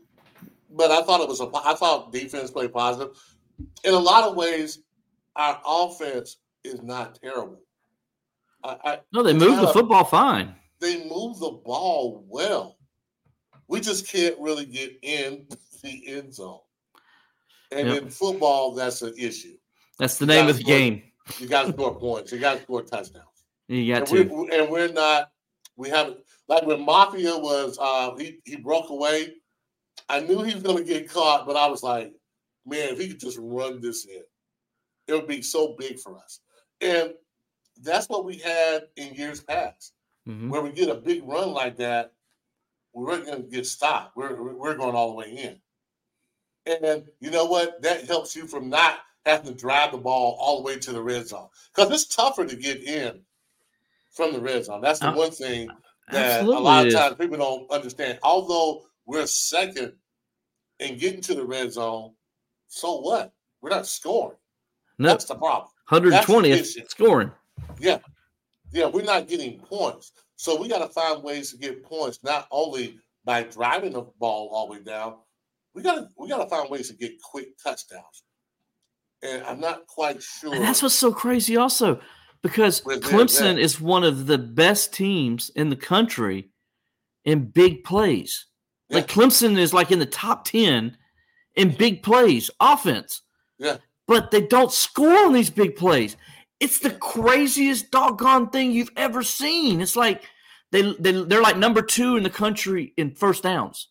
but 0.70 0.90
I 0.90 1.02
thought 1.02 1.20
it 1.20 1.28
was 1.28 1.40
a. 1.40 1.50
I 1.64 1.74
thought 1.74 2.12
defense 2.12 2.50
played 2.50 2.72
positive. 2.72 3.16
In 3.84 3.94
a 3.94 3.98
lot 3.98 4.28
of 4.28 4.36
ways, 4.36 4.80
our 5.36 5.60
offense 5.66 6.36
is 6.64 6.82
not 6.82 7.18
terrible. 7.22 7.60
I, 8.62 8.76
I, 8.84 8.98
No, 9.12 9.22
they 9.22 9.32
move 9.32 9.60
the 9.60 9.68
football 9.68 10.04
fine. 10.04 10.54
they 10.80 11.04
move 11.08 11.38
the 11.38 11.50
ball 11.64 12.24
well. 12.28 12.76
We 13.68 13.80
just 13.80 14.08
can't 14.08 14.38
really 14.38 14.66
get 14.66 14.92
in 15.02 15.46
the 15.82 16.02
end 16.08 16.34
zone. 16.34 16.58
And 17.72 17.88
Yep. 17.88 18.02
in 18.02 18.08
football, 18.10 18.72
that's 18.74 19.02
an 19.02 19.14
issue. 19.18 19.54
That's 19.98 20.18
the 20.18 20.24
You 20.26 20.28
name 20.32 20.48
of 20.48 20.56
the 20.56 20.62
score- 20.62 20.74
game. 20.76 21.02
You 21.38 21.46
got 21.48 21.66
to 21.66 21.72
score 21.72 21.98
points. 21.98 22.30
You 22.32 22.38
got 22.38 22.56
to 22.58 22.62
score 22.62 22.82
touchdowns. 22.82 23.24
You 23.68 23.92
got 23.94 24.10
and, 24.10 24.28
to. 24.28 24.34
we, 24.34 24.50
and 24.58 24.70
we're 24.70 24.92
not. 24.92 25.30
We 25.76 25.88
haven't 25.88 26.18
like 26.48 26.64
when 26.66 26.84
Mafah 26.86 27.40
was. 27.40 27.78
Uh, 27.80 28.14
he 28.16 28.38
he 28.44 28.56
broke 28.56 28.90
away. 28.90 29.34
I 30.08 30.20
knew 30.20 30.42
he 30.42 30.54
was 30.54 30.62
going 30.62 30.78
to 30.78 30.84
get 30.84 31.10
caught, 31.10 31.46
but 31.46 31.56
I 31.56 31.66
was 31.68 31.82
like, 31.82 32.12
man, 32.66 32.90
if 32.90 32.98
he 32.98 33.08
could 33.08 33.20
just 33.20 33.38
run 33.40 33.80
this 33.80 34.04
in, 34.06 34.22
it 35.08 35.12
would 35.14 35.26
be 35.28 35.40
so 35.42 35.74
big 35.78 35.98
for 35.98 36.16
us. 36.18 36.40
And 36.80 37.14
that's 37.82 38.08
what 38.08 38.24
we 38.24 38.36
had 38.38 38.84
in 38.96 39.14
years 39.14 39.40
past, 39.40 39.92
Mhm. 40.28 40.50
where 40.50 40.62
we 40.62 40.72
get 40.72 40.88
a 40.90 40.94
big 40.94 41.22
run 41.26 41.52
like 41.52 41.76
that, 41.78 42.12
we 42.92 43.04
we're 43.04 43.24
going 43.24 43.42
to 43.42 43.48
get 43.48 43.66
stopped. 43.66 44.16
We're 44.16 44.40
we're 44.54 44.76
going 44.76 44.94
all 44.94 45.08
the 45.10 45.14
way 45.14 45.30
in. 45.30 45.60
And 46.66 47.08
you 47.20 47.30
know 47.30 47.44
what? 47.44 47.80
That 47.82 48.04
helps 48.06 48.34
you 48.34 48.46
from 48.46 48.68
not 48.70 49.00
having 49.26 49.46
to 49.46 49.54
drive 49.54 49.92
the 49.92 49.98
ball 49.98 50.36
all 50.40 50.58
the 50.58 50.64
way 50.64 50.78
to 50.78 50.92
the 50.92 51.02
red 51.02 51.26
zone 51.26 51.48
because 51.74 51.90
it's 51.90 52.14
tougher 52.14 52.46
to 52.46 52.56
get 52.56 52.82
in 52.82 53.24
from 54.12 54.32
the 54.32 54.40
red 54.40 54.64
zone. 54.64 54.80
That's 54.80 55.00
the 55.00 55.08
Uh, 55.08 55.16
one 55.16 55.30
thing 55.30 55.70
that 56.10 56.32
Absolutely. 56.40 56.56
a 56.56 56.60
lot 56.60 56.86
of 56.86 56.92
times 56.92 57.16
people 57.16 57.38
don't 57.38 57.70
understand. 57.70 58.18
Although 58.22 58.82
we're 59.06 59.26
second 59.26 59.94
in 60.80 60.98
getting 60.98 61.20
to 61.22 61.34
the 61.34 61.44
red 61.44 61.72
zone, 61.72 62.12
so 62.68 63.00
what? 63.00 63.32
We're 63.60 63.70
not 63.70 63.86
scoring. 63.86 64.36
No, 64.98 65.08
That's 65.08 65.24
the 65.24 65.34
problem. 65.36 65.68
120th 65.90 66.10
That's 66.10 66.26
the 66.26 66.50
issue. 66.80 66.88
scoring. 66.88 67.32
Yeah. 67.78 67.98
Yeah, 68.72 68.86
we're 68.86 69.04
not 69.04 69.28
getting 69.28 69.60
points. 69.60 70.12
So 70.36 70.60
we 70.60 70.68
got 70.68 70.86
to 70.86 70.88
find 70.88 71.22
ways 71.22 71.52
to 71.52 71.58
get 71.58 71.84
points, 71.84 72.18
not 72.22 72.48
only 72.50 72.98
by 73.24 73.44
driving 73.44 73.92
the 73.92 74.02
ball 74.18 74.50
all 74.52 74.66
the 74.66 74.72
way 74.72 74.82
down. 74.82 75.16
We 75.74 75.82
got 75.82 75.94
to 75.96 76.08
we 76.18 76.28
got 76.28 76.42
to 76.42 76.48
find 76.48 76.68
ways 76.70 76.88
to 76.90 76.96
get 76.96 77.20
quick 77.22 77.56
touchdowns. 77.62 78.24
And 79.22 79.42
I'm 79.44 79.60
not 79.60 79.86
quite 79.86 80.22
sure. 80.22 80.54
And 80.54 80.62
that's 80.62 80.82
what's 80.82 80.94
so 80.94 81.12
crazy, 81.12 81.56
also, 81.56 82.00
because 82.44 82.84
With 82.84 83.02
Clemson 83.02 83.56
yeah. 83.56 83.62
is 83.62 83.80
one 83.80 84.04
of 84.04 84.26
the 84.26 84.36
best 84.36 84.92
teams 84.92 85.50
in 85.56 85.70
the 85.70 85.76
country 85.76 86.50
in 87.24 87.46
big 87.46 87.84
plays. 87.84 88.46
Like 88.90 89.08
Clemson 89.08 89.58
is 89.58 89.72
like 89.72 89.90
in 89.90 89.98
the 89.98 90.04
top 90.04 90.44
10 90.44 90.94
in 91.56 91.74
big 91.74 92.02
plays, 92.02 92.50
offense. 92.60 93.22
Yeah. 93.58 93.78
But 94.06 94.30
they 94.30 94.42
don't 94.42 94.70
score 94.70 95.24
on 95.24 95.32
these 95.32 95.48
big 95.48 95.74
plays. 95.74 96.18
It's 96.60 96.80
the 96.80 96.90
craziest 96.90 97.90
doggone 97.90 98.50
thing 98.50 98.72
you've 98.72 98.92
ever 98.94 99.22
seen. 99.22 99.80
It's 99.80 99.96
like 99.96 100.22
they, 100.70 100.94
they 101.00 101.12
they're 101.24 101.40
like 101.40 101.56
number 101.56 101.80
two 101.80 102.18
in 102.18 102.22
the 102.22 102.30
country 102.30 102.92
in 102.98 103.14
first 103.14 103.42
downs. 103.42 103.88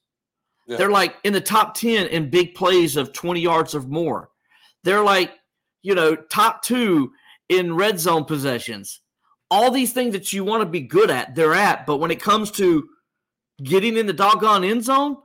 Yeah. 0.67 0.77
They're 0.77 0.91
like 0.91 1.15
in 1.23 1.33
the 1.33 1.41
top 1.41 1.73
10 1.73 2.05
in 2.07 2.29
big 2.29 2.53
plays 2.53 2.97
of 2.97 3.13
20 3.13 3.41
yards 3.41 3.73
or 3.73 3.81
more. 3.81 4.29
They're 4.83 5.03
like, 5.03 5.31
you 5.81 5.95
know, 5.95 6.15
top 6.15 6.61
two 6.61 7.11
in 7.57 7.75
red 7.75 7.99
zone 7.99 8.25
possessions. 8.25 9.01
All 9.49 9.71
these 9.71 9.93
things 9.93 10.13
that 10.13 10.33
you 10.33 10.43
want 10.43 10.61
to 10.61 10.69
be 10.69 10.81
good 10.81 11.11
at, 11.11 11.35
they're 11.35 11.53
at. 11.53 11.85
But 11.85 11.97
when 11.97 12.11
it 12.11 12.21
comes 12.21 12.51
to 12.51 12.87
getting 13.61 13.97
in 13.97 14.07
the 14.07 14.13
doggone 14.13 14.63
end 14.63 14.83
zone, 14.83 15.17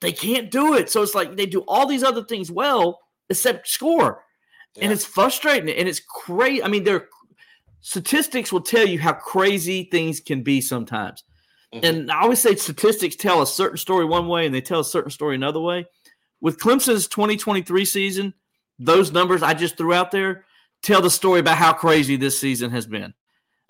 they 0.00 0.12
can't 0.12 0.50
do 0.50 0.74
it. 0.74 0.90
So 0.90 1.02
it's 1.02 1.14
like 1.14 1.36
they 1.36 1.46
do 1.46 1.60
all 1.66 1.86
these 1.86 2.02
other 2.02 2.24
things 2.24 2.50
well, 2.50 3.00
except 3.28 3.68
score. 3.68 4.24
And 4.80 4.92
it's 4.92 5.04
frustrating 5.04 5.74
and 5.74 5.88
it's 5.88 6.00
crazy. 6.00 6.62
I 6.62 6.68
mean, 6.68 6.84
their 6.84 7.08
statistics 7.80 8.52
will 8.52 8.60
tell 8.60 8.86
you 8.86 8.98
how 8.98 9.12
crazy 9.12 9.88
things 9.90 10.20
can 10.20 10.42
be 10.42 10.60
sometimes. 10.60 11.24
Mhm. 11.74 11.84
And 11.84 12.10
I 12.10 12.20
always 12.20 12.40
say 12.40 12.54
statistics 12.54 13.16
tell 13.16 13.42
a 13.42 13.46
certain 13.46 13.78
story 13.78 14.04
one 14.04 14.28
way 14.28 14.46
and 14.46 14.54
they 14.54 14.60
tell 14.60 14.80
a 14.80 14.84
certain 14.84 15.10
story 15.10 15.34
another 15.34 15.60
way. 15.60 15.86
With 16.40 16.58
Clemson's 16.58 17.06
2023 17.08 17.84
season, 17.84 18.34
those 18.78 19.12
numbers 19.12 19.42
I 19.42 19.54
just 19.54 19.76
threw 19.76 19.92
out 19.92 20.10
there 20.10 20.44
tell 20.82 21.02
the 21.02 21.10
story 21.10 21.40
about 21.40 21.56
how 21.56 21.72
crazy 21.72 22.16
this 22.16 22.38
season 22.38 22.70
has 22.70 22.86
been. 22.86 23.14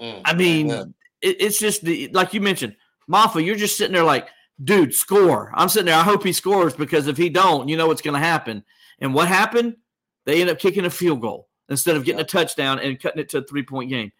Mm, 0.00 0.22
I 0.24 0.34
mean, 0.34 0.70
it, 0.70 1.36
it's 1.40 1.58
just 1.58 1.82
the 1.82 2.08
like 2.12 2.32
you 2.34 2.40
mentioned, 2.40 2.76
Mafah, 3.10 3.44
you're 3.44 3.56
just 3.56 3.76
sitting 3.76 3.94
there 3.94 4.04
like, 4.04 4.28
dude, 4.62 4.94
score. 4.94 5.52
I'm 5.54 5.68
sitting 5.68 5.86
there. 5.86 5.96
I 5.96 6.02
hope 6.04 6.24
he 6.24 6.32
scores 6.32 6.74
because 6.74 7.06
if 7.06 7.16
he 7.16 7.28
don't, 7.28 7.68
you 7.68 7.76
know 7.76 7.86
what's 7.86 8.02
going 8.02 8.14
to 8.20 8.26
happen. 8.26 8.64
And 9.00 9.14
what 9.14 9.28
happened? 9.28 9.76
They 10.26 10.40
end 10.40 10.50
up 10.50 10.58
kicking 10.58 10.84
a 10.84 10.90
field 10.90 11.20
goal 11.20 11.48
instead 11.68 11.96
of 11.96 12.04
getting 12.04 12.18
Yeah. 12.18 12.24
a 12.24 12.28
touchdown 12.28 12.78
and 12.78 13.00
cutting 13.00 13.20
it 13.20 13.28
to 13.30 13.38
a 13.38 13.42
three 13.42 13.62
point 13.62 13.90
game. 13.90 14.12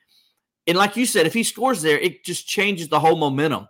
And 0.66 0.76
like 0.76 0.97
you 0.97 1.07
said, 1.07 1.26
if 1.26 1.34
he 1.34 1.43
scores 1.43 1.82
there, 1.82 1.99
it 1.99 2.24
just 2.24 2.47
changes 2.47 2.88
the 2.88 3.01
whole 3.01 3.16
momentum. 3.16 3.68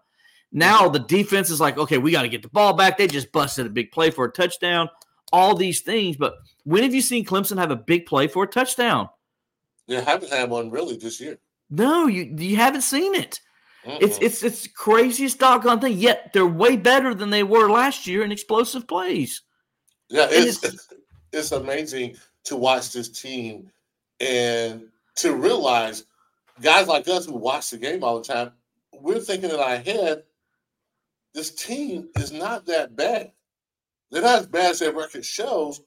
Now 0.52 0.88
the 0.88 0.98
defense 0.98 1.48
is 1.50 1.60
like, 1.60 1.78
okay, 1.78 1.98
we 1.98 2.10
got 2.10 2.22
to 2.22 2.28
get 2.28 2.42
the 2.42 2.48
ball 2.48 2.72
back. 2.72 2.98
They 2.98 3.06
just 3.06 3.30
busted 3.32 3.66
a 3.66 3.70
big 3.70 3.92
play 3.92 4.10
for 4.10 4.24
a 4.24 4.32
touchdown. 4.32 4.90
All 5.32 5.54
these 5.54 5.80
things, 5.80 6.16
but 6.16 6.34
when 6.64 6.82
have 6.82 6.94
you 6.94 7.00
seen 7.02 7.24
Clemson 7.24 7.58
have 7.58 7.70
a 7.70 7.76
big 7.76 8.06
play 8.06 8.28
for 8.28 8.44
a 8.44 8.46
touchdown? 8.46 9.08
They 9.88 10.00
haven't 10.02 10.30
had 10.32 10.50
one 10.50 10.70
really 10.70 10.96
this 10.96 11.20
year. 11.20 11.38
No, 11.70 12.06
you 12.06 12.34
you 12.36 12.56
haven't 12.56 12.82
seen 12.82 13.14
it. 13.14 13.40
It's 14.00 14.18
Mm-mm. 14.18 14.22
it's 14.22 14.42
it's 14.42 14.62
the 14.64 14.68
craziest 14.70 15.38
doggone 15.38 15.80
thing. 15.80 15.96
Yet 15.98 16.32
they're 16.32 16.46
way 16.46 16.76
better 16.76 17.14
than 17.14 17.30
they 17.30 17.42
were 17.42 17.70
last 17.70 18.06
year 18.06 18.22
in 18.22 18.32
explosive 18.32 18.86
plays. 18.86 19.42
yeah, 20.08 20.24
and 20.24 20.46
it's 20.46 20.88
it's 21.32 21.52
amazing 21.52 22.16
to 22.44 22.56
watch 22.56 22.92
this 22.92 23.08
team 23.08 23.70
and 24.20 24.88
to 25.16 25.34
realize 25.34 26.04
guys 26.60 26.88
like 26.88 27.08
us 27.08 27.26
who 27.26 27.36
watch 27.36 27.70
the 27.70 27.78
game 27.78 28.04
all 28.04 28.18
the 28.20 28.24
time, 28.24 28.52
we're 28.92 29.20
thinking 29.20 29.50
in 29.50 29.56
our 29.56 29.78
head, 29.78 30.24
this 31.34 31.50
team 31.54 32.08
is 32.16 32.32
not 32.32 32.66
that 32.66 32.96
bad. 32.96 33.32
They're 34.10 34.22
not 34.22 34.40
as 34.40 34.46
bad 34.46 34.72
as 34.72 34.78
their 34.80 34.92
record 34.92 35.24
shows, 35.24 35.80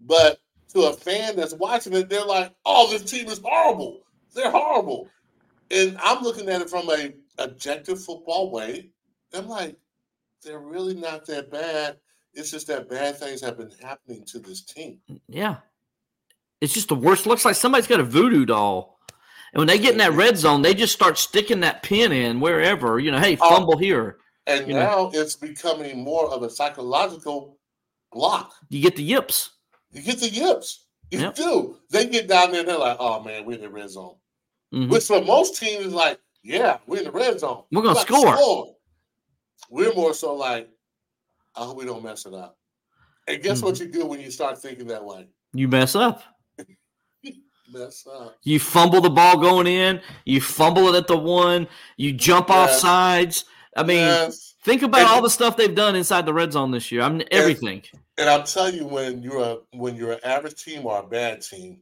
but 0.00 0.40
to 0.72 0.82
a 0.82 0.92
fan 0.92 1.36
that's 1.36 1.54
watching 1.54 1.92
it, 1.94 2.08
they're 2.08 2.24
like, 2.24 2.52
"Oh, 2.64 2.90
this 2.90 3.08
team 3.10 3.28
is 3.28 3.40
horrible. 3.42 4.02
They're 4.34 4.50
horrible." 4.50 5.08
And 5.70 5.98
I'm 6.02 6.22
looking 6.22 6.48
at 6.48 6.60
it 6.60 6.70
from 6.70 6.88
a 6.90 7.14
objective 7.38 8.02
football 8.02 8.50
way. 8.50 8.90
I'm 9.32 9.48
like, 9.48 9.76
they're 10.42 10.60
really 10.60 10.94
not 10.94 11.26
that 11.26 11.50
bad. 11.50 11.98
It's 12.34 12.50
just 12.50 12.66
that 12.68 12.88
bad 12.88 13.16
things 13.18 13.40
have 13.40 13.56
been 13.58 13.72
happening 13.82 14.24
to 14.26 14.38
this 14.38 14.62
team. 14.62 15.00
Yeah. 15.28 15.56
It's 16.60 16.74
just 16.74 16.88
the 16.88 16.94
worst. 16.94 17.26
Looks 17.26 17.44
like 17.44 17.54
somebody's 17.56 17.86
got 17.86 18.00
a 18.00 18.04
voodoo 18.04 18.44
doll. 18.44 19.00
And 19.52 19.60
when 19.60 19.68
they 19.68 19.78
get 19.78 19.92
in 19.92 19.98
that 19.98 20.12
red 20.12 20.36
zone, 20.36 20.62
they 20.62 20.74
just 20.74 20.92
start 20.92 21.16
sticking 21.16 21.60
that 21.60 21.82
pin 21.82 22.12
in 22.12 22.40
wherever, 22.40 22.98
you 22.98 23.10
know, 23.10 23.18
hey, 23.20 23.36
Oh. 23.40 23.48
fumble 23.48 23.78
here. 23.78 24.18
And 24.46 24.66
now 24.68 24.74
know. 24.76 25.10
it's 25.14 25.36
becoming 25.36 26.02
more 26.02 26.28
of 26.30 26.42
a 26.42 26.50
psychological 26.50 27.58
block. 28.12 28.52
You 28.68 28.82
get 28.82 28.96
the 28.96 29.02
yips. 29.02 29.50
You 29.94 30.02
get 30.02 30.18
the 30.20 30.28
yips. 30.28 30.86
You 31.10 31.20
Yep. 31.20 31.34
do. 31.36 31.78
They 31.90 32.06
get 32.06 32.26
down 32.28 32.50
there 32.50 32.60
and 32.60 32.68
they're 32.68 32.78
like, 32.78 32.96
oh 32.98 33.22
man, 33.22 33.44
we're 33.44 33.54
in 33.54 33.60
the 33.60 33.68
red 33.70 33.88
zone. 33.90 34.16
Mhm. 34.74 34.90
Which 34.90 35.04
for 35.06 35.22
most 35.22 35.56
teams 35.58 35.86
is 35.86 35.92
like, 35.94 36.18
yeah, 36.42 36.78
we're 36.86 36.98
in 36.98 37.04
the 37.04 37.12
red 37.12 37.38
zone. 37.40 37.64
We're 37.70 37.82
gonna 37.82 37.94
We 37.94 38.04
got 38.04 38.06
to 38.06 38.36
score. 38.38 38.74
We're 39.70 39.94
more 39.94 40.12
so 40.14 40.34
like, 40.34 40.68
I 41.56 41.64
hope 41.64 41.76
we 41.78 41.84
don't 41.84 42.02
mess 42.02 42.26
it 42.26 42.34
up. 42.34 42.58
And 43.28 43.42
guess 43.42 43.62
what 43.62 43.74
Mm-hmm. 43.76 43.84
you 43.84 43.92
do 43.92 44.06
when 44.06 44.20
you 44.20 44.30
start 44.30 44.60
thinking 44.60 44.88
that 44.88 45.04
way? 45.04 45.28
You 45.52 45.68
mess 45.68 45.94
up. 45.94 46.22
Mess 47.72 48.06
up. 48.06 48.36
You 48.44 48.60
fumble 48.60 49.00
the 49.00 49.08
ball 49.10 49.38
going 49.38 49.66
in. 49.66 50.00
You 50.26 50.40
fumble 50.40 50.88
it 50.94 50.98
at 50.98 51.06
the 51.06 51.16
one. 51.16 51.66
You 51.96 52.12
jump 52.12 52.50
off 52.50 52.70
sides. 52.70 53.46
I 53.76 53.82
mean, 53.82 53.96
Yes. 53.98 54.54
think 54.62 54.82
about 54.82 55.00
And- 55.00 55.08
all 55.08 55.22
the 55.22 55.30
stuff 55.30 55.56
they've 55.56 55.74
done 55.74 55.96
inside 55.96 56.26
the 56.26 56.34
red 56.34 56.52
zone 56.52 56.70
this 56.70 56.92
year. 56.92 57.00
I 57.02 57.08
mean, 57.08 57.24
everything. 57.30 57.82
And 58.16 58.28
I'm 58.30 58.44
telling 58.44 58.76
you, 58.76 58.86
when 58.86 59.22
you're 59.22 59.42
a 59.42 59.58
when 59.72 59.96
you're 59.96 60.12
an 60.12 60.20
average 60.24 60.62
team 60.62 60.86
or 60.86 61.00
a 61.00 61.06
bad 61.06 61.42
team, 61.42 61.78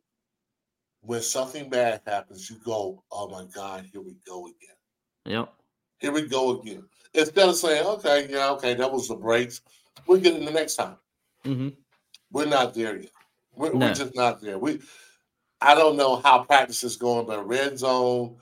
when 1.02 1.20
something 1.20 1.68
bad 1.68 2.00
happens, 2.06 2.48
you 2.48 2.56
go, 2.64 3.02
"Oh 3.10 3.28
my 3.28 3.44
God, 3.54 3.86
here 3.92 4.00
we 4.00 4.16
go 4.26 4.46
again. 4.46 4.76
Yep. 5.26 5.52
Here 5.98 6.12
we 6.12 6.26
go 6.26 6.60
again." 6.60 6.84
Instead 7.14 7.48
of 7.48 7.56
saying, 7.56 7.86
"Okay, 7.86 8.28
yeah, 8.30 8.50
okay, 8.52 8.74
that 8.74 8.90
was 8.90 9.08
the 9.08 9.14
breaks. 9.14 9.60
We'll 10.06 10.20
get 10.20 10.34
it 10.34 10.44
the 10.44 10.50
next 10.50 10.76
time." 10.76 10.96
Mm-hmm. 11.44 11.68
We're 12.30 12.46
not 12.46 12.72
there 12.72 12.96
yet. 12.96 13.10
We're, 13.54 13.72
No. 13.74 13.86
we're 13.86 13.94
just 13.94 14.14
not 14.14 14.40
there. 14.40 14.58
We, 14.58 14.80
I 15.60 15.74
don't 15.74 15.96
know 15.96 16.16
how 16.16 16.44
practice 16.44 16.82
is 16.82 16.96
going, 16.96 17.26
but 17.26 17.46
red 17.46 17.78
zone 17.78 18.36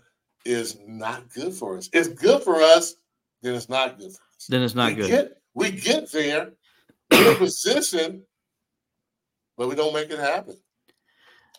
is 0.45 0.79
not 0.87 1.29
good 1.35 1.53
for 1.53 1.77
us. 1.77 1.91
It's 1.93 2.09
good 2.09 2.43
for 2.43 2.63
us, 2.63 2.95
then 3.43 3.55
it's 3.55 3.69
not 3.69 3.99
good 3.99 4.13
for 4.13 4.23
us. 4.37 4.47
Then 4.49 4.63
it's 4.63 4.75
not 4.75 4.91
we 4.91 4.95
good. 4.95 5.09
Get, 5.09 5.43
we 5.55 5.71
get 5.73 6.11
there, 6.13 6.53
in 7.11 7.37
position, 7.37 8.23
but 9.57 9.69
we 9.69 9.75
don't 9.75 9.95
make 9.95 10.11
it 10.11 10.19
happen. 10.19 10.57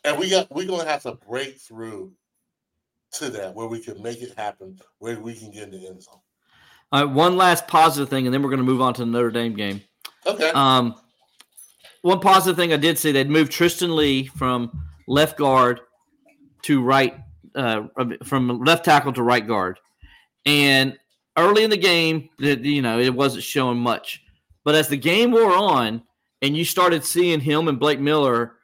And 0.04 0.18
we 0.18 0.30
got 0.30 0.52
we're 0.52 0.68
gonna 0.68 0.90
have 0.90 1.04
to 1.04 1.14
break 1.14 1.58
through 1.58 2.14
to 3.14 3.30
that 3.30 3.54
where 3.54 3.68
we 3.68 3.80
can 3.80 4.02
make 4.02 4.22
it 4.22 4.34
happen, 4.38 4.80
where 5.00 5.20
we 5.20 5.34
can 5.34 5.52
get 5.52 5.64
in 5.64 5.72
the 5.72 5.88
end 5.88 6.02
zone. 6.02 6.16
All 6.92 7.06
right, 7.06 7.14
one 7.14 7.38
last 7.38 7.68
positive 7.68 8.10
thing, 8.10 8.26
and 8.28 8.34
then 8.34 8.42
we're 8.42 8.50
going 8.50 8.60
to 8.60 8.66
move 8.66 8.82
on 8.82 8.94
to 8.96 9.02
the 9.02 9.06
Notre 9.06 9.32
Dame 9.32 9.54
game. 9.54 9.82
Okay. 10.26 10.50
Um, 10.50 10.96
one 12.02 12.20
positive 12.20 12.58
thing 12.58 12.74
I 12.74 12.78
did 12.78 12.98
see 12.98 13.12
they'd 13.12 13.30
moved 13.30 13.52
Tristan 13.52 13.96
Leigh 13.96 14.26
from 14.26 14.72
left 15.08 15.38
guard 15.38 15.80
to 16.64 16.82
right, 16.82 17.18
uh, 17.56 17.84
from 18.24 18.60
left 18.64 18.84
tackle 18.84 19.14
to 19.14 19.24
right 19.24 19.46
guard, 19.46 19.80
and 20.46 20.98
early 21.38 21.64
in 21.64 21.70
the 21.70 21.78
game, 21.78 22.30
that 22.40 22.66
you 22.66 22.82
know 22.82 23.00
it 23.00 23.14
wasn't 23.14 23.44
showing 23.44 23.78
much, 23.78 24.24
but 24.64 24.76
as 24.76 24.88
the 24.88 24.98
game 24.98 25.32
wore 25.32 25.56
on, 25.56 26.04
and 26.42 26.58
you 26.58 26.66
started 26.66 27.06
seeing 27.06 27.40
him 27.40 27.68
and 27.68 27.80
Blake 27.80 28.00
Miller 28.00 28.58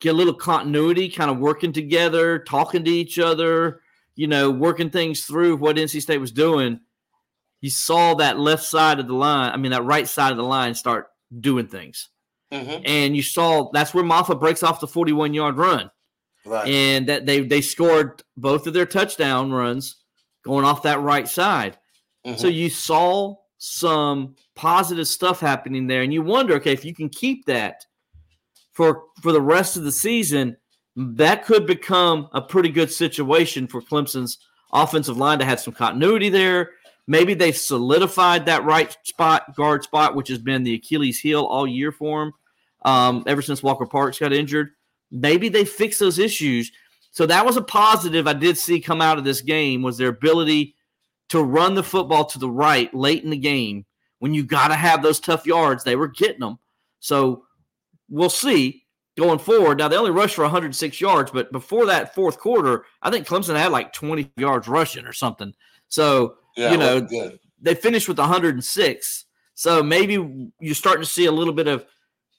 get 0.00 0.10
a 0.10 0.16
little 0.16 0.34
continuity, 0.34 1.08
kind 1.08 1.30
of 1.30 1.38
working 1.38 1.72
together, 1.72 2.38
talking 2.38 2.84
to 2.84 2.90
each 2.90 3.18
other, 3.18 3.80
you 4.14 4.26
know, 4.26 4.50
working 4.50 4.90
things 4.90 5.24
through 5.24 5.56
what 5.56 5.76
NC 5.76 6.00
State 6.02 6.18
was 6.18 6.32
doing. 6.32 6.80
You 7.60 7.70
saw 7.70 8.14
that 8.14 8.38
left 8.38 8.64
side 8.64 9.00
of 9.00 9.08
the 9.08 9.14
line, 9.14 9.52
I 9.52 9.56
mean, 9.56 9.72
that 9.72 9.84
right 9.84 10.06
side 10.06 10.30
of 10.30 10.36
the 10.36 10.44
line 10.44 10.74
start 10.74 11.08
doing 11.40 11.66
things. 11.66 12.08
Mhm. 12.52 12.82
And 12.84 13.16
you 13.16 13.22
saw 13.22 13.70
that's 13.72 13.92
where 13.92 14.04
Mafah 14.04 14.38
breaks 14.38 14.62
off 14.62 14.80
the 14.80 14.86
41 14.86 15.34
yard 15.34 15.56
run. 15.56 15.90
Right. 16.44 16.68
And 16.68 17.08
that 17.08 17.26
they 17.26 17.40
they 17.40 17.60
scored 17.60 18.22
both 18.36 18.66
of 18.66 18.74
their 18.74 18.86
touchdown 18.86 19.50
runs 19.50 19.96
going 20.44 20.64
off 20.64 20.84
that 20.84 21.00
right 21.00 21.28
side. 21.28 21.76
Mhm. 22.24 22.38
So 22.38 22.46
you 22.46 22.70
saw 22.70 23.34
some 23.58 24.36
positive 24.56 25.06
stuff 25.06 25.38
happening 25.40 25.86
there, 25.86 26.02
and 26.02 26.12
you 26.12 26.22
wonder, 26.22 26.54
okay, 26.54 26.72
if 26.72 26.84
you 26.84 26.94
can 26.94 27.08
keep 27.08 27.44
that 27.46 27.84
for 28.72 29.04
for 29.22 29.32
the 29.32 29.40
rest 29.40 29.76
of 29.76 29.84
the 29.84 29.92
season, 29.92 30.56
that 30.96 31.44
could 31.44 31.66
become 31.66 32.28
a 32.32 32.40
pretty 32.40 32.70
good 32.70 32.90
situation 32.90 33.66
for 33.66 33.80
Clemson's 33.80 34.38
offensive 34.72 35.16
line 35.16 35.38
to 35.38 35.44
have 35.44 35.60
some 35.60 35.74
continuity 35.74 36.28
there. 36.28 36.72
Maybe 37.06 37.34
they've 37.34 37.56
solidified 37.56 38.46
that 38.46 38.64
right 38.64 38.96
spot, 39.04 39.54
guard 39.54 39.84
spot, 39.84 40.16
which 40.16 40.28
has 40.28 40.38
been 40.38 40.64
the 40.64 40.74
Achilles 40.74 41.20
heel 41.20 41.44
all 41.44 41.66
year 41.66 41.92
for 41.92 42.24
them, 42.24 42.32
um, 42.84 43.24
ever 43.26 43.42
since 43.42 43.62
Walker 43.62 43.86
Parks 43.86 44.18
got 44.18 44.32
injured. 44.32 44.70
Maybe 45.12 45.48
they 45.48 45.64
fix 45.64 45.98
those 45.98 46.18
issues. 46.18 46.72
So 47.12 47.24
that 47.26 47.46
was 47.46 47.56
a 47.56 47.62
positive 47.62 48.26
I 48.26 48.32
did 48.32 48.58
see 48.58 48.80
come 48.80 49.00
out 49.00 49.18
of 49.18 49.24
this 49.24 49.40
game 49.40 49.82
was 49.82 49.96
their 49.96 50.08
ability 50.08 50.74
to 51.28 51.42
run 51.42 51.74
the 51.74 51.82
football 51.82 52.24
to 52.26 52.38
the 52.38 52.50
right 52.50 52.92
late 52.92 53.24
in 53.24 53.30
the 53.30 53.36
game 53.36 53.85
when 54.18 54.34
you 54.34 54.44
got 54.44 54.68
to 54.68 54.74
have 54.74 55.02
those 55.02 55.20
tough 55.20 55.46
yards. 55.46 55.84
They 55.84 55.96
were 55.96 56.08
getting 56.08 56.40
them. 56.40 56.58
So 57.00 57.44
we'll 58.08 58.30
see 58.30 58.84
going 59.16 59.38
forward. 59.38 59.78
Now 59.78 59.88
they 59.88 59.96
only 59.96 60.10
rushed 60.10 60.34
for 60.34 60.42
106 60.42 61.00
yards, 61.00 61.30
but 61.30 61.52
before 61.52 61.86
that 61.86 62.14
fourth 62.14 62.38
quarter, 62.38 62.84
I 63.02 63.10
think 63.10 63.26
Clemson 63.26 63.56
had 63.56 63.72
like 63.72 63.92
20 63.92 64.30
yards 64.36 64.68
rushing 64.68 65.06
or 65.06 65.12
something. 65.12 65.54
So 65.88 66.36
yeah, 66.56 66.72
you 66.72 66.78
know, 66.78 67.00
good. 67.00 67.38
they 67.60 67.74
finished 67.74 68.08
with 68.08 68.18
106. 68.18 69.24
So 69.54 69.82
maybe 69.82 70.50
you're 70.60 70.74
starting 70.74 71.02
to 71.02 71.08
see 71.08 71.26
a 71.26 71.32
little 71.32 71.54
bit 71.54 71.66
of 71.66 71.86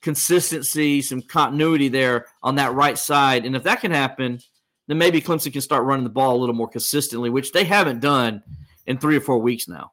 consistency, 0.02 1.02
some 1.02 1.22
continuity 1.22 1.88
there 1.88 2.26
on 2.42 2.54
that 2.56 2.74
right 2.74 2.96
side. 2.96 3.44
And 3.44 3.56
if 3.56 3.64
that 3.64 3.80
can 3.80 3.90
happen, 3.90 4.40
then 4.86 4.98
maybe 4.98 5.20
Clemson 5.20 5.52
can 5.52 5.60
start 5.60 5.84
running 5.84 6.04
the 6.04 6.10
ball 6.10 6.36
a 6.36 6.38
little 6.38 6.54
more 6.54 6.68
consistently, 6.68 7.30
which 7.30 7.52
they 7.52 7.64
haven't 7.64 8.00
done 8.00 8.42
in 8.86 8.98
three 8.98 9.16
or 9.16 9.20
four 9.20 9.38
weeks 9.38 9.68
now. 9.68 9.92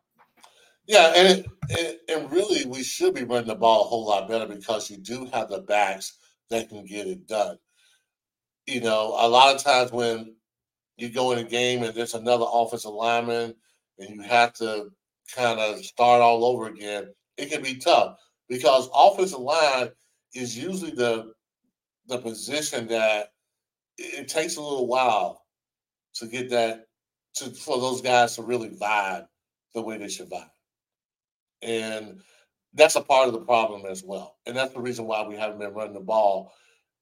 Yeah, 0.88 1.14
and, 1.16 1.28
it, 1.40 1.46
and 1.70 1.98
and 2.24 2.32
really, 2.32 2.66
we 2.66 2.84
should 2.84 3.16
be 3.16 3.24
running 3.24 3.48
the 3.48 3.56
ball 3.56 3.82
a 3.82 3.88
whole 3.88 4.06
lot 4.06 4.28
better 4.28 4.46
because 4.46 4.90
you 4.90 4.98
do 4.98 5.26
have 5.34 5.50
the 5.50 5.60
backs 5.62 6.14
that 6.50 6.70
can 6.70 6.86
get 6.86 7.08
it 7.08 7.28
done. 7.28 7.58
You 8.68 8.82
know, 8.82 9.16
a 9.18 9.28
lot 9.28 9.56
of 9.56 9.64
times 9.64 9.92
when 9.92 10.36
you 10.98 11.10
go 11.10 11.32
in 11.32 11.40
a 11.40 11.44
game 11.44 11.84
and 11.84 11.94
there's 11.94 12.14
another 12.14 12.46
offensive 12.52 12.92
lineman 12.92 13.56
and 14.00 14.10
you 14.16 14.22
have 14.22 14.54
to 14.54 14.92
kind 15.36 15.60
of 15.60 15.84
start 15.84 16.22
all 16.22 16.46
over 16.46 16.68
again, 16.68 17.14
it 17.38 17.52
can 17.52 17.64
be 17.64 17.76
tough 17.78 18.18
because 18.48 18.90
offensive 18.94 19.40
line 19.40 19.90
is 20.34 20.58
usually 20.58 20.92
the 20.92 21.34
the 22.08 22.18
position 22.20 22.88
that 22.88 23.30
it, 23.98 24.22
it 24.22 24.28
takes 24.28 24.58
a 24.58 24.62
little 24.62 24.88
while 24.88 25.44
to 26.16 26.28
get 26.28 26.50
that 26.52 26.86
to 27.36 27.50
for 27.52 27.80
those 27.80 28.02
guys 28.02 28.36
to 28.36 28.44
really 28.44 28.70
vibe 28.70 29.28
the 29.74 29.82
way 29.82 29.98
they 29.98 30.08
should 30.10 30.30
vibe. 30.30 30.50
And 31.62 32.22
that's 32.74 32.96
a 32.96 33.02
part 33.02 33.28
of 33.28 33.34
the 33.34 33.40
problem 33.40 33.86
as 33.86 34.04
well. 34.04 34.38
And 34.46 34.56
that's 34.56 34.74
the 34.74 34.82
reason 34.82 35.06
why 35.06 35.26
we 35.28 35.36
haven't 35.36 35.60
been 35.60 35.74
running 35.74 35.94
the 35.94 36.00
ball 36.02 36.54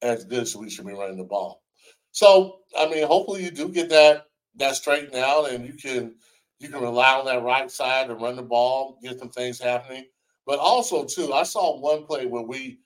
as 0.01 0.23
good 0.25 0.43
as 0.43 0.55
we 0.55 0.69
should 0.69 0.85
be 0.85 0.93
running 0.93 1.17
the 1.17 1.23
ball. 1.23 1.63
So, 2.11 2.59
I 2.77 2.87
mean, 2.87 3.07
hopefully 3.07 3.43
you 3.43 3.51
do 3.51 3.69
get 3.69 3.89
that 3.89 4.27
that 4.55 4.75
straightened 4.75 5.15
out 5.15 5.51
and 5.51 5.65
you 5.65 5.73
can 5.73 6.15
you 6.59 6.69
can 6.69 6.81
rely 6.81 7.13
on 7.13 7.25
that 7.25 7.41
right 7.43 7.69
side 7.69 8.07
to 8.07 8.15
run 8.15 8.35
the 8.35 8.43
ball, 8.43 8.99
get 9.01 9.19
some 9.19 9.29
things 9.29 9.59
happening. 9.59 10.05
But 10.45 10.59
also 10.59 11.05
too, 11.05 11.33
I 11.33 11.43
saw 11.43 11.79
one 11.79 12.05
play 12.05 12.27
where 12.27 12.43
we 12.43 12.79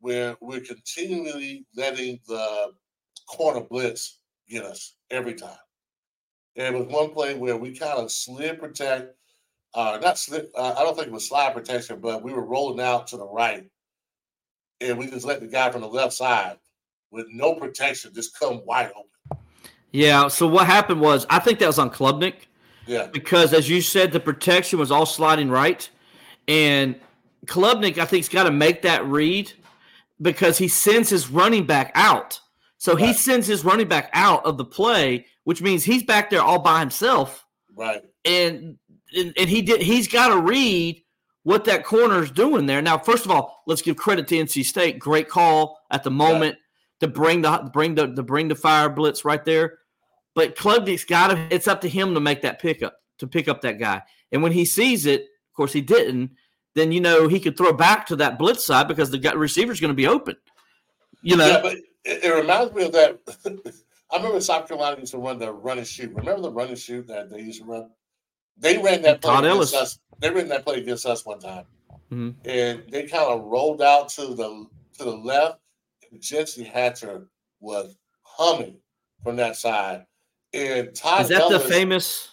where 0.00 0.36
we're 0.40 0.60
continually 0.60 1.66
letting 1.74 2.20
the 2.26 2.72
corner 3.28 3.60
blitz 3.60 4.20
get 4.48 4.64
us 4.64 4.96
every 5.10 5.34
time. 5.34 5.56
It 6.56 6.74
was 6.74 6.86
one 6.86 7.10
play 7.10 7.34
where 7.34 7.56
we 7.56 7.76
kind 7.76 7.98
of 7.98 8.10
slid 8.10 8.60
protect 8.60 9.14
uh, 9.74 9.98
not 10.02 10.18
slip. 10.18 10.50
Uh, 10.56 10.74
I 10.76 10.82
don't 10.82 10.94
think 10.94 11.08
it 11.08 11.12
was 11.12 11.28
slide 11.28 11.54
protection, 11.54 12.00
but 12.00 12.22
we 12.22 12.32
were 12.32 12.44
rolling 12.44 12.80
out 12.80 13.06
to 13.08 13.16
the 13.16 13.26
right, 13.26 13.68
and 14.80 14.98
we 14.98 15.08
just 15.08 15.26
let 15.26 15.40
the 15.40 15.46
guy 15.46 15.70
from 15.70 15.82
the 15.82 15.88
left 15.88 16.12
side 16.12 16.58
with 17.10 17.26
no 17.30 17.54
protection 17.54 18.12
just 18.14 18.38
come 18.38 18.62
wide 18.64 18.90
open. 18.96 19.40
Yeah. 19.92 20.28
So 20.28 20.46
what 20.46 20.66
happened 20.66 21.00
was, 21.00 21.26
I 21.30 21.38
think 21.38 21.58
that 21.58 21.66
was 21.66 21.78
on 21.78 21.90
Klubnik 21.90 22.46
Yeah, 22.86 23.06
because, 23.06 23.52
as 23.52 23.68
you 23.68 23.80
said, 23.80 24.12
the 24.12 24.20
protection 24.20 24.78
was 24.78 24.90
all 24.90 25.06
sliding 25.06 25.50
right, 25.50 25.88
and 26.48 26.94
Klubnik, 27.46 27.98
I 27.98 28.04
think, 28.04 28.24
has 28.24 28.28
got 28.28 28.44
to 28.44 28.50
make 28.50 28.82
that 28.82 29.04
read. 29.06 29.52
because 30.22 30.58
he 30.58 30.68
sends 30.68 31.08
his 31.08 31.30
running 31.30 31.64
back 31.64 31.92
out. 31.94 32.40
So 32.78 32.94
right. 32.94 33.06
he 33.06 33.12
sends 33.12 33.46
his 33.46 33.64
running 33.64 33.88
back 33.88 34.10
out 34.12 34.44
of 34.44 34.56
the 34.58 34.64
play, 34.64 35.26
which 35.44 35.62
means 35.62 35.84
he's 35.84 36.02
back 36.02 36.30
there 36.30 36.42
all 36.42 36.58
by 36.58 36.80
himself. 36.80 37.46
Right. 37.74 38.02
And 38.24 38.76
and, 39.14 39.32
and 39.36 39.48
he 39.48 39.62
did 39.62 39.82
he's 39.82 40.08
got 40.08 40.28
to 40.28 40.40
read 40.40 41.02
what 41.42 41.64
that 41.64 41.84
corner 41.84 42.22
is 42.22 42.30
doing 42.30 42.66
there. 42.66 42.82
Now, 42.82 42.98
first 42.98 43.24
of 43.24 43.30
all, 43.30 43.62
let's 43.66 43.82
give 43.82 43.96
credit 43.96 44.28
to 44.28 44.36
NC 44.36 44.64
State. 44.64 44.98
Great 44.98 45.28
call 45.28 45.78
at 45.90 46.02
the 46.02 46.10
moment 46.10 46.56
to 47.00 47.08
bring 47.08 47.42
the 47.42 47.70
bring 47.72 47.94
the 47.94 48.08
to 48.14 48.22
bring 48.22 48.48
the 48.48 48.54
fire 48.54 48.88
blitz 48.88 49.24
right 49.24 49.44
there. 49.44 49.78
But 50.34 50.56
Klubnik's 50.56 51.04
got 51.04 51.28
to. 51.28 51.48
It's 51.50 51.68
up 51.68 51.80
to 51.82 51.88
him 51.88 52.14
to 52.14 52.20
make 52.20 52.42
that 52.42 52.60
pickup 52.60 52.96
to 53.18 53.26
pick 53.26 53.48
up 53.48 53.62
that 53.62 53.78
guy. 53.78 54.02
And 54.32 54.42
when 54.42 54.52
he 54.52 54.64
sees 54.64 55.06
it, 55.06 55.22
of 55.22 55.56
course 55.56 55.72
he 55.72 55.80
didn't. 55.80 56.32
Then 56.74 56.92
you 56.92 57.00
know 57.00 57.26
he 57.26 57.40
could 57.40 57.56
throw 57.56 57.72
back 57.72 58.06
to 58.06 58.16
that 58.16 58.38
blitz 58.38 58.64
side 58.64 58.86
because 58.86 59.10
the 59.10 59.18
receiver 59.36 59.72
is 59.72 59.80
going 59.80 59.90
to 59.90 59.94
be 59.94 60.06
open. 60.06 60.36
You 61.22 61.36
know. 61.36 61.46
Yeah, 61.46 61.60
but 61.62 61.76
it, 62.04 62.24
it 62.24 62.30
reminds 62.30 62.72
me 62.74 62.84
of 62.84 62.92
that. 62.92 63.18
I 64.12 64.16
remember 64.16 64.40
South 64.40 64.66
Carolina 64.66 64.98
used 64.98 65.12
to 65.12 65.18
run 65.18 65.38
the 65.38 65.52
run 65.52 65.78
and 65.78 65.86
shoot. 65.86 66.12
Remember 66.14 66.42
the 66.42 66.52
run 66.52 66.68
and 66.68 66.78
shoot 66.78 67.06
that 67.08 67.30
they 67.30 67.40
used 67.40 67.60
to 67.60 67.66
run? 67.66 67.90
They 68.60 68.78
ran 68.78 69.02
that 69.02 69.20
play 69.20 69.32
Todd 69.32 69.44
against 69.44 69.74
Ellis. 69.74 69.74
us. 69.74 69.98
They 70.20 70.30
ran 70.30 70.48
that 70.48 70.64
play 70.64 70.76
against 70.76 71.06
us 71.06 71.24
one 71.24 71.40
time, 71.40 71.64
mm-hmm. 72.12 72.30
and 72.48 72.82
they 72.90 73.06
kind 73.06 73.24
of 73.24 73.44
rolled 73.44 73.82
out 73.82 74.08
to 74.10 74.34
the 74.34 74.66
to 74.98 75.04
the 75.04 75.16
left. 75.16 75.60
And 76.10 76.20
Gentry 76.20 76.64
Hatcher 76.64 77.26
was 77.60 77.96
humming 78.22 78.76
from 79.24 79.36
that 79.36 79.56
side, 79.56 80.04
and 80.52 80.94
Todd 80.94 81.20
Ellis. 81.20 81.22
is 81.22 81.28
that 81.30 81.40
Ellis, 81.40 81.62
the 81.62 81.68
famous? 81.68 82.28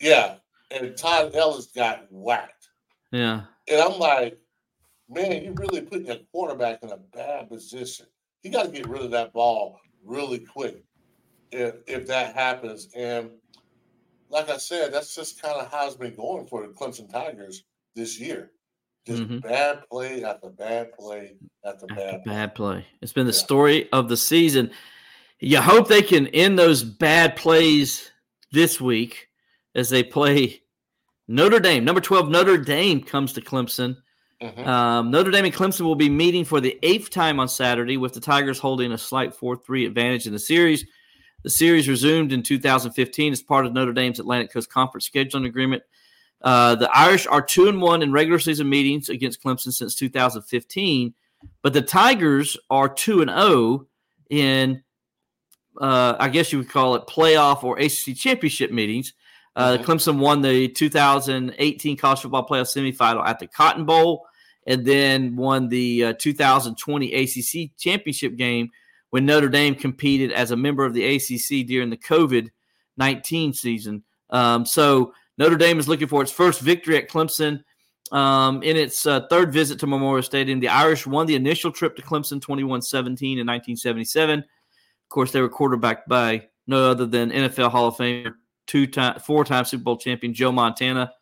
Yeah, 0.00 0.36
and 0.70 0.96
Todd 0.96 1.34
Ellis 1.34 1.66
got 1.66 2.06
whacked. 2.10 2.68
Yeah, 3.10 3.42
and 3.68 3.80
I'm 3.80 3.98
like, 3.98 4.38
man, 5.08 5.44
you 5.44 5.52
really 5.56 5.80
putting 5.80 6.06
your 6.06 6.18
quarterback 6.30 6.82
in 6.82 6.90
a 6.90 6.96
bad 6.96 7.48
position. 7.48 8.06
He 8.42 8.50
got 8.50 8.66
to 8.66 8.70
get 8.70 8.88
rid 8.88 9.02
of 9.02 9.10
that 9.12 9.32
ball 9.32 9.80
really 10.04 10.38
quick 10.38 10.84
if 11.50 11.74
if 11.86 12.06
that 12.06 12.34
happens. 12.34 12.88
And 12.94 13.30
like 14.34 14.50
I 14.50 14.56
said, 14.56 14.92
that's 14.92 15.14
just 15.14 15.40
kind 15.40 15.54
of 15.60 15.70
how 15.70 15.86
it's 15.86 15.96
been 15.96 16.14
going 16.14 16.46
for 16.46 16.66
the 16.66 16.72
Clemson 16.72 17.10
Tigers 17.10 17.64
this 17.94 18.18
year. 18.18 18.50
Just 19.06 19.22
mm-hmm. 19.22 19.38
bad 19.38 19.82
play 19.88 20.24
after 20.24 20.50
bad 20.50 20.92
play 20.98 21.36
after, 21.64 21.86
after 21.90 21.94
bad, 21.94 22.24
bad 22.24 22.54
play. 22.54 22.84
It's 23.00 23.12
been 23.12 23.26
the 23.26 23.32
yeah. 23.32 23.38
story 23.38 23.88
of 23.92 24.08
the 24.08 24.16
season. 24.16 24.70
You 25.38 25.60
hope 25.60 25.88
they 25.88 26.02
can 26.02 26.26
end 26.28 26.58
those 26.58 26.82
bad 26.82 27.36
plays 27.36 28.10
this 28.50 28.80
week 28.80 29.28
as 29.74 29.88
they 29.88 30.02
play 30.02 30.62
Notre 31.28 31.60
Dame. 31.60 31.84
Number 31.84 32.00
12, 32.00 32.28
Notre 32.28 32.58
Dame 32.58 33.02
comes 33.02 33.34
to 33.34 33.40
Clemson. 33.40 33.96
Mm-hmm. 34.42 34.66
Um, 34.66 35.10
Notre 35.10 35.30
Dame 35.30 35.44
and 35.44 35.54
Clemson 35.54 35.82
will 35.82 35.94
be 35.94 36.10
meeting 36.10 36.44
for 36.44 36.60
the 36.60 36.76
eighth 36.82 37.10
time 37.10 37.38
on 37.38 37.48
Saturday, 37.48 37.98
with 37.98 38.14
the 38.14 38.20
Tigers 38.20 38.58
holding 38.58 38.92
a 38.92 38.98
slight 38.98 39.34
4 39.34 39.56
3 39.56 39.86
advantage 39.86 40.26
in 40.26 40.32
the 40.32 40.38
series. 40.38 40.84
The 41.44 41.50
series 41.50 41.88
resumed 41.88 42.32
in 42.32 42.42
2015 42.42 43.32
as 43.32 43.42
part 43.42 43.66
of 43.66 43.74
Notre 43.74 43.92
Dame's 43.92 44.18
Atlantic 44.18 44.50
Coast 44.50 44.70
Conference 44.70 45.08
scheduling 45.08 45.46
agreement. 45.46 45.82
Uh, 46.40 46.74
the 46.74 46.90
Irish 46.96 47.26
are 47.26 47.42
two 47.42 47.68
and 47.68 47.82
one 47.82 48.02
in 48.02 48.12
regular 48.12 48.38
season 48.38 48.68
meetings 48.68 49.10
against 49.10 49.42
Clemson 49.42 49.72
since 49.72 49.94
2015, 49.94 51.14
but 51.62 51.74
the 51.74 51.82
Tigers 51.82 52.56
are 52.70 52.88
two 52.88 53.20
and 53.20 53.30
zero 53.30 53.42
oh 53.42 53.86
in, 54.30 54.82
uh, 55.78 56.16
I 56.18 56.30
guess 56.30 56.50
you 56.50 56.58
would 56.58 56.70
call 56.70 56.94
it 56.94 57.06
playoff 57.06 57.62
or 57.62 57.78
ACC 57.78 58.16
championship 58.16 58.72
meetings. 58.72 59.12
Uh, 59.54 59.76
mm-hmm. 59.76 59.84
Clemson 59.84 60.18
won 60.18 60.40
the 60.40 60.68
2018 60.68 61.96
college 61.98 62.20
football 62.20 62.46
playoff 62.46 62.74
semifinal 62.74 63.26
at 63.26 63.38
the 63.38 63.46
Cotton 63.46 63.84
Bowl, 63.84 64.26
and 64.66 64.84
then 64.86 65.36
won 65.36 65.68
the 65.68 66.04
uh, 66.04 66.12
2020 66.18 67.12
ACC 67.14 67.76
championship 67.76 68.36
game 68.36 68.70
when 69.14 69.26
Notre 69.26 69.48
Dame 69.48 69.76
competed 69.76 70.32
as 70.32 70.50
a 70.50 70.56
member 70.56 70.84
of 70.84 70.92
the 70.92 71.04
ACC 71.04 71.64
during 71.68 71.88
the 71.88 71.96
COVID 71.96 72.48
19 72.96 73.52
season. 73.52 74.02
Um, 74.30 74.66
so 74.66 75.14
Notre 75.38 75.54
Dame 75.54 75.78
is 75.78 75.86
looking 75.86 76.08
for 76.08 76.20
its 76.20 76.32
first 76.32 76.60
victory 76.60 76.96
at 76.96 77.08
Clemson. 77.08 77.62
Um, 78.10 78.60
in 78.64 78.76
its 78.76 79.06
uh, 79.06 79.20
third 79.30 79.52
visit 79.52 79.78
to 79.78 79.86
Memorial 79.86 80.24
Stadium, 80.24 80.58
the 80.58 80.66
Irish 80.66 81.06
won 81.06 81.26
the 81.26 81.36
initial 81.36 81.70
trip 81.70 81.94
to 81.94 82.02
Clemson 82.02 82.42
21 82.42 82.82
17 82.82 83.38
in 83.38 83.46
1977. 83.46 84.40
Of 84.40 84.44
course, 85.10 85.30
they 85.30 85.40
were 85.40 85.48
quarterbacked 85.48 86.08
by 86.08 86.48
no 86.66 86.90
other 86.90 87.06
than 87.06 87.30
NFL 87.30 87.70
Hall 87.70 87.86
of 87.86 87.94
Famer, 87.94 88.34
two 88.66 88.88
time, 88.88 89.20
four 89.20 89.44
time 89.44 89.64
Super 89.64 89.84
Bowl 89.84 89.96
champion 89.96 90.34
Joe 90.34 90.50
Montana 90.50 91.12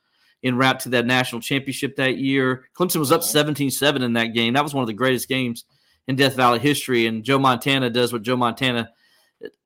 in 0.42 0.56
route 0.56 0.80
to 0.80 0.88
that 0.88 1.04
national 1.04 1.42
championship 1.42 1.96
that 1.96 2.16
year. 2.16 2.64
Clemson 2.74 3.00
was 3.00 3.12
up 3.12 3.22
17 3.22 3.70
7 3.70 4.00
in 4.00 4.14
that 4.14 4.28
game. 4.28 4.54
That 4.54 4.64
was 4.64 4.72
one 4.72 4.82
of 4.82 4.88
the 4.88 4.94
greatest 4.94 5.28
games 5.28 5.66
in 6.08 6.16
Death 6.16 6.34
Valley 6.34 6.58
history. 6.58 7.06
And 7.06 7.24
Joe 7.24 7.38
Montana 7.38 7.90
does 7.90 8.12
what 8.12 8.22
Joe 8.22 8.36
Montana 8.36 8.90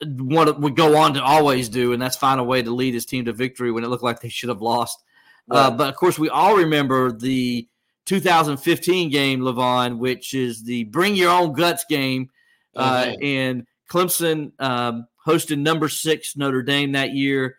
would 0.02 0.76
go 0.76 0.96
on 0.96 1.14
to 1.14 1.22
always 1.22 1.68
do, 1.68 1.92
and 1.92 2.00
that's 2.00 2.16
find 2.16 2.40
a 2.40 2.44
way 2.44 2.62
to 2.62 2.70
lead 2.70 2.94
his 2.94 3.06
team 3.06 3.26
to 3.26 3.32
victory 3.32 3.70
when 3.70 3.84
it 3.84 3.88
looked 3.88 4.02
like 4.02 4.20
they 4.20 4.28
should 4.28 4.48
have 4.48 4.62
lost. 4.62 5.02
Uh, 5.50 5.54
right. 5.54 5.66
Uh, 5.66 5.70
but 5.72 5.88
of 5.88 5.96
course, 5.96 6.18
we 6.18 6.28
all 6.28 6.56
remember 6.56 7.12
the 7.12 7.68
2015 8.06 9.10
game, 9.10 9.40
Levon, 9.40 9.98
which 9.98 10.34
is 10.34 10.62
the 10.62 10.84
bring 10.84 11.14
your 11.14 11.30
own 11.30 11.52
guts 11.52 11.84
game. 11.88 12.30
Uh, 12.74 13.04
mm-hmm. 13.04 13.24
and 13.24 13.66
Clemson 13.90 14.52
um, 14.60 15.06
hosted 15.26 15.58
number 15.58 15.88
six 15.88 16.36
Notre 16.36 16.62
Dame 16.62 16.92
that 16.92 17.12
year. 17.12 17.56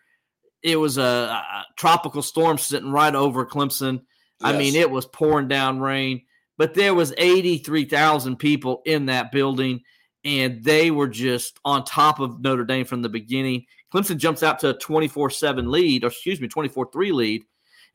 It 0.62 0.76
was 0.76 0.98
a, 0.98 1.02
a 1.02 1.66
tropical 1.76 2.22
storm 2.22 2.58
sitting 2.58 2.92
right 2.92 3.14
over 3.14 3.46
Clemson. 3.46 4.02
Yes. 4.40 4.54
I 4.54 4.58
mean, 4.58 4.76
it 4.76 4.92
was 4.92 5.06
pouring 5.06 5.48
down 5.48 5.80
rain 5.80 6.24
but 6.58 6.74
there 6.74 6.94
was 6.94 7.14
83,000 7.18 8.38
people 8.38 8.82
in 8.86 9.06
that 9.08 9.32
building 9.32 9.82
and 10.28 10.62
they 10.64 10.92
were 10.92 11.08
just 11.08 11.60
on 11.64 11.86
top 11.86 12.20
of 12.20 12.42
Notre 12.42 12.66
Dame 12.66 12.86
from 12.86 13.02
the 13.02 13.10
beginning. 13.10 13.66
Clemson 13.94 14.18
jumps 14.18 14.44
out 14.44 14.60
to 14.60 14.70
a 14.70 14.78
24-7 14.78 15.70
lead, 15.70 16.04
or 16.04 16.08
excuse 16.08 16.42
me, 16.42 16.50
24-3 16.50 17.14
lead, 17.14 17.44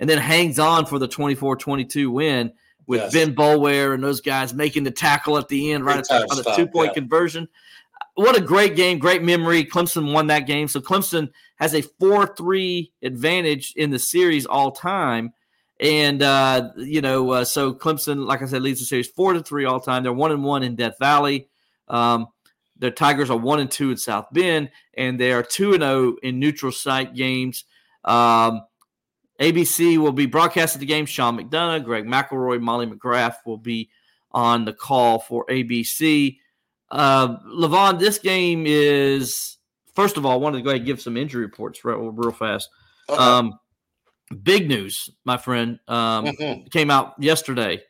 and 0.00 0.08
then 0.08 0.18
hangs 0.18 0.58
on 0.58 0.86
for 0.86 0.98
the 0.98 1.08
24-22 1.08 2.10
win 2.10 2.52
with 2.86 3.00
yes. 3.00 3.12
Ben 3.12 3.34
Boulware 3.34 3.94
and 3.94 4.02
those 4.02 4.20
guys 4.20 4.54
making 4.54 4.84
the 4.84 4.90
tackle 4.90 5.36
at 5.36 5.48
the 5.48 5.72
end, 5.72 5.84
right 5.84 5.98
at 5.98 6.08
the, 6.08 6.26
on 6.30 6.36
the 6.36 6.52
two-point 6.56 6.92
yeah. 6.92 6.94
conversion. 6.94 7.48
What 8.14 8.36
a 8.36 8.40
great 8.40 8.76
game, 8.76 8.98
great 8.98 9.22
memory. 9.22 9.64
Clemson 9.64 10.12
won 10.12 10.26
that 10.28 10.46
game. 10.46 10.68
So 10.68 10.80
Clemson 10.80 11.30
has 11.56 11.74
a 11.74 11.82
4-3 11.82 12.90
advantage 13.02 13.74
in 13.76 13.90
the 13.90 13.98
series 13.98 14.46
all 14.46 14.70
time. 14.70 15.32
And 15.82 16.22
uh, 16.22 16.70
you 16.76 17.00
know, 17.00 17.30
uh, 17.32 17.44
so 17.44 17.74
Clemson, 17.74 18.24
like 18.24 18.40
I 18.40 18.46
said, 18.46 18.62
leads 18.62 18.78
the 18.78 18.86
series 18.86 19.08
four 19.08 19.32
to 19.32 19.42
three 19.42 19.64
all 19.64 19.80
time. 19.80 20.04
They're 20.04 20.12
one 20.12 20.30
and 20.30 20.44
one 20.44 20.62
in 20.62 20.76
Death 20.76 20.94
Valley. 21.00 21.48
Um, 21.88 22.28
the 22.78 22.92
Tigers 22.92 23.30
are 23.30 23.36
one 23.36 23.58
and 23.58 23.70
two 23.70 23.90
in 23.90 23.96
South 23.96 24.26
Bend, 24.32 24.70
and 24.96 25.18
they 25.18 25.32
are 25.32 25.42
two 25.42 25.72
and 25.74 25.82
zero 25.82 25.92
oh 25.92 26.16
in 26.22 26.38
neutral 26.38 26.70
site 26.70 27.14
games. 27.14 27.64
Um, 28.04 28.62
ABC 29.40 29.98
will 29.98 30.12
be 30.12 30.26
broadcasting 30.26 30.78
the 30.78 30.86
game. 30.86 31.04
Sean 31.04 31.36
McDonough, 31.36 31.84
Greg 31.84 32.06
McElroy, 32.06 32.60
Molly 32.60 32.86
McGrath 32.86 33.38
will 33.44 33.58
be 33.58 33.90
on 34.30 34.64
the 34.64 34.72
call 34.72 35.18
for 35.18 35.44
ABC. 35.46 36.38
Uh, 36.92 37.38
Levon, 37.40 37.98
this 37.98 38.18
game 38.18 38.64
is 38.68 39.56
first 39.96 40.16
of 40.16 40.24
all. 40.24 40.32
I 40.32 40.36
wanted 40.36 40.58
to 40.58 40.62
go 40.62 40.70
ahead 40.70 40.82
and 40.82 40.86
give 40.86 41.02
some 41.02 41.16
injury 41.16 41.42
reports 41.42 41.84
real, 41.84 42.12
real 42.12 42.30
fast. 42.30 42.68
Okay. 43.08 43.20
Um, 43.20 43.58
big 44.32 44.68
news, 44.68 45.10
my 45.24 45.36
friend, 45.36 45.78
um, 45.88 46.26
mm-hmm. 46.26 46.66
came 46.68 46.90
out 46.90 47.14
yesterday. 47.18 47.82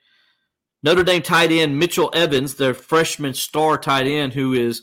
Notre 0.82 1.04
Dame 1.04 1.22
tight 1.22 1.52
end 1.52 1.78
Mitchell 1.78 2.10
Evans, 2.12 2.54
their 2.54 2.74
freshman 2.74 3.34
star 3.34 3.78
tight 3.78 4.06
end, 4.06 4.32
who 4.32 4.52
is 4.52 4.82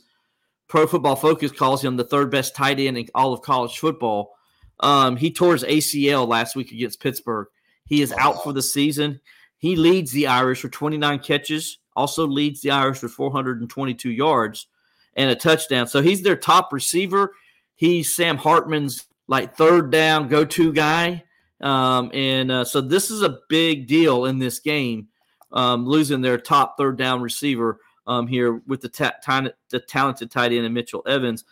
Pro 0.67 0.87
Football 0.87 1.15
Focus 1.15 1.51
calls 1.51 1.83
him 1.83 1.97
the 1.97 2.03
third 2.03 2.31
best 2.31 2.55
tight 2.55 2.79
end 2.79 2.97
in 2.97 3.07
all 3.13 3.33
of 3.33 3.41
college 3.41 3.77
football. 3.77 4.33
Um, 4.79 5.17
he 5.17 5.31
tore 5.31 5.53
his 5.53 5.63
ACL 5.63 6.27
last 6.27 6.55
week 6.55 6.71
against 6.71 7.01
Pittsburgh. 7.01 7.47
He 7.85 8.01
is 8.01 8.13
out 8.13 8.43
for 8.43 8.53
the 8.53 8.61
season. 8.61 9.19
He 9.57 9.75
leads 9.75 10.11
the 10.11 10.27
Irish 10.27 10.61
for 10.61 10.69
29 10.69 11.19
catches, 11.19 11.79
also 11.95 12.25
leads 12.25 12.61
the 12.61 12.71
Irish 12.71 13.01
with 13.01 13.11
422 13.11 14.09
yards 14.09 14.67
and 15.15 15.29
a 15.29 15.35
touchdown. 15.35 15.87
So 15.87 16.01
he's 16.01 16.21
their 16.21 16.37
top 16.37 16.71
receiver. 16.71 17.33
He's 17.75 18.15
Sam 18.15 18.37
Hartman's 18.37 19.05
like 19.27 19.55
third 19.55 19.91
down 19.91 20.29
go 20.29 20.45
to 20.45 20.71
guy. 20.71 21.23
Um, 21.61 22.11
and 22.13 22.51
uh, 22.51 22.65
so 22.65 22.81
this 22.81 23.11
is 23.11 23.21
a 23.21 23.39
big 23.49 23.87
deal 23.87 24.25
in 24.25 24.39
this 24.39 24.59
game, 24.59 25.07
um, 25.51 25.85
losing 25.85 26.21
their 26.21 26.37
top 26.37 26.77
third 26.77 26.97
down 26.97 27.21
receiver 27.21 27.79
um, 28.07 28.27
here 28.27 28.61
with 28.67 28.81
the, 28.81 28.89
ta- 28.89 29.15
t- 29.23 29.51
the 29.69 29.79
talented 29.79 30.31
tight 30.31 30.51
end 30.51 30.65
and 30.65 30.73
Mitchell 30.73 31.03
Evans. 31.07 31.43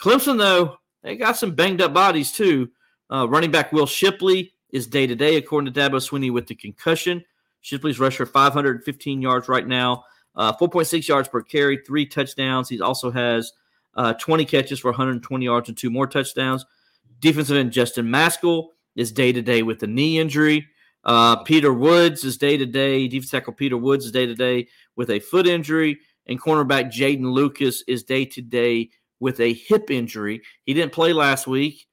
Clemson, 0.00 0.38
though, 0.38 0.76
they 1.02 1.16
got 1.16 1.36
some 1.36 1.54
banged 1.54 1.80
up 1.80 1.94
bodies 1.94 2.32
too. 2.32 2.70
Uh, 3.10 3.28
running 3.28 3.50
back 3.50 3.72
Will 3.72 3.86
Shipley 3.86 4.52
is 4.70 4.86
day 4.86 5.06
to 5.06 5.14
day, 5.14 5.36
according 5.36 5.72
to 5.72 5.80
Dabo 5.80 5.96
Swinney, 5.96 6.32
with 6.32 6.46
the 6.46 6.54
concussion. 6.54 7.24
Shipley's 7.60 8.00
rusher 8.00 8.26
515 8.26 9.22
yards 9.22 9.48
right 9.48 9.66
now, 9.66 10.04
uh, 10.34 10.52
4.6 10.54 11.06
yards 11.06 11.28
per 11.28 11.42
carry, 11.42 11.78
three 11.86 12.06
touchdowns. 12.06 12.68
He 12.68 12.80
also 12.80 13.10
has 13.10 13.52
uh, 13.94 14.14
20 14.14 14.44
catches 14.44 14.80
for 14.80 14.90
120 14.90 15.44
yards 15.44 15.68
and 15.68 15.78
two 15.78 15.90
more 15.90 16.06
touchdowns. 16.06 16.66
Defensive 17.20 17.56
end 17.56 17.72
Justin 17.72 18.06
Mascoll 18.06 18.68
is 18.96 19.12
day 19.12 19.32
to 19.32 19.42
day 19.42 19.62
with 19.62 19.78
the 19.78 19.86
knee 19.86 20.18
injury. 20.18 20.66
Uh, 21.04 21.36
Peter 21.42 21.72
Woods 21.72 22.24
is 22.24 22.36
day 22.36 22.56
to 22.56 22.66
day. 22.66 23.08
Defensive 23.08 23.30
tackle 23.30 23.52
Peter 23.54 23.76
Woods 23.76 24.04
is 24.04 24.12
day 24.12 24.26
to 24.26 24.34
day 24.34 24.68
with 24.96 25.10
a 25.10 25.20
foot 25.20 25.46
injury, 25.46 25.98
and 26.26 26.40
cornerback 26.40 26.92
Jeadyn 26.92 27.22
Lukus 27.22 27.80
is 27.88 28.04
day 28.04 28.24
to 28.26 28.42
day 28.42 28.90
with 29.18 29.40
a 29.40 29.52
hip 29.52 29.90
injury. 29.90 30.42
He 30.64 30.74
didn't 30.74 30.92
play 30.92 31.12
last 31.12 31.46
week. 31.46 31.86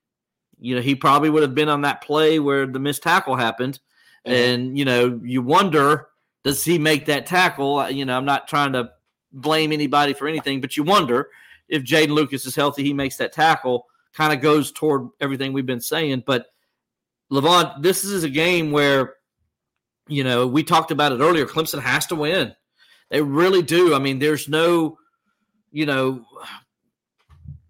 You 0.60 0.76
know, 0.76 0.82
he 0.82 0.96
probably 0.96 1.30
would 1.30 1.44
have 1.44 1.56
been 1.56 1.70
on 1.70 1.82
that 1.82 2.02
play 2.02 2.40
where 2.40 2.68
the 2.68 2.80
missed 2.80 3.04
tackle 3.04 3.36
happened. 3.36 3.80
Mm-hmm. 4.28 4.32
And, 4.32 4.78
you 4.78 4.84
know, 4.84 5.20
you 5.24 5.42
wonder, 5.42 6.08
does 6.44 6.64
he 6.64 6.78
make 6.78 7.06
that 7.06 7.26
tackle? 7.26 7.90
You 7.90 8.06
know, 8.06 8.18
I'm 8.18 8.26
not 8.26 8.48
trying 8.48 8.74
to 8.74 8.92
blame 9.32 9.72
anybody 9.72 10.14
for 10.14 10.28
anything, 10.28 10.60
but 10.60 10.76
you 10.76 10.84
wonder 10.84 11.30
if 11.70 11.84
Jeadyn 11.84 12.10
Lukus 12.10 12.46
is 12.46 12.56
healthy, 12.56 12.84
he 12.84 12.94
makes 12.94 13.18
that 13.18 13.32
tackle. 13.32 13.86
Kind 14.14 14.34
of 14.34 14.42
goes 14.42 14.72
toward 14.72 15.10
everything 15.22 15.54
we've 15.54 15.66
been 15.66 15.80
saying. 15.80 16.24
But 16.26 16.48
Levon, 17.32 17.82
this 17.82 18.04
is 18.04 18.24
a 18.24 18.30
game 18.30 18.72
where, 18.72 19.16
you 20.08 20.24
know, 20.24 20.48
we 20.48 20.64
talked 20.64 20.92
about 20.92 21.12
it 21.12 21.20
earlier. 21.20 21.46
Clemson 21.46 21.82
has 21.82 22.08
to 22.08 22.16
win. 22.16 22.56
They 23.10 23.22
really 23.22 23.62
do. 23.62 23.94
I 23.94 24.00
mean, 24.00 24.20
there's 24.20 24.48
no, 24.48 24.98
you 25.72 25.86
know, 25.86 26.26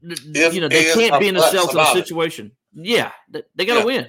if, 0.02 0.54
you 0.54 0.62
know, 0.62 0.70
they 0.70 0.94
can't 0.94 1.20
be 1.20 1.28
in 1.28 1.36
a 1.36 1.42
self 1.42 1.72
situation. 1.94 2.52
Yeah, 2.74 3.12
they, 3.30 3.44
they 3.56 3.66
got 3.66 3.76
to 3.76 3.80
yeah. 3.80 3.86
win. 3.86 4.08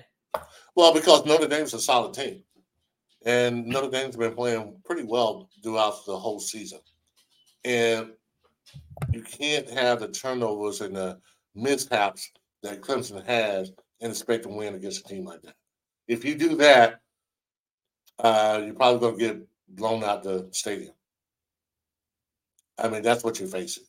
Well, 0.77 0.95
because 0.95 1.25
Notre 1.27 1.49
Dame's 1.49 1.75
a 1.75 1.81
solid 1.81 2.15
team, 2.15 2.43
and 3.25 3.67
Notre 3.67 3.91
Dame's 3.91 4.17
been 4.17 4.35
playing 4.35 4.77
pretty 4.85 5.03
well 5.03 5.49
throughout 5.63 6.05
the 6.07 6.17
whole 6.17 6.39
season, 6.39 6.79
and 7.65 8.11
you 9.13 9.23
can't 9.23 9.69
have 9.71 10.01
the 10.01 10.09
turnovers 10.09 10.81
and 10.81 10.95
the 10.95 11.19
mishaps 11.55 12.31
that 12.63 12.81
Clemson 12.81 13.25
has 13.27 13.73
and 14.01 14.11
expect 14.11 14.45
to 14.45 14.49
win 14.49 14.75
against 14.75 15.01
a 15.01 15.09
team 15.09 15.25
like 15.25 15.43
that. 15.43 15.55
If 16.09 16.25
you 16.25 16.35
do 16.35 16.57
that, 16.57 17.01
uh, 18.19 18.63
you're 18.65 18.75
probably 18.75 19.01
going 19.01 19.19
to 19.19 19.27
get 19.27 19.49
blown 19.69 20.05
out 20.05 20.23
the 20.23 20.49
stadium. 20.53 20.93
I 22.79 22.89
mean, 22.89 23.03
that's 23.03 23.23
what 23.23 23.39
you're 23.39 23.49
facing. 23.49 23.85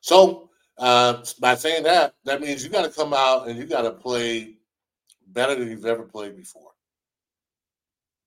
So, 0.00 0.50
uh, 0.78 1.24
by 1.40 1.54
saying 1.54 1.82
that, 1.84 2.14
that 2.24 2.40
means 2.40 2.62
you 2.62 2.70
got 2.70 2.84
to 2.84 2.90
come 2.90 3.12
out 3.12 3.48
and 3.48 3.58
you 3.58 3.66
got 3.66 3.82
to 3.82 3.90
play 3.90 4.54
better 5.28 5.54
than 5.54 5.68
you've 5.68 5.86
ever 5.86 6.04
played 6.04 6.36
before, 6.36 6.70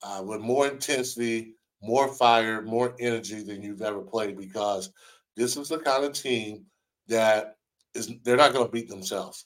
uh, 0.04 0.22
with 0.26 0.42
more 0.42 0.68
intensity, 0.68 1.56
more 1.82 2.14
fire, 2.14 2.62
more 2.62 2.96
energy 3.00 3.42
than 3.44 3.62
you've 3.62 3.82
ever 3.82 4.02
played. 4.02 4.38
Because 4.38 4.92
this 5.38 5.56
is 5.56 5.70
the 5.70 5.80
kind 5.80 6.04
of 6.04 6.14
team 6.14 6.66
that 7.08 7.56
is 7.94 8.12
they're 8.24 8.36
not 8.36 8.54
going 8.54 8.66
to 8.66 8.72
beat 8.72 8.90
themselves 8.90 9.46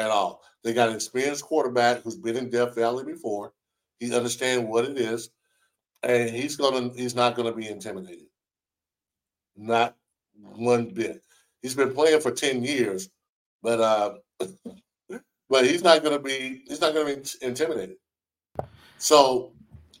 at 0.00 0.10
all. 0.10 0.42
They 0.64 0.72
got 0.72 0.88
an 0.88 0.94
experienced 0.94 1.44
quarterback 1.44 2.02
who's 2.02 2.16
been 2.16 2.36
in 2.36 2.50
Death 2.50 2.74
Valley 2.74 3.04
before. 3.04 3.52
He 3.98 4.14
understands 4.14 4.68
what 4.68 4.86
it 4.86 4.98
is, 4.98 5.30
and 6.02 6.30
he's 6.30 6.56
gonna 6.56 6.90
he's 6.94 7.14
not 7.14 7.36
to 7.36 7.52
be 7.52 7.68
intimidated. 7.68 8.26
Not 9.56 9.96
one 10.34 10.86
bit. 10.86 11.22
He's 11.62 11.74
been 11.74 11.92
playing 11.92 12.20
for 12.20 12.30
ten 12.30 12.64
years, 12.64 13.10
but 13.62 13.80
uh, 13.80 14.14
but 15.48 15.66
he's 15.66 15.84
not 15.84 16.02
to 16.14 16.18
be 16.18 16.62
he's 16.66 16.80
not 16.80 16.94
to 16.94 17.04
be 17.04 17.46
intimidated. 17.46 17.96
So 18.98 19.52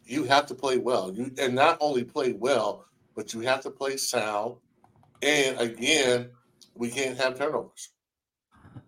you 0.04 0.24
have 0.24 0.46
to 0.46 0.54
play 0.54 0.78
well. 0.78 1.12
You 1.12 1.30
and 1.38 1.54
not 1.54 1.78
only 1.80 2.04
play 2.04 2.32
well, 2.32 2.86
but 3.14 3.34
you 3.34 3.40
have 3.40 3.60
to 3.62 3.70
play 3.70 3.96
sound. 3.96 4.56
And 5.22 5.60
again, 5.60 6.30
we 6.74 6.88
can't 6.90 7.18
have 7.18 7.36
turnovers. 7.38 7.90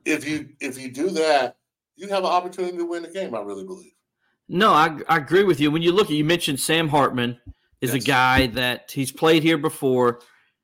If 0.05 0.27
you 0.27 0.51
if 0.61 0.81
you 0.81 0.91
do 0.91 1.11
that, 1.11 1.57
you 1.97 2.09
have 2.09 2.25
an 2.25 2.31
opportunity 2.31 2.77
to 2.77 2.85
win 2.85 3.03
the 3.03 3.11
game. 3.11 3.35
I 3.35 3.41
really 3.41 3.65
believe. 3.65 3.93
No, 4.49 4.73
I, 4.73 4.99
I 5.09 5.19
agree 5.19 5.45
with 5.45 5.61
you. 5.61 5.71
When 5.71 5.83
you 5.83 5.93
look 5.93 6.07
at 6.07 6.13
you 6.13 6.25
mentioned 6.25 6.61
Sam 6.61 6.89
Hartman 6.89 7.39
is 7.81 7.95
yes. 7.95 8.03
a 8.03 8.07
guy 8.07 8.47
that 8.49 8.91
he's 8.91 9.13
played 9.13 9.43
here 9.43 9.59
before. 9.59 10.21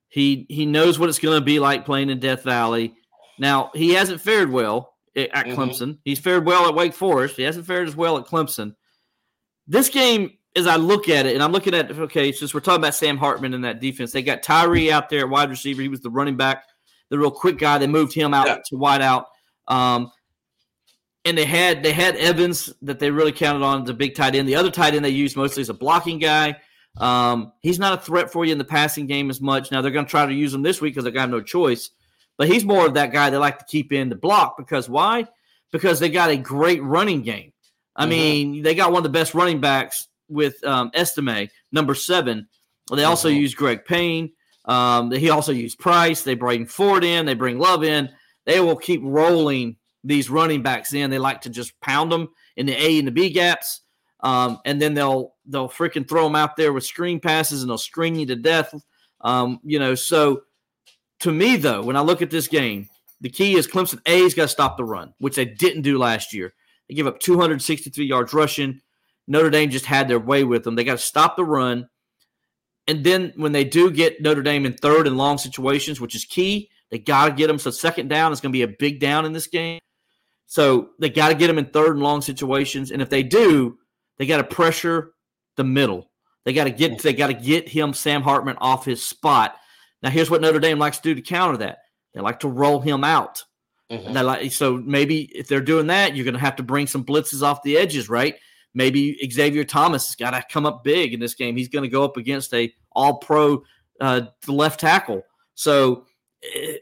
He 0.08 0.46
he 0.48 0.64
knows 0.64 0.98
what 0.98 1.08
it's 1.08 1.18
going 1.18 1.38
to 1.38 1.44
be 1.44 1.58
like 1.58 1.84
playing 1.84 2.10
in 2.10 2.18
Death 2.18 2.44
Valley. 2.44 2.94
Now 3.38 3.70
he 3.74 3.90
hasn't 3.90 4.20
fared 4.20 4.50
well 4.50 4.94
at 5.14 5.30
mm-hmm. 5.30 5.60
Clemson. 5.60 5.98
He's 6.04 6.18
fared 6.18 6.46
well 6.46 6.68
at 6.68 6.74
Wake 6.74 6.94
Forest. 6.94 7.36
He 7.36 7.42
hasn't 7.42 7.66
fared 7.66 7.88
as 7.88 7.96
well 7.96 8.16
at 8.16 8.24
Clemson. 8.24 8.74
This 9.66 9.90
game, 9.90 10.32
as 10.56 10.66
I 10.66 10.76
look 10.76 11.08
at 11.08 11.26
it, 11.26 11.34
and 11.34 11.42
I'm 11.42 11.52
looking 11.52 11.74
at 11.74 11.90
okay, 11.90 12.32
since 12.32 12.54
we're 12.54 12.60
talking 12.60 12.80
about 12.80 12.94
Sam 12.94 13.18
Hartman 13.18 13.52
in 13.52 13.62
that 13.62 13.80
defense, 13.80 14.12
they 14.12 14.22
got 14.22 14.42
Tyree 14.42 14.90
out 14.90 15.10
there 15.10 15.20
at 15.20 15.28
wide 15.28 15.50
receiver. 15.50 15.82
He 15.82 15.88
was 15.88 16.00
the 16.00 16.10
running 16.10 16.36
back, 16.36 16.64
the 17.10 17.18
real 17.18 17.30
quick 17.30 17.58
guy. 17.58 17.78
They 17.78 17.86
moved 17.86 18.12
him 18.12 18.34
out 18.34 18.46
yeah. 18.46 18.58
to 18.66 18.76
wide 18.76 19.02
out. 19.02 19.26
Um, 19.66 20.10
and 21.24 21.36
they 21.36 21.44
had 21.44 21.82
they 21.82 21.92
had 21.92 22.16
Evans 22.16 22.72
that 22.82 22.98
they 22.98 23.10
really 23.10 23.32
counted 23.32 23.64
on 23.64 23.84
the 23.84 23.94
big 23.94 24.14
tight 24.14 24.34
end. 24.34 24.48
The 24.48 24.54
other 24.56 24.70
tight 24.70 24.94
end 24.94 25.04
they 25.04 25.10
used 25.10 25.36
mostly 25.36 25.60
as 25.60 25.68
a 25.68 25.74
blocking 25.74 26.18
guy. 26.18 26.56
Um, 26.96 27.52
he's 27.60 27.78
not 27.78 27.98
a 27.98 28.02
threat 28.02 28.32
for 28.32 28.44
you 28.44 28.52
in 28.52 28.58
the 28.58 28.64
passing 28.64 29.06
game 29.06 29.30
as 29.30 29.40
much. 29.40 29.70
Now 29.70 29.82
they're 29.82 29.90
going 29.90 30.06
to 30.06 30.10
try 30.10 30.26
to 30.26 30.32
use 30.32 30.54
him 30.54 30.62
this 30.62 30.80
week 30.80 30.94
because 30.94 31.04
they 31.04 31.10
got 31.10 31.30
no 31.30 31.40
choice. 31.40 31.90
But 32.36 32.48
he's 32.48 32.64
more 32.64 32.86
of 32.86 32.94
that 32.94 33.12
guy 33.12 33.30
they 33.30 33.36
like 33.36 33.58
to 33.58 33.64
keep 33.64 33.92
in 33.92 34.08
the 34.08 34.14
block 34.14 34.56
because 34.56 34.88
why? 34.88 35.26
Because 35.70 36.00
they 36.00 36.08
got 36.08 36.30
a 36.30 36.36
great 36.36 36.82
running 36.82 37.22
game. 37.22 37.52
I 37.94 38.02
mm-hmm. 38.02 38.10
mean, 38.10 38.62
they 38.62 38.74
got 38.74 38.90
one 38.90 39.00
of 39.00 39.04
the 39.04 39.18
best 39.18 39.34
running 39.34 39.60
backs 39.60 40.08
with 40.28 40.62
um, 40.64 40.90
Estime, 40.94 41.50
number 41.72 41.94
seven. 41.94 42.48
They 42.94 43.04
also 43.04 43.28
mm-hmm. 43.28 43.38
use 43.38 43.54
Greg 43.54 43.84
Payne. 43.84 44.32
Um, 44.68 45.10
he 45.10 45.30
also 45.30 45.50
used 45.50 45.78
Price. 45.78 46.22
They 46.22 46.34
bring 46.34 46.66
Ford 46.66 47.02
in. 47.02 47.26
They 47.26 47.34
bring 47.34 47.58
Love 47.58 47.82
in. 47.82 48.10
They 48.44 48.60
will 48.60 48.76
keep 48.76 49.00
rolling 49.02 49.76
these 50.04 50.30
running 50.30 50.62
backs 50.62 50.92
in. 50.92 51.10
They 51.10 51.18
like 51.18 51.40
to 51.42 51.50
just 51.50 51.78
pound 51.80 52.12
them 52.12 52.28
in 52.56 52.66
the 52.66 52.80
A 52.80 52.98
and 52.98 53.08
the 53.08 53.12
B 53.12 53.30
gaps. 53.30 53.80
Um, 54.20 54.58
and 54.64 54.80
then 54.80 54.94
they'll 54.94 55.34
they'll 55.46 55.68
freaking 55.68 56.08
throw 56.08 56.24
them 56.24 56.34
out 56.34 56.56
there 56.56 56.72
with 56.72 56.84
screen 56.84 57.20
passes 57.20 57.62
and 57.62 57.70
they'll 57.70 57.78
string 57.78 58.16
you 58.16 58.26
to 58.26 58.36
death. 58.36 58.74
Um, 59.20 59.60
you 59.64 59.78
know, 59.78 59.94
so 59.94 60.42
to 61.20 61.32
me 61.32 61.56
though, 61.56 61.82
when 61.82 61.96
I 61.96 62.00
look 62.00 62.22
at 62.22 62.30
this 62.30 62.48
game, 62.48 62.88
the 63.20 63.30
key 63.30 63.54
is 63.54 63.66
Clemson 63.66 64.00
A's 64.06 64.34
got 64.34 64.42
to 64.42 64.48
stop 64.48 64.76
the 64.76 64.84
run, 64.84 65.14
which 65.18 65.36
they 65.36 65.44
didn't 65.44 65.82
do 65.82 65.98
last 65.98 66.32
year. 66.32 66.52
They 66.88 66.94
give 66.94 67.06
up 67.06 67.20
263 67.20 68.06
yards 68.06 68.32
rushing. 68.32 68.80
Notre 69.26 69.50
Dame 69.50 69.70
just 69.70 69.84
had 69.84 70.08
their 70.08 70.20
way 70.20 70.44
with 70.44 70.64
them. 70.64 70.74
They 70.74 70.84
got 70.84 70.98
to 70.98 71.04
stop 71.04 71.36
the 71.36 71.44
run. 71.44 71.88
And 72.88 73.04
then 73.04 73.34
when 73.36 73.52
they 73.52 73.64
do 73.64 73.90
get 73.90 74.20
Notre 74.20 74.42
Dame 74.42 74.66
in 74.66 74.72
third 74.72 75.06
and 75.06 75.18
long 75.18 75.36
situations, 75.38 76.00
which 76.00 76.14
is 76.14 76.24
key, 76.24 76.70
they 76.90 76.98
got 76.98 77.26
to 77.26 77.34
get 77.34 77.46
them. 77.46 77.58
So 77.58 77.70
second 77.70 78.08
down 78.08 78.32
is 78.32 78.40
going 78.40 78.50
to 78.50 78.56
be 78.56 78.62
a 78.62 78.76
big 78.78 78.98
down 78.98 79.26
in 79.26 79.32
this 79.32 79.46
game. 79.46 79.78
So 80.46 80.90
they 80.98 81.10
got 81.10 81.28
to 81.28 81.34
get 81.34 81.48
them 81.48 81.58
in 81.58 81.66
third 81.66 81.92
and 81.96 82.02
long 82.02 82.22
situations. 82.22 82.90
And 82.90 83.02
if 83.02 83.10
they 83.10 83.22
do, 83.22 83.78
they 84.16 84.24
got 84.26 84.38
to 84.38 84.44
pressure 84.44 85.12
the 85.56 85.64
middle. 85.64 86.10
They 86.46 86.54
got 86.54 86.64
to 86.64 86.70
get 86.70 87.02
they 87.02 87.12
got 87.12 87.26
to 87.26 87.34
get 87.34 87.68
him 87.68 87.92
Sam 87.92 88.22
Hartman 88.22 88.56
off 88.58 88.86
his 88.86 89.06
spot. 89.06 89.54
Now 90.02 90.08
here's 90.08 90.30
what 90.30 90.40
Notre 90.40 90.60
Dame 90.60 90.78
likes 90.78 90.96
to 90.98 91.02
do 91.02 91.14
to 91.14 91.20
counter 91.20 91.58
that. 91.58 91.80
They 92.14 92.20
like 92.20 92.40
to 92.40 92.48
roll 92.48 92.80
him 92.80 93.04
out. 93.04 93.44
Mm-hmm. 93.90 94.12
like 94.12 94.52
so 94.52 94.76
maybe 94.76 95.22
if 95.34 95.48
they're 95.48 95.60
doing 95.60 95.88
that, 95.88 96.16
you're 96.16 96.24
going 96.24 96.34
to 96.34 96.40
have 96.40 96.56
to 96.56 96.62
bring 96.62 96.86
some 96.86 97.04
blitzes 97.04 97.42
off 97.42 97.62
the 97.62 97.76
edges, 97.76 98.08
right? 98.08 98.36
Maybe 98.78 99.18
Xavier 99.28 99.64
Thomas 99.64 100.06
has 100.06 100.14
got 100.14 100.30
to 100.30 100.44
come 100.48 100.64
up 100.64 100.84
big 100.84 101.12
in 101.12 101.18
this 101.18 101.34
game. 101.34 101.56
He's 101.56 101.68
going 101.68 101.82
to 101.82 101.88
go 101.88 102.04
up 102.04 102.16
against 102.16 102.54
a 102.54 102.72
All 102.92 103.18
Pro 103.18 103.64
uh, 104.00 104.20
left 104.46 104.78
tackle. 104.78 105.24
So 105.56 106.04
eh, 106.54 106.76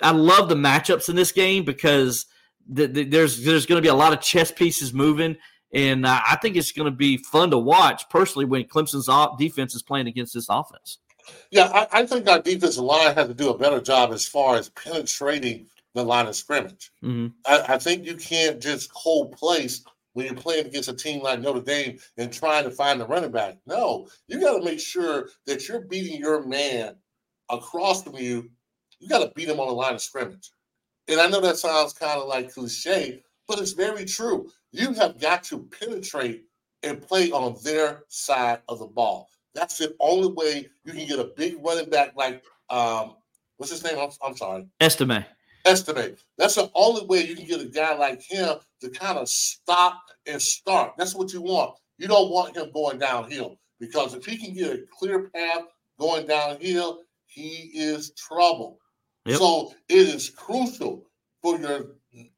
I 0.00 0.12
love 0.12 0.48
the 0.48 0.54
matchups 0.54 1.10
in 1.10 1.14
this 1.14 1.30
game 1.30 1.62
because 1.66 2.24
the, 2.66 2.86
the, 2.86 3.04
there's 3.04 3.44
there's 3.44 3.66
going 3.66 3.76
to 3.76 3.82
be 3.82 3.90
a 3.90 3.94
lot 3.94 4.14
of 4.14 4.22
chess 4.22 4.50
pieces 4.50 4.94
moving, 4.94 5.36
and 5.74 6.06
uh, 6.06 6.22
I 6.26 6.36
think 6.36 6.56
it's 6.56 6.72
going 6.72 6.90
to 6.90 6.96
be 6.96 7.18
fun 7.18 7.50
to 7.50 7.58
watch 7.58 8.08
personally 8.08 8.46
when 8.46 8.64
Clemson's 8.64 9.10
defense 9.36 9.74
is 9.74 9.82
playing 9.82 10.06
against 10.06 10.32
this 10.32 10.46
offense. 10.48 11.00
Yeah, 11.50 11.66
I, 11.66 12.00
I, 12.00 12.06
think 12.06 12.26
our 12.30 12.40
defensive 12.40 12.82
line 12.82 13.14
has 13.14 13.28
to 13.28 13.34
do 13.34 13.50
a 13.50 13.58
better 13.58 13.80
job 13.80 14.10
as 14.10 14.26
far 14.26 14.56
as 14.56 14.70
penetrating 14.70 15.66
the 15.92 16.02
line 16.02 16.28
of 16.28 16.34
scrimmage. 16.34 16.90
Mm-hmm. 17.04 17.26
I, 17.46 17.74
I, 17.74 17.78
think 17.78 18.06
you 18.06 18.16
can't 18.16 18.58
just 18.58 18.90
hold 18.94 19.32
place 19.32 19.84
when 20.12 20.26
you're 20.26 20.34
playing 20.34 20.66
against 20.66 20.88
a 20.88 20.94
team 20.94 21.22
like 21.22 21.40
Notre 21.40 21.60
Dame 21.60 21.98
and 22.16 22.32
trying 22.32 22.64
to 22.64 22.70
find 22.70 23.00
the 23.00 23.06
running 23.06 23.30
back. 23.30 23.56
No, 23.66 24.08
you 24.28 24.40
got 24.40 24.58
to 24.58 24.64
make 24.64 24.80
sure 24.80 25.28
that 25.46 25.68
you're 25.68 25.82
beating 25.82 26.20
your 26.20 26.46
man 26.46 26.96
across 27.48 28.02
from 28.02 28.16
you. 28.16 28.50
You 28.98 29.08
got 29.08 29.20
to 29.20 29.32
beat 29.34 29.48
him 29.48 29.60
on 29.60 29.68
the 29.68 29.74
line 29.74 29.94
of 29.94 30.02
scrimmage. 30.02 30.50
And 31.08 31.20
I 31.20 31.28
know 31.28 31.40
that 31.40 31.56
sounds 31.56 31.92
kind 31.92 32.20
of 32.20 32.28
like 32.28 32.52
cliche, 32.52 33.22
but 33.48 33.58
it's 33.58 33.72
very 33.72 34.04
true. 34.04 34.48
You 34.70 34.92
have 34.94 35.20
got 35.20 35.42
to 35.44 35.68
penetrate 35.80 36.44
and 36.82 37.00
play 37.00 37.30
on 37.30 37.56
their 37.64 38.04
side 38.08 38.60
of 38.68 38.78
the 38.78 38.86
ball. 38.86 39.28
That's 39.54 39.78
the 39.78 39.94
only 40.00 40.32
way 40.32 40.68
you 40.84 40.92
can 40.92 41.06
get 41.06 41.18
a 41.18 41.32
big 41.36 41.56
running 41.64 41.90
back 41.90 42.14
like 42.16 42.42
um, 42.70 43.16
what's 43.56 43.70
his 43.70 43.84
name? 43.84 43.98
I'm, 43.98 44.10
I'm 44.24 44.36
sorry, 44.36 44.66
Estime. 44.80 45.24
Estime. 45.64 46.16
That's 46.38 46.56
the 46.56 46.70
only 46.74 47.06
way 47.06 47.26
you 47.26 47.36
can 47.36 47.46
get 47.46 47.60
a 47.60 47.66
guy 47.66 47.94
like 47.96 48.22
him 48.22 48.56
to 48.80 48.90
kind 48.90 49.18
of 49.18 49.28
stop 49.28 50.02
and 50.26 50.40
start. 50.40 50.92
That's 50.96 51.14
what 51.14 51.32
you 51.32 51.42
want. 51.42 51.76
You 51.98 52.08
don't 52.08 52.30
want 52.30 52.56
him 52.56 52.70
going 52.72 52.98
downhill 52.98 53.58
because 53.78 54.14
if 54.14 54.24
he 54.24 54.36
can 54.36 54.54
get 54.54 54.72
a 54.72 54.84
clear 54.98 55.30
path 55.34 55.62
going 55.98 56.26
downhill, 56.26 57.00
he 57.26 57.70
is 57.74 58.12
trouble. 58.12 58.78
Yep. 59.26 59.38
So 59.38 59.72
it 59.88 60.08
is 60.08 60.30
crucial 60.30 61.04
for 61.40 61.58
your 61.58 61.92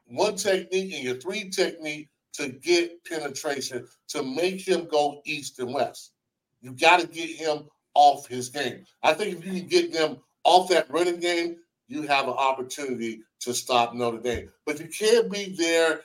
one 0.07 0.37
technique 0.37 0.95
and 0.95 1.05
your 1.05 1.17
three 1.17 1.49
technique 1.49 2.09
to 2.35 2.49
get 2.49 3.05
penetration 3.05 3.87
to 4.09 4.23
make 4.23 4.67
him 4.67 4.87
go 4.91 5.21
east 5.25 5.59
and 5.61 5.73
west. 5.73 6.13
You 6.61 6.73
got 6.73 7.01
to 7.01 7.07
get 7.07 7.31
him 7.31 7.65
off 7.95 8.27
his 8.27 8.49
game. 8.49 8.85
I 9.03 9.15
think 9.15 9.39
if 9.39 9.45
you 9.47 9.61
can 9.61 9.69
get 9.69 9.93
them 9.93 10.19
off 10.45 10.69
that 10.71 10.91
running 10.91 11.21
game, 11.21 11.57
you 11.89 12.03
have 12.03 12.27
an 12.27 12.35
opportunity 12.35 13.21
to 13.41 13.53
stop 13.53 13.95
Notre 13.95 14.19
Dame. 14.19 14.51
But 14.67 14.81
you 14.81 14.89
can't 14.89 15.31
be 15.31 15.55
there 15.57 16.01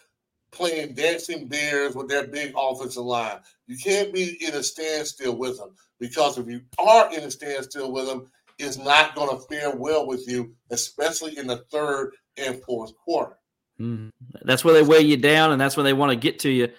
playing 0.51 0.93
dancing 0.93 1.47
bears 1.47 1.95
with 1.95 2.09
their 2.09 2.27
big 2.27 2.53
offensive 2.57 3.03
line. 3.03 3.39
You 3.67 3.77
can't 3.77 4.13
be 4.13 4.43
in 4.45 4.55
a 4.55 4.63
standstill 4.63 5.35
with 5.35 5.57
them 5.57 5.75
because 5.99 6.37
if 6.37 6.47
you 6.47 6.61
are 6.79 7.13
in 7.13 7.23
a 7.23 7.31
standstill 7.31 7.91
with 7.91 8.07
them, 8.07 8.29
it's 8.57 8.77
not 8.77 9.15
going 9.15 9.29
to 9.29 9.43
fare 9.45 9.75
well 9.75 10.05
with 10.05 10.27
you, 10.27 10.53
especially 10.69 11.37
in 11.37 11.47
the 11.47 11.57
third 11.71 12.13
and 12.37 12.61
fourth 12.63 12.93
quarter. 12.97 13.37
Mm-hmm. 13.79 14.09
That's 14.43 14.65
where 14.65 14.73
they 14.73 14.83
weigh 14.83 15.01
you 15.01 15.17
down, 15.17 15.51
and 15.51 15.61
that's 15.61 15.77
where 15.77 15.83
they 15.85 15.93
want 15.93 16.11
to 16.11 16.17
get 16.17 16.39
to 16.39 16.49
you. 16.49 16.69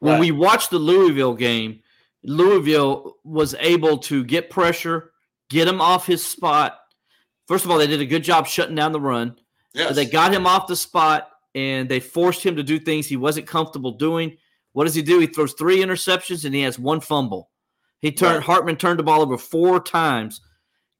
When 0.00 0.14
right. 0.14 0.20
we 0.20 0.30
watched 0.30 0.70
the 0.70 0.78
Louisville 0.78 1.34
game, 1.34 1.80
Louisville 2.22 3.16
was 3.24 3.54
able 3.60 3.98
to 3.98 4.24
get 4.24 4.50
pressure, 4.50 5.12
get 5.50 5.68
him 5.68 5.80
off 5.80 6.06
his 6.06 6.24
spot. 6.24 6.78
First 7.46 7.64
of 7.64 7.70
all, 7.70 7.78
they 7.78 7.86
did 7.86 8.00
a 8.00 8.06
good 8.06 8.24
job 8.24 8.46
shutting 8.46 8.74
down 8.74 8.92
the 8.92 9.00
run. 9.00 9.36
Yes. 9.74 9.94
They 9.94 10.06
got 10.06 10.32
him 10.32 10.46
off 10.46 10.66
the 10.66 10.76
spot 10.76 11.30
and 11.54 11.88
they 11.88 12.00
forced 12.00 12.42
him 12.42 12.56
to 12.56 12.62
do 12.62 12.78
things 12.78 13.06
he 13.06 13.16
wasn't 13.16 13.46
comfortable 13.46 13.92
doing. 13.92 14.36
What 14.72 14.84
does 14.84 14.94
he 14.94 15.02
do? 15.02 15.18
He 15.20 15.26
throws 15.26 15.54
three 15.54 15.78
interceptions 15.78 16.44
and 16.44 16.54
he 16.54 16.62
has 16.62 16.78
one 16.78 17.00
fumble. 17.00 17.50
He 18.00 18.12
turned 18.12 18.36
right. 18.36 18.44
Hartman 18.44 18.76
turned 18.76 18.98
the 18.98 19.04
ball 19.04 19.22
over 19.22 19.38
four 19.38 19.80
times. 19.80 20.40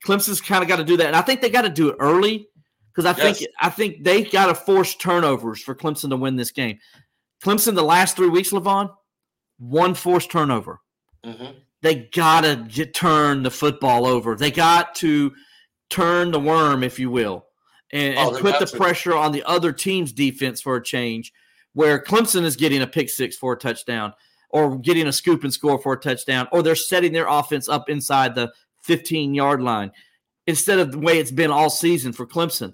Clemson's 0.04 0.40
kind 0.40 0.62
of 0.62 0.68
got 0.68 0.76
to 0.76 0.84
do 0.84 0.96
that, 0.96 1.06
and 1.06 1.16
I 1.16 1.22
think 1.22 1.40
they 1.40 1.50
got 1.50 1.62
to 1.62 1.68
do 1.68 1.88
it 1.88 1.96
early 1.98 2.48
because 2.92 3.04
I 3.04 3.16
yes. 3.22 3.38
think 3.38 3.50
I 3.60 3.70
think 3.70 4.04
they 4.04 4.24
got 4.24 4.46
to 4.46 4.54
force 4.54 4.94
turnovers 4.94 5.60
for 5.60 5.74
Clemson 5.74 6.10
to 6.10 6.16
win 6.16 6.36
this 6.36 6.50
game. 6.50 6.78
Clemson 7.42 7.74
the 7.74 7.82
last 7.82 8.16
three 8.16 8.28
weeks, 8.28 8.50
Levon, 8.50 8.90
one 9.58 9.94
forced 9.94 10.30
turnover. 10.30 10.80
Mm-hmm. 11.24 11.58
They 11.82 12.08
gotta 12.12 12.66
turn 12.94 13.42
the 13.42 13.50
football 13.50 14.06
over. 14.06 14.34
They 14.36 14.50
got 14.50 14.94
to 14.96 15.32
turn 15.90 16.30
the 16.30 16.40
worm, 16.40 16.82
if 16.82 16.98
you 16.98 17.10
will, 17.10 17.46
and, 17.92 18.16
oh, 18.18 18.34
and 18.34 18.38
put 18.38 18.58
the 18.58 18.76
pressure 18.76 19.14
on 19.14 19.32
the 19.32 19.44
other 19.44 19.72
team's 19.72 20.12
defense 20.12 20.60
for 20.60 20.76
a 20.76 20.82
change. 20.82 21.32
Where 21.72 22.02
Clemson 22.02 22.44
is 22.44 22.56
getting 22.56 22.80
a 22.80 22.86
pick 22.86 23.10
six 23.10 23.36
for 23.36 23.52
a 23.52 23.58
touchdown, 23.58 24.14
or 24.48 24.78
getting 24.78 25.06
a 25.06 25.12
scoop 25.12 25.44
and 25.44 25.52
score 25.52 25.78
for 25.78 25.92
a 25.92 26.00
touchdown, 26.00 26.48
or 26.52 26.62
they're 26.62 26.74
setting 26.74 27.12
their 27.12 27.28
offense 27.28 27.68
up 27.68 27.90
inside 27.90 28.34
the 28.34 28.52
15 28.84 29.34
yard 29.34 29.62
line 29.62 29.92
instead 30.46 30.78
of 30.78 30.92
the 30.92 30.98
way 30.98 31.18
it's 31.18 31.30
been 31.30 31.50
all 31.50 31.70
season 31.70 32.12
for 32.12 32.26
Clemson. 32.26 32.72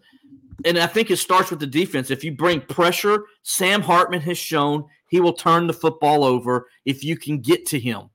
And 0.65 0.79
I 0.79 0.87
think 0.87 1.11
it 1.11 1.17
starts 1.17 1.51
with 1.51 1.59
the 1.59 1.67
defense. 1.67 2.11
If 2.11 2.23
you 2.23 2.33
bring 2.33 2.61
pressure, 2.61 3.25
Sam 3.43 3.83
Hartman 3.83 4.21
has 4.21 4.39
shown 4.39 4.85
he 5.09 5.21
will 5.21 5.33
turn 5.33 5.67
the 5.67 5.73
football 5.73 6.25
over 6.25 6.69
if 6.85 7.03
you 7.03 7.17
can 7.17 7.41
get 7.41 7.67
to 7.67 7.81
him. 7.81 8.11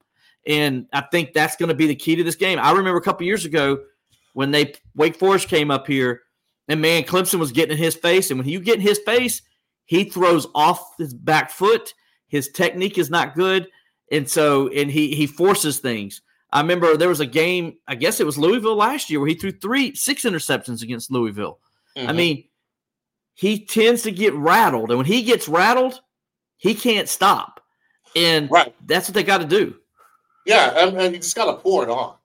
And 0.45 0.87
I 0.93 1.01
think 1.01 1.33
that's 1.33 1.57
going 1.57 1.69
to 1.69 1.75
be 1.75 1.87
the 1.87 1.95
key 1.95 2.15
to 2.15 2.23
this 2.23 2.35
game. 2.35 2.59
I 2.59 2.71
remember 2.71 2.97
a 2.97 3.03
couple 3.03 3.25
years 3.25 3.43
ago 3.43 3.79
when 4.37 4.51
they 4.51 4.71
Wake 4.93 5.15
Forest 5.15 5.47
came 5.47 5.71
up 5.71 5.87
here, 5.87 6.21
and 6.67 6.79
man, 6.79 7.01
Clemson 7.01 7.39
was 7.39 7.51
getting 7.51 7.75
in 7.75 7.83
his 7.83 7.95
face. 7.95 8.29
And 8.29 8.39
when 8.39 8.47
you 8.47 8.59
get 8.59 8.75
in 8.75 8.81
his 8.81 8.99
face, 8.99 9.41
he 9.85 10.03
throws 10.03 10.45
off 10.53 10.93
his 10.99 11.11
back 11.11 11.49
foot. 11.49 11.91
His 12.27 12.49
technique 12.49 12.99
is 12.99 13.09
not 13.09 13.33
good. 13.33 13.67
And 14.11 14.29
so, 14.29 14.67
and 14.67 14.91
he 14.91 15.15
he 15.15 15.25
forces 15.25 15.79
things. 15.79 16.21
I 16.53 16.61
remember 16.61 16.95
there 16.95 17.09
was 17.09 17.19
a 17.19 17.25
game, 17.25 17.77
I 17.87 17.95
guess 17.95 18.19
it 18.19 18.27
was 18.27 18.37
Louisville 18.37 18.75
last 18.75 19.09
year, 19.09 19.19
where 19.19 19.27
he 19.27 19.33
threw 19.33 19.51
three, 19.51 19.95
six 19.95 20.21
interceptions 20.23 20.83
against 20.83 21.09
Louisville. 21.09 21.57
Mm-hmm. 21.97 22.07
I 22.07 22.13
mean, 22.13 22.43
he 23.33 23.65
tends 23.65 24.03
to 24.03 24.11
get 24.11 24.35
rattled. 24.35 24.91
And 24.91 24.99
when 24.99 25.07
he 25.07 25.23
gets 25.23 25.49
rattled, 25.49 25.99
he 26.57 26.75
can't 26.75 27.09
stop. 27.09 27.59
And 28.15 28.51
right. 28.51 28.71
that's 28.85 29.07
what 29.09 29.15
they 29.15 29.23
got 29.23 29.39
to 29.39 29.47
do. 29.47 29.77
Yeah, 30.45 30.77
and, 30.77 30.95
and 30.95 31.15
you 31.15 31.21
just 31.21 31.35
got 31.35 31.45
to 31.45 31.53
pour 31.53 31.81
it 31.81 31.89
on. 31.89 32.17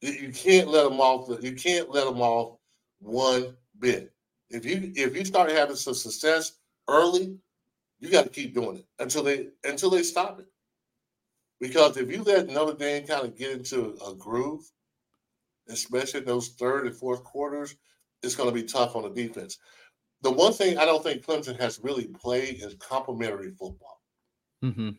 You, 0.00 0.32
can't 0.32 0.68
let 0.68 0.84
them 0.84 1.00
off. 1.00 1.28
You 1.42 1.54
can't 1.54 1.90
let 1.90 2.06
them 2.06 2.20
off 2.20 2.58
one 3.00 3.56
bit. 3.78 4.12
If 4.48 4.64
you 4.64 4.92
if 4.96 5.14
you 5.14 5.24
start 5.24 5.50
having 5.50 5.76
some 5.76 5.94
success 5.94 6.52
early, 6.88 7.36
you 8.00 8.10
got 8.10 8.24
to 8.24 8.30
keep 8.30 8.54
doing 8.54 8.78
it 8.78 8.86
until 8.98 9.22
they 9.22 9.48
until 9.64 9.90
they 9.90 10.02
stop 10.02 10.40
it. 10.40 10.46
Because 11.60 11.96
if 11.98 12.10
you 12.10 12.22
let 12.22 12.48
Notre 12.48 12.76
Dame 12.76 13.06
kind 13.06 13.26
of 13.26 13.36
get 13.36 13.52
into 13.52 13.96
a 14.06 14.14
groove, 14.14 14.62
especially 15.68 16.20
in 16.20 16.26
those 16.26 16.48
third 16.48 16.86
and 16.86 16.96
fourth 16.96 17.22
quarters, 17.22 17.76
it's 18.22 18.34
going 18.34 18.48
to 18.48 18.54
be 18.54 18.62
tough 18.62 18.96
on 18.96 19.02
the 19.02 19.10
defense. 19.10 19.58
The 20.22 20.30
one 20.30 20.54
thing 20.54 20.78
I 20.78 20.86
don't 20.86 21.02
think 21.02 21.24
Clemson 21.24 21.60
has 21.60 21.80
really 21.82 22.06
played 22.06 22.62
is 22.62 22.74
complementary 22.80 23.50
football. 23.50 24.00
Mm-hmm 24.64 24.90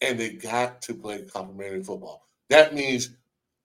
and 0.00 0.18
they 0.18 0.30
got 0.30 0.82
to 0.82 0.94
play 0.94 1.22
complementary 1.22 1.82
football. 1.82 2.26
That 2.50 2.74
means 2.74 3.10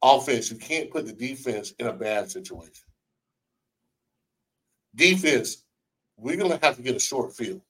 offense. 0.01 0.51
You 0.51 0.57
can't 0.57 0.91
put 0.91 1.05
the 1.05 1.13
defense 1.13 1.71
in 1.79 1.87
a 1.87 1.93
bad 1.93 2.31
situation. 2.31 2.85
Defense, 4.95 5.63
we're 6.17 6.37
gonna 6.37 6.59
have 6.61 6.75
to 6.77 6.81
get 6.81 6.95
a 6.95 6.99
short 6.99 7.35
field. 7.35 7.61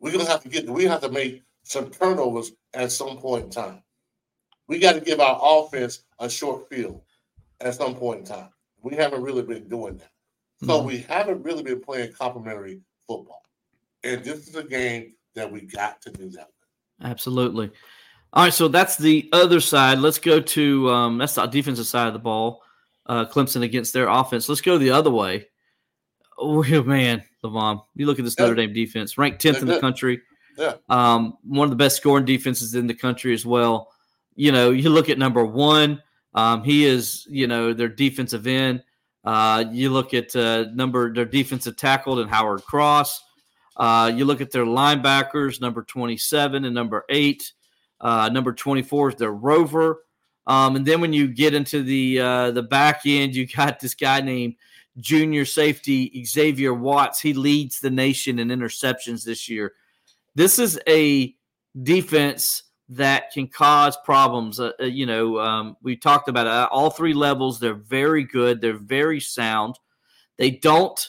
We're 0.00 0.12
gonna 0.12 0.28
have 0.28 0.42
to 0.42 0.48
get. 0.48 0.68
We 0.68 0.84
have 0.84 1.00
to 1.02 1.10
make 1.10 1.42
some 1.62 1.90
turnovers 1.90 2.52
at 2.74 2.92
some 2.92 3.16
point 3.16 3.44
in 3.44 3.50
time. 3.50 3.82
We 4.68 4.78
got 4.78 4.94
to 4.94 5.00
give 5.00 5.20
our 5.20 5.38
offense 5.42 6.04
a 6.18 6.28
short 6.28 6.68
field 6.68 7.02
at 7.60 7.74
some 7.74 7.94
point 7.94 8.20
in 8.20 8.26
time. 8.26 8.48
We 8.82 8.94
haven't 8.96 9.22
really 9.22 9.42
been 9.42 9.68
doing 9.68 9.98
that. 9.98 10.10
So 10.62 10.78
mm-hmm. 10.78 10.86
we 10.86 10.98
haven't 10.98 11.42
really 11.42 11.62
been 11.62 11.80
playing 11.80 12.12
complementary 12.12 12.80
football. 13.06 13.42
And 14.02 14.22
this 14.22 14.48
is 14.48 14.54
a 14.54 14.64
game 14.64 15.14
that 15.34 15.50
we 15.50 15.62
got 15.62 16.00
to 16.02 16.10
do 16.10 16.30
that. 16.30 16.48
Absolutely. 17.02 17.70
All 18.34 18.42
right, 18.42 18.52
so 18.52 18.66
that's 18.66 18.96
the 18.96 19.28
other 19.32 19.60
side. 19.60 20.00
Let's 20.00 20.18
go 20.18 20.40
to 20.40 20.90
um, 20.90 21.18
that's 21.18 21.36
the 21.36 21.46
defensive 21.46 21.86
side 21.86 22.08
of 22.08 22.14
the 22.14 22.18
ball. 22.18 22.62
Uh, 23.06 23.24
Clemson 23.26 23.62
against 23.62 23.92
their 23.92 24.08
offense. 24.08 24.48
Let's 24.48 24.60
go 24.60 24.76
the 24.76 24.90
other 24.90 25.10
way. 25.10 25.46
Oh 26.36 26.64
man, 26.82 27.22
Levon, 27.44 27.84
you 27.94 28.06
look 28.06 28.18
at 28.18 28.24
this 28.24 28.34
yeah. 28.36 28.46
Notre 28.46 28.56
Dame 28.56 28.72
defense, 28.72 29.16
ranked 29.16 29.40
tenth 29.40 29.58
in 29.58 29.68
the 29.68 29.78
country. 29.78 30.20
Yeah. 30.58 30.74
Um, 30.88 31.38
one 31.44 31.66
of 31.66 31.70
the 31.70 31.76
best 31.76 31.96
scoring 31.96 32.24
defenses 32.24 32.74
in 32.74 32.88
the 32.88 32.94
country 32.94 33.34
as 33.34 33.46
well. 33.46 33.92
You 34.34 34.50
know, 34.50 34.70
you 34.70 34.90
look 34.90 35.08
at 35.08 35.18
number 35.18 35.44
one. 35.44 36.02
Um, 36.34 36.64
he 36.64 36.86
is, 36.86 37.24
you 37.30 37.46
know, 37.46 37.72
their 37.72 37.88
defensive 37.88 38.48
end. 38.48 38.82
Uh, 39.22 39.64
you 39.70 39.90
look 39.90 40.12
at 40.12 40.34
uh, 40.34 40.66
number 40.74 41.14
their 41.14 41.24
defensive 41.24 41.76
tackle 41.76 42.18
and 42.18 42.28
Howard 42.28 42.64
Cross. 42.64 43.22
Uh, 43.76 44.10
you 44.12 44.24
look 44.24 44.40
at 44.40 44.50
their 44.50 44.64
linebackers, 44.64 45.60
number 45.60 45.84
27 45.84 46.64
and 46.64 46.74
number 46.74 47.04
eight. 47.08 47.52
Uh, 48.04 48.28
number 48.28 48.52
24 48.52 49.08
is 49.08 49.14
the 49.16 49.30
rover. 49.30 50.04
Um, 50.46 50.76
and 50.76 50.84
then 50.84 51.00
when 51.00 51.14
you 51.14 51.26
get 51.26 51.54
into 51.54 51.82
the 51.82 52.20
uh, 52.20 52.50
the 52.50 52.62
back 52.62 53.00
end, 53.06 53.34
you 53.34 53.46
got 53.46 53.80
this 53.80 53.94
guy 53.94 54.20
named 54.20 54.56
junior 54.98 55.44
safety 55.44 56.24
Xavier 56.24 56.74
Watts. 56.74 57.20
He 57.20 57.32
leads 57.32 57.80
the 57.80 57.90
nation 57.90 58.38
in 58.38 58.48
interceptions 58.48 59.24
this 59.24 59.48
year. 59.48 59.72
This 60.34 60.58
is 60.58 60.78
a 60.86 61.34
defense 61.82 62.64
that 62.90 63.32
can 63.32 63.48
cause 63.48 63.96
problems. 64.04 64.60
Uh, 64.60 64.72
uh 64.78 64.84
you 64.84 65.06
know, 65.06 65.38
um, 65.38 65.76
we 65.82 65.96
talked 65.96 66.28
about 66.28 66.46
it, 66.46 66.70
all 66.70 66.90
three 66.90 67.14
levels. 67.14 67.58
They're 67.58 67.74
very 67.74 68.24
good. 68.24 68.60
They're 68.60 68.74
very 68.74 69.20
sound. 69.20 69.78
They 70.36 70.50
don't 70.50 71.08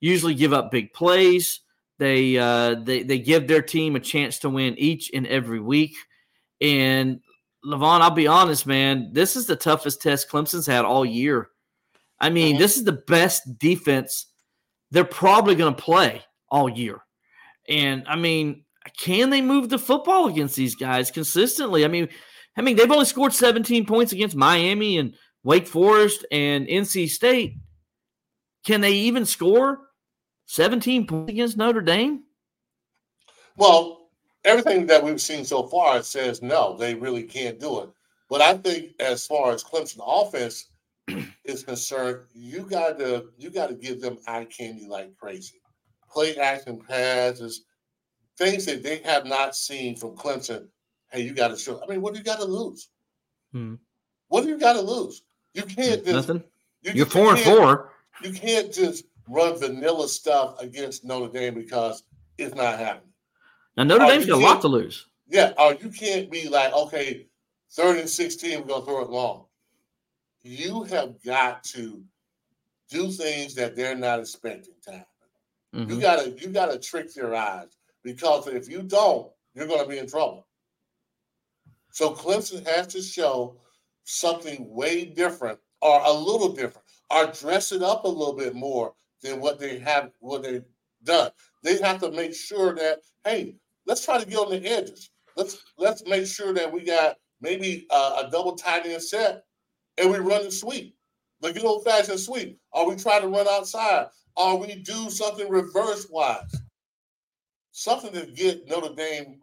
usually 0.00 0.34
give 0.34 0.52
up 0.52 0.70
big 0.70 0.92
plays. 0.92 1.60
They 1.98 2.36
uh, 2.36 2.74
they 2.74 3.02
they 3.02 3.18
give 3.18 3.48
their 3.48 3.62
team 3.62 3.96
a 3.96 4.00
chance 4.00 4.38
to 4.40 4.50
win 4.50 4.74
each 4.78 5.10
and 5.14 5.26
every 5.26 5.60
week. 5.60 5.96
And 6.60 7.20
Levon, 7.64 8.00
I'll 8.00 8.10
be 8.10 8.26
honest, 8.26 8.66
man, 8.66 9.10
this 9.12 9.36
is 9.36 9.46
the 9.46 9.56
toughest 9.56 10.02
test 10.02 10.28
Clemson's 10.28 10.66
had 10.66 10.84
all 10.84 11.04
year. 11.04 11.48
I 12.20 12.30
mean, 12.30 12.52
mm-hmm. 12.52 12.58
this 12.58 12.76
is 12.76 12.84
the 12.84 12.92
best 12.92 13.58
defense 13.58 14.26
they're 14.90 15.04
probably 15.04 15.54
going 15.54 15.74
to 15.74 15.82
play 15.82 16.22
all 16.48 16.68
year. 16.68 17.00
And 17.68 18.04
I 18.06 18.16
mean, 18.16 18.64
can 18.98 19.30
they 19.30 19.40
move 19.40 19.68
the 19.68 19.78
football 19.78 20.28
against 20.28 20.56
these 20.56 20.74
guys 20.74 21.10
consistently? 21.10 21.84
I 21.84 21.88
mean, 21.88 22.08
I 22.56 22.62
mean, 22.62 22.76
they've 22.76 22.90
only 22.90 23.06
scored 23.06 23.32
17 23.32 23.86
points 23.86 24.12
against 24.12 24.36
Miami 24.36 24.98
and 24.98 25.14
Wake 25.42 25.66
Forest 25.66 26.24
and 26.30 26.66
NC 26.68 27.08
State. 27.08 27.56
Can 28.64 28.80
they 28.80 28.92
even 28.92 29.26
score 29.26 29.80
17 30.46 31.06
points 31.06 31.30
against 31.30 31.56
Notre 31.56 31.80
Dame? 31.80 32.22
Well, 33.56 34.03
everything 34.44 34.86
that 34.86 35.02
we've 35.02 35.20
seen 35.20 35.44
so 35.44 35.66
far 35.66 36.02
says 36.02 36.42
no, 36.42 36.76
they 36.76 36.94
really 36.94 37.22
can't 37.22 37.60
do 37.60 37.80
it. 37.80 37.90
But 38.28 38.40
I 38.40 38.54
think 38.54 38.92
as 39.00 39.26
far 39.26 39.52
as 39.52 39.64
Clemson 39.64 40.00
offense 40.04 40.68
is 41.44 41.62
concerned, 41.62 42.20
you 42.34 42.62
got 42.62 42.98
to 42.98 43.26
you 43.36 43.50
got 43.50 43.68
to 43.68 43.74
give 43.74 44.00
them 44.00 44.18
eye 44.26 44.46
candy 44.46 44.86
like 44.86 45.16
crazy. 45.16 45.60
Play 46.10 46.36
action 46.36 46.80
passes, 46.80 47.64
things 48.38 48.66
that 48.66 48.82
they 48.82 48.98
have 48.98 49.26
not 49.26 49.56
seen 49.56 49.96
from 49.96 50.16
Clemson. 50.16 50.68
Hey, 51.10 51.22
you 51.22 51.34
got 51.34 51.48
to 51.48 51.56
show. 51.56 51.82
I 51.82 51.86
mean, 51.86 52.00
what 52.00 52.14
do 52.14 52.18
you 52.18 52.24
got 52.24 52.38
to 52.38 52.44
lose? 52.44 52.88
Hmm. 53.52 53.74
What 54.28 54.42
do 54.42 54.48
you 54.48 54.58
got 54.58 54.74
to 54.74 54.80
lose? 54.80 55.22
You 55.52 55.62
can't 55.62 56.04
just 56.04 56.28
nothing. 56.28 56.42
You, 56.82 57.02
are 57.02 57.06
four 57.06 57.34
and 57.34 57.40
four. 57.40 57.92
You 58.22 58.32
can't 58.32 58.72
just 58.72 59.04
run 59.28 59.58
vanilla 59.58 60.08
stuff 60.08 60.60
against 60.60 61.04
Notre 61.04 61.32
Dame 61.32 61.54
because 61.54 62.02
it's 62.36 62.54
not 62.54 62.78
happening. 62.78 63.13
Now 63.76 63.84
Notre 63.84 64.06
Dame's 64.06 64.26
got 64.26 64.38
a 64.38 64.44
lot 64.44 64.60
to 64.62 64.68
lose. 64.68 65.06
Yeah, 65.28 65.52
or 65.58 65.74
you 65.74 65.88
can't 65.88 66.30
be 66.30 66.48
like, 66.48 66.72
okay, 66.72 67.26
third 67.72 67.98
and 67.98 68.08
16, 68.08 68.60
we're 68.60 68.66
gonna 68.66 68.84
throw 68.84 69.02
it 69.02 69.10
long. 69.10 69.46
You 70.42 70.84
have 70.84 71.22
got 71.24 71.64
to 71.64 72.02
do 72.90 73.10
things 73.10 73.54
that 73.54 73.74
they're 73.74 73.96
not 73.96 74.20
expecting 74.20 74.74
to 74.82 74.90
happen. 74.90 75.06
Mm-hmm. 75.74 75.90
You 75.90 76.00
gotta 76.00 76.30
you 76.30 76.48
gotta 76.48 76.78
trick 76.78 77.12
their 77.12 77.34
eyes 77.34 77.76
because 78.04 78.46
if 78.46 78.68
you 78.68 78.82
don't, 78.82 79.30
you're 79.54 79.66
gonna 79.66 79.88
be 79.88 79.98
in 79.98 80.06
trouble. 80.06 80.46
So 81.90 82.10
Clemson 82.10 82.66
has 82.66 82.86
to 82.88 83.02
show 83.02 83.56
something 84.04 84.72
way 84.72 85.04
different 85.04 85.58
or 85.80 86.00
a 86.04 86.12
little 86.12 86.52
different 86.52 86.86
or 87.10 87.26
dress 87.26 87.72
it 87.72 87.82
up 87.82 88.04
a 88.04 88.08
little 88.08 88.34
bit 88.34 88.54
more 88.54 88.94
than 89.22 89.40
what 89.40 89.58
they 89.58 89.78
have 89.78 90.10
what 90.20 90.42
they've 90.42 90.64
done. 91.02 91.30
They 91.62 91.78
have 91.78 92.00
to 92.00 92.10
make 92.10 92.34
sure 92.34 92.74
that 92.74 93.00
hey, 93.24 93.56
let's 93.86 94.04
try 94.04 94.18
to 94.18 94.26
get 94.26 94.38
on 94.38 94.50
the 94.50 94.66
edges. 94.66 95.10
Let's 95.36 95.62
let's 95.78 96.04
make 96.06 96.26
sure 96.26 96.52
that 96.52 96.70
we 96.70 96.84
got 96.84 97.16
maybe 97.40 97.86
uh, 97.90 98.24
a 98.24 98.30
double 98.30 98.54
tight 98.54 98.86
end 98.86 99.02
set 99.02 99.44
and 99.98 100.10
we 100.10 100.18
run 100.18 100.44
the 100.44 100.50
sweep, 100.50 100.96
the 101.40 101.52
good 101.52 101.64
old 101.64 101.84
fashioned 101.84 102.20
sweep. 102.20 102.58
Or 102.72 102.88
we 102.88 102.96
try 102.96 103.20
to 103.20 103.28
run 103.28 103.46
outside, 103.48 104.06
or 104.36 104.58
we 104.58 104.74
do 104.76 105.10
something 105.10 105.48
reverse 105.48 106.08
wise, 106.10 106.54
something 107.72 108.12
to 108.12 108.26
get 108.26 108.66
Notre 108.68 108.94
Dame, 108.94 109.40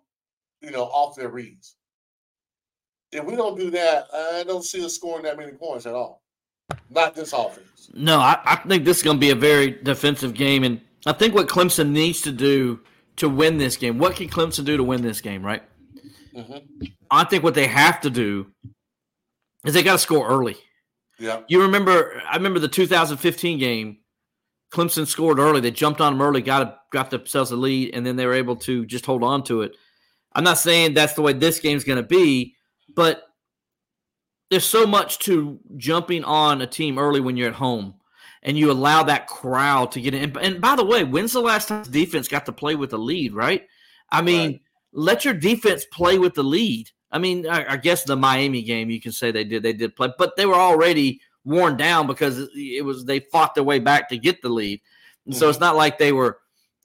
you 0.62 0.72
know, 0.72 0.84
off 0.84 1.16
their 1.16 1.30
reads. 1.30 1.76
If 3.12 3.26
we 3.26 3.36
don't 3.36 3.60
do 3.60 3.70
that, 3.72 4.06
I 4.14 4.44
don't 4.48 4.64
see 4.64 4.84
us 4.86 4.96
scoring 4.96 5.24
that 5.24 5.38
many 5.38 5.52
points 5.52 5.86
at 5.86 5.94
all. 5.94 6.22
Not 6.90 7.14
this 7.14 7.34
offense. 7.34 7.90
No, 7.94 8.20
I, 8.20 8.40
I 8.46 8.56
think 8.56 8.86
this 8.86 8.98
is 8.98 9.04
going 9.04 9.18
to 9.18 9.22
be 9.22 9.32
a 9.32 9.36
very 9.36 9.72
defensive 9.72 10.34
game, 10.34 10.64
and 10.64 10.80
I 11.06 11.12
think 11.12 11.36
what 11.36 11.48
Clemson 11.48 11.90
needs 11.90 12.22
to 12.22 12.32
do 12.32 12.80
to 13.18 13.30
win 13.30 13.58
this 13.58 13.78
game. 13.78 13.98
What 13.98 14.16
can 14.16 14.30
Clemson 14.30 14.66
do 14.66 14.78
to 14.78 14.84
win 14.84 15.02
this 15.02 15.22
game? 15.22 15.44
Right. 15.44 15.64
Mm-hmm. 16.36 16.86
I 17.10 17.24
think 17.26 17.44
what 17.44 17.56
they 17.56 17.68
have 17.68 18.02
to 18.02 18.10
do 18.10 18.48
is 19.66 19.74
they 19.74 19.84
got 19.84 19.94
to 19.94 20.00
score 20.00 20.28
early. 20.28 20.58
Yeah. 21.20 21.42
You 21.48 21.62
remember? 21.62 22.22
I 22.28 22.36
remember 22.36 22.60
the 22.60 22.68
2015 22.68 23.60
game. 23.60 23.98
Clemson 24.74 25.06
scored 25.06 25.38
early. 25.38 25.60
They 25.60 25.72
jumped 25.72 26.00
on 26.00 26.14
them 26.14 26.22
early, 26.22 26.42
got 26.42 26.80
got 26.92 27.10
themselves 27.10 27.52
a 27.52 27.58
lead, 27.58 27.94
and 27.94 28.06
then 28.06 28.16
they 28.16 28.26
were 28.26 28.34
able 28.34 28.56
to 28.58 28.86
just 28.86 29.06
hold 29.06 29.24
on 29.24 29.44
to 29.44 29.62
it. 29.62 29.76
I'm 30.34 30.46
not 30.46 30.58
saying 30.58 30.94
that's 30.94 31.14
the 31.14 31.22
way 31.22 31.34
this 31.34 31.60
game's 31.60 31.84
going 31.84 32.02
to 32.02 32.08
be, 32.08 32.56
but 32.96 33.24
there's 34.50 34.66
so 34.66 34.86
much 34.86 35.20
to 35.20 35.60
jumping 35.76 36.24
on 36.24 36.62
a 36.62 36.68
team 36.68 36.98
early 36.98 37.20
when 37.20 37.36
you're 37.36 37.50
at 37.50 37.56
home 37.56 37.96
and 38.44 38.58
you 38.58 38.72
allow 38.72 39.04
that 39.04 39.28
crowd 39.28 39.92
to 39.92 40.02
get 40.02 40.14
in. 40.14 40.36
And 40.38 40.62
by 40.62 40.76
the 40.76 40.86
way, 40.86 41.04
when's 41.04 41.34
the 41.34 41.42
last 41.42 41.68
time 41.68 41.84
defense 41.84 42.28
got 42.28 42.46
to 42.48 42.52
play 42.52 42.76
with 42.76 42.94
a 42.94 42.98
lead, 42.98 43.34
right? 43.34 43.68
I 44.10 44.22
mean, 44.22 44.52
right. 44.52 44.62
let 44.94 45.26
your 45.26 45.34
defense 45.34 45.86
play 45.92 46.18
with 46.18 46.34
the 46.34 46.44
lead. 46.44 46.90
I 47.12 47.20
mean, 47.20 47.48
I, 47.48 47.74
I, 47.74 47.78
guess 47.78 48.04
the 48.04 48.16
Miami 48.16 48.62
game, 48.62 48.90
you 48.90 49.02
can 49.02 49.12
say 49.12 49.32
they 49.32 49.44
did, 49.44 49.64
they 49.64 49.74
did 49.74 49.96
play, 49.96 50.12
but 50.18 50.36
they 50.38 50.46
were 50.46 50.56
already 50.56 51.22
worn 51.44 51.76
down 51.76 52.08
because 52.08 52.48
it 52.56 52.86
was 52.86 53.06
they 53.06 53.20
fought 53.20 53.54
their 53.54 53.64
way 53.64 53.80
back 53.80 54.10
to 54.10 54.18
get 54.18 54.42
the 54.42 54.50
lead. 54.50 54.82
And 55.26 55.34
mm-hmm. 55.34 55.40
so 55.40 55.50
it's 55.50 55.58
mm-hmm. 55.58 55.66
not 55.66 55.76
like 55.76 55.98
they 55.98 56.14
were 56.14 56.40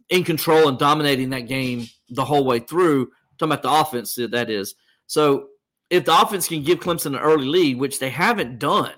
in 0.08 0.24
control 0.24 0.68
and 0.68 0.78
dominating 0.78 1.30
that 1.30 1.48
game 1.48 1.86
the 2.10 2.24
whole 2.24 2.44
way 2.44 2.58
through. 2.58 3.10
talking 3.38 3.52
about 3.52 3.62
the 3.62 3.72
offense, 3.72 4.14
that 4.14 4.50
is. 4.50 4.74
So 5.06 5.48
if 5.90 6.04
the 6.04 6.20
offense 6.20 6.48
can 6.48 6.62
give 6.62 6.80
Clemson 6.80 7.06
an 7.06 7.16
early 7.16 7.46
lead, 7.46 7.78
which 7.78 7.98
they 7.98 8.10
haven't 8.10 8.58
done, 8.58 8.92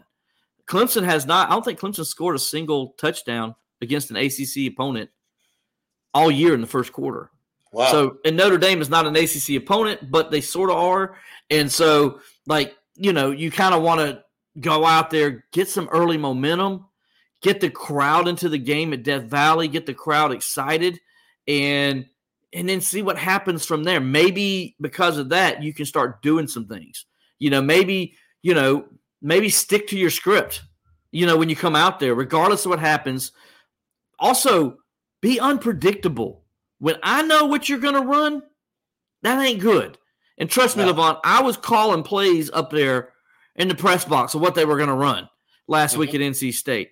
Clemson 0.69 1.05
has 1.05 1.27
not. 1.27 1.49
I 1.49 1.53
don't 1.53 1.64
think 1.64 1.81
Clemson 1.81 2.05
scored 2.05 2.37
a 2.37 2.39
single 2.39 2.95
touchdown 2.99 3.55
against 3.81 4.11
an 4.11 4.16
ACC 4.16 4.73
opponent 4.73 5.11
all 6.14 6.31
year 6.31 6.55
in 6.55 6.61
the 6.61 6.66
first 6.66 6.93
quarter. 6.93 7.31
Wow. 7.73 7.91
So, 7.91 8.19
and 8.25 8.37
Notre 8.37 8.59
Dame 8.59 8.81
is 8.81 8.89
not 8.89 9.07
an 9.07 9.16
ACC 9.16 9.62
opponent, 9.62 10.11
but 10.11 10.31
they 10.31 10.41
sort 10.41 10.71
of 10.71 10.77
are. 10.77 11.16
And 11.51 11.71
so, 11.71 12.21
like, 12.47 12.77
you 12.95 13.12
know, 13.12 13.31
you 13.31 13.51
kind 13.51 13.75
of 13.75 13.83
want 13.83 14.01
to 14.01 14.23
go 14.61 14.85
out 14.85 15.11
there, 15.11 15.45
get 15.53 15.69
some 15.69 15.89
early 15.89 16.16
momentum, 16.16 16.87
get 17.43 17.61
the 17.61 17.71
crowd 17.71 18.29
into 18.29 18.49
the 18.49 18.59
game 18.59 18.93
at 18.93 19.03
Death 19.03 19.25
Valley, 19.25 19.69
get 19.69 19.87
the 19.87 19.95
crowd 19.95 20.33
excited, 20.33 20.99
and 21.47 22.07
and 22.53 22.69
then 22.69 22.81
see 22.81 23.03
what 23.03 23.19
happens 23.19 23.64
from 23.64 23.85
there. 23.85 24.01
Maybe 24.01 24.75
because 24.81 25.19
of 25.19 25.29
that, 25.31 25.62
you 25.62 25.75
can 25.75 25.85
start 25.85 26.23
doing 26.23 26.49
some 26.49 26.66
things. 26.66 27.05
You 27.39 27.51
know, 27.51 27.61
maybe, 27.61 28.14
you 28.43 28.55
know, 28.55 28.87
maybe 29.21 29.49
stick 29.49 29.89
to 29.89 29.99
your 29.99 30.11
script, 30.11 30.62
you 31.11 31.27
know, 31.27 31.37
when 31.37 31.49
you 31.49 31.57
come 31.57 31.77
out 31.77 32.01
there, 32.01 32.14
regardless 32.14 32.64
of 32.64 32.71
what 32.71 32.81
happens. 32.81 33.33
Also, 34.19 34.79
be 35.21 35.41
unpredictable. 35.41 36.45
When 36.79 36.97
I 37.03 37.23
know 37.23 37.47
what 37.47 37.69
you're 37.69 37.79
going 37.79 37.95
to 37.95 38.01
run, 38.01 38.43
that 39.23 39.45
ain't 39.45 39.61
good. 39.61 39.99
And 40.39 40.49
trust 40.49 40.77
me, 40.77 40.85
Levon, 40.85 41.19
I 41.25 41.43
was 41.43 41.57
calling 41.57 42.05
plays 42.05 42.51
up 42.51 42.71
there 42.71 43.12
in 43.57 43.69
the 43.69 43.75
press 43.75 44.05
box 44.05 44.35
of 44.35 44.41
what 44.41 44.55
they 44.55 44.64
were 44.64 44.77
going 44.77 44.89
to 44.89 44.95
run 44.95 45.29
last 45.66 45.93
mm-hmm. 45.93 46.01
week 46.01 46.14
at 46.14 46.21
NC 46.21 46.55
State. 46.55 46.91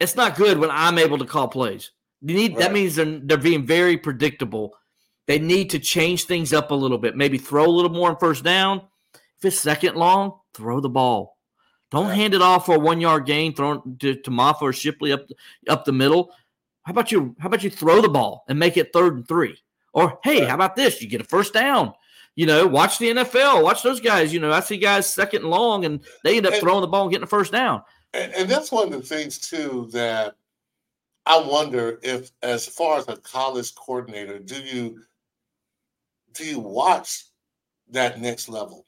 It's 0.00 0.16
not 0.16 0.36
good 0.36 0.58
when 0.58 0.70
I'm 0.70 0.98
able 0.98 1.18
to 1.18 1.26
call 1.26 1.48
plays. 1.48 1.90
need, 2.22 2.52
right. 2.52 2.60
That 2.60 2.72
means 2.72 2.96
they're, 2.96 3.20
they're 3.22 3.36
being 3.36 3.66
very 3.66 3.98
predictable. 3.98 4.74
They 5.26 5.38
need 5.38 5.70
to 5.70 5.78
change 5.78 6.24
things 6.24 6.54
up 6.54 6.70
a 6.70 6.74
little 6.74 6.96
bit. 6.98 7.16
Maybe 7.16 7.36
throw 7.36 7.66
a 7.66 7.68
little 7.68 7.92
more 7.92 8.10
on 8.10 8.16
first 8.16 8.42
down. 8.42 8.80
If 9.14 9.44
it's 9.44 9.60
second 9.60 9.96
long, 9.96 10.38
throw 10.54 10.80
the 10.80 10.88
ball. 10.88 11.36
Don't 11.90 12.10
hand 12.10 12.34
it 12.34 12.42
off 12.42 12.66
for 12.66 12.76
a 12.76 12.78
one 12.78 13.00
yard 13.00 13.26
gain, 13.26 13.54
throw 13.54 13.80
to, 13.80 14.14
to 14.14 14.30
Mafah 14.30 14.62
or 14.62 14.72
Shipley 14.72 15.12
up 15.12 15.26
up 15.68 15.84
the 15.84 15.92
middle. 15.92 16.32
How 16.82 16.92
about 16.92 17.10
you? 17.10 17.34
How 17.38 17.48
about 17.48 17.62
you 17.62 17.70
throw 17.70 18.00
the 18.00 18.08
ball 18.08 18.44
and 18.48 18.58
make 18.58 18.76
it 18.76 18.92
third 18.92 19.16
and 19.16 19.28
three? 19.28 19.56
Or 19.92 20.18
hey, 20.22 20.44
how 20.44 20.54
about 20.54 20.76
this? 20.76 21.02
You 21.02 21.08
get 21.08 21.20
a 21.20 21.24
first 21.24 21.52
down. 21.52 21.92
You 22.36 22.46
know, 22.46 22.66
watch 22.66 22.98
the 22.98 23.10
NFL. 23.10 23.62
Watch 23.62 23.82
those 23.82 24.00
guys. 24.00 24.32
You 24.32 24.38
know, 24.38 24.52
I 24.52 24.60
see 24.60 24.76
guys 24.76 25.12
second 25.12 25.42
and 25.42 25.50
long, 25.50 25.84
and 25.84 26.00
they 26.22 26.36
end 26.36 26.46
up 26.46 26.52
and, 26.52 26.62
throwing 26.62 26.80
the 26.80 26.86
ball 26.86 27.02
and 27.02 27.10
getting 27.10 27.24
a 27.24 27.26
first 27.26 27.52
down. 27.52 27.82
And, 28.14 28.32
and 28.34 28.48
that's 28.48 28.70
one 28.70 28.92
of 28.92 28.92
the 28.92 29.06
things 29.06 29.38
too 29.38 29.88
that 29.92 30.36
I 31.26 31.38
wonder 31.38 31.98
if, 32.02 32.30
as 32.42 32.66
far 32.66 32.98
as 32.98 33.08
a 33.08 33.16
college 33.16 33.74
coordinator, 33.74 34.38
do 34.38 34.60
you 34.62 35.02
do 36.32 36.44
you 36.44 36.60
watch 36.60 37.24
that 37.90 38.20
next 38.20 38.48
level? 38.48 38.86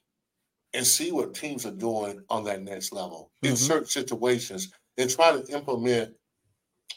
And 0.75 0.87
see 0.87 1.13
what 1.13 1.35
teams 1.35 1.67
are 1.67 1.73
doing 1.73 2.23
on 2.31 2.45
that 2.45 2.63
next 2.63 2.93
level 2.93 3.31
mm-hmm. 3.43 3.53
in 3.53 3.57
certain 3.57 3.87
situations 3.87 4.73
and 4.99 5.11
try 5.11 5.33
to 5.33 5.45
implement 5.53 6.15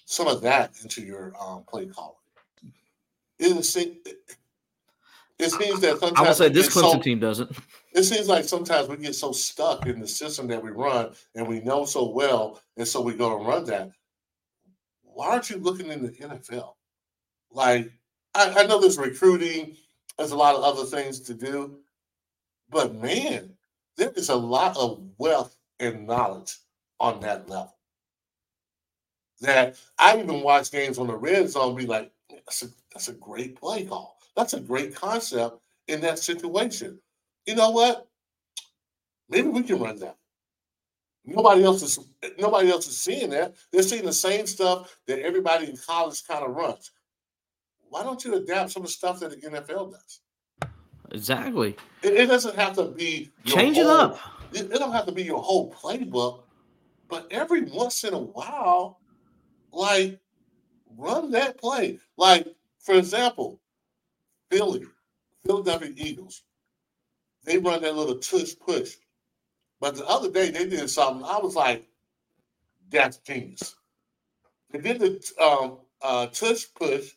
some 0.06 0.28
of 0.28 0.42
that 0.42 0.74
into 0.84 1.02
your 1.02 1.34
um, 1.42 1.64
play 1.68 1.86
calling. 1.86 2.16
It, 3.40 3.64
seems, 3.64 3.98
it 5.38 5.52
seems 5.52 5.82
that 5.82 6.00
sometimes 6.00 6.18
I 6.18 6.22
will 6.22 6.34
say 6.34 6.50
this 6.50 6.70
Clemson 6.70 6.92
so, 6.92 7.00
team 7.02 7.20
doesn't. 7.20 7.52
It 7.94 8.04
seems 8.04 8.28
like 8.28 8.46
sometimes 8.46 8.88
we 8.88 8.98
get 8.98 9.16
so 9.16 9.32
stuck 9.32 9.86
in 9.88 10.00
the 10.00 10.08
system 10.08 10.48
that 10.48 10.64
we 10.64 10.72
run 10.72 11.12
and 11.36 11.48
we 11.48 11.60
know 11.62 11.86
so 11.86 12.10
well, 12.10 12.62
and 12.78 12.88
so 12.88 13.02
we 13.02 13.14
go 13.14 13.38
and 13.38 13.48
run 13.48 13.66
that. 13.66 13.92
Why 15.04 15.30
aren't 15.30 15.50
you 15.50 15.58
looking 15.58 15.88
in 15.88 16.04
the 16.04 16.12
NFL? 16.12 16.74
Like, 17.52 17.92
I, 18.34 18.54
I 18.58 18.68
know 18.68 18.80
there's 18.80 18.98
recruiting, 18.98 19.76
there's 20.18 20.32
a 20.32 20.38
lot 20.38 20.56
of 20.56 20.64
other 20.64 20.86
things 20.86 21.22
to 21.22 21.34
do, 21.34 21.78
but 22.70 22.96
man, 22.96 23.55
there 23.98 24.12
is 24.16 24.30
a 24.30 24.36
lot 24.36 24.78
of 24.78 25.02
wealth 25.18 25.56
and 25.80 26.08
knowledge 26.08 26.58
on 27.00 27.20
that 27.22 27.50
level. 27.50 27.76
That 29.42 29.78
I 30.00 30.18
even 30.18 30.42
watch 30.42 30.72
games 30.72 30.98
on 30.98 31.08
the 31.08 31.16
red 31.16 31.50
zone 31.50 31.76
be 31.76 31.86
like, 31.86 32.12
that's 32.30 32.64
a, 32.64 32.68
that's 32.94 33.10
a 33.10 33.14
great 33.14 33.60
play 33.60 33.86
call. 33.86 34.18
That's 34.36 34.54
a 34.54 34.60
great 34.60 34.96
concept 34.96 35.60
in 35.88 36.02
that 36.02 36.20
situation. 36.20 37.00
You 37.46 37.56
know 37.56 37.72
what? 37.72 38.08
Maybe 39.30 39.50
we 39.50 39.64
can 39.64 39.80
run 39.80 40.00
that. 40.00 40.18
Nobody 41.26 41.64
else 41.64 41.82
is 41.82 42.00
nobody 42.38 42.70
else 42.70 42.88
is 42.88 42.98
seeing 42.98 43.32
that. 43.32 43.56
They're 43.72 43.82
seeing 43.82 44.06
the 44.06 44.14
same 44.14 44.46
stuff 44.46 44.96
that 45.08 45.20
everybody 45.20 45.70
in 45.70 45.78
college 45.78 46.24
kind 46.28 46.46
of 46.46 46.56
runs. 46.56 46.92
Why 47.90 48.04
don't 48.04 48.24
you 48.24 48.36
adapt 48.36 48.72
some 48.72 48.84
of 48.84 48.88
the 48.88 48.94
stuff 48.94 49.20
that 49.22 49.32
the 49.32 49.38
NFL 49.38 49.92
does? 49.92 50.22
Exactly. 51.16 51.78
It, 52.04 52.14
it 52.14 52.26
doesn't 52.28 52.58
have 52.58 52.76
to 52.76 52.86
be 52.90 53.32
change 53.46 53.78
whole, 53.78 53.86
it 53.86 53.90
up. 53.90 54.20
It, 54.52 54.66
it 54.72 54.80
don't 54.80 54.92
have 54.92 55.06
to 55.06 55.14
be 55.14 55.24
your 55.24 55.42
whole 55.42 55.74
playbook, 55.74 56.44
but 57.08 57.26
every 57.32 57.62
once 57.62 58.04
in 58.04 58.14
a 58.14 58.20
while, 58.20 59.00
like 59.72 60.20
run 60.98 61.32
that 61.32 61.58
play. 61.58 62.00
Like 62.18 62.48
for 62.80 62.96
example, 62.96 63.62
Philly, 64.52 64.84
Philadelphia 65.46 65.94
Eagles, 65.96 66.44
they 67.46 67.60
run 67.60 67.82
that 67.84 67.96
little 67.96 68.20
tush 68.20 68.54
push. 68.60 68.96
But 69.80 69.96
the 69.96 70.06
other 70.06 70.30
day 70.30 70.52
they 70.52 70.68
did 70.68 70.90
something. 70.90 71.26
I 71.26 71.40
was 71.40 71.56
like, 71.56 71.88
that's 72.90 73.18
genius. 73.18 73.76
They 74.72 74.80
did 74.80 75.00
the 75.00 75.44
um, 75.44 75.78
uh, 76.02 76.28
tush 76.28 76.66
push, 76.76 77.12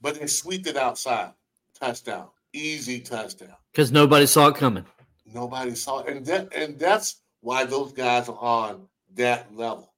but 0.00 0.14
they 0.14 0.28
sweeped 0.28 0.68
it 0.68 0.76
outside. 0.76 1.32
Touchdown 1.74 2.28
easy 2.52 3.00
touchdown. 3.00 3.54
Because 3.72 3.92
nobody 3.92 4.26
saw 4.26 4.48
it 4.48 4.56
coming. 4.56 4.84
Nobody 5.32 5.74
saw 5.74 6.00
it. 6.00 6.08
And 6.16 6.26
that 6.26 6.52
and 6.54 6.78
that's 6.78 7.22
why 7.40 7.64
those 7.64 7.92
guys 7.92 8.28
are 8.28 8.38
on 8.38 8.86
that 9.14 9.54
level. 9.54 9.92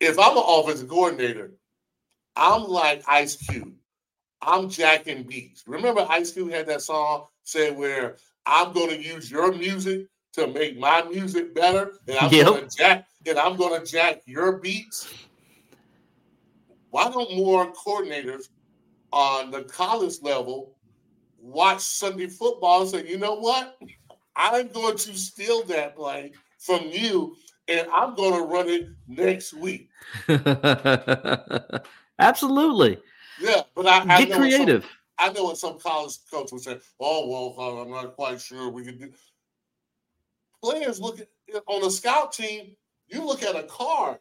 If 0.00 0.18
I'm 0.18 0.36
an 0.36 0.44
offensive 0.46 0.88
coordinator, 0.88 1.52
I'm 2.36 2.64
like 2.64 3.02
Ice 3.08 3.36
Cube. 3.36 3.74
I'm 4.42 4.70
jacking 4.70 5.24
beats. 5.24 5.64
Remember 5.66 6.06
Ice 6.08 6.32
Cube 6.32 6.50
had 6.50 6.66
that 6.66 6.82
song 6.82 7.26
said 7.44 7.76
where 7.76 8.16
I'm 8.46 8.72
gonna 8.72 8.94
use 8.94 9.30
your 9.30 9.52
music 9.52 10.06
to 10.32 10.46
make 10.46 10.78
my 10.78 11.02
music 11.02 11.54
better, 11.54 11.92
and 12.06 12.16
I'm 12.16 12.32
Yep. 12.32 12.46
gonna 12.46 12.68
jack 12.68 13.06
and 13.26 13.38
I'm 13.38 13.56
gonna 13.56 13.84
jack 13.84 14.22
your 14.26 14.58
beats. 14.58 15.08
Why 16.90 17.10
don't 17.10 17.36
more 17.36 17.72
coordinators 17.72 18.48
on 19.12 19.50
the 19.50 19.64
college 19.64 20.22
level 20.22 20.76
watch 21.40 21.80
Sunday 21.80 22.28
football 22.28 22.82
and 22.82 22.90
say, 22.90 23.06
you 23.08 23.18
know 23.18 23.34
what? 23.34 23.78
I'm 24.36 24.68
going 24.68 24.96
to 24.96 25.16
steal 25.18 25.62
that 25.64 25.96
play 25.96 26.32
from 26.58 26.88
you 26.90 27.36
and 27.68 27.86
I'm 27.92 28.14
going 28.14 28.34
to 28.34 28.42
run 28.46 28.68
it 28.68 28.88
next 29.08 29.52
week. 29.54 29.88
Absolutely. 32.18 32.98
Yeah, 33.40 33.62
but 33.74 33.86
I, 33.86 34.00
I 34.02 34.24
Get 34.24 34.28
what 34.28 34.28
some- 34.30 34.40
creative. 34.40 34.86
I 35.18 35.30
know 35.32 35.44
what 35.44 35.58
some 35.58 35.78
college 35.78 36.14
coach 36.30 36.50
would 36.50 36.62
say. 36.62 36.78
Oh 36.98 37.28
well, 37.28 37.78
I'm 37.82 37.90
not 37.90 38.16
quite 38.16 38.40
sure 38.40 38.70
we 38.70 38.84
could 38.84 38.98
do. 38.98 39.12
Players 40.62 40.98
look 40.98 41.20
at 41.20 41.28
on 41.66 41.84
a 41.84 41.90
scout 41.90 42.32
team. 42.32 42.74
You 43.08 43.24
look 43.26 43.42
at 43.42 43.54
a 43.54 43.64
card 43.64 44.18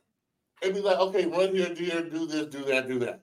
and 0.62 0.74
be 0.74 0.82
like, 0.82 0.98
okay, 0.98 1.26
run 1.26 1.56
here, 1.56 1.74
do 1.74 1.84
here, 1.86 2.04
do 2.04 2.26
this, 2.26 2.48
do 2.48 2.66
that, 2.66 2.88
do 2.90 3.00
that. 3.00 3.22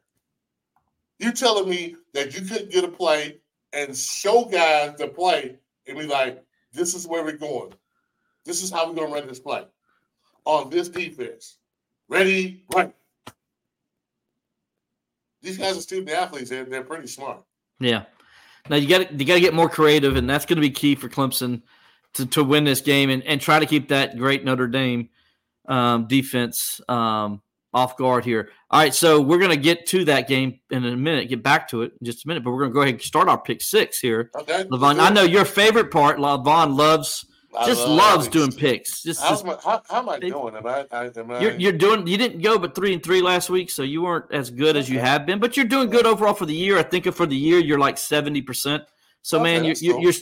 You're 1.18 1.32
telling 1.32 1.68
me 1.68 1.96
that 2.14 2.34
you 2.34 2.46
couldn't 2.46 2.70
get 2.70 2.84
a 2.84 2.88
play 2.88 3.40
and 3.76 3.96
show 3.96 4.46
guys 4.46 4.96
the 4.96 5.06
play 5.06 5.56
and 5.86 5.98
be 5.98 6.06
like, 6.06 6.42
this 6.72 6.94
is 6.94 7.06
where 7.06 7.22
we're 7.22 7.36
going. 7.36 7.72
This 8.44 8.62
is 8.62 8.70
how 8.70 8.88
we're 8.88 8.94
gonna 8.94 9.12
run 9.12 9.26
this 9.28 9.38
play 9.38 9.64
on 10.44 10.70
this 10.70 10.88
defense. 10.88 11.58
Ready, 12.08 12.64
right. 12.74 12.94
These 15.42 15.58
guys 15.58 15.76
are 15.76 15.80
student 15.80 16.10
athletes, 16.10 16.50
they're, 16.50 16.64
they're 16.64 16.82
pretty 16.82 17.06
smart. 17.06 17.42
Yeah. 17.78 18.04
Now 18.68 18.76
you 18.76 18.88
got 18.88 19.08
to 19.08 19.14
you 19.14 19.24
got 19.24 19.34
to 19.34 19.40
get 19.40 19.54
more 19.54 19.68
creative, 19.68 20.16
and 20.16 20.28
that's 20.28 20.46
going 20.46 20.56
to 20.56 20.60
be 20.62 20.70
key 20.70 20.96
for 20.96 21.08
Clemson 21.08 21.62
to, 22.14 22.26
to 22.26 22.42
win 22.42 22.64
this 22.64 22.80
game 22.80 23.10
and, 23.10 23.22
and 23.24 23.40
try 23.40 23.60
to 23.60 23.66
keep 23.66 23.88
that 23.88 24.16
great 24.16 24.44
Notre 24.44 24.66
Dame 24.66 25.10
um, 25.68 26.08
defense 26.08 26.80
um, 26.88 27.42
off 27.76 27.96
guard 27.96 28.24
here. 28.24 28.48
All 28.70 28.80
right, 28.80 28.94
so 28.94 29.20
we're 29.20 29.38
going 29.38 29.50
to 29.50 29.56
get 29.56 29.86
to 29.88 30.04
that 30.06 30.26
game 30.26 30.58
in 30.70 30.84
a 30.84 30.96
minute, 30.96 31.28
get 31.28 31.42
back 31.42 31.68
to 31.68 31.82
it 31.82 31.92
in 32.00 32.06
just 32.06 32.24
a 32.24 32.28
minute, 32.28 32.42
but 32.42 32.50
we're 32.50 32.60
going 32.60 32.70
to 32.70 32.74
go 32.74 32.80
ahead 32.80 32.94
and 32.94 33.02
start 33.02 33.28
our 33.28 33.38
pick 33.40 33.60
six 33.60 34.00
here. 34.00 34.30
Okay. 34.34 34.64
Levon, 34.64 34.98
I 34.98 35.10
know 35.10 35.22
your 35.22 35.44
favorite 35.44 35.90
part. 35.90 36.18
Levon 36.18 36.76
loves 36.76 37.26
I 37.56 37.66
just 37.66 37.86
love 37.86 38.16
loves 38.16 38.28
doing 38.28 38.52
picks. 38.52 39.02
Just, 39.02 39.20
my, 39.44 39.56
how, 39.64 39.82
how 39.88 39.98
am 40.00 40.08
I 40.08 40.18
They- 40.18 40.30
doing? 40.30 40.56
Am 40.56 40.66
I, 40.66 40.86
I, 40.90 41.10
am 41.16 41.30
I 41.30 41.40
you're, 41.40 41.52
you're 41.52 41.72
doing. 41.72 42.06
You 42.06 42.18
didn't 42.18 42.42
go 42.42 42.58
but 42.58 42.74
three 42.74 42.92
and 42.92 43.02
three 43.02 43.22
last 43.22 43.48
week, 43.50 43.70
so 43.70 43.82
you 43.82 44.02
weren't 44.02 44.26
as 44.32 44.50
good 44.50 44.76
as 44.76 44.88
you 44.90 44.98
have 44.98 45.24
been. 45.26 45.38
But 45.38 45.56
you're 45.56 45.66
doing 45.66 45.88
good 45.88 46.06
overall 46.06 46.34
for 46.34 46.46
the 46.46 46.54
year. 46.54 46.78
I 46.78 46.82
think 46.82 47.12
for 47.14 47.24
the 47.26 47.36
year 47.36 47.58
you're 47.58 47.78
like 47.78 47.98
seventy 47.98 48.42
percent. 48.42 48.84
So 49.22 49.38
Okay, 49.38 49.44
man, 49.44 49.64
you're, 49.64 49.74
you're 49.80 50.00
you're 50.00 50.12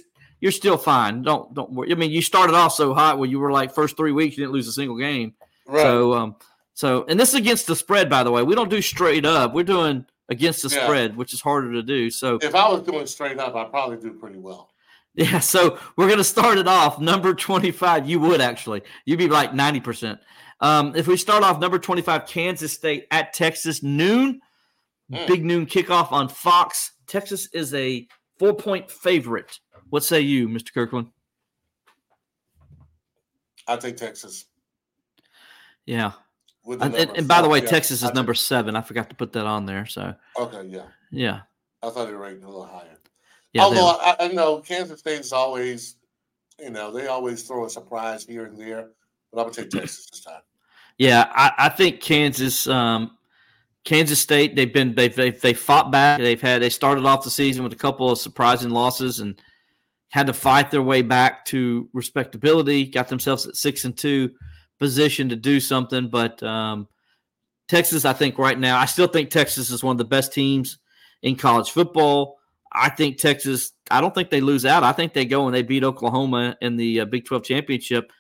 you're 0.41 0.53
still 0.53 0.77
fine. 0.77 1.23
Don't 1.23 1.53
don't 1.55 1.73
worry. 1.73 1.91
I 1.91 1.95
mean, 1.97 2.11
you 2.11 2.23
started 2.23 2.55
off 2.55 2.73
so 2.75 2.95
hot 2.95 3.19
where 3.19 3.29
you 3.29 3.41
were 3.41 3.51
like 3.51 3.75
first 3.75 3.97
three 3.97 4.13
weeks 4.13 4.37
you 4.37 4.45
didn't 4.45 4.53
lose 4.55 4.69
a 4.69 4.73
single 4.73 4.97
game. 4.99 5.35
right? 5.67 5.83
So 5.83 6.15
um 6.15 6.37
so 6.75 7.05
and 7.09 7.19
this 7.19 7.31
is 7.31 7.35
against 7.37 7.67
the 7.67 7.75
spread 7.77 8.11
by 8.11 8.23
the 8.23 8.31
way. 8.31 8.43
We 8.43 8.55
don't 8.55 8.71
do 8.71 8.83
straight 8.83 9.25
up. 9.25 9.55
We're 9.55 9.65
doing 9.65 10.05
against 10.29 10.63
the 10.63 10.69
Yeah. 10.75 10.85
spread, 10.85 11.17
which 11.17 11.33
is 11.35 11.41
harder 11.41 11.73
to 11.73 11.83
do. 11.83 12.11
So 12.11 12.39
if 12.43 12.55
I 12.55 12.69
was 12.71 12.83
doing 12.83 13.07
straight 13.07 13.39
up, 13.39 13.55
I'd 13.55 13.71
probably 13.71 13.97
do 13.97 14.13
pretty 14.13 14.39
well. 14.39 14.71
Yeah, 15.17 15.39
so 15.39 15.79
we're 15.97 16.09
gonna 16.09 16.25
start 16.25 16.59
it 16.59 16.67
off 16.67 16.99
number 16.99 17.35
twenty-five. 17.35 18.09
You 18.09 18.19
would 18.21 18.41
actually, 18.41 18.83
you'd 19.05 19.19
be 19.19 19.29
like 19.29 19.55
ninety 19.55 19.79
percent. 19.81 20.19
Um, 20.61 20.95
if 20.97 21.07
we 21.07 21.17
start 21.17 21.45
off 21.45 21.61
number 21.61 21.79
twenty-five, 21.79 22.27
Kansas 22.27 22.73
State 22.73 23.07
at 23.11 23.33
Texas 23.33 23.83
noon, 23.83 24.41
Mm. 25.13 25.27
big 25.27 25.45
noon 25.45 25.67
kickoff 25.67 26.11
on 26.11 26.29
Fox. 26.29 26.93
Texas 27.07 27.49
is 27.53 27.75
a 27.75 28.09
four-point 28.39 28.91
favorite. 28.91 29.61
What 29.91 30.03
say 30.03 30.21
you, 30.23 30.49
Mr. 30.49 30.73
Kirkland? 30.73 31.09
I 33.69 33.77
think 33.77 33.97
Texas. 33.97 34.47
Yeah, 35.87 36.13
and, 36.67 36.95
and- 36.95 37.17
and 37.17 37.29
by 37.29 37.43
the 37.43 37.49
way, 37.49 37.61
yeah, 37.61 37.67
Texas 37.67 38.03
is 38.03 38.13
number 38.15 38.35
seven. 38.35 38.77
I 38.77 38.81
forgot 38.83 39.11
to 39.11 39.17
put 39.17 39.33
that 39.33 39.47
on 39.47 39.67
there. 39.67 39.87
So 39.87 40.15
Okay, 40.39 40.67
yeah. 40.69 40.83
yeah, 41.11 41.41
I 41.83 41.91
thought 41.91 42.07
they 42.07 42.15
ranked 42.15 42.43
a 42.45 42.47
little 42.47 42.67
higher. 42.67 42.99
yeah. 43.53 43.63
Although 43.63 43.99
I, 44.01 44.17
I 44.21 44.29
know 44.29 44.59
Kansas 44.61 45.01
State 45.01 45.21
is 45.21 45.33
always, 45.33 45.97
you 46.61 46.71
know, 46.71 46.91
they 46.91 47.07
always 47.07 47.43
throw 47.43 47.67
a 47.67 47.71
surprise 47.71 48.25
here 48.25 48.47
and 48.47 48.59
there. 48.59 48.91
But 49.33 49.41
I'm 49.41 49.45
gonna 49.47 49.55
take 49.57 49.71
Texas 49.71 50.09
this 50.11 50.21
time. 50.21 50.41
Yeah, 50.97 51.29
I, 51.35 51.51
I 51.59 51.69
think 51.71 52.01
Kansas, 52.01 52.69
um, 52.69 53.19
Kansas 53.85 54.21
State. 54.21 54.55
They've 54.55 54.73
been 54.73 54.95
they've, 54.95 55.13
they've 55.15 55.41
they 55.41 55.53
fought 55.53 55.91
back. 55.91 56.21
They've 56.21 56.41
had 56.41 56.63
they 56.63 56.71
started 56.71 57.05
off 57.05 57.25
the 57.25 57.31
season 57.33 57.65
with 57.65 57.73
a 57.73 57.77
couple 57.77 58.09
of 58.13 58.19
surprising 58.19 58.71
losses 58.71 59.19
and 59.19 59.43
had 60.11 60.29
to 60.29 60.33
fight 60.33 60.71
their 60.71 60.83
way 60.85 61.03
back 61.03 61.45
to 61.47 61.89
respectability. 61.93 62.87
Got 62.87 63.09
themselves 63.09 63.45
at 63.49 63.57
six 63.57 63.85
and 63.85 63.97
two 63.97 64.31
position 64.85 65.31
to 65.31 65.37
do 65.37 65.61
something. 65.61 66.09
But 66.09 66.43
um, 66.43 66.87
Texas, 67.69 68.05
I 68.05 68.13
think 68.13 68.39
right 68.39 68.59
now, 68.59 68.79
I 68.79 68.85
still 68.85 69.07
think 69.07 69.31
Texas 69.31 69.71
is 69.71 69.83
one 69.83 69.95
of 69.95 69.99
the 69.99 70.05
best 70.05 70.31
teams 70.31 70.77
in 71.23 71.37
college 71.37 71.71
football. 71.71 72.39
I 72.71 72.91
think 72.91 73.17
Texas. 73.17 73.73
I 73.91 74.03
don't 74.03 74.15
think 74.15 74.29
they 74.29 74.43
lose 74.43 74.67
out. 74.67 74.83
I 74.83 74.93
think 74.93 75.15
they 75.15 75.25
go 75.25 75.47
and 75.47 75.55
they 75.55 75.63
beat 75.63 75.85
Oklahoma 75.85 76.59
in 76.61 76.77
the 76.77 77.01
uh, 77.01 77.05
Big 77.07 77.25
Twelve 77.25 77.45
championship. 77.45 78.13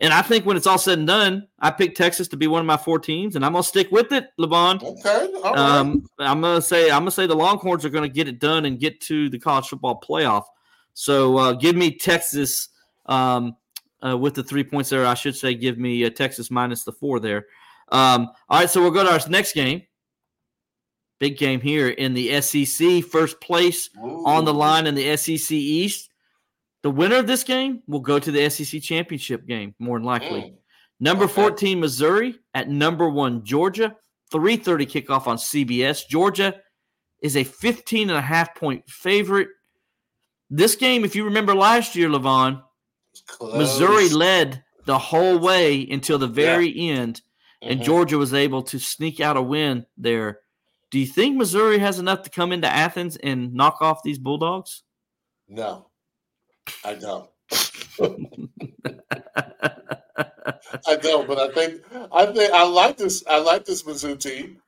And 0.00 0.12
I 0.12 0.22
think 0.22 0.46
when 0.46 0.56
it's 0.56 0.66
all 0.66 0.78
said 0.78 0.98
and 0.98 1.06
done, 1.06 1.46
I 1.60 1.70
picked 1.70 1.96
Texas 1.96 2.26
to 2.28 2.36
be 2.36 2.48
one 2.48 2.60
of 2.60 2.66
my 2.66 2.78
four 2.78 2.98
teams, 2.98 3.36
and 3.36 3.44
I'm 3.44 3.52
gonna 3.52 3.62
stick 3.62 3.92
with 3.92 4.10
it, 4.10 4.30
Levon. 4.36 4.82
Okay, 4.82 5.32
all 5.44 5.54
right. 5.54 5.58
Um, 5.58 6.06
I'm 6.18 6.40
gonna 6.40 6.60
say 6.60 6.90
I'm 6.90 7.02
gonna 7.02 7.12
say 7.12 7.28
the 7.28 7.36
Longhorns 7.36 7.84
are 7.84 7.90
gonna 7.90 8.08
get 8.08 8.26
it 8.26 8.40
done 8.40 8.64
and 8.64 8.80
get 8.80 9.00
to 9.02 9.30
the 9.30 9.38
college 9.38 9.68
football 9.68 10.00
playoff. 10.00 10.44
So 10.94 11.36
uh, 11.36 11.52
give 11.52 11.76
me 11.76 11.96
Texas 11.96 12.68
um, 13.06 13.54
uh, 14.06 14.16
with 14.16 14.34
the 14.34 14.42
three 14.42 14.64
points 14.64 14.90
there. 14.90 15.06
I 15.06 15.14
should 15.14 15.36
say 15.36 15.54
give 15.54 15.78
me 15.78 16.04
uh, 16.04 16.10
Texas 16.10 16.50
minus 16.50 16.84
the 16.84 16.92
four 16.92 17.20
there. 17.20 17.46
Um, 17.90 18.28
all 18.48 18.60
right, 18.60 18.70
so 18.70 18.80
we'll 18.80 18.90
go 18.90 19.04
to 19.04 19.12
our 19.12 19.20
next 19.28 19.52
game. 19.52 19.82
Big 21.18 21.36
game 21.36 21.60
here 21.60 21.88
in 21.88 22.14
the 22.14 22.40
SEC. 22.40 23.04
First 23.04 23.40
place 23.40 23.90
on 24.00 24.44
the 24.44 24.54
line 24.54 24.86
in 24.86 24.94
the 24.94 25.16
SEC 25.16 25.50
East. 25.52 26.08
The 26.82 26.90
winner 26.90 27.16
of 27.16 27.26
this 27.26 27.44
game 27.44 27.82
will 27.86 28.00
go 28.00 28.18
to 28.18 28.30
the 28.30 28.48
SEC 28.48 28.80
championship 28.80 29.46
game, 29.46 29.74
more 29.78 29.98
than 29.98 30.06
likely. 30.06 30.40
Mm. 30.40 30.54
Number 31.00 31.24
Okay. 31.24 31.34
14, 31.34 31.80
Missouri 31.80 32.38
at 32.54 32.68
number 32.70 33.08
one, 33.08 33.44
Georgia. 33.44 33.96
3.30 34.32 34.86
kickoff 35.04 35.26
on 35.26 35.36
CBS. 35.36 36.06
Georgia 36.08 36.54
is 37.20 37.36
a 37.36 37.44
15 37.44 38.08
and 38.10 38.18
a 38.18 38.22
half 38.22 38.54
point 38.54 38.88
favorite. 38.88 39.48
This 40.48 40.74
game, 40.74 41.04
if 41.04 41.14
you 41.14 41.24
remember 41.24 41.54
last 41.54 41.96
year, 41.96 42.08
Levon, 42.08 42.62
Close. 43.26 43.56
Missouri 43.56 44.08
led 44.08 44.62
the 44.86 44.98
whole 44.98 45.38
way 45.38 45.86
until 45.88 46.18
the 46.18 46.26
very 46.26 46.74
end, 46.90 47.22
and 47.62 47.80
Mhm. 47.80 47.84
Georgia 47.84 48.18
was 48.18 48.32
able 48.34 48.62
to 48.64 48.78
sneak 48.78 49.20
out 49.20 49.36
a 49.36 49.42
win 49.42 49.86
there. 49.96 50.40
Do 50.90 50.98
you 50.98 51.06
think 51.06 51.36
Missouri 51.36 51.78
has 51.78 51.98
enough 51.98 52.22
to 52.22 52.30
come 52.30 52.50
into 52.52 52.66
Athens 52.68 53.16
and 53.16 53.54
knock 53.54 53.78
off 53.80 54.02
these 54.02 54.18
Bulldogs? 54.18 54.82
No, 55.48 55.88
I 56.84 56.94
don't. 56.94 57.28
I 60.86 60.96
don't, 60.96 61.26
but 61.26 61.38
I 61.38 61.48
think 61.52 61.82
I 62.12 62.26
think 62.26 62.52
I 62.52 62.64
like 62.64 62.96
this. 62.96 63.24
I 63.28 63.38
like 63.38 63.64
this 63.64 63.82
Mizzou 63.82 64.18
team. 64.18 64.58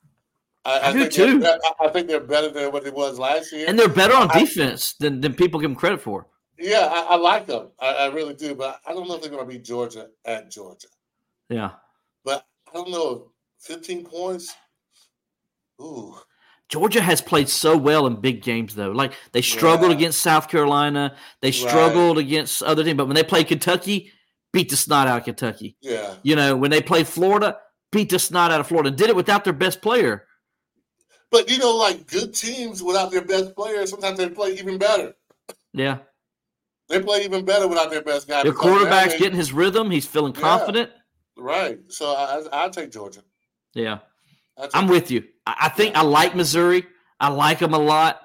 I, 0.64 0.90
I 0.90 0.92
do 0.92 1.00
think 1.08 1.12
they're 1.14 1.40
too. 1.40 1.44
I- 1.80 1.86
I 1.86 1.88
think 1.88 2.06
they're 2.06 2.20
better 2.20 2.48
than 2.50 2.70
what 2.72 2.86
it 2.86 2.94
was 2.94 3.18
last 3.18 3.52
year. 3.52 3.66
And 3.68 3.76
they're 3.78 3.88
better 3.88 4.14
on 4.14 4.30
I- 4.30 4.40
defense 4.40 4.94
than, 4.94 5.20
than 5.20 5.34
people 5.34 5.58
give 5.60 5.70
them 5.70 5.76
credit 5.76 6.00
for. 6.00 6.26
Yeah, 6.58 6.88
I, 6.90 7.14
I 7.14 7.16
like 7.16 7.46
them. 7.46 7.68
I, 7.78 7.92
I 7.94 8.06
really 8.06 8.34
do, 8.34 8.54
but 8.54 8.80
I 8.86 8.92
don't 8.92 9.08
know 9.08 9.14
if 9.16 9.22
they're 9.22 9.30
going 9.30 9.46
to 9.46 9.52
be 9.52 9.58
Georgia 9.58 10.08
at 10.24 10.50
Georgia. 10.50 10.88
Yeah. 11.48 11.72
But 12.24 12.46
I 12.68 12.72
don't 12.74 12.90
know. 12.90 13.32
Fifteen 13.58 14.04
points. 14.04 14.54
Ooh, 15.80 16.16
Georgia 16.68 17.00
has 17.00 17.20
played 17.20 17.48
so 17.48 17.76
well 17.76 18.06
in 18.06 18.16
big 18.16 18.42
games, 18.42 18.74
though. 18.74 18.90
Like 18.92 19.12
they 19.32 19.42
struggled 19.42 19.90
Yeah. 19.90 19.96
against 19.96 20.20
South 20.22 20.48
Carolina, 20.48 21.16
they 21.40 21.48
Right. 21.48 21.54
struggled 21.54 22.18
against 22.18 22.62
other 22.62 22.82
teams, 22.84 22.96
but 22.96 23.06
when 23.06 23.14
they 23.16 23.22
played 23.24 23.48
Kentucky, 23.48 24.12
beat 24.52 24.70
the 24.70 24.76
snot 24.76 25.06
out 25.06 25.18
of 25.18 25.24
Kentucky. 25.24 25.76
yeah. 25.80 26.14
You 26.22 26.36
know, 26.36 26.56
when 26.56 26.70
they 26.70 26.80
played 26.82 27.06
Florida, 27.08 27.58
beat 27.90 28.10
the 28.10 28.18
snot 28.18 28.50
out 28.50 28.60
of 28.60 28.66
Florida. 28.68 28.90
Did 28.90 29.10
it 29.10 29.16
without 29.16 29.44
their 29.44 29.52
best 29.52 29.82
player. 29.82 30.26
But 31.30 31.50
you 31.50 31.58
know, 31.58 31.76
like 31.76 32.06
good 32.06 32.34
teams 32.34 32.82
without 32.82 33.10
their 33.10 33.24
best 33.24 33.54
players, 33.54 33.90
sometimes 33.90 34.18
they 34.18 34.28
play 34.28 34.52
even 34.52 34.78
better. 34.78 35.14
Yeah, 35.72 35.98
They 36.92 37.00
play 37.00 37.24
even 37.24 37.44
better 37.44 37.66
without 37.66 37.90
their 37.90 38.02
best 38.02 38.28
guy. 38.28 38.42
their 38.42 38.52
quarterback's 38.52 39.16
getting 39.16 39.36
his 39.36 39.52
rhythm. 39.52 39.90
He's 39.90 40.04
feeling 40.06 40.34
Yeah. 40.34 40.40
confident. 40.40 40.90
right. 41.38 41.78
So 41.88 42.12
I, 42.14 42.42
I, 42.52 42.68
take 42.68 42.92
Georgia. 42.92 43.22
Yeah, 43.74 44.00
take 44.60 44.70
I'm 44.74 44.86
with 44.88 45.10
you. 45.10 45.24
I, 45.46 45.56
I 45.62 45.68
think 45.70 45.96
I 45.96 46.02
like 46.02 46.36
Missouri. 46.36 46.86
I 47.18 47.28
like 47.28 47.60
them 47.60 47.72
a 47.72 47.78
lot. 47.78 48.20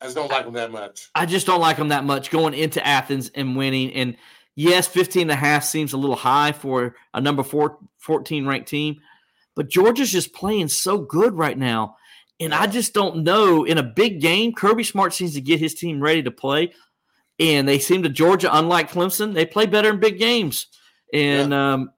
I 0.00 0.04
just 0.04 0.16
don't 0.16 0.30
like 0.30 0.44
them 0.44 0.54
that 0.54 0.70
much. 0.70 1.08
I 1.14 1.24
just 1.24 1.46
don't 1.46 1.60
like 1.60 1.78
them 1.78 1.88
that 1.88 2.04
much 2.04 2.30
going 2.30 2.52
into 2.54 2.86
Athens 2.86 3.30
and 3.34 3.56
winning. 3.56 3.90
And 3.94 4.16
yes, 4.54 4.86
15 4.86 5.22
and 5.22 5.30
a 5.30 5.34
half 5.34 5.64
seems 5.64 5.94
a 5.94 5.96
little 5.96 6.14
high 6.16 6.52
for 6.52 6.94
a 7.14 7.20
number 7.20 7.42
four, 7.42 7.78
14 7.96 8.46
ranked 8.46 8.68
team, 8.68 9.00
but 9.56 9.68
Georgia's 9.70 10.12
just 10.12 10.34
playing 10.34 10.68
so 10.68 10.98
good 10.98 11.32
right 11.34 11.56
now. 11.56 11.96
And 12.38 12.54
I 12.54 12.66
just 12.68 12.92
don't 12.94 13.24
know 13.24 13.64
in 13.64 13.78
a 13.78 13.82
big 13.82 14.20
game, 14.20 14.52
Kirby 14.52 14.84
Smart 14.84 15.14
seems 15.14 15.34
to 15.34 15.40
get 15.40 15.58
his 15.58 15.74
team 15.74 16.00
ready 16.00 16.22
to 16.22 16.30
play. 16.30 16.72
And 17.38 17.68
they 17.68 17.78
seem 17.78 18.02
to 18.02 18.08
Georgia, 18.08 18.48
unlike 18.56 18.90
Clemson, 18.90 19.34
they 19.34 19.46
play 19.46 19.66
better 19.66 19.90
in 19.90 20.00
big 20.00 20.18
games. 20.18 20.66
And 21.12 21.52
yeah. 21.52 21.72
um, 21.72 21.90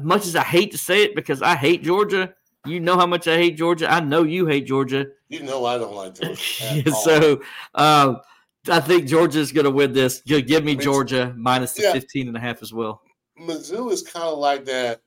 much 0.00 0.26
as 0.26 0.36
I 0.36 0.42
hate 0.42 0.72
to 0.72 0.78
say 0.78 1.02
it 1.02 1.14
because 1.14 1.42
I 1.42 1.56
hate 1.56 1.82
Georgia, 1.82 2.34
you 2.64 2.80
know 2.80 2.96
how 2.96 3.06
much 3.06 3.28
I 3.28 3.36
hate 3.36 3.56
Georgia. 3.56 3.90
I 3.90 4.00
know 4.00 4.22
you 4.22 4.46
hate 4.46 4.66
Georgia. 4.66 5.06
You 5.28 5.42
know 5.42 5.64
I 5.64 5.78
don't 5.78 5.94
like 5.94 6.14
Georgia. 6.14 6.90
so 7.02 7.40
um, 7.74 8.20
I 8.68 8.80
think 8.80 9.06
Georgia 9.06 9.38
is 9.38 9.52
going 9.52 9.64
to 9.64 9.70
win 9.70 9.92
this. 9.92 10.20
Give 10.20 10.64
me 10.64 10.76
Georgia 10.76 11.34
minus 11.36 11.72
the 11.72 11.82
yeah. 11.82 11.92
15 11.92 12.28
and 12.28 12.36
a 12.36 12.40
half 12.40 12.62
as 12.62 12.72
well. 12.72 13.02
Mizzou 13.40 13.92
is 13.92 14.02
kind 14.02 14.24
of 14.24 14.38
like 14.38 14.64
that 14.64 15.00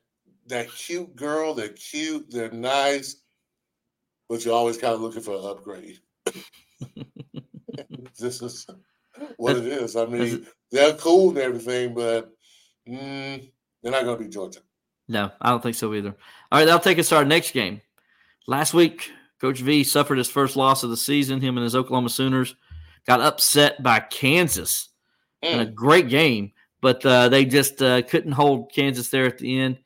that 0.47 0.71
cute 0.71 1.15
girl. 1.15 1.53
They're 1.53 1.69
cute. 1.69 2.29
They're 2.29 2.51
nice, 2.51 3.17
but 4.27 4.45
you're 4.45 4.53
always 4.53 4.77
kind 4.77 4.93
of 4.93 5.01
looking 5.01 5.21
for 5.21 5.35
an 5.35 5.45
upgrade. 5.45 5.99
this 8.19 8.41
is 8.41 8.67
what 9.37 9.57
it 9.57 9.65
is. 9.65 9.95
I 9.95 10.05
mean, 10.05 10.45
they're 10.71 10.93
cool 10.93 11.29
and 11.29 11.37
everything, 11.37 11.93
but 11.93 12.31
mm, 12.87 13.51
they're 13.81 13.91
not 13.91 14.03
going 14.03 14.17
to 14.17 14.23
be 14.23 14.29
Georgia. 14.29 14.59
No, 15.07 15.31
I 15.41 15.49
don't 15.49 15.63
think 15.63 15.75
so 15.75 15.93
either. 15.93 16.15
All 16.51 16.59
right, 16.59 16.65
that'll 16.65 16.79
take 16.79 16.99
us 16.99 17.09
to 17.09 17.17
our 17.17 17.25
next 17.25 17.51
game. 17.51 17.81
Last 18.47 18.73
week, 18.73 19.11
Coach 19.41 19.59
V 19.59 19.83
suffered 19.83 20.17
his 20.17 20.29
first 20.29 20.55
loss 20.55 20.83
of 20.83 20.89
the 20.89 20.97
season. 20.97 21.41
Him 21.41 21.57
and 21.57 21.63
his 21.63 21.75
Oklahoma 21.75 22.09
Sooners 22.09 22.55
got 23.07 23.21
upset 23.21 23.81
by 23.81 23.99
Kansas 23.99 24.89
mm. 25.43 25.51
in 25.51 25.59
a 25.59 25.65
great 25.65 26.09
game, 26.09 26.51
but 26.81 27.03
uh, 27.05 27.29
they 27.29 27.45
just 27.45 27.81
uh, 27.81 28.01
couldn't 28.03 28.33
hold 28.33 28.71
Kansas 28.71 29.09
there 29.09 29.25
at 29.25 29.39
the 29.39 29.59
end. 29.59 29.79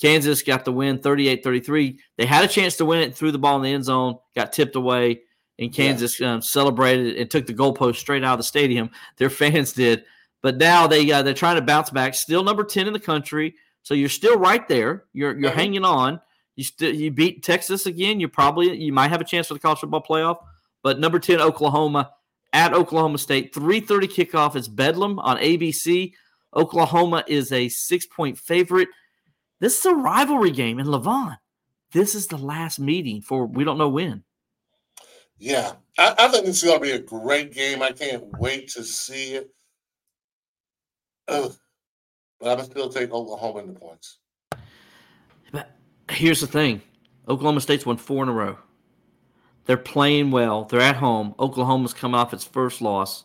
Kansas 0.00 0.42
got 0.42 0.64
the 0.64 0.72
win 0.72 0.98
38 0.98 1.42
33. 1.42 1.98
They 2.18 2.26
had 2.26 2.44
a 2.44 2.48
chance 2.48 2.76
to 2.76 2.84
win 2.84 3.00
it, 3.00 3.16
threw 3.16 3.32
the 3.32 3.38
ball 3.38 3.56
in 3.56 3.62
the 3.62 3.72
end 3.72 3.84
zone, 3.84 4.18
got 4.34 4.52
tipped 4.52 4.76
away, 4.76 5.22
and 5.58 5.72
Kansas 5.72 6.20
yeah. 6.20 6.34
um, 6.34 6.42
celebrated 6.42 7.16
and 7.16 7.30
took 7.30 7.46
the 7.46 7.54
goalpost 7.54 7.96
straight 7.96 8.24
out 8.24 8.34
of 8.34 8.38
the 8.38 8.44
stadium. 8.44 8.90
Their 9.16 9.30
fans 9.30 9.72
did. 9.72 10.04
But 10.42 10.58
now 10.58 10.86
they 10.86 11.10
uh, 11.10 11.22
they're 11.22 11.34
trying 11.34 11.56
to 11.56 11.62
bounce 11.62 11.90
back. 11.90 12.14
Still 12.14 12.44
number 12.44 12.62
10 12.62 12.86
in 12.86 12.92
the 12.92 13.00
country. 13.00 13.54
So 13.82 13.94
you're 13.94 14.08
still 14.08 14.38
right 14.38 14.66
there. 14.68 15.04
You're 15.12 15.36
you're 15.38 15.50
mm-hmm. 15.50 15.58
hanging 15.58 15.84
on. 15.84 16.20
You 16.56 16.64
still 16.64 16.94
you 16.94 17.10
beat 17.10 17.42
Texas 17.42 17.86
again. 17.86 18.20
You 18.20 18.28
probably 18.28 18.76
you 18.76 18.92
might 18.92 19.08
have 19.08 19.20
a 19.20 19.24
chance 19.24 19.48
for 19.48 19.54
the 19.54 19.60
college 19.60 19.80
football 19.80 20.02
playoff. 20.02 20.38
But 20.82 21.00
number 21.00 21.18
10 21.18 21.40
Oklahoma 21.40 22.12
at 22.52 22.74
Oklahoma 22.74 23.18
State, 23.18 23.54
3:30 23.54 24.08
kickoff 24.08 24.56
is 24.56 24.68
Bedlam 24.68 25.18
on 25.18 25.38
ABC. 25.38 26.12
Oklahoma 26.54 27.24
is 27.26 27.52
a 27.52 27.66
6-point 27.66 28.38
favorite. 28.38 28.88
This 29.60 29.78
is 29.78 29.84
a 29.84 29.94
rivalry 29.94 30.50
game 30.50 30.78
in 30.78 30.86
Levon. 30.86 31.36
This 31.92 32.14
is 32.14 32.28
the 32.28 32.38
last 32.38 32.78
meeting 32.78 33.20
for 33.20 33.46
we 33.46 33.64
don't 33.64 33.78
know 33.78 33.88
when. 33.88 34.24
Yeah, 35.38 35.72
I, 35.98 36.14
I 36.18 36.28
think 36.28 36.46
this 36.46 36.62
is 36.62 36.68
going 36.68 36.80
to 36.80 36.84
be 36.84 36.92
a 36.92 36.98
great 36.98 37.52
game. 37.52 37.82
I 37.82 37.92
can't 37.92 38.24
wait 38.38 38.68
to 38.70 38.82
see 38.82 39.34
it. 39.34 39.50
Ugh. 41.28 41.52
But 42.40 42.58
I'm 42.58 42.64
still 42.64 42.88
take 42.88 43.12
Oklahoma 43.12 43.60
in 43.60 43.72
the 43.72 43.78
points. 43.78 44.18
But 45.52 45.70
here's 46.10 46.40
the 46.40 46.46
thing 46.46 46.82
Oklahoma 47.28 47.60
State's 47.60 47.86
won 47.86 47.96
four 47.96 48.22
in 48.22 48.28
a 48.28 48.32
row. 48.32 48.58
They're 49.64 49.76
playing 49.76 50.30
well. 50.30 50.64
They're 50.64 50.80
at 50.80 50.96
home. 50.96 51.34
Oklahoma's 51.38 51.94
coming 51.94 52.14
off 52.14 52.32
its 52.32 52.44
first 52.44 52.80
loss. 52.80 53.24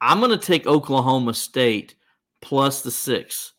I'm 0.00 0.18
going 0.18 0.36
to 0.36 0.44
take 0.44 0.66
Oklahoma 0.66 1.34
State 1.34 1.94
plus 2.40 2.82
the 2.82 2.90
six. 2.90 3.52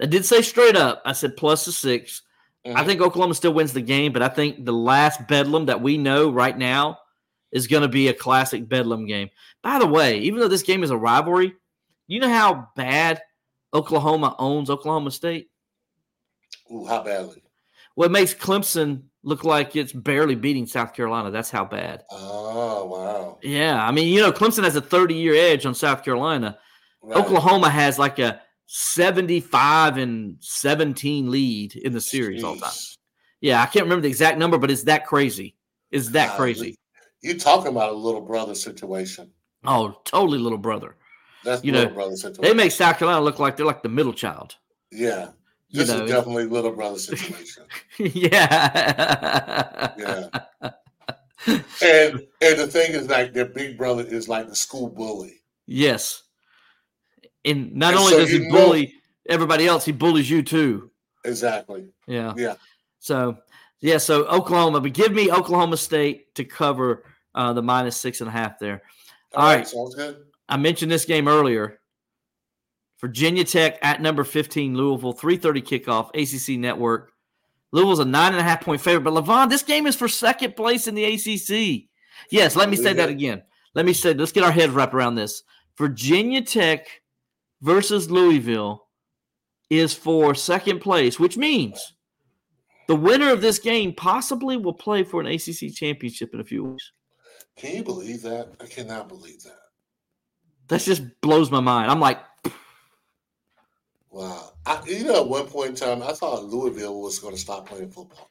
I 0.00 0.06
did 0.06 0.24
say 0.24 0.42
straight 0.42 0.76
up, 0.76 1.02
I 1.04 1.12
said 1.12 1.36
plus 1.36 1.66
the 1.66 1.72
6 1.72 2.22
mm-hmm. 2.66 2.76
I 2.76 2.84
think 2.84 3.00
Oklahoma 3.00 3.34
still 3.34 3.54
wins 3.54 3.72
the 3.72 3.80
game, 3.80 4.12
but 4.12 4.22
I 4.22 4.28
think 4.28 4.64
the 4.64 4.72
last 4.72 5.26
Bedlam 5.28 5.66
that 5.66 5.80
we 5.80 5.98
know 5.98 6.30
right 6.30 6.56
now 6.56 6.98
is 7.52 7.66
going 7.66 7.82
to 7.82 7.88
be 7.88 8.08
a 8.08 8.14
classic 8.14 8.68
Bedlam 8.68 9.06
game. 9.06 9.30
By 9.62 9.78
the 9.78 9.86
way, 9.86 10.18
even 10.18 10.40
though 10.40 10.48
this 10.48 10.62
game 10.62 10.82
is 10.82 10.90
a 10.90 10.96
rivalry, 10.96 11.54
you 12.06 12.20
know 12.20 12.28
how 12.28 12.68
bad 12.76 13.22
Oklahoma 13.72 14.34
owns 14.38 14.70
Oklahoma 14.70 15.10
State? 15.10 15.50
Ooh, 16.72 16.86
how 16.86 17.02
badly? 17.02 17.42
Well, 17.96 18.06
it 18.06 18.12
makes 18.12 18.34
Clemson 18.34 19.04
look 19.22 19.44
like 19.44 19.76
it's 19.76 19.92
barely 19.92 20.34
beating 20.34 20.66
South 20.66 20.92
Carolina. 20.92 21.30
That's 21.30 21.50
how 21.50 21.64
bad. 21.64 22.02
Oh, 22.10 22.84
wow. 22.86 23.38
Yeah. 23.42 23.84
I 23.84 23.90
mean, 23.90 24.12
you 24.12 24.20
know, 24.20 24.32
Clemson 24.32 24.64
has 24.64 24.76
a 24.76 24.80
30 24.80 25.14
year 25.14 25.34
edge 25.34 25.64
on 25.64 25.74
South 25.74 26.04
Carolina. 26.04 26.58
Right. 27.02 27.16
Oklahoma 27.16 27.70
has 27.70 27.98
like 27.98 28.18
a 28.18 28.40
75 28.66 29.98
and 29.98 30.36
17 30.40 31.30
lead 31.30 31.76
in 31.76 31.92
the 31.92 32.00
series 32.00 32.42
Jeez. 32.42 32.46
all 32.46 32.56
time. 32.56 32.72
Yeah, 33.40 33.62
I 33.62 33.66
can't 33.66 33.84
remember 33.84 34.02
the 34.02 34.08
exact 34.08 34.38
number, 34.38 34.58
but 34.58 34.70
it's 34.70 34.84
that 34.84 35.06
crazy. 35.06 35.54
It's 35.90 36.08
that 36.10 36.36
crazy. 36.36 36.76
You're 37.22 37.36
talking 37.36 37.68
about 37.68 37.90
a 37.90 37.96
little 37.96 38.20
brother 38.20 38.54
situation. 38.54 39.30
Oh, 39.64 40.00
totally 40.04 40.38
little 40.38 40.58
brother. 40.58 40.96
That's 41.44 41.64
you 41.64 41.72
know, 41.72 41.86
brother 41.88 42.16
situation. 42.16 42.42
They 42.42 42.54
make 42.54 42.72
South 42.72 42.98
Carolina 42.98 43.22
look 43.22 43.38
like 43.38 43.56
they're 43.56 43.66
like 43.66 43.82
the 43.82 43.88
middle 43.88 44.12
child. 44.12 44.56
Yeah. 44.90 45.30
This 45.70 45.88
you 45.88 45.94
know, 45.94 46.04
is 46.04 46.10
definitely 46.10 46.46
little 46.46 46.72
brother 46.72 46.98
situation. 46.98 47.64
yeah. 47.98 49.92
yeah. 49.98 50.28
And 51.46 52.22
and 52.40 52.58
the 52.58 52.66
thing 52.66 52.92
is 52.92 53.08
like 53.08 53.32
their 53.32 53.46
big 53.46 53.76
brother 53.76 54.02
is 54.02 54.28
like 54.28 54.48
the 54.48 54.56
school 54.56 54.88
bully. 54.88 55.42
Yes. 55.66 56.23
And 57.44 57.74
not 57.74 57.92
and 57.92 58.00
only 58.00 58.12
so 58.12 58.18
does 58.20 58.30
he 58.30 58.48
bully 58.50 58.86
know, 58.86 58.92
everybody 59.34 59.66
else, 59.66 59.84
he 59.84 59.92
bullies 59.92 60.30
you 60.30 60.42
too. 60.42 60.90
Exactly. 61.24 61.86
Yeah. 62.06 62.34
Yeah. 62.36 62.54
So 63.00 63.38
yeah, 63.80 63.98
so 63.98 64.24
Oklahoma, 64.24 64.80
but 64.80 64.94
give 64.94 65.12
me 65.12 65.30
Oklahoma 65.30 65.76
State 65.76 66.34
to 66.36 66.44
cover 66.44 67.04
uh, 67.34 67.52
the 67.52 67.62
minus 67.62 67.98
six 67.98 68.20
and 68.22 68.28
a 68.28 68.32
half 68.32 68.58
there. 68.58 68.82
All, 69.34 69.42
All 69.42 69.48
right, 69.48 69.56
right. 69.56 69.68
Sounds 69.68 69.94
good. 69.94 70.24
I 70.48 70.56
mentioned 70.56 70.90
this 70.90 71.04
game 71.04 71.28
earlier. 71.28 71.80
Virginia 73.00 73.44
Tech 73.44 73.78
at 73.82 74.00
number 74.00 74.24
15, 74.24 74.74
Louisville, 74.74 75.12
3:30 75.12 75.62
kickoff, 75.62 76.08
ACC 76.14 76.58
Network. 76.58 77.12
Louisville's 77.72 77.98
a 77.98 78.06
nine 78.06 78.32
and 78.32 78.40
a 78.40 78.42
half 78.42 78.62
point 78.62 78.80
favorite, 78.80 79.02
but 79.02 79.12
Levon, 79.12 79.50
this 79.50 79.62
game 79.62 79.86
is 79.86 79.96
for 79.96 80.08
second 80.08 80.56
place 80.56 80.86
in 80.86 80.94
the 80.94 81.04
ACC. 81.04 81.88
Yes, 82.30 82.56
let 82.56 82.70
me 82.70 82.76
say 82.76 82.94
that 82.94 83.10
again. 83.10 83.42
Let 83.74 83.84
me 83.84 83.92
say, 83.92 84.14
let's 84.14 84.32
get 84.32 84.44
our 84.44 84.52
heads 84.52 84.72
wrapped 84.72 84.94
around 84.94 85.16
this. 85.16 85.42
Virginia 85.76 86.40
Tech 86.40 86.86
versus 87.64 88.10
Louisville 88.10 88.86
is 89.70 89.94
for 89.94 90.34
second 90.34 90.80
place, 90.80 91.18
which 91.18 91.38
means 91.38 91.94
the 92.86 92.94
winner 92.94 93.32
of 93.32 93.40
this 93.40 93.58
game 93.58 93.94
possibly 93.94 94.58
will 94.58 94.74
play 94.74 95.02
for 95.02 95.20
an 95.20 95.26
ACC 95.26 95.74
championship 95.74 96.34
in 96.34 96.40
a 96.40 96.44
few 96.44 96.64
weeks. 96.64 96.92
Can 97.56 97.76
you 97.76 97.82
believe 97.82 98.20
that? 98.22 98.52
I 98.60 98.66
cannot 98.66 99.08
believe 99.08 99.42
that. 99.44 99.58
That 100.68 100.82
just 100.82 101.02
blows 101.22 101.50
my 101.50 101.60
mind. 101.60 101.90
I'm 101.90 102.00
like, 102.00 102.18
wow. 104.10 104.50
I, 104.66 104.82
you 104.86 105.04
know, 105.04 105.22
at 105.22 105.28
one 105.28 105.46
point 105.46 105.70
in 105.70 105.76
time, 105.76 106.02
I 106.02 106.12
thought 106.12 106.44
Louisville 106.44 107.00
was 107.00 107.18
going 107.18 107.34
to 107.34 107.40
stop 107.40 107.68
playing 107.68 107.90
football. 107.90 108.30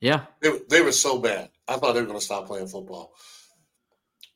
Yeah, 0.00 0.26
they, 0.42 0.50
they 0.68 0.82
were 0.82 0.92
so 0.92 1.18
bad. 1.18 1.48
I 1.66 1.76
thought 1.76 1.94
they 1.94 2.00
were 2.00 2.06
going 2.06 2.18
to 2.18 2.24
stop 2.24 2.46
playing 2.46 2.66
football. 2.68 3.14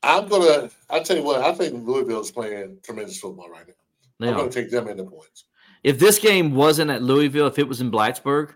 I'm 0.03 0.27
gonna. 0.27 0.69
I 0.89 0.99
tell 1.01 1.17
you 1.17 1.23
what. 1.23 1.41
I 1.41 1.53
think 1.53 1.85
Louisville 1.85 2.21
is 2.21 2.31
playing 2.31 2.77
tremendous 2.83 3.19
football 3.19 3.49
right 3.49 3.67
now. 3.67 3.73
They 4.19 4.29
I'm 4.29 4.49
to 4.49 4.61
take 4.61 4.71
them 4.71 4.87
in 4.87 4.97
the 4.97 5.03
points. 5.03 5.45
If 5.83 5.99
this 5.99 6.19
game 6.19 6.53
wasn't 6.55 6.91
at 6.91 7.01
Louisville, 7.01 7.47
if 7.47 7.57
it 7.57 7.67
was 7.67 7.79
in 7.79 7.91
Blacksburg, 7.91 8.53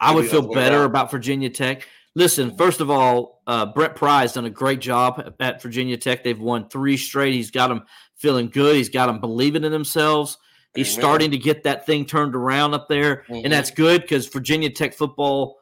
I 0.00 0.14
would 0.14 0.28
feel 0.28 0.52
better 0.52 0.84
about 0.84 1.10
Virginia 1.10 1.50
Tech. 1.50 1.86
Listen, 2.14 2.56
first 2.56 2.80
of 2.80 2.90
all, 2.90 3.42
uh, 3.46 3.66
Brent 3.66 3.94
Pry's 3.94 4.32
done 4.32 4.44
a 4.44 4.50
great 4.50 4.80
job 4.80 5.34
at 5.40 5.62
Virginia 5.62 5.96
Tech. 5.96 6.24
They've 6.24 6.38
won 6.38 6.68
three 6.68 6.96
straight. 6.96 7.34
He's 7.34 7.50
got 7.50 7.68
them 7.68 7.84
feeling 8.16 8.48
good. 8.48 8.76
He's 8.76 8.88
got 8.88 9.06
them 9.06 9.20
believing 9.20 9.64
in 9.64 9.72
themselves. 9.72 10.36
He's 10.74 10.92
Amen. 10.94 11.00
starting 11.00 11.30
to 11.30 11.38
get 11.38 11.62
that 11.62 11.86
thing 11.86 12.04
turned 12.04 12.34
around 12.34 12.74
up 12.74 12.88
there, 12.88 13.24
mm-hmm. 13.28 13.44
and 13.44 13.52
that's 13.52 13.70
good 13.70 14.02
because 14.02 14.26
Virginia 14.26 14.70
Tech 14.70 14.94
football 14.94 15.58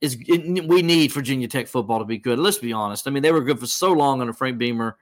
is. 0.00 0.16
It, 0.26 0.66
we 0.66 0.82
need 0.82 1.12
Virginia 1.12 1.48
Tech 1.48 1.68
football 1.68 1.98
to 1.98 2.04
be 2.04 2.18
good. 2.18 2.38
Let's 2.38 2.58
be 2.58 2.72
honest. 2.72 3.06
I 3.06 3.10
mean, 3.10 3.22
they 3.22 3.32
were 3.32 3.42
good 3.42 3.58
for 3.58 3.66
so 3.66 3.92
long 3.92 4.20
under 4.20 4.32
Frank 4.32 4.58
Beamer. 4.58 4.96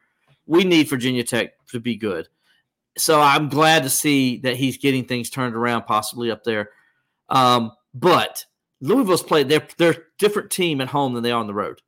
We 0.47 0.65
need 0.65 0.89
Virginia 0.89 1.25
Tech 1.25 1.55
to 1.69 1.81
be 1.81 1.97
good. 1.97 2.29
So 2.97 3.21
I'm 3.21 3.49
glad 3.49 3.83
to 3.83 3.91
see 3.91 4.39
that 4.39 4.57
he's 4.57 4.79
getting 4.79 5.05
things 5.05 5.31
turned 5.31 5.57
around, 5.57 5.83
possibly 5.83 6.31
up 6.31 6.45
there. 6.45 6.71
Um, 7.29 7.73
but 7.93 8.45
Louisville's 8.81 9.23
played 9.23 9.49
they're 9.49 9.67
they're 9.79 10.05
different 10.19 10.51
team 10.51 10.81
at 10.81 10.89
home 10.89 11.15
than 11.15 11.23
they 11.23 11.33
are 11.33 11.41
on 11.41 11.47
the 11.47 11.55
road. 11.55 11.81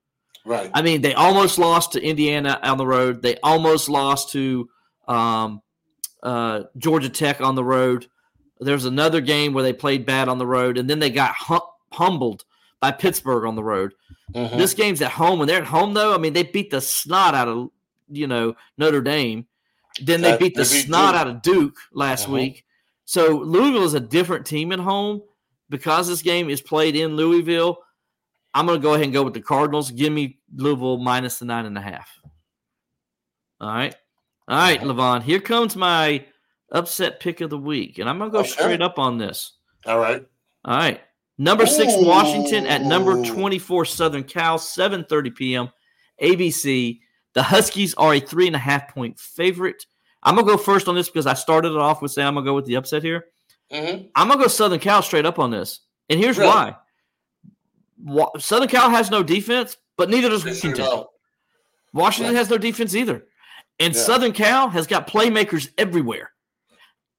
Right. 0.44 0.70
I 0.72 0.82
mean, 0.82 1.02
they 1.02 1.12
almost 1.12 1.58
lost 1.58 1.92
to 1.92 2.02
Indiana 2.02 2.58
on 2.62 2.78
the 2.78 2.86
road. 2.86 3.20
They 3.20 3.36
almost 3.42 3.88
lost 3.88 4.30
to 4.30 4.70
um, 5.08 5.60
uh, 6.22 6.62
Georgia 6.78 7.08
Tech 7.08 7.40
on 7.40 7.56
the 7.56 7.64
road. 7.64 8.06
There's 8.60 8.84
another 8.84 9.20
game 9.20 9.52
where 9.52 9.64
they 9.64 9.72
played 9.72 10.06
bad 10.06 10.28
on 10.28 10.38
the 10.38 10.46
road, 10.46 10.78
and 10.78 10.88
then 10.88 11.00
they 11.00 11.10
got 11.10 11.34
hum- 11.34 11.60
humbled 11.92 12.44
by 12.80 12.92
Pittsburgh 12.92 13.44
on 13.44 13.54
the 13.54 13.64
road. 13.64 13.92
Mm-hmm. 14.34 14.58
This 14.58 14.74
game's 14.74 15.02
at 15.02 15.10
home. 15.10 15.38
When 15.38 15.48
they're 15.48 15.62
at 15.62 15.66
home, 15.66 15.94
though, 15.94 16.14
I 16.14 16.18
mean, 16.18 16.32
they 16.32 16.42
beat 16.42 16.70
the 16.70 16.80
snot 16.80 17.34
out 17.34 17.48
of 17.48 17.70
you 18.08 18.26
know 18.26 18.54
Notre 18.78 19.00
Dame. 19.00 19.46
Then 20.02 20.20
they 20.20 20.36
beat 20.36 20.54
the 20.54 20.62
they 20.62 20.74
beat 20.74 20.86
snot 20.86 21.14
Duke. 21.14 21.20
out 21.20 21.26
of 21.28 21.42
Duke 21.42 21.76
last 21.92 22.24
uh-huh. 22.24 22.34
week. 22.34 22.64
So 23.04 23.38
Louisville 23.38 23.84
is 23.84 23.94
a 23.94 24.00
different 24.00 24.46
team 24.46 24.72
at 24.72 24.78
home 24.78 25.22
because 25.68 26.08
this 26.08 26.22
game 26.22 26.50
is 26.50 26.60
played 26.60 26.96
in 26.96 27.16
Louisville, 27.16 27.78
I'm 28.56 28.66
going 28.66 28.78
to 28.78 28.82
go 28.82 28.94
ahead 28.94 29.04
and 29.04 29.12
go 29.12 29.22
with 29.22 29.34
the 29.34 29.40
Cardinals. 29.42 29.90
Give 29.90 30.12
me 30.12 30.38
Louisville 30.54 30.96
minus 30.96 31.38
the 31.38 31.44
nine 31.44 31.66
and 31.66 31.76
a 31.76 31.80
half. 31.82 32.08
All 33.60 33.68
right. 33.68 33.94
All 34.48 34.56
right, 34.56 34.80
Levon. 34.80 35.22
Here 35.22 35.40
comes 35.40 35.76
my 35.76 36.24
upset 36.72 37.20
pick 37.20 37.40
of 37.40 37.50
the 37.50 37.58
week, 37.58 37.98
and 37.98 38.08
I'm 38.08 38.18
gonna 38.18 38.30
go 38.30 38.38
Okay. 38.40 38.48
straight 38.48 38.80
up 38.80 38.98
on 38.98 39.18
this. 39.18 39.52
All 39.86 39.98
right. 39.98 40.24
All 40.64 40.76
right. 40.76 41.00
Number 41.38 41.66
six, 41.66 41.92
Washington 41.96 42.66
at 42.66 42.82
number 42.82 43.22
24, 43.24 43.84
Southern 43.84 44.24
Cal, 44.24 44.58
7:30 44.58 45.34
p.m. 45.34 45.68
ABC. 46.22 47.00
The 47.34 47.42
Huskies 47.42 47.94
are 47.94 48.14
a 48.14 48.20
three 48.20 48.46
and 48.46 48.56
a 48.56 48.60
half 48.60 48.88
point 48.94 49.18
favorite. 49.18 49.84
I'm 50.22 50.34
gonna 50.34 50.46
go 50.46 50.56
first 50.56 50.88
on 50.88 50.94
this 50.94 51.08
because 51.08 51.26
I 51.26 51.34
started 51.34 51.72
it 51.72 51.76
off 51.78 52.00
with 52.00 52.10
saying 52.12 52.26
I'm 52.26 52.34
gonna 52.34 52.46
go 52.46 52.54
with 52.54 52.64
the 52.64 52.76
upset 52.76 53.02
here. 53.02 53.26
Mm-hmm. 53.70 54.06
I'm 54.14 54.28
gonna 54.28 54.40
go 54.40 54.48
Southern 54.48 54.78
Cal 54.80 55.02
straight 55.02 55.26
up 55.26 55.38
on 55.38 55.50
this, 55.50 55.80
and 56.08 56.18
here's 56.18 56.38
Really? 56.38 56.50
why. 56.50 56.76
Southern 58.38 58.68
Cal 58.68 58.88
has 58.90 59.10
no 59.10 59.22
defense, 59.22 59.76
but 59.96 60.08
neither 60.10 60.28
does 60.28 60.44
Washington. 60.44 61.04
Washington 61.92 62.34
Right. 62.34 62.38
has 62.38 62.50
no 62.50 62.58
defense 62.58 62.94
either. 62.94 63.26
And 63.78 63.94
Yeah. 63.94 64.00
Southern 64.00 64.32
Cal 64.32 64.68
has 64.70 64.86
got 64.86 65.06
playmakers 65.06 65.70
everywhere. 65.78 66.32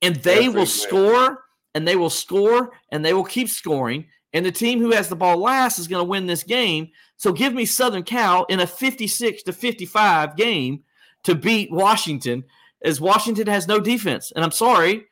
And 0.02 0.15
they 0.18 0.49
will 0.49 0.65
score 0.68 1.44
and 1.78 1.88
they 1.88 1.95
will 1.95 2.10
score 2.10 2.72
and 2.91 3.06
they 3.06 3.14
will 3.14 3.24
keep 3.24 3.48
scoring. 3.49 4.08
And 4.34 4.44
the 4.44 4.52
team 4.52 4.80
who 4.80 4.91
has 4.91 5.08
the 5.08 5.16
ball 5.16 5.38
last 5.38 5.78
is 5.78 5.88
going 5.88 6.04
to 6.04 6.10
win 6.10 6.26
this 6.26 6.41
game. 6.44 6.90
So 7.18 7.32
give 7.32 7.54
me 7.54 7.66
Southern 7.66 8.02
Cal 8.02 8.45
in 8.45 8.60
a 8.60 8.68
56 8.68 9.44
to 9.44 9.54
55 9.54 10.36
game 10.36 10.84
to 11.24 11.36
beat 11.36 11.72
Washington, 11.72 12.44
as 12.84 12.99
Washington 12.99 13.45
has 13.45 13.68
no 13.68 13.80
defense. 13.80 14.32
And 14.36 14.44
I'm 14.44 14.52
sorry, 14.52 15.06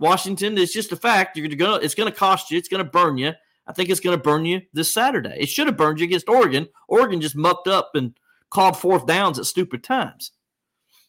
Washington, 0.00 0.58
it's 0.58 0.72
just 0.72 0.90
a 0.90 0.96
fact. 0.96 1.36
You're 1.36 1.48
gonna 1.48 1.76
it's 1.76 1.94
gonna 1.94 2.10
cost 2.10 2.50
you, 2.50 2.58
it's 2.58 2.68
gonna 2.68 2.84
burn 2.84 3.16
you. 3.16 3.32
I 3.66 3.72
think 3.72 3.90
it's 3.90 4.00
gonna 4.00 4.16
burn 4.18 4.44
you 4.44 4.62
this 4.72 4.92
Saturday. 4.92 5.36
It 5.38 5.48
should 5.48 5.66
have 5.68 5.76
burned 5.76 6.00
you 6.00 6.06
against 6.06 6.28
Oregon. 6.28 6.66
Oregon 6.88 7.20
just 7.20 7.36
mucked 7.36 7.68
up 7.68 7.92
and 7.94 8.16
called 8.50 8.76
fourth 8.76 9.06
downs 9.06 9.38
at 9.38 9.46
stupid 9.46 9.84
times. 9.84 10.32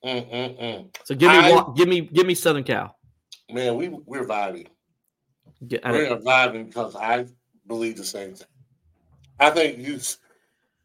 Mm-mm-mm. 0.05 0.95
So 1.03 1.15
give 1.15 1.31
me 1.31 1.37
I- 1.37 1.65
give 1.75 1.87
me 1.87 2.01
give 2.01 2.27
me 2.27 2.35
Southern 2.35 2.63
Cal. 2.63 2.95
Man, 3.51 3.75
we 3.75 3.89
we're 3.89 4.25
vibing. 4.25 4.67
Get- 5.67 5.85
I- 5.85 5.91
We're 5.91 6.17
vibing 6.17 6.67
because 6.67 6.95
I 6.95 7.25
believe 7.67 7.97
the 7.97 8.03
same 8.03 8.33
thing. 8.33 8.47
I 9.39 9.49
think 9.51 9.77
you, 9.79 9.99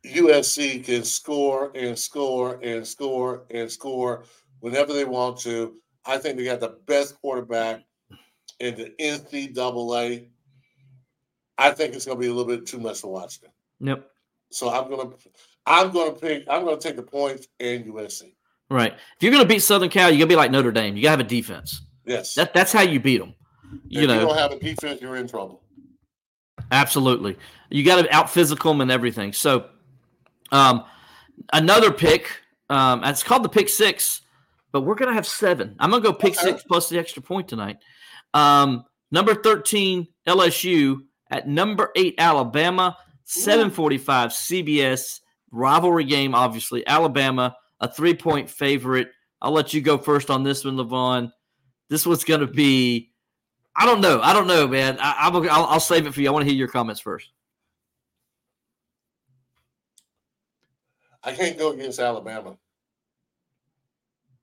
USC 0.05 0.85
can 0.85 1.05
score 1.05 1.73
and 1.75 1.99
score 1.99 2.59
and 2.63 2.87
score 2.87 3.45
and 3.51 3.71
score 3.71 4.25
whenever 4.61 4.93
they 4.93 5.05
want 5.05 5.39
to. 5.41 5.75
I 6.05 6.19
think 6.19 6.37
they 6.37 6.45
got 6.45 6.61
the 6.61 6.77
best 6.87 7.19
quarterback 7.21 7.83
in 8.61 8.75
the 8.77 8.91
NCAA. 9.01 10.29
I 11.57 11.71
think 11.71 11.95
it's 11.95 12.05
going 12.05 12.19
to 12.19 12.21
be 12.21 12.27
a 12.29 12.35
little 12.35 12.57
bit 12.57 12.67
too 12.67 12.79
much 12.79 13.01
to 13.01 13.07
watch 13.07 13.41
them. 13.41 13.51
Yep. 13.81 14.09
So 14.51 14.71
I'm 14.71 14.89
going 14.91 15.11
to, 15.11 15.17
I'm 15.67 15.91
going 15.91 16.15
to 16.15 16.21
pick, 16.21 16.45
I'm 16.49 16.65
going 16.65 16.79
to 16.79 16.83
take 16.89 16.97
the 16.97 17.03
points 17.03 17.49
and 17.61 17.85
USC. 17.87 18.35
Right. 18.71 18.93
If 18.95 19.23
you're 19.23 19.31
gonna 19.31 19.45
beat 19.45 19.59
Southern 19.61 19.91
Cal, 19.91 20.11
you 20.11 20.17
gotta 20.19 20.27
be 20.29 20.37
like 20.37 20.51
Notre 20.51 20.73
Dame. 20.73 20.97
You 20.97 21.03
gotta 21.03 21.19
have 21.19 21.21
a 21.21 21.25
defense. 21.25 21.83
Yes. 22.07 22.35
That 22.35 22.55
that's 22.55 22.73
how 22.73 22.81
you 22.81 22.99
beat 22.99 23.19
them. 23.19 23.35
If 23.87 24.01
You 24.03 24.07
know. 24.07 24.15
you 24.15 24.27
don't 24.27 24.39
have 24.39 24.53
a 24.53 24.59
defense, 24.59 25.01
you're 25.01 25.17
in 25.17 25.27
trouble. 25.29 25.63
Absolutely. 26.71 27.37
You 27.71 27.85
got 27.85 28.03
to 28.03 28.15
out 28.15 28.31
physical 28.31 28.73
them 28.73 28.81
and 28.81 28.91
everything. 28.91 29.33
So, 29.33 29.67
um, 30.53 30.85
another 31.53 31.93
pick. 31.93 32.31
Um, 32.71 33.05
it's 33.05 33.23
called 33.23 33.43
the 33.43 33.49
pick 33.49 33.69
six, 33.69 34.23
but 34.73 34.83
we're 34.83 34.95
gonna 34.95 35.13
have 35.13 35.27
seven. 35.27 35.77
I'm 35.79 35.91
gonna 35.91 36.03
go 36.03 36.13
pick 36.13 36.33
Okay. 36.39 36.51
six 36.51 36.63
plus 36.63 36.89
the 36.89 36.99
extra 36.99 37.21
point 37.23 37.49
tonight. 37.49 37.79
Um, 38.33 38.85
number 39.11 39.35
thirteen 39.35 40.09
LSU 40.27 41.03
at 41.31 41.47
number 41.49 41.91
eight 41.97 42.15
Alabama. 42.19 42.97
Seven 43.25 43.71
forty-five 43.71 44.31
CBS 44.31 45.21
rivalry 45.51 46.05
game. 46.05 46.35
Obviously, 46.35 46.87
Alabama 46.87 47.57
a 47.81 47.89
three-point 47.93 48.49
favorite. 48.49 49.11
I'll 49.43 49.53
let 49.53 49.75
you 49.75 49.81
go 49.81 49.99
first 49.99 50.31
on 50.31 50.43
this 50.43 50.65
one, 50.65 50.77
Levon. 50.77 51.31
This 51.91 52.07
was 52.07 52.25
gonna 52.25 52.47
be. 52.47 53.13
I 53.77 53.87
don't 53.87 54.01
know. 54.01 54.21
I 54.21 54.33
don't 54.33 54.47
know, 54.47 54.69
man. 54.69 54.99
I, 55.01 55.15
I'm, 55.21 55.37
I'll, 55.37 55.65
I'll 55.65 55.81
save 55.81 56.07
it 56.07 56.15
for 56.15 56.21
you. 56.21 56.29
I 56.29 56.33
want 56.33 56.45
to 56.45 56.51
hear 56.51 56.59
your 56.59 56.69
comments 56.69 57.01
first. 57.01 57.31
I 61.23 61.33
can't 61.33 61.59
go 61.59 61.73
against 61.73 61.99
Alabama. 61.99 62.57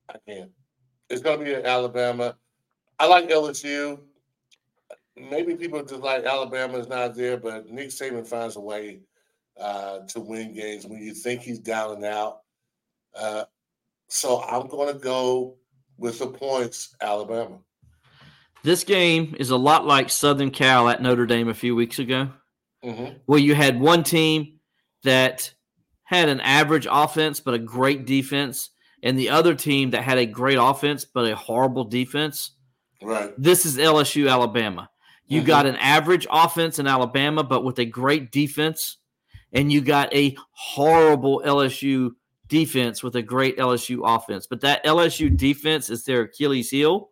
I 0.08 0.16
can't. 0.28 0.50
It's 1.08 1.22
going 1.22 1.38
to 1.38 1.44
be 1.44 1.54
at 1.54 1.64
Alabama. 1.64 2.36
I 2.98 3.06
like 3.06 3.28
LSU. 3.28 4.00
Maybe 5.16 5.54
people 5.54 5.82
just 5.84 6.02
like 6.02 6.24
Alabama 6.24 6.78
is 6.78 6.88
not 6.88 7.14
there, 7.14 7.36
but 7.36 7.68
Nick 7.68 7.88
Saban 7.88 8.26
finds 8.26 8.56
a 8.56 8.60
way 8.60 9.00
uh, 9.60 10.00
to 10.08 10.20
win 10.20 10.54
games 10.54 10.86
when 10.86 11.00
you 11.00 11.14
think 11.14 11.42
he's 11.42 11.58
down 11.58 11.96
and 11.96 12.04
out. 12.04 12.40
Uh, 13.14 13.44
so 14.08 14.42
I'm 14.42 14.66
going 14.66 14.92
to 14.92 14.98
go 14.98 15.56
with 15.98 16.18
the 16.18 16.26
points, 16.26 16.96
Alabama. 17.00 17.58
This 18.64 18.84
game 18.84 19.34
is 19.38 19.50
a 19.50 19.56
lot 19.56 19.86
like 19.86 20.08
Southern 20.10 20.50
Cal 20.50 20.88
at 20.88 21.02
Notre 21.02 21.26
Dame 21.26 21.48
a 21.48 21.54
few 21.54 21.74
weeks 21.74 21.98
ago, 21.98 22.30
hmm 22.82 23.06
where 23.26 23.38
you 23.40 23.54
had 23.54 23.80
one 23.80 24.02
team 24.02 24.58
that 25.04 25.52
had 26.04 26.28
an 26.28 26.40
average 26.40 26.86
offense 26.90 27.40
but 27.40 27.54
a 27.54 27.58
great 27.58 28.04
defense, 28.06 28.70
and 29.02 29.18
the 29.18 29.30
other 29.30 29.54
team 29.54 29.90
that 29.90 30.02
had 30.02 30.18
a 30.18 30.26
great 30.26 30.58
offense 30.60 31.04
but 31.04 31.30
a 31.30 31.34
horrible 31.34 31.84
defense. 31.84 32.52
Right. 33.02 33.32
This 33.38 33.66
is 33.66 33.78
LSU 33.78 34.28
Alabama. 34.30 34.88
You 35.26 35.42
Mhm. 35.42 35.46
got 35.46 35.66
an 35.66 35.76
average 35.76 36.26
offense 36.30 36.78
in 36.78 36.86
Alabama, 36.86 37.42
but 37.42 37.64
with 37.64 37.78
a 37.78 37.84
great 37.84 38.30
defense, 38.30 38.98
and 39.52 39.72
you 39.72 39.80
got 39.80 40.12
a 40.14 40.36
horrible 40.52 41.42
LSU 41.44 42.14
defense 42.48 43.02
with 43.02 43.16
a 43.16 43.22
great 43.22 43.58
LSU 43.58 44.02
offense. 44.04 44.46
But 44.46 44.60
that 44.60 44.84
LSU 44.84 45.30
defense 45.30 45.88
is 45.88 46.04
their 46.04 46.22
Achilles 46.22 46.70
heel. 46.70 47.10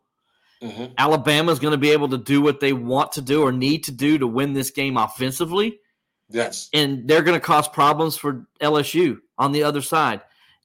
Hmm 0.62 0.86
Alabama's 0.98 1.58
going 1.58 1.72
to 1.72 1.78
be 1.78 1.90
able 1.90 2.08
to 2.08 2.18
do 2.18 2.40
what 2.42 2.60
they 2.60 2.72
want 2.72 3.12
to 3.12 3.22
do 3.22 3.42
or 3.42 3.52
need 3.52 3.84
to 3.84 3.92
do 3.92 4.18
to 4.18 4.26
win 4.26 4.52
this 4.52 4.70
game 4.70 4.96
offensively, 4.96 5.80
Yes. 6.28 6.68
and 6.72 7.08
they're 7.08 7.22
going 7.22 7.38
to 7.38 7.44
cause 7.44 7.68
problems 7.68 8.16
for 8.16 8.46
LSU 8.60 9.18
on 9.38 9.52
the 9.52 9.62
other 9.62 9.80
side. 9.82 10.20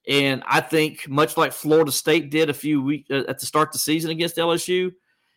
And 0.07 0.43
I 0.45 0.61
think, 0.61 1.07
much 1.07 1.37
like 1.37 1.51
Florida 1.51 1.91
State 1.91 2.29
did 2.29 2.49
a 2.49 2.53
few 2.53 2.81
weeks 2.81 3.09
uh, 3.09 3.23
at 3.27 3.39
the 3.39 3.45
start 3.45 3.69
of 3.69 3.73
the 3.73 3.79
season 3.79 4.11
against 4.11 4.37
LSU, 4.37 4.91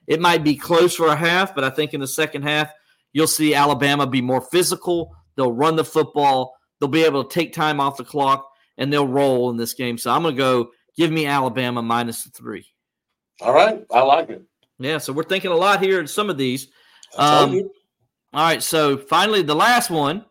it 0.06 0.20
might 0.20 0.44
be 0.44 0.56
close 0.56 0.94
for 0.94 1.06
a 1.09 1.16
half, 1.16 1.55
but 1.55 1.64
I 1.64 1.70
think 1.70 1.94
in 1.94 2.01
the 2.01 2.06
second 2.06 2.43
half, 2.43 2.70
you'll 3.12 3.26
see 3.26 3.55
Alabama 3.55 4.06
be 4.06 4.20
more 4.20 4.40
physical. 4.40 5.14
They'll 5.36 5.52
run 5.52 5.76
the 5.76 5.85
football. 5.85 6.55
They'll 6.80 6.89
be 6.89 7.05
able 7.05 7.24
to 7.24 7.32
take 7.35 7.52
time 7.52 7.80
off 7.80 7.97
the 7.97 8.05
clock, 8.05 8.47
and 8.76 8.93
they'll 8.93 9.06
roll 9.09 9.51
in 9.51 9.56
this 9.56 9.74
game. 9.74 9.97
So 9.98 10.10
I'm 10.10 10.22
going 10.22 10.35
to 10.35 10.39
go 10.39 10.70
give 10.97 11.10
me 11.10 11.26
Alabama 11.26 11.80
minus 11.82 12.24
the 12.24 12.30
three. 12.30 12.66
All 13.40 13.52
right. 13.52 13.85
I 13.90 14.01
like 14.02 14.30
it. 14.30 14.43
Yeah, 14.78 14.98
so 14.98 15.12
we're 15.12 15.24
thinking 15.24 15.50
a 15.50 15.56
lot 15.56 15.82
here 15.82 16.00
in 16.00 16.06
some 16.06 16.30
of 16.30 16.38
these. 16.38 16.68
Um. 17.16 17.70
All 18.34 18.44
right, 18.44 18.62
so 18.62 18.96
finally, 18.96 19.42
the 19.42 19.56
last 19.56 19.90
one. 19.90 20.24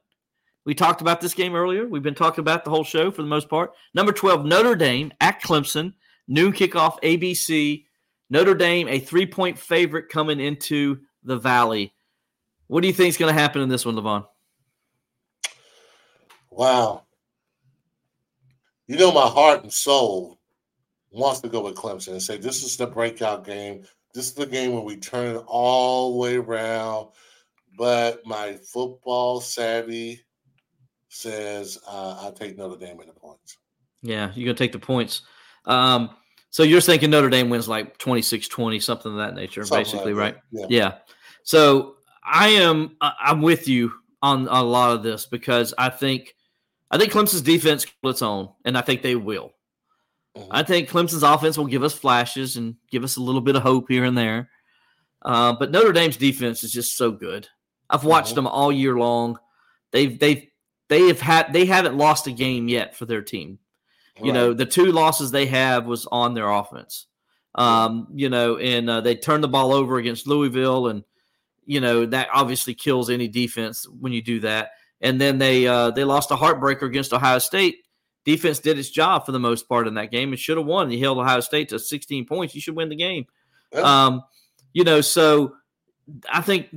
We 0.66 0.76
talked 0.76 1.00
about 1.00 1.22
this 1.22 1.34
game 1.34 1.56
earlier. 1.56 1.88
We've 1.88 2.04
been 2.04 2.14
talking 2.14 2.42
about 2.42 2.66
the 2.66 2.70
whole 2.70 2.84
show 2.84 3.10
for 3.10 3.22
the 3.22 3.28
most 3.30 3.48
part. 3.48 3.72
Number 3.94 4.12
12, 4.12 4.44
Notre 4.44 4.76
Dame 4.76 5.14
at 5.22 5.42
Clemson. 5.42 5.94
Noon 6.28 6.52
kickoff, 6.52 7.00
ABC. 7.02 7.86
Notre 8.30 8.54
Dame, 8.54 8.90
a 8.90 9.00
three 9.00 9.26
point 9.26 9.58
favorite 9.58 10.10
coming 10.10 10.42
into 10.42 11.00
the 11.24 11.38
Valley. 11.38 11.94
What 12.68 12.82
do 12.82 12.88
you 12.88 12.94
think 12.94 13.10
is 13.10 13.18
going 13.18 13.34
to 13.34 13.40
happen 13.40 13.62
in 13.62 13.70
this 13.70 13.86
one, 13.86 13.96
Levon? 13.96 14.26
Wow. 16.52 17.04
You 18.88 18.98
know, 18.98 19.12
my 19.12 19.28
heart 19.28 19.64
and 19.64 19.72
soul 19.72 20.38
wants 21.12 21.40
to 21.42 21.50
go 21.50 21.62
with 21.62 21.76
Clemson 21.76 22.10
and 22.10 22.22
say 22.22 22.38
this 22.38 22.64
is 22.64 22.76
the 22.76 22.88
breakout 22.88 23.46
game. 23.46 23.86
This 24.14 24.28
is 24.28 24.34
the 24.34 24.46
game 24.46 24.74
where 24.74 24.82
we 24.84 24.98
turn 24.98 25.36
it 25.36 25.44
all 25.48 26.14
the 26.14 26.18
way 26.20 26.36
around. 26.38 27.10
But 27.78 28.26
my 28.26 28.58
football 28.74 29.40
savvy 29.40 30.22
says 31.10 31.78
uh, 31.88 32.20
I'll 32.22 32.32
take 32.32 32.58
Notre 32.58 32.78
Dame 32.78 33.00
in 33.02 33.08
the 33.08 33.14
points. 33.14 33.58
Yeah, 34.02 34.32
you're 34.36 34.46
going 34.46 34.56
to 34.56 34.64
take 34.64 34.72
the 34.72 34.80
points. 34.80 35.22
Um, 35.66 36.12
so 36.50 36.64
you're 36.64 36.82
thinking 36.82 37.10
Notre 37.12 37.30
Dame 37.30 37.50
wins 37.50 37.68
like 37.68 37.98
26 37.98 38.48
20, 38.48 38.80
something 38.80 39.12
of 39.12 39.18
that 39.18 39.36
nature, 39.36 39.64
Something 39.66 39.84
basically, 39.84 40.14
like 40.14 40.36
right? 40.36 40.38
Yeah. 40.52 40.66
Yeah. 40.70 40.94
So 41.44 41.98
I 42.24 42.50
am 42.50 42.96
I- 43.02 43.14
I'm 43.20 43.42
with 43.42 43.68
you 43.68 43.92
on, 44.22 44.48
a 44.48 44.64
lot 44.64 44.96
of 44.96 45.04
this 45.04 45.26
because 45.26 45.74
I 45.78 45.90
think 45.90 46.34
I 46.90 46.98
think 46.98 47.12
Clemson's 47.12 47.42
defense 47.42 47.86
hold 48.02 48.16
its 48.16 48.22
own, 48.22 48.50
and 48.66 48.78
I 48.78 48.82
think 48.82 49.02
they 49.02 49.16
will. 49.16 49.52
I 50.52 50.64
think 50.64 50.90
Clemson's 50.90 51.24
offense 51.24 51.58
will 51.58 51.66
give 51.66 51.84
us 51.84 51.94
flashes 51.94 52.58
and 52.58 52.76
give 52.92 53.04
us 53.04 53.18
a 53.18 53.22
little 53.22 53.42
bit 53.42 53.56
of 53.56 53.64
hope 53.64 53.86
here 53.90 54.04
and 54.06 54.18
there. 54.18 54.50
Uh, 55.24 55.54
but 55.54 55.72
Notre 55.72 55.92
Dame's 55.92 56.18
defense 56.18 56.64
is 56.64 56.72
just 56.72 56.96
so 56.96 57.12
good. 57.12 57.48
I've 57.90 58.04
watched 58.04 58.34
Mhm. 58.34 58.36
them 58.36 58.48
all 58.48 58.72
year 58.72 58.98
long. 58.98 59.40
They've 59.92 60.18
they've 60.20 60.48
they 60.90 61.08
have 61.08 61.20
had 61.22 61.54
they 61.54 61.66
haven't 61.66 61.98
lost 61.98 62.28
a 62.28 62.32
game 62.32 62.68
yet 62.68 62.96
for 62.96 63.06
their 63.06 63.22
team. 63.22 63.60
You 64.24 64.34
know, 64.34 64.54
the 64.54 64.66
two 64.66 64.92
losses 64.92 65.30
they 65.30 65.46
have 65.46 65.86
was 65.86 66.08
on 66.12 66.34
their 66.34 66.50
offense. 66.50 67.06
Um, 67.54 68.08
you 68.14 68.30
know, 68.30 68.58
and 68.58 68.90
uh, 68.90 69.02
they 69.02 69.16
turned 69.16 69.44
the 69.44 69.48
ball 69.48 69.72
over 69.74 69.98
against 69.98 70.26
Louisville, 70.28 70.88
and 70.88 71.04
you 71.66 71.80
know 71.82 72.06
that 72.08 72.30
obviously 72.34 72.74
kills 72.74 73.10
any 73.10 73.28
defense 73.28 73.88
when 73.88 74.14
you 74.14 74.22
do 74.22 74.40
that. 74.42 74.72
And 75.02 75.22
then 75.22 75.38
they 75.38 75.68
uh, 75.68 75.92
they 75.92 76.04
lost 76.04 76.32
a 76.32 76.36
heartbreaker 76.36 76.84
against 76.84 77.14
Ohio 77.14 77.40
State 77.40 77.78
defense 78.28 78.60
did 78.60 78.78
its 78.78 78.90
job 78.90 79.26
for 79.26 79.32
the 79.32 79.40
most 79.40 79.70
part 79.70 79.88
in 79.88 79.94
that 79.94 80.12
game 80.12 80.30
and 80.30 80.38
should 80.38 80.58
have 80.58 80.66
won. 80.66 80.92
You 80.92 81.00
held 81.00 81.18
Ohio 81.18 81.40
State 81.40 81.70
to 81.70 81.80
16 81.80 82.26
points. 82.26 82.54
You 82.54 82.60
should 82.60 82.76
win 82.76 82.90
the 82.90 82.96
game. 82.96 83.26
Um, 83.74 84.22
you 84.74 84.84
know, 84.84 85.00
so 85.00 85.56
I 86.30 86.42
think 86.42 86.68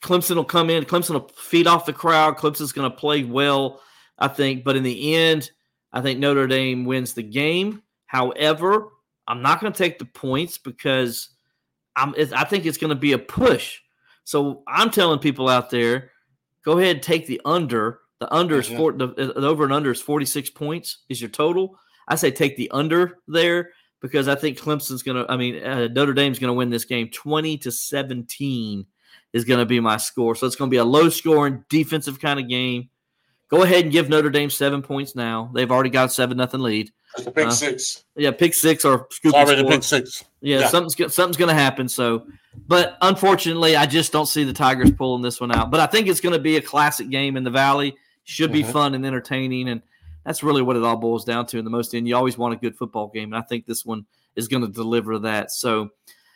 Clemson 0.00 0.36
will 0.36 0.44
come 0.44 0.70
in. 0.70 0.86
Clemson 0.86 1.10
will 1.10 1.28
feed 1.36 1.66
off 1.66 1.84
the 1.84 1.92
crowd. 1.92 2.38
Clemson's 2.38 2.72
going 2.72 2.90
to 2.90 2.96
play 2.96 3.24
well, 3.24 3.82
I 4.18 4.28
think. 4.28 4.64
But 4.64 4.76
in 4.76 4.82
the 4.82 5.14
end, 5.14 5.50
I 5.92 6.00
think 6.00 6.18
Notre 6.18 6.46
Dame 6.46 6.86
wins 6.86 7.12
the 7.12 7.22
game. 7.22 7.82
However, 8.06 8.88
I'm 9.28 9.42
not 9.42 9.60
going 9.60 9.70
to 9.70 9.78
take 9.78 9.98
the 9.98 10.06
points 10.06 10.56
because 10.56 11.28
I'm. 11.94 12.14
I 12.34 12.44
think 12.44 12.64
it's 12.64 12.78
going 12.78 12.88
to 12.88 12.94
be 12.94 13.12
a 13.12 13.18
push. 13.18 13.80
So 14.24 14.62
I'm 14.66 14.90
telling 14.90 15.18
people 15.18 15.50
out 15.50 15.68
there, 15.68 16.10
go 16.64 16.78
ahead 16.78 16.96
and 16.96 17.02
take 17.02 17.26
the 17.26 17.42
under. 17.44 18.00
The 18.20 18.32
under 18.32 18.58
is 18.58 18.68
four, 18.68 18.92
the, 18.92 19.08
the 19.08 19.46
over 19.46 19.64
and 19.64 19.72
under 19.72 19.90
is 19.90 20.00
46 20.00 20.50
points 20.50 20.98
is 21.08 21.20
your 21.20 21.30
total. 21.30 21.78
I 22.06 22.16
say 22.16 22.30
take 22.30 22.56
the 22.56 22.70
under 22.70 23.18
there 23.26 23.70
because 24.00 24.28
I 24.28 24.34
think 24.34 24.58
Clemson's 24.58 25.02
going 25.02 25.16
to, 25.16 25.30
I 25.30 25.36
mean, 25.36 25.62
uh, 25.62 25.88
Notre 25.88 26.12
Dame's 26.12 26.38
going 26.38 26.48
to 26.48 26.54
win 26.54 26.70
this 26.70 26.84
game 26.84 27.08
20 27.08 27.58
to 27.58 27.72
17 27.72 28.86
is 29.32 29.44
going 29.44 29.60
to 29.60 29.66
be 29.66 29.80
my 29.80 29.96
score. 29.96 30.34
So 30.34 30.46
it's 30.46 30.56
going 30.56 30.70
to 30.70 30.74
be 30.74 30.78
a 30.78 30.84
low 30.84 31.08
scoring 31.08 31.64
defensive 31.68 32.20
kind 32.20 32.38
of 32.38 32.48
game. 32.48 32.88
Go 33.48 33.62
ahead 33.62 33.84
and 33.84 33.92
give 33.92 34.08
Notre 34.08 34.30
Dame 34.30 34.50
seven 34.50 34.82
points 34.82 35.14
now. 35.14 35.50
They've 35.54 35.70
already 35.70 35.90
got 35.90 36.12
seven 36.12 36.36
nothing 36.36 36.60
lead. 36.60 36.90
pick 37.16 37.46
uh, 37.46 37.50
six. 37.50 38.04
Yeah, 38.16 38.30
pick 38.30 38.54
six 38.54 38.84
or 38.84 39.06
scoop. 39.10 39.34
Already 39.34 39.64
pick 39.64 39.82
six. 39.82 40.24
Yeah, 40.40 40.60
yeah, 40.60 40.68
something's 40.68 41.14
something's 41.14 41.36
going 41.36 41.48
to 41.48 41.54
happen. 41.54 41.88
So, 41.88 42.26
but 42.66 42.96
unfortunately, 43.00 43.76
I 43.76 43.86
just 43.86 44.12
don't 44.12 44.26
see 44.26 44.44
the 44.44 44.52
Tigers 44.52 44.90
pulling 44.90 45.22
this 45.22 45.40
one 45.40 45.52
out. 45.52 45.70
But 45.70 45.80
I 45.80 45.86
think 45.86 46.08
it's 46.08 46.20
going 46.20 46.32
to 46.32 46.40
be 46.40 46.56
a 46.56 46.62
classic 46.62 47.10
game 47.10 47.36
in 47.36 47.44
the 47.44 47.50
Valley. 47.50 47.96
Should 48.24 48.52
be 48.52 48.62
mm-hmm. 48.62 48.72
fun 48.72 48.94
and 48.94 49.04
entertaining, 49.04 49.68
and 49.68 49.82
that's 50.24 50.42
really 50.42 50.62
what 50.62 50.76
it 50.76 50.82
all 50.82 50.96
boils 50.96 51.24
down 51.24 51.46
to 51.46 51.58
in 51.58 51.64
the 51.64 51.70
most 51.70 51.94
end. 51.94 52.08
You 52.08 52.16
always 52.16 52.38
want 52.38 52.54
a 52.54 52.56
good 52.56 52.76
football 52.76 53.08
game, 53.08 53.32
and 53.32 53.36
I 53.36 53.46
think 53.46 53.66
this 53.66 53.84
one 53.84 54.06
is 54.34 54.48
going 54.48 54.64
to 54.64 54.72
deliver 54.72 55.18
that. 55.20 55.50
So, 55.50 55.90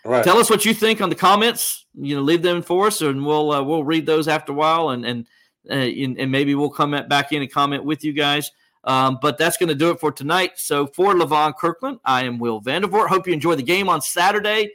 right. 0.05 0.23
tell 0.23 0.39
us 0.39 0.51
what 0.51 0.65
you 0.65 0.75
think 0.75 1.01
on 1.01 1.09
the 1.09 1.17
comments. 1.17 1.87
You 1.95 2.17
know, 2.17 2.23
leave 2.23 2.43
them 2.43 2.63
for 2.63 2.89
us, 2.89 3.01
and 3.01 3.25
we'll 3.25 3.51
uh, 3.53 3.63
we'll 3.63 3.85
read 3.85 4.05
those 4.05 4.29
after 4.29 4.53
a 4.53 4.55
while, 4.55 4.91
and 4.91 5.05
and 5.07 5.27
uh, 5.71 5.75
and, 5.75 6.19
and, 6.19 6.33
maybe 6.33 6.55
we'll 6.55 6.71
come 6.71 6.93
back 7.09 7.33
in 7.33 7.43
and 7.43 7.53
comment 7.53 7.85
with 7.85 8.05
you 8.05 8.13
guys. 8.13 8.51
Um, 8.85 9.19
but 9.21 9.37
that's 9.37 9.57
going 9.57 9.69
to 9.69 9.75
do 9.75 9.91
it 9.91 10.01
for 10.01 10.11
tonight. 10.11 10.53
So 10.57 10.87
for 10.87 11.15
Levon 11.15 11.55
Kirkland, 11.57 11.99
I 12.05 12.25
am 12.25 12.39
Will 12.39 12.61
Vandervort. 12.63 13.09
Hope 13.09 13.27
you 13.27 13.35
enjoy 13.35 13.55
the 13.55 13.63
game 13.63 13.89
on 13.89 14.01
Saturday. 14.01 14.71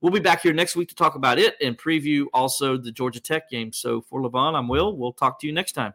We'll 0.00 0.12
be 0.12 0.20
back 0.20 0.42
here 0.42 0.52
next 0.52 0.76
week 0.76 0.88
to 0.90 0.94
talk 0.94 1.14
about 1.14 1.38
it 1.38 1.54
and 1.62 1.78
preview 1.78 2.26
also 2.34 2.76
the 2.76 2.92
Georgia 2.92 3.20
Tech 3.20 3.48
game. 3.48 3.72
So 3.72 4.02
for 4.02 4.20
Levon, 4.20 4.54
I'm 4.54 4.68
Will. 4.68 4.96
We'll 4.96 5.14
talk 5.14 5.40
to 5.40 5.46
you 5.46 5.54
next 5.54 5.72
time. 5.72 5.94